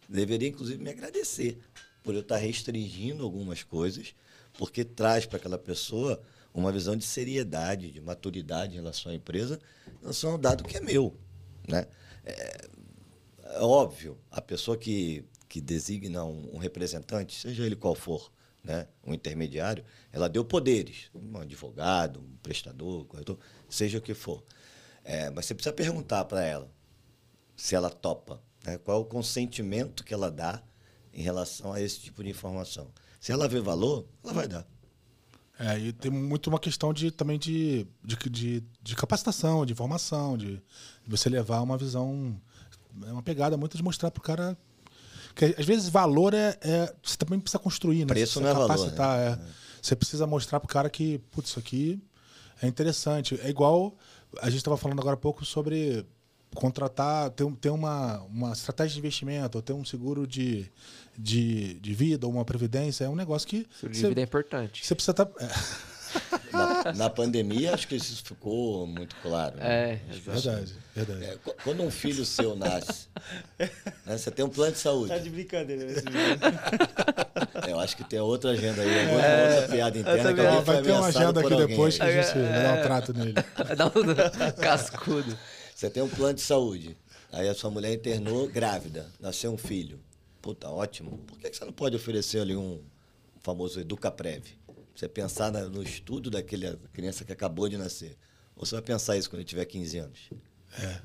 Deveria, 0.07 0.49
inclusive, 0.49 0.81
me 0.81 0.89
agradecer 0.89 1.59
por 2.03 2.13
eu 2.13 2.21
estar 2.21 2.37
restringindo 2.37 3.23
algumas 3.23 3.63
coisas, 3.63 4.13
porque 4.57 4.83
traz 4.83 5.25
para 5.25 5.37
aquela 5.37 5.57
pessoa 5.57 6.21
uma 6.53 6.71
visão 6.71 6.95
de 6.95 7.03
seriedade, 7.03 7.91
de 7.91 7.99
maturidade 7.99 8.73
em 8.73 8.75
relação 8.75 9.11
à 9.11 9.15
empresa, 9.15 9.59
em 9.87 10.01
relação 10.01 10.31
ao 10.31 10.37
dado 10.37 10.63
que 10.63 10.77
é 10.77 10.81
meu. 10.81 11.17
Né? 11.67 11.87
É, 12.25 12.67
é 13.43 13.59
óbvio, 13.61 14.17
a 14.29 14.41
pessoa 14.41 14.77
que, 14.77 15.25
que 15.49 15.59
designa 15.59 16.23
um, 16.23 16.55
um 16.55 16.57
representante, 16.57 17.39
seja 17.39 17.65
ele 17.65 17.75
qual 17.75 17.95
for, 17.95 18.31
né, 18.63 18.87
um 19.05 19.13
intermediário, 19.13 19.83
ela 20.11 20.29
deu 20.29 20.45
poderes, 20.45 21.09
um 21.13 21.37
advogado, 21.37 22.19
um 22.19 22.37
prestador, 22.41 23.01
um 23.01 23.05
corretor, 23.05 23.37
seja 23.69 23.97
o 23.97 24.01
que 24.01 24.13
for. 24.13 24.43
É, 25.03 25.29
mas 25.29 25.45
você 25.45 25.53
precisa 25.53 25.73
perguntar 25.73 26.23
para 26.25 26.43
ela 26.43 26.71
se 27.55 27.75
ela 27.75 27.89
topa, 27.89 28.41
né? 28.65 28.77
qual 28.77 29.01
o 29.01 29.05
consentimento 29.05 30.03
que 30.03 30.13
ela 30.13 30.31
dá 30.31 30.61
em 31.13 31.21
relação 31.21 31.73
a 31.73 31.81
esse 31.81 31.99
tipo 31.99 32.23
de 32.23 32.29
informação. 32.29 32.87
Se 33.19 33.31
ela 33.31 33.47
vê 33.47 33.59
valor, 33.59 34.05
ela 34.23 34.33
vai 34.33 34.47
dar. 34.47 34.65
É, 35.59 35.77
e 35.77 35.93
tem 35.93 36.11
muito 36.11 36.47
uma 36.47 36.59
questão 36.59 36.91
de, 36.91 37.11
também 37.11 37.37
de, 37.37 37.85
de, 38.03 38.17
de, 38.29 38.63
de 38.81 38.95
capacitação, 38.95 39.65
de 39.65 39.75
formação, 39.75 40.35
de, 40.35 40.55
de 40.55 40.61
você 41.09 41.29
levar 41.29 41.61
uma 41.61 41.77
visão. 41.77 42.35
É 43.05 43.11
uma 43.11 43.21
pegada 43.21 43.55
muito 43.55 43.77
de 43.77 43.83
mostrar 43.83 44.09
pro 44.09 44.21
cara. 44.21 44.57
Que 45.35 45.55
às 45.57 45.65
vezes 45.65 45.89
valor 45.89 46.33
é, 46.33 46.57
é- 46.61 46.93
Você 47.03 47.17
também 47.17 47.39
precisa 47.39 47.59
construir, 47.59 47.99
né? 47.99 48.05
Preço 48.07 48.41
não 48.41 48.49
é 48.49 48.53
valor, 48.53 48.67
capacitar, 48.67 49.19
é. 49.19 49.39
Você 49.81 49.95
precisa 49.95 50.25
mostrar 50.25 50.59
pro 50.59 50.67
cara 50.67 50.89
que, 50.89 51.19
putz, 51.31 51.49
isso 51.49 51.59
aqui 51.59 52.01
é 52.61 52.67
interessante. 52.67 53.39
É 53.41 53.49
igual. 53.49 53.95
A 54.41 54.49
gente 54.49 54.57
estava 54.57 54.77
falando 54.77 54.99
agora 54.99 55.13
há 55.13 55.17
pouco 55.17 55.45
sobre 55.45 56.05
contratar, 56.53 57.29
ter, 57.31 57.45
ter 57.59 57.69
uma, 57.69 58.19
uma 58.23 58.51
estratégia 58.53 58.93
de 58.93 58.99
investimento, 58.99 59.57
ou 59.57 59.61
ter 59.61 59.73
um 59.73 59.83
seguro 59.85 60.25
de, 60.27 60.71
de, 61.17 61.75
de 61.75 61.93
vida, 61.93 62.25
ou 62.27 62.33
uma 62.33 62.45
previdência. 62.45 63.05
É 63.05 63.09
um 63.09 63.15
negócio 63.15 63.47
que. 63.47 63.67
Seguro 63.75 63.93
de 63.93 63.99
você- 63.99 64.07
vida 64.09 64.21
é 64.21 64.23
importante. 64.23 64.85
você 64.85 64.95
precisa 64.95 65.13
tá, 65.13 65.23
estar. 65.23 65.93
Na, 66.51 66.93
na 66.93 67.09
pandemia, 67.09 67.73
acho 67.73 67.87
que 67.87 67.95
isso 67.95 68.23
ficou 68.23 68.85
muito 68.85 69.15
claro. 69.23 69.57
né? 69.57 69.93
É, 69.93 69.99
verdade, 70.23 70.73
verdade. 70.95 71.23
É, 71.25 71.37
qu- 71.43 71.55
quando 71.63 71.81
um 71.81 71.89
filho 71.89 72.23
seu 72.23 72.55
nasce, 72.55 73.07
né, 74.05 74.15
você 74.15 74.29
tem 74.29 74.45
um 74.45 74.49
plano 74.49 74.73
de 74.73 74.77
saúde. 74.77 75.07
Tá 75.09 75.17
de 75.17 75.31
brincadeira 75.31 75.85
esse 75.91 76.03
menino. 76.05 76.37
Eu 77.67 77.79
acho 77.79 77.97
que 77.97 78.03
tem 78.03 78.19
outra 78.19 78.51
agenda 78.51 78.81
aí, 78.83 79.07
outra, 79.11 79.53
outra 79.55 79.67
piada 79.75 79.97
interna 79.97 80.33
que 80.33 80.41
Vai 80.61 80.81
ter 80.83 80.91
uma 80.91 81.07
agenda 81.07 81.39
aqui 81.39 81.55
depois 81.67 81.97
que 81.97 82.03
aí. 82.03 82.19
a 82.19 82.21
gente 82.21 82.33
vai 82.37 82.61
dar 82.63 82.79
um 82.79 82.81
trato 82.83 83.13
nele. 83.13 83.33
Dá 83.77 83.87
um 83.87 84.51
cascudo. 84.61 85.37
Você 85.83 85.89
tem 85.89 86.01
um 86.01 86.07
plano 86.07 86.35
de 86.35 86.39
saúde. 86.39 86.95
Aí 87.29 87.49
a 87.49 87.53
sua 87.53 87.69
mulher 87.69 87.93
internou 87.93 88.47
grávida, 88.47 89.11
nasceu 89.19 89.51
um 89.51 89.57
filho. 89.57 89.99
Puta, 90.41 90.69
ótimo. 90.69 91.17
Por 91.27 91.37
que 91.37 91.53
você 91.53 91.65
não 91.65 91.73
pode 91.73 91.93
oferecer 91.93 92.39
ali 92.39 92.55
um 92.55 92.81
famoso 93.41 93.81
Educaprev? 93.81 94.45
Você 94.95 95.09
pensar 95.09 95.51
no 95.51 95.83
estudo 95.83 96.31
daquela 96.31 96.79
criança 96.93 97.25
que 97.25 97.33
acabou 97.33 97.67
de 97.67 97.75
nascer. 97.75 98.17
Ou 98.55 98.65
você 98.65 98.75
vai 98.75 98.81
pensar 98.81 99.17
isso 99.17 99.29
quando 99.29 99.41
ele 99.41 99.49
tiver 99.49 99.65
15 99.65 99.97
anos? 99.97 100.29
É. 100.79 101.01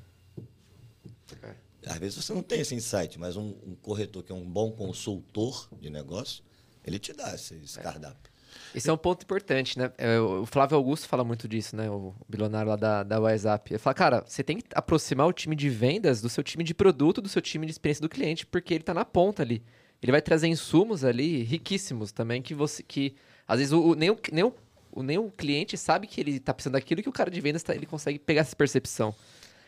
Às 1.85 1.99
vezes 1.99 2.25
você 2.25 2.33
não 2.33 2.45
tem 2.45 2.61
esse 2.61 2.77
insight, 2.77 3.19
mas 3.19 3.37
um, 3.37 3.57
um 3.67 3.75
corretor 3.75 4.23
que 4.23 4.31
é 4.31 4.35
um 4.35 4.49
bom 4.49 4.71
consultor 4.71 5.69
de 5.81 5.91
negócio, 5.91 6.45
ele 6.85 7.01
te 7.01 7.13
dá 7.13 7.35
esse, 7.35 7.57
esse 7.57 7.81
cardápio. 7.81 8.28
Esse 8.75 8.91
é 8.91 8.93
um 8.93 8.97
ponto 8.99 9.23
importante, 9.23 9.79
né? 9.79 9.91
É, 9.99 10.19
O 10.21 10.45
Flávio 10.47 10.77
Augusto 10.77 11.09
fala 11.09 11.25
muito 11.25 11.49
disso, 11.49 11.75
né? 11.75 11.89
O 11.91 12.15
bilionário 12.29 12.69
lá 12.71 12.77
da, 12.77 13.03
da 13.03 13.19
WhatsApp. 13.21 13.73
Ele 13.73 13.79
fala, 13.79 13.95
cara, 13.95 14.25
você 14.27 14.43
tem 14.45 14.59
que 14.59 14.65
aproximar 14.75 15.27
o 15.27 15.33
time 15.33 15.57
de 15.57 15.69
vendas 15.69 16.21
do 16.21 16.29
seu 16.29 16.43
time 16.45 16.63
de 16.63 16.75
produto, 16.75 17.21
do 17.21 17.29
seu 17.29 17.41
time 17.43 17.67
de 17.67 17.73
experiência 17.73 18.03
do 18.03 18.09
cliente, 18.09 18.47
porque 18.47 18.75
ele 18.75 18.85
tá 18.85 18.93
na 18.95 19.05
ponta 19.05 19.43
ali. 19.43 19.63
Ele 20.03 20.13
vai 20.13 20.23
trazer 20.23 20.47
insumos 20.49 21.03
ali 21.05 21.43
riquíssimos 21.43 22.13
também, 22.13 22.41
que 22.43 22.55
você. 22.55 22.83
que 22.83 23.15
Às 23.47 23.59
vezes 23.59 23.73
o, 23.73 23.81
o- 23.81 23.95
nem, 23.95 24.11
o, 24.11 24.19
nem, 24.31 24.45
o, 24.45 25.03
nem 25.03 25.19
o 25.19 25.31
cliente 25.31 25.77
sabe 25.77 26.07
que 26.07 26.21
ele 26.21 26.39
tá 26.39 26.53
precisando 26.55 26.75
daquilo 26.75 27.03
que 27.03 27.09
o 27.09 27.13
cara 27.13 27.31
de 27.31 27.41
vendas 27.41 27.63
tá- 27.63 27.75
ele 27.75 27.87
consegue 27.87 28.19
pegar 28.19 28.43
essa 28.43 28.55
percepção. 28.55 29.15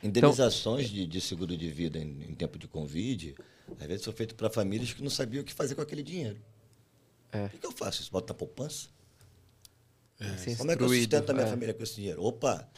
Indenizações 0.02 0.88
de, 0.88 1.06
de 1.06 1.20
seguro 1.20 1.56
de 1.56 1.68
vida 1.70 1.98
em, 1.98 2.26
em 2.30 2.34
tempo 2.34 2.58
de 2.58 2.66
Covid, 2.66 3.34
às 3.78 3.86
vezes 3.86 4.02
são 4.04 4.12
feitas 4.12 4.34
para 4.36 4.48
famílias 4.48 4.92
que 4.92 5.02
não 5.02 5.10
sabiam 5.10 5.42
o 5.42 5.44
que 5.44 5.52
fazer 5.52 5.74
com 5.74 5.82
aquele 5.82 6.02
dinheiro. 6.02 6.36
É. 7.32 7.46
O 7.46 7.50
que, 7.50 7.58
que 7.58 7.66
eu 7.66 7.72
faço? 7.72 8.02
Isso 8.02 8.10
bota 8.10 8.32
na 8.32 8.38
poupança? 8.38 8.88
Ser 10.36 10.56
Como 10.56 10.70
é 10.70 10.76
que 10.76 10.82
eu 10.82 10.88
sustento 10.88 11.30
a 11.30 11.32
minha 11.32 11.46
é. 11.46 11.50
família 11.50 11.72
com 11.72 11.82
esse 11.82 11.94
dinheiro? 11.94 12.22
Opa! 12.22 12.68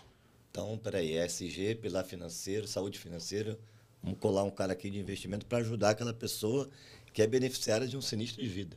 Então, 0.50 0.78
peraí, 0.78 1.16
ESG, 1.18 1.76
pilar 1.76 2.04
financeiro, 2.04 2.68
saúde 2.68 2.98
financeira, 2.98 3.58
vamos 4.02 4.18
colar 4.20 4.44
um 4.44 4.50
cara 4.50 4.74
aqui 4.74 4.90
de 4.90 4.98
investimento 4.98 5.46
para 5.46 5.58
ajudar 5.58 5.90
aquela 5.90 6.12
pessoa 6.12 6.68
que 7.12 7.20
é 7.20 7.26
beneficiária 7.26 7.88
de 7.88 7.96
um 7.96 8.02
sinistro 8.02 8.42
de 8.42 8.48
vida. 8.48 8.76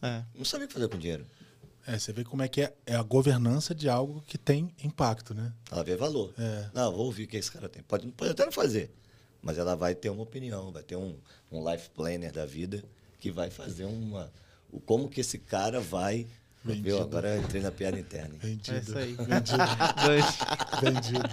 É. 0.00 0.24
Não 0.34 0.44
sabia 0.44 0.64
o 0.64 0.68
que 0.68 0.74
fazer 0.74 0.88
com 0.88 0.96
o 0.96 0.98
dinheiro. 0.98 1.26
É, 1.86 1.98
você 1.98 2.12
vê 2.12 2.24
como 2.24 2.42
é 2.42 2.48
que 2.48 2.62
é, 2.62 2.72
é 2.86 2.94
a 2.94 3.02
governança 3.02 3.74
de 3.74 3.88
algo 3.88 4.22
que 4.26 4.38
tem 4.38 4.72
impacto, 4.82 5.34
né? 5.34 5.52
Ela 5.70 5.82
vê 5.82 5.96
valor. 5.96 6.32
É. 6.38 6.70
Não, 6.72 6.92
vou 6.92 7.06
ouvir 7.06 7.24
o 7.24 7.26
que 7.26 7.36
esse 7.36 7.50
cara 7.50 7.68
tem. 7.68 7.82
Pode, 7.82 8.06
pode 8.08 8.30
até 8.30 8.44
não 8.44 8.52
fazer, 8.52 8.90
mas 9.42 9.58
ela 9.58 9.74
vai 9.74 9.94
ter 9.94 10.08
uma 10.08 10.22
opinião, 10.22 10.70
vai 10.70 10.82
ter 10.82 10.96
um, 10.96 11.18
um 11.50 11.68
life 11.68 11.90
planner 11.90 12.32
da 12.32 12.46
vida 12.46 12.84
que 13.20 13.30
vai 13.30 13.50
fazer 13.50 13.84
uma. 13.84 14.30
O, 14.70 14.80
como 14.80 15.08
que 15.08 15.20
esse 15.20 15.38
cara 15.38 15.80
vai. 15.80 16.26
Vendido. 16.64 16.84
Viu? 16.88 17.00
Agora 17.02 17.28
eu 17.36 17.40
entrei 17.42 17.62
na 17.62 17.70
piada 17.70 17.98
interna. 17.98 18.34
hein? 18.34 18.40
Vendido. 18.42 18.76
É 18.76 18.80
isso 18.80 18.98
aí. 18.98 19.14
Vendido. 19.14 19.62
vendido. 20.82 21.28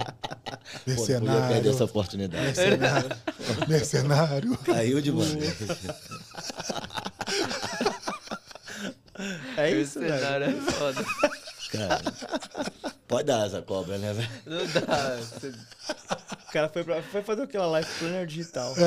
Pô, 0.96 1.08
não 1.08 1.20
podia 1.20 1.48
perder 1.48 1.70
essa 1.70 1.86
Mercenário. 1.86 1.86
oportunidade. 1.86 2.44
Mercenário. 2.46 3.10
Mercenário. 3.68 4.58
Caiu 4.60 5.02
de 5.02 5.12
mano. 5.12 5.40
É 9.58 9.72
isso, 9.72 10.00
velho. 10.00 10.14
cenário 10.14 10.46
é 10.46 10.72
foda. 10.72 11.06
Cara, 11.78 12.02
pode 13.08 13.24
dar 13.26 13.44
asa 13.44 13.62
cobra, 13.62 13.98
né, 13.98 14.14
velho? 14.14 14.30
Não 14.46 14.66
dá. 14.68 15.16
Você- 15.18 15.54
O 16.48 16.52
cara 16.56 16.70
foi, 16.70 16.84
pra, 16.84 17.02
foi 17.04 17.22
fazer 17.22 17.42
aquela 17.44 17.68
live 17.68 17.90
planner 18.00 18.26
digital. 18.26 18.74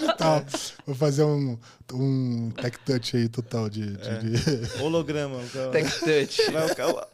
Digital. 0.00 0.44
Vou 0.84 0.94
fazer 0.96 1.22
um, 1.22 1.56
um 1.92 2.50
tech 2.50 2.76
touch 2.84 3.16
aí 3.16 3.28
total 3.28 3.68
de. 3.70 3.96
de- 3.96 4.36
de- 4.36 4.72
Holograma. 4.82 5.36
o 5.38 5.48
cara- 5.50 5.70
Tech 5.70 5.90
touch. 6.00 6.50
Vai, 6.50 6.66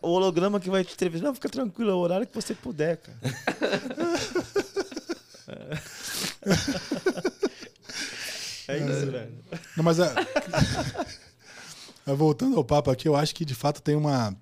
o, 0.02 0.08
o 0.08 0.10
holograma 0.12 0.58
que 0.58 0.70
vai 0.70 0.84
te 0.84 0.94
entrevistar. 0.94 1.26
Não, 1.26 1.34
fica 1.34 1.48
tranquilo, 1.50 1.90
é 1.90 1.94
o 1.94 1.98
horário 1.98 2.26
que 2.26 2.34
você 2.34 2.54
puder, 2.54 2.96
cara. 2.96 3.18
É 8.68 8.76
isso, 8.78 9.10
velho. 9.10 9.32
Não, 9.76 9.84
mas 9.84 9.98
é- 9.98 10.12
Mas 12.04 12.18
voltando 12.18 12.56
ao 12.56 12.64
papo 12.64 12.90
aqui, 12.90 13.08
eu 13.08 13.16
acho 13.16 13.34
que 13.34 13.44
de 13.44 13.54
fato 13.54 13.80
tem 13.82 13.94
uma, 13.94 14.34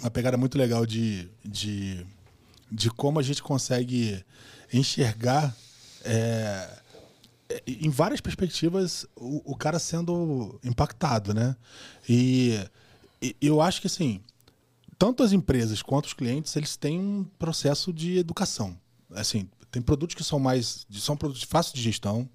uma 0.00 0.10
pegada 0.10 0.36
muito 0.36 0.58
legal 0.58 0.84
de, 0.86 1.28
de, 1.44 2.06
de 2.70 2.90
como 2.90 3.18
a 3.18 3.22
gente 3.22 3.42
consegue 3.42 4.24
enxergar 4.72 5.56
é, 6.04 6.78
é, 7.48 7.62
em 7.66 7.90
várias 7.90 8.20
perspectivas, 8.20 9.06
o, 9.16 9.52
o 9.52 9.56
cara 9.56 9.78
sendo 9.78 10.58
impactado, 10.64 11.32
né? 11.32 11.56
E, 12.08 12.58
e 13.20 13.34
eu 13.40 13.60
acho 13.60 13.80
que, 13.80 13.86
assim, 13.86 14.20
tanto 14.98 15.22
as 15.22 15.32
empresas 15.32 15.82
quanto 15.82 16.06
os 16.06 16.14
clientes, 16.14 16.54
eles 16.56 16.76
têm 16.76 16.98
um 16.98 17.24
processo 17.38 17.92
de 17.92 18.18
educação. 18.18 18.76
Assim, 19.10 19.48
tem 19.70 19.82
produtos 19.82 20.14
que 20.14 20.24
são 20.24 20.38
mais, 20.38 20.86
são 20.92 21.16
produtos 21.16 21.42
fáceis 21.42 21.74
de 21.74 21.82
gestão, 21.82 22.28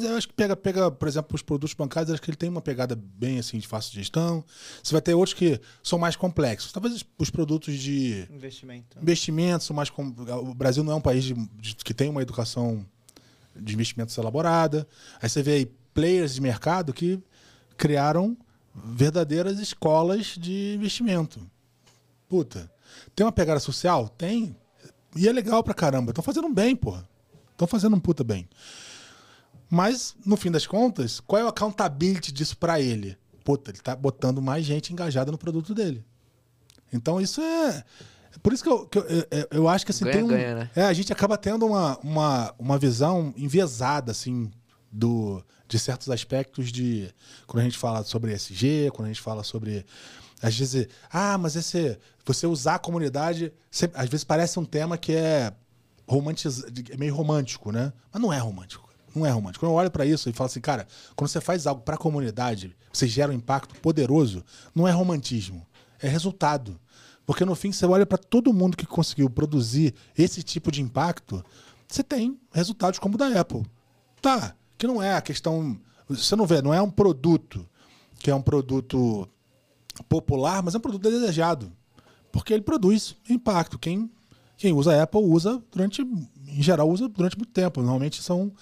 eu 0.00 0.16
acho 0.16 0.28
que 0.28 0.34
pega, 0.34 0.56
pega, 0.56 0.90
por 0.90 1.08
exemplo, 1.08 1.34
os 1.34 1.42
produtos 1.42 1.74
bancários, 1.74 2.12
acho 2.12 2.22
que 2.22 2.30
ele 2.30 2.36
tem 2.36 2.48
uma 2.48 2.62
pegada 2.62 2.94
bem 2.96 3.38
assim 3.38 3.58
de 3.58 3.66
fácil 3.66 3.92
gestão. 3.92 4.44
Você 4.82 4.92
vai 4.92 5.02
ter 5.02 5.14
outros 5.14 5.34
que 5.34 5.60
são 5.82 5.98
mais 5.98 6.16
complexos. 6.16 6.72
Talvez 6.72 7.04
os 7.18 7.30
produtos 7.30 7.78
de 7.78 8.26
investimento, 8.30 8.98
investimento 9.00 9.64
são 9.64 9.74
mais 9.74 9.90
com... 9.90 10.06
o 10.06 10.54
Brasil 10.54 10.82
não 10.82 10.92
é 10.92 10.96
um 10.96 11.00
país 11.00 11.24
de, 11.24 11.34
de, 11.34 11.74
que 11.76 11.92
tem 11.92 12.08
uma 12.08 12.22
educação 12.22 12.86
de 13.54 13.74
investimentos 13.74 14.16
elaborada. 14.16 14.86
Aí 15.20 15.28
você 15.28 15.42
vê 15.42 15.52
aí 15.52 15.66
players 15.92 16.34
de 16.34 16.40
mercado 16.40 16.92
que 16.92 17.20
criaram 17.76 18.36
verdadeiras 18.74 19.58
escolas 19.58 20.36
de 20.38 20.74
investimento. 20.74 21.40
Puta, 22.28 22.70
tem 23.14 23.26
uma 23.26 23.32
pegada 23.32 23.60
social? 23.60 24.08
Tem. 24.08 24.56
E 25.14 25.28
é 25.28 25.32
legal 25.32 25.62
pra 25.62 25.74
caramba. 25.74 26.12
Estão 26.12 26.24
fazendo 26.24 26.48
bem, 26.48 26.74
porra. 26.74 27.06
Estão 27.50 27.68
fazendo 27.68 27.94
um 27.94 28.00
puta 28.00 28.24
bem. 28.24 28.48
Mas, 29.74 30.14
no 30.22 30.36
fim 30.36 30.50
das 30.50 30.66
contas, 30.66 31.18
qual 31.18 31.40
é 31.40 31.44
o 31.46 31.48
accountability 31.48 32.30
disso 32.30 32.54
para 32.58 32.78
ele? 32.78 33.16
Puta, 33.42 33.70
ele 33.70 33.78
tá 33.78 33.96
botando 33.96 34.42
mais 34.42 34.66
gente 34.66 34.92
engajada 34.92 35.32
no 35.32 35.38
produto 35.38 35.74
dele. 35.74 36.04
Então, 36.92 37.18
isso 37.18 37.40
é. 37.40 37.82
Por 38.42 38.52
isso 38.52 38.62
que 38.62 38.68
eu, 38.68 38.86
que 38.86 38.98
eu, 38.98 39.04
eu, 39.08 39.48
eu 39.50 39.68
acho 39.70 39.86
que 39.86 39.90
assim, 39.90 40.04
ganha, 40.04 40.14
tem 40.14 40.24
um. 40.24 40.28
Ganha, 40.28 40.54
né? 40.56 40.70
É, 40.76 40.82
a 40.82 40.92
gente 40.92 41.10
acaba 41.10 41.38
tendo 41.38 41.64
uma, 41.64 41.98
uma, 42.00 42.54
uma 42.58 42.76
visão 42.76 43.32
enviesada, 43.34 44.12
assim, 44.12 44.50
do, 44.90 45.42
de 45.66 45.78
certos 45.78 46.10
aspectos 46.10 46.70
de. 46.70 47.08
Quando 47.46 47.62
a 47.62 47.64
gente 47.64 47.78
fala 47.78 48.04
sobre 48.04 48.34
SG, 48.34 48.90
quando 48.92 49.06
a 49.06 49.08
gente 49.08 49.22
fala 49.22 49.42
sobre. 49.42 49.86
Às 50.42 50.54
vezes, 50.54 50.86
ah, 51.10 51.38
mas 51.38 51.56
esse. 51.56 51.98
Você 52.26 52.46
usar 52.46 52.74
a 52.74 52.78
comunidade. 52.78 53.50
Sempre, 53.70 53.98
às 53.98 54.06
vezes 54.10 54.22
parece 54.22 54.58
um 54.58 54.66
tema 54.66 54.98
que 54.98 55.14
é 55.14 55.50
romantiz, 56.06 56.62
é 56.90 56.96
meio 56.98 57.14
romântico, 57.14 57.72
né? 57.72 57.90
Mas 58.12 58.20
não 58.20 58.30
é 58.30 58.38
romântico. 58.38 58.91
Não 59.14 59.26
é 59.26 59.30
romântico. 59.30 59.64
Quando 59.64 59.72
eu 59.72 59.76
olho 59.76 59.90
para 59.90 60.06
isso 60.06 60.28
e 60.28 60.32
falo 60.32 60.46
assim, 60.46 60.60
cara, 60.60 60.86
quando 61.14 61.28
você 61.28 61.40
faz 61.40 61.66
algo 61.66 61.82
para 61.82 61.94
a 61.94 61.98
comunidade, 61.98 62.74
você 62.92 63.06
gera 63.06 63.30
um 63.30 63.34
impacto 63.34 63.74
poderoso, 63.80 64.44
não 64.74 64.88
é 64.88 64.90
romantismo, 64.90 65.66
é 66.00 66.08
resultado. 66.08 66.80
Porque 67.26 67.44
no 67.44 67.54
fim 67.54 67.72
você 67.72 67.86
olha 67.86 68.04
para 68.04 68.18
todo 68.18 68.52
mundo 68.52 68.76
que 68.76 68.86
conseguiu 68.86 69.30
produzir 69.30 69.94
esse 70.16 70.42
tipo 70.42 70.72
de 70.72 70.82
impacto, 70.82 71.44
você 71.88 72.02
tem 72.02 72.38
resultados 72.52 72.98
como 72.98 73.14
o 73.14 73.18
da 73.18 73.40
Apple. 73.40 73.64
Tá, 74.20 74.56
que 74.78 74.86
não 74.86 75.02
é 75.02 75.14
a 75.14 75.20
questão. 75.20 75.78
Você 76.08 76.34
não 76.34 76.46
vê, 76.46 76.62
não 76.62 76.72
é 76.72 76.80
um 76.80 76.90
produto 76.90 77.68
que 78.18 78.30
é 78.30 78.34
um 78.34 78.42
produto 78.42 79.28
popular, 80.08 80.62
mas 80.62 80.74
é 80.74 80.78
um 80.78 80.80
produto 80.80 81.02
desejado. 81.02 81.72
Porque 82.30 82.52
ele 82.52 82.62
produz 82.62 83.16
impacto. 83.28 83.78
Quem, 83.78 84.10
quem 84.56 84.72
usa 84.72 85.02
Apple 85.02 85.20
usa 85.20 85.62
durante. 85.70 86.02
Em 86.02 86.62
geral, 86.62 86.88
usa 86.88 87.08
durante 87.08 87.36
muito 87.36 87.52
tempo. 87.52 87.80
Normalmente 87.82 88.22
são 88.22 88.52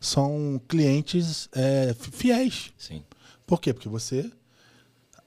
são 0.00 0.60
clientes 0.66 1.48
é, 1.52 1.94
fiéis. 1.94 2.72
Sim. 2.78 3.04
Por 3.46 3.60
quê? 3.60 3.74
Porque 3.74 3.88
você, 3.88 4.30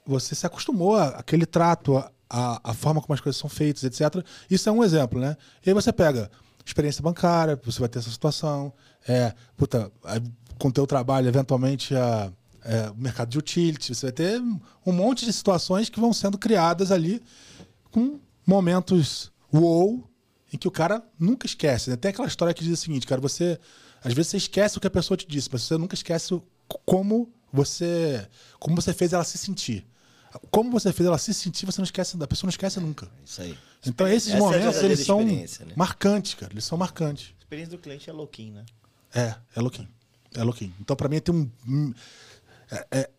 você 0.04 0.34
se 0.34 0.44
acostumou 0.44 0.96
àquele 0.96 1.46
trato, 1.46 1.96
à, 2.28 2.60
a 2.62 2.74
forma 2.74 3.00
como 3.00 3.14
as 3.14 3.20
coisas 3.20 3.40
são 3.40 3.48
feitas, 3.48 3.84
etc. 3.84 4.24
Isso 4.50 4.68
é 4.68 4.72
um 4.72 4.82
exemplo, 4.82 5.20
né? 5.20 5.36
E 5.64 5.70
aí 5.70 5.74
você 5.74 5.92
pega 5.92 6.30
experiência 6.66 7.02
bancária, 7.02 7.60
você 7.62 7.78
vai 7.78 7.88
ter 7.88 8.00
essa 8.00 8.10
situação. 8.10 8.72
É, 9.06 9.34
puta, 9.56 9.92
com 10.58 10.68
o 10.68 10.72
teu 10.72 10.86
trabalho, 10.86 11.28
eventualmente, 11.28 11.94
a, 11.94 12.32
é, 12.64 12.90
o 12.90 12.96
mercado 12.96 13.28
de 13.28 13.38
utilities, 13.38 13.98
você 13.98 14.06
vai 14.06 14.12
ter 14.12 14.40
um 14.84 14.92
monte 14.92 15.24
de 15.24 15.32
situações 15.32 15.88
que 15.88 16.00
vão 16.00 16.12
sendo 16.12 16.38
criadas 16.38 16.90
ali 16.90 17.22
com 17.90 18.18
momentos 18.46 19.30
wow 19.52 20.08
em 20.52 20.56
que 20.56 20.66
o 20.66 20.70
cara 20.70 21.02
nunca 21.18 21.46
esquece. 21.46 21.90
Né? 21.90 21.96
Tem 21.96 22.10
aquela 22.10 22.28
história 22.28 22.54
que 22.54 22.64
diz 22.64 22.78
o 22.78 22.82
seguinte, 22.82 23.06
cara, 23.06 23.20
você 23.20 23.58
às 24.04 24.12
vezes 24.12 24.30
você 24.30 24.36
esquece 24.36 24.76
o 24.76 24.80
que 24.80 24.86
a 24.86 24.90
pessoa 24.90 25.16
te 25.16 25.26
disse, 25.26 25.48
mas 25.50 25.62
você 25.62 25.78
nunca 25.78 25.94
esquece 25.94 26.40
como 26.84 27.32
você, 27.52 28.28
como 28.58 28.76
você 28.76 28.92
fez 28.92 29.12
ela 29.12 29.24
se 29.24 29.38
sentir. 29.38 29.86
Como 30.50 30.70
você 30.70 30.92
fez 30.92 31.06
ela 31.06 31.16
se 31.16 31.32
sentir, 31.32 31.64
você 31.64 31.80
não 31.80 31.84
esquece, 31.84 32.16
a 32.20 32.26
pessoa 32.26 32.48
não 32.48 32.50
esquece 32.50 32.80
nunca. 32.80 33.08
Isso 33.24 33.40
aí. 33.40 33.56
Então 33.86 34.06
esses 34.06 34.34
Essa 34.34 34.38
momentos 34.38 34.76
é 34.76 34.84
eles 34.84 35.00
são 35.00 35.24
né? 35.24 35.46
marcantes, 35.76 36.34
cara. 36.34 36.52
Eles 36.52 36.64
são 36.64 36.76
marcantes. 36.76 37.32
A 37.38 37.42
experiência 37.42 37.70
do 37.70 37.78
cliente 37.78 38.10
é 38.10 38.12
louquinho, 38.12 38.54
né? 38.54 38.64
É, 39.14 39.34
é 39.54 39.60
louquinho. 39.60 39.88
É 40.34 40.42
louquinho. 40.42 40.74
Então 40.80 40.96
para 40.96 41.08
mim 41.08 41.20
tem 41.20 41.34
um 41.66 41.94
é, 42.70 42.86
é, 42.90 43.10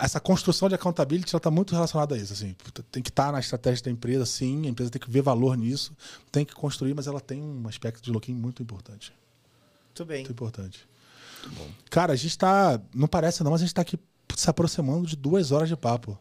essa 0.00 0.20
construção 0.20 0.68
de 0.68 0.74
accountability 0.74 1.34
ela 1.34 1.38
está 1.38 1.50
muito 1.50 1.72
relacionada 1.72 2.14
a 2.14 2.18
isso. 2.18 2.32
Assim, 2.32 2.54
tem 2.90 3.02
que 3.02 3.10
estar 3.10 3.26
tá 3.26 3.32
na 3.32 3.40
estratégia 3.40 3.84
da 3.84 3.90
empresa, 3.90 4.24
sim. 4.24 4.66
A 4.66 4.70
empresa 4.70 4.90
tem 4.90 5.00
que 5.00 5.10
ver 5.10 5.22
valor 5.22 5.56
nisso, 5.56 5.96
tem 6.30 6.44
que 6.44 6.54
construir, 6.54 6.94
mas 6.94 7.06
ela 7.06 7.20
tem 7.20 7.42
um 7.42 7.66
aspecto 7.66 8.02
de 8.02 8.10
louquinho 8.12 8.38
muito 8.38 8.62
importante. 8.62 9.12
Muito 9.92 10.04
bem. 10.06 10.18
Muito 10.18 10.32
importante. 10.32 10.88
Muito 11.42 11.58
bom. 11.58 11.68
Cara, 11.90 12.14
a 12.14 12.16
gente 12.16 12.36
tá. 12.38 12.80
Não 12.94 13.06
parece, 13.06 13.44
não, 13.44 13.50
mas 13.50 13.60
a 13.60 13.64
gente 13.64 13.74
tá 13.74 13.82
aqui 13.82 13.98
se 14.34 14.48
aproximando 14.48 15.06
de 15.06 15.16
duas 15.16 15.52
horas 15.52 15.68
de 15.68 15.76
papo. 15.76 16.18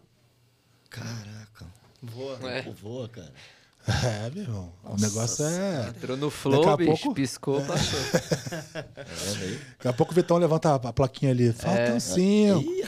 Caraca. 0.89 1.65
Voa. 2.03 2.37
É. 2.51 2.61
Voa, 2.63 3.07
cara. 3.07 3.31
É, 4.03 4.29
meu 4.29 4.43
irmão. 4.43 4.71
Nossa, 4.83 4.95
o 4.95 4.99
negócio 4.99 5.45
é. 5.45 5.87
Entrou 5.89 6.15
no 6.15 6.29
flow, 6.29 6.77
bicho, 6.77 7.01
pouco... 7.01 7.15
piscou, 7.15 7.61
é. 7.61 7.65
passou. 7.65 7.99
É, 8.75 8.83
Daqui 9.77 9.87
a 9.87 9.93
pouco 9.93 10.11
o 10.11 10.15
Vitão 10.15 10.37
levanta 10.37 10.75
a 10.75 10.93
plaquinha 10.93 11.31
ali. 11.31 11.51
Faltam 11.51 11.95
é. 11.95 11.99
cinco. 11.99 12.61
Ih, 12.61 12.83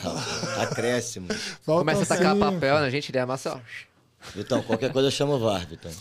acréscimo. 0.61 1.29
Começa 1.65 2.03
a 2.03 2.05
tacar 2.05 2.37
papel 2.37 2.79
na 2.79 2.91
gente, 2.91 3.09
ele 3.09 3.17
amassa, 3.17 3.55
ó. 3.55 3.59
Vitão, 4.35 4.61
qualquer 4.61 4.91
coisa 4.91 5.09
chama 5.09 5.33
o 5.33 5.39
VAR, 5.39 5.67
Vitão. 5.67 5.91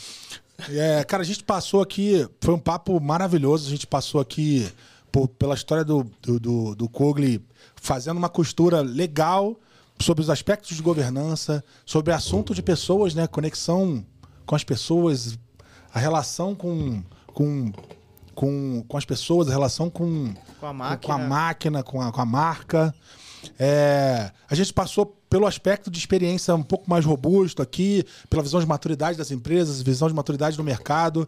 É, 0.70 1.04
cara, 1.04 1.22
a 1.22 1.26
gente 1.26 1.42
passou 1.44 1.82
aqui, 1.82 2.28
foi 2.40 2.54
um 2.54 2.58
papo 2.58 3.00
maravilhoso. 3.00 3.66
A 3.66 3.70
gente 3.70 3.86
passou 3.86 4.20
aqui 4.20 4.70
por, 5.10 5.28
pela 5.28 5.54
história 5.54 5.84
do, 5.84 6.04
do, 6.22 6.40
do, 6.40 6.74
do 6.74 6.88
Kogli 6.88 7.44
fazendo 7.76 8.16
uma 8.16 8.28
costura 8.28 8.80
legal 8.80 9.56
sobre 10.00 10.22
os 10.22 10.30
aspectos 10.30 10.76
de 10.76 10.82
governança, 10.82 11.64
sobre 11.84 12.12
assunto 12.12 12.54
de 12.54 12.62
pessoas, 12.62 13.14
né? 13.14 13.26
Conexão 13.26 14.04
com 14.44 14.54
as 14.54 14.64
pessoas, 14.64 15.38
a 15.92 15.98
relação 15.98 16.54
com, 16.54 17.02
com, 17.28 17.72
com, 18.34 18.84
com 18.86 18.96
as 18.96 19.04
pessoas, 19.04 19.48
a 19.48 19.52
relação 19.52 19.88
com, 19.88 20.34
com 20.58 20.66
a 20.66 20.72
máquina, 20.72 20.98
com 20.98 21.12
a, 21.12 21.18
máquina, 21.18 21.82
com 21.82 22.00
a, 22.00 22.12
com 22.12 22.20
a 22.20 22.26
marca. 22.26 22.94
É, 23.58 24.30
a 24.48 24.54
gente 24.54 24.72
passou 24.72 25.16
pelo 25.32 25.46
aspecto 25.46 25.90
de 25.90 25.98
experiência 25.98 26.54
um 26.54 26.62
pouco 26.62 26.90
mais 26.90 27.06
robusto 27.06 27.62
aqui, 27.62 28.04
pela 28.28 28.42
visão 28.42 28.60
de 28.60 28.66
maturidade 28.66 29.16
das 29.16 29.30
empresas, 29.30 29.80
visão 29.80 30.06
de 30.06 30.12
maturidade 30.12 30.58
do 30.58 30.62
mercado. 30.62 31.26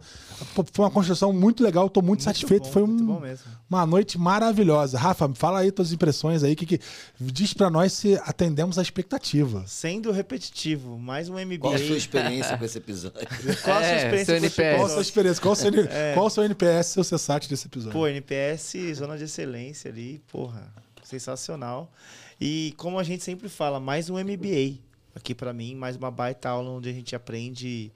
Foi 0.71 0.85
uma 0.85 0.91
construção 0.91 1.33
muito 1.33 1.63
legal, 1.63 1.87
estou 1.87 2.03
muito, 2.03 2.19
muito, 2.19 2.23
satisfeito. 2.23 2.65
Bom, 2.65 2.71
Foi 2.71 2.83
um, 2.83 3.19
uma 3.67 3.83
noite 3.83 4.19
maravilhosa. 4.19 4.99
Rafa, 4.99 5.27
fala 5.33 5.61
aí 5.61 5.71
tuas 5.71 5.91
impressões 5.91 6.43
aí, 6.43 6.55
que, 6.55 6.67
que 6.67 6.79
diz 7.19 7.51
para 7.55 7.67
nós 7.71 7.93
se 7.93 8.13
atendemos 8.17 8.77
a 8.77 8.83
expectativa. 8.83 9.63
Sendo 9.65 10.11
repetitivo, 10.11 10.99
mais 10.99 11.27
um 11.27 11.43
MBA. 11.43 11.57
Qual 11.57 11.73
a 11.73 11.79
sua 11.79 11.97
experiência 11.97 12.55
com 12.59 12.63
esse 12.63 12.77
episódio? 12.77 13.19
Qual 13.63 13.75
a 13.75 13.81
sua 13.81 13.89
é, 13.89 13.97
experiência 13.97 14.39
com 14.39 14.45
episódio? 14.45 14.75
Qual 14.75 14.85
a 14.85 14.89
sua 14.89 15.01
experiência? 15.01 15.41
Qual 15.41 15.53
o 15.53 15.55
seu, 15.55 15.71
é. 15.89 16.13
qual 16.13 16.25
o 16.27 16.29
seu 16.29 16.43
NPS, 16.43 16.87
seu 16.89 17.03
CSAT 17.03 17.49
desse 17.49 17.65
episódio? 17.65 17.97
Pô, 17.97 18.07
NPS, 18.07 18.75
zona 18.93 19.17
de 19.17 19.23
excelência 19.23 19.89
ali, 19.89 20.21
porra, 20.31 20.71
sensacional. 21.03 21.91
E 22.39 22.73
como 22.77 22.99
a 22.99 23.03
gente 23.03 23.23
sempre 23.23 23.47
fala, 23.47 23.79
mais 23.79 24.09
um 24.09 24.15
MBA 24.15 24.79
aqui 25.15 25.33
para 25.33 25.53
mim, 25.53 25.73
mais 25.73 25.95
uma 25.95 26.11
baita 26.11 26.49
aula 26.49 26.69
onde 26.69 26.89
a 26.89 26.93
gente 26.93 27.15
aprende 27.15 27.91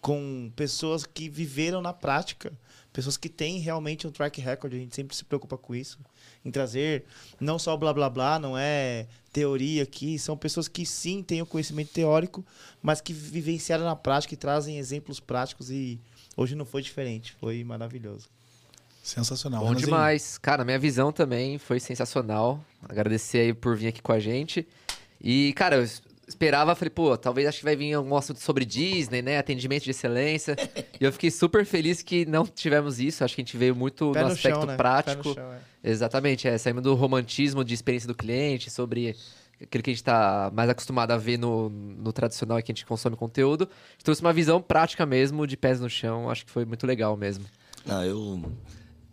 com 0.00 0.50
pessoas 0.56 1.04
que 1.04 1.28
viveram 1.28 1.82
na 1.82 1.92
prática, 1.92 2.52
pessoas 2.92 3.18
que 3.18 3.28
têm 3.28 3.58
realmente 3.58 4.06
um 4.06 4.10
track 4.10 4.40
record, 4.40 4.72
a 4.72 4.76
gente 4.76 4.94
sempre 4.94 5.14
se 5.14 5.24
preocupa 5.24 5.58
com 5.58 5.74
isso, 5.74 5.98
em 6.42 6.50
trazer 6.50 7.04
não 7.38 7.58
só 7.58 7.76
blá 7.76 7.92
blá 7.92 8.08
blá, 8.08 8.38
não 8.38 8.56
é 8.56 9.06
teoria 9.32 9.82
aqui, 9.82 10.18
são 10.18 10.36
pessoas 10.36 10.66
que 10.66 10.86
sim 10.86 11.22
têm 11.22 11.42
o 11.42 11.46
conhecimento 11.46 11.92
teórico, 11.92 12.44
mas 12.82 13.02
que 13.02 13.12
vivenciaram 13.12 13.84
na 13.84 13.96
prática 13.96 14.32
e 14.32 14.36
trazem 14.36 14.78
exemplos 14.78 15.20
práticos 15.20 15.70
e 15.70 16.00
hoje 16.34 16.54
não 16.54 16.64
foi 16.64 16.80
diferente, 16.80 17.34
foi 17.38 17.62
maravilhoso. 17.64 18.28
Sensacional. 19.04 19.62
Bom 19.62 19.74
demais. 19.74 20.38
Cara, 20.38 20.64
minha 20.64 20.78
visão 20.78 21.12
também 21.12 21.58
foi 21.58 21.78
sensacional. 21.78 22.64
Agradecer 22.88 23.38
aí 23.38 23.52
por 23.52 23.76
vir 23.76 23.88
aqui 23.88 24.00
com 24.00 24.12
a 24.12 24.18
gente. 24.18 24.66
E, 25.20 25.52
cara, 25.52 25.76
eu 25.76 25.86
esperava, 26.26 26.74
falei, 26.74 26.88
pô, 26.88 27.14
talvez 27.14 27.46
acho 27.46 27.58
que 27.58 27.64
vai 27.64 27.76
vir 27.76 27.92
algum 27.92 28.16
assunto 28.16 28.40
sobre 28.40 28.64
Disney, 28.64 29.20
né? 29.20 29.36
Atendimento 29.36 29.84
de 29.84 29.90
excelência. 29.90 30.56
e 30.98 31.04
eu 31.04 31.12
fiquei 31.12 31.30
super 31.30 31.66
feliz 31.66 32.00
que 32.00 32.24
não 32.24 32.46
tivemos 32.46 32.98
isso. 32.98 33.22
Acho 33.22 33.34
que 33.34 33.42
a 33.42 33.44
gente 33.44 33.58
veio 33.58 33.76
muito 33.76 34.10
Pé 34.10 34.22
no, 34.22 34.28
no 34.28 34.32
aspecto 34.32 34.60
chão, 34.60 34.66
né? 34.66 34.74
prático. 34.74 35.34
Chão, 35.34 35.52
é. 35.52 35.58
Exatamente, 35.90 36.48
é. 36.48 36.56
Saímos 36.56 36.82
do 36.82 36.94
romantismo 36.94 37.62
de 37.62 37.74
experiência 37.74 38.06
do 38.06 38.14
cliente, 38.14 38.70
sobre 38.70 39.14
aquilo 39.60 39.84
que 39.84 39.90
a 39.90 39.92
gente 39.92 40.00
está 40.00 40.50
mais 40.54 40.70
acostumado 40.70 41.10
a 41.10 41.18
ver 41.18 41.36
no, 41.36 41.68
no 41.68 42.10
tradicional 42.10 42.58
e 42.58 42.62
que 42.62 42.72
a 42.72 42.74
gente 42.74 42.86
consome 42.86 43.16
conteúdo. 43.16 43.64
A 43.64 43.92
gente 43.92 44.04
trouxe 44.04 44.22
uma 44.22 44.32
visão 44.32 44.62
prática 44.62 45.04
mesmo, 45.04 45.46
de 45.46 45.58
pés 45.58 45.78
no 45.78 45.90
chão. 45.90 46.30
Acho 46.30 46.46
que 46.46 46.50
foi 46.50 46.64
muito 46.64 46.86
legal 46.86 47.14
mesmo. 47.18 47.44
Não, 47.84 48.02
eu 48.02 48.40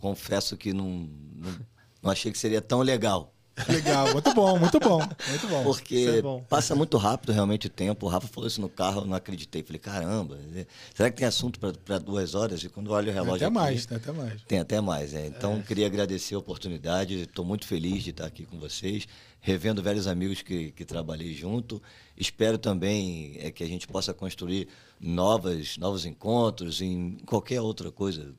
confesso 0.01 0.57
que 0.57 0.73
não, 0.73 1.07
não, 1.35 1.59
não 2.01 2.11
achei 2.11 2.31
que 2.31 2.37
seria 2.37 2.61
tão 2.61 2.81
legal. 2.81 3.33
Legal, 3.67 4.11
muito 4.13 4.33
bom, 4.33 4.57
muito 4.57 4.79
bom, 4.79 4.99
muito 5.29 5.47
bom. 5.47 5.63
Porque 5.63 5.95
é 6.17 6.21
bom. 6.21 6.43
passa 6.49 6.73
muito 6.73 6.97
rápido 6.97 7.31
realmente 7.31 7.67
o 7.67 7.69
tempo. 7.69 8.05
O 8.05 8.09
Rafa 8.09 8.27
falou 8.27 8.47
isso 8.47 8.61
no 8.61 8.69
carro, 8.69 9.01
eu 9.01 9.05
não 9.05 9.15
acreditei. 9.15 9.61
Falei, 9.61 9.79
caramba, 9.79 10.39
é, 10.55 10.65
será 10.93 11.11
que 11.11 11.17
tem 11.17 11.27
assunto 11.27 11.59
para 11.59 11.99
duas 11.99 12.33
horas? 12.33 12.63
E 12.63 12.69
quando 12.69 12.91
olho 12.91 13.11
o 13.11 13.13
Tem 13.13 13.13
relógio 13.13 13.35
até 13.35 13.45
aqui, 13.45 13.53
mais, 13.53 13.85
tem 13.85 13.97
até 13.97 14.11
mais. 14.11 14.41
Tem 14.43 14.59
até 14.59 14.81
mais, 14.81 15.13
é. 15.13 15.27
Então, 15.27 15.61
queria 15.61 15.85
agradecer 15.85 16.35
a 16.35 16.39
oportunidade. 16.39 17.21
Estou 17.21 17.45
muito 17.45 17.67
feliz 17.67 18.03
de 18.03 18.11
estar 18.11 18.25
aqui 18.25 18.45
com 18.45 18.57
vocês, 18.57 19.07
revendo 19.39 19.83
velhos 19.83 20.07
amigos 20.07 20.41
que, 20.41 20.71
que 20.71 20.85
trabalhei 20.85 21.33
junto. 21.33 21.81
Espero 22.17 22.57
também 22.57 23.35
é, 23.39 23.51
que 23.51 23.63
a 23.63 23.67
gente 23.67 23.87
possa 23.87 24.13
construir 24.13 24.67
novas, 24.99 25.77
novos 25.77 26.05
encontros 26.05 26.81
em 26.81 27.17
qualquer 27.25 27.61
outra 27.61 27.91
coisa, 27.91 28.33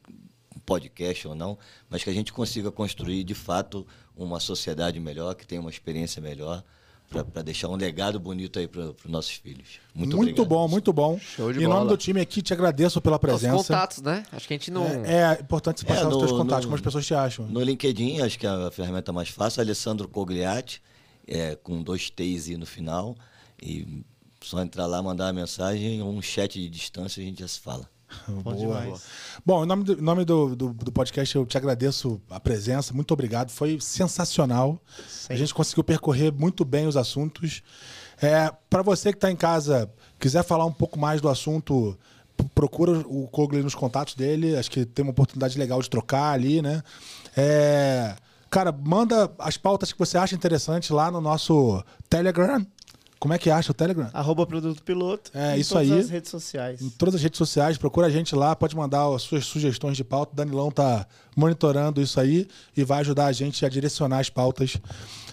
podcast 0.65 1.29
ou 1.29 1.35
não, 1.35 1.59
mas 1.91 2.03
que 2.05 2.11
a 2.11 2.13
gente 2.15 2.33
consiga 2.33 2.71
construir, 2.71 3.25
de 3.25 3.35
fato, 3.35 3.87
uma 4.17 4.41
sociedade 4.41 4.99
melhor, 5.01 5.35
que 5.35 5.47
tenha 5.47 5.61
uma 5.61 5.71
experiência 5.71 6.21
melhor, 6.23 6.63
para 7.33 7.43
deixar 7.43 7.69
um 7.69 7.77
legado 7.77 8.19
bonito 8.19 8.59
aí 8.59 8.67
para 8.67 8.81
os 8.91 8.95
nossos 9.05 9.33
filhos. 9.33 9.79
Muito, 9.95 10.17
Muito, 10.17 10.31
obrigado. 10.43 10.49
bom, 10.49 10.67
muito 10.67 10.93
bom. 10.95 11.19
Show 11.19 11.53
de 11.53 11.59
em 11.59 11.63
nome 11.65 11.75
bola. 11.81 11.89
do 11.91 11.97
time 11.99 12.23
aqui, 12.23 12.41
te 12.41 12.55
agradeço 12.55 13.03
pela 13.03 13.17
Os 13.17 13.21
presença. 13.21 13.55
contatos, 13.55 14.01
né? 14.01 14.25
Acho 14.33 14.49
que 14.49 14.55
a 14.55 14.57
gente 14.57 14.71
não. 14.71 14.87
É, 14.87 15.37
é 15.37 15.41
importante 15.43 15.81
você 15.81 15.87
passar 15.87 16.05
É, 16.05 16.07
os 16.07 16.17
teus 16.17 16.31
no- 16.33 16.39
contatos, 16.39 16.65
no- 16.65 16.69
como 16.71 16.77
as 16.77 16.81
pessoas 16.81 17.05
te 17.07 17.13
acham. 17.15 17.47
No 17.49 17.61
LinkedIn, 17.63 18.23
acho 18.23 18.39
que 18.39 18.47
é 18.47 18.49
a 18.49 18.71
ferramenta 18.71 19.13
mais 19.13 19.29
fácil, 19.29 19.61
Alessandro 19.61 20.09
Cogliatti, 20.09 20.81
é, 21.27 21.55
com 21.57 21.83
dois 21.83 22.09
T's 22.09 22.49
e 22.49 22.57
no 22.57 22.65
final. 22.65 23.15
E 23.63 24.03
só 24.43 24.63
entrar 24.63 24.87
lá, 24.87 25.03
mandar 25.03 25.27
uma 25.27 25.35
mensagem, 25.35 26.03
um 26.03 26.23
chat 26.23 26.59
de 26.59 26.67
distância, 26.71 27.23
a 27.23 27.27
gente 27.27 27.41
já 27.41 27.49
se 27.49 27.61
fala. 27.61 27.91
Bom 28.29 28.55
demais. 28.55 29.03
Bom, 29.45 29.65
em 29.65 29.67
nome, 29.67 29.85
do, 29.85 30.03
nome 30.03 30.25
do, 30.25 30.55
do, 30.55 30.73
do 30.73 30.93
podcast, 30.93 31.35
eu 31.35 31.47
te 31.47 31.57
agradeço 31.57 32.21
a 32.31 32.39
presença, 32.39 32.95
muito 32.95 33.13
obrigado. 33.13 33.51
Foi 33.51 33.79
sensacional. 33.81 34.81
A 35.29 35.35
gente 35.35 35.53
conseguiu 35.55 35.85
percorrer 35.85 36.33
muito 36.33 36.65
bem 36.65 36.87
os 36.87 36.97
assuntos. 36.97 37.63
É, 38.21 38.53
Para 38.71 38.83
você 38.83 39.11
que 39.11 39.17
está 39.17 39.31
em 39.31 39.37
casa, 39.37 39.91
quiser 40.19 40.45
falar 40.45 40.65
um 40.65 40.73
pouco 40.73 40.99
mais 40.99 41.21
do 41.21 41.29
assunto, 41.29 41.99
procura 42.55 42.93
o 43.07 43.29
Kogli 43.29 43.63
nos 43.63 43.75
contatos 43.75 44.15
dele. 44.15 44.57
Acho 44.57 44.71
que 44.71 44.85
tem 44.85 45.03
uma 45.03 45.13
oportunidade 45.13 45.59
legal 45.59 45.81
de 45.81 45.91
trocar 45.91 46.33
ali, 46.33 46.63
né? 46.63 46.83
É, 47.37 48.15
cara, 48.51 48.73
manda 48.73 49.33
as 49.39 49.57
pautas 49.57 49.93
que 49.93 49.99
você 49.99 50.19
acha 50.19 50.35
interessante 50.35 50.93
lá 50.93 51.11
no 51.11 51.21
nosso 51.21 51.83
Telegram. 52.09 52.65
Como 53.23 53.33
é 53.33 53.39
que 53.39 53.49
acha 53.51 53.71
o 53.71 53.75
Telegram? 53.75 54.11
Arroba 54.13 54.45
Produto 54.45 54.83
Piloto. 54.83 55.31
É, 55.33 55.57
em 55.57 55.61
isso 55.61 55.75
todas 55.75 55.93
aí. 55.93 56.01
as 56.01 56.11
redes 56.11 56.29
sociais. 56.29 56.83
Em 56.83 56.91
todas 56.91 57.15
as 57.15 57.23
redes 57.23 57.39
sociais, 57.39 57.79
procura 57.79 58.09
a 58.09 58.11
gente 58.11 58.35
lá, 58.35 58.57
pode 58.57 58.75
mandar 58.75 59.07
as 59.15 59.23
suas 59.23 59.47
sugestões 59.47 59.97
de 59.97 60.03
pauta. 60.03 60.33
O 60.33 60.35
Danilão 60.35 60.73
tá 60.73 61.07
monitorando 61.37 62.03
isso 62.03 62.19
aí 62.19 62.49
e 62.77 62.83
vai 62.83 62.99
ajudar 62.99 63.27
a 63.27 63.33
gente 63.33 63.65
a 63.65 63.69
direcionar 63.69 64.19
as 64.19 64.29
pautas 64.29 64.77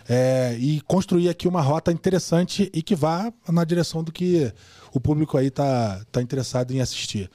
é, 0.07 0.55
e 0.59 0.81
construir 0.81 1.29
aqui 1.29 1.47
uma 1.47 1.63
rota 1.63 1.91
interessante 1.91 2.69
e 2.75 2.83
que 2.83 2.93
vá 2.93 3.33
na 3.47 3.63
direção 3.63 4.03
do 4.03 4.11
que 4.11 4.53
o 4.93 4.99
público 4.99 5.35
aí 5.35 5.49
tá, 5.49 5.99
tá 6.11 6.21
interessado 6.21 6.69
em 6.69 6.81
assistir. 6.81 7.27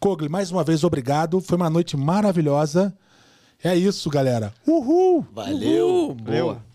Kogli, 0.00 0.30
mais 0.30 0.50
uma 0.50 0.64
vez, 0.64 0.84
obrigado. 0.84 1.38
Foi 1.38 1.58
uma 1.58 1.68
noite 1.68 1.98
maravilhosa. 1.98 2.96
É 3.62 3.76
isso, 3.76 4.08
galera. 4.08 4.54
Uhul! 4.66 5.26
Valeu! 5.34 6.12
Uh, 6.12 6.14
boa. 6.14 6.68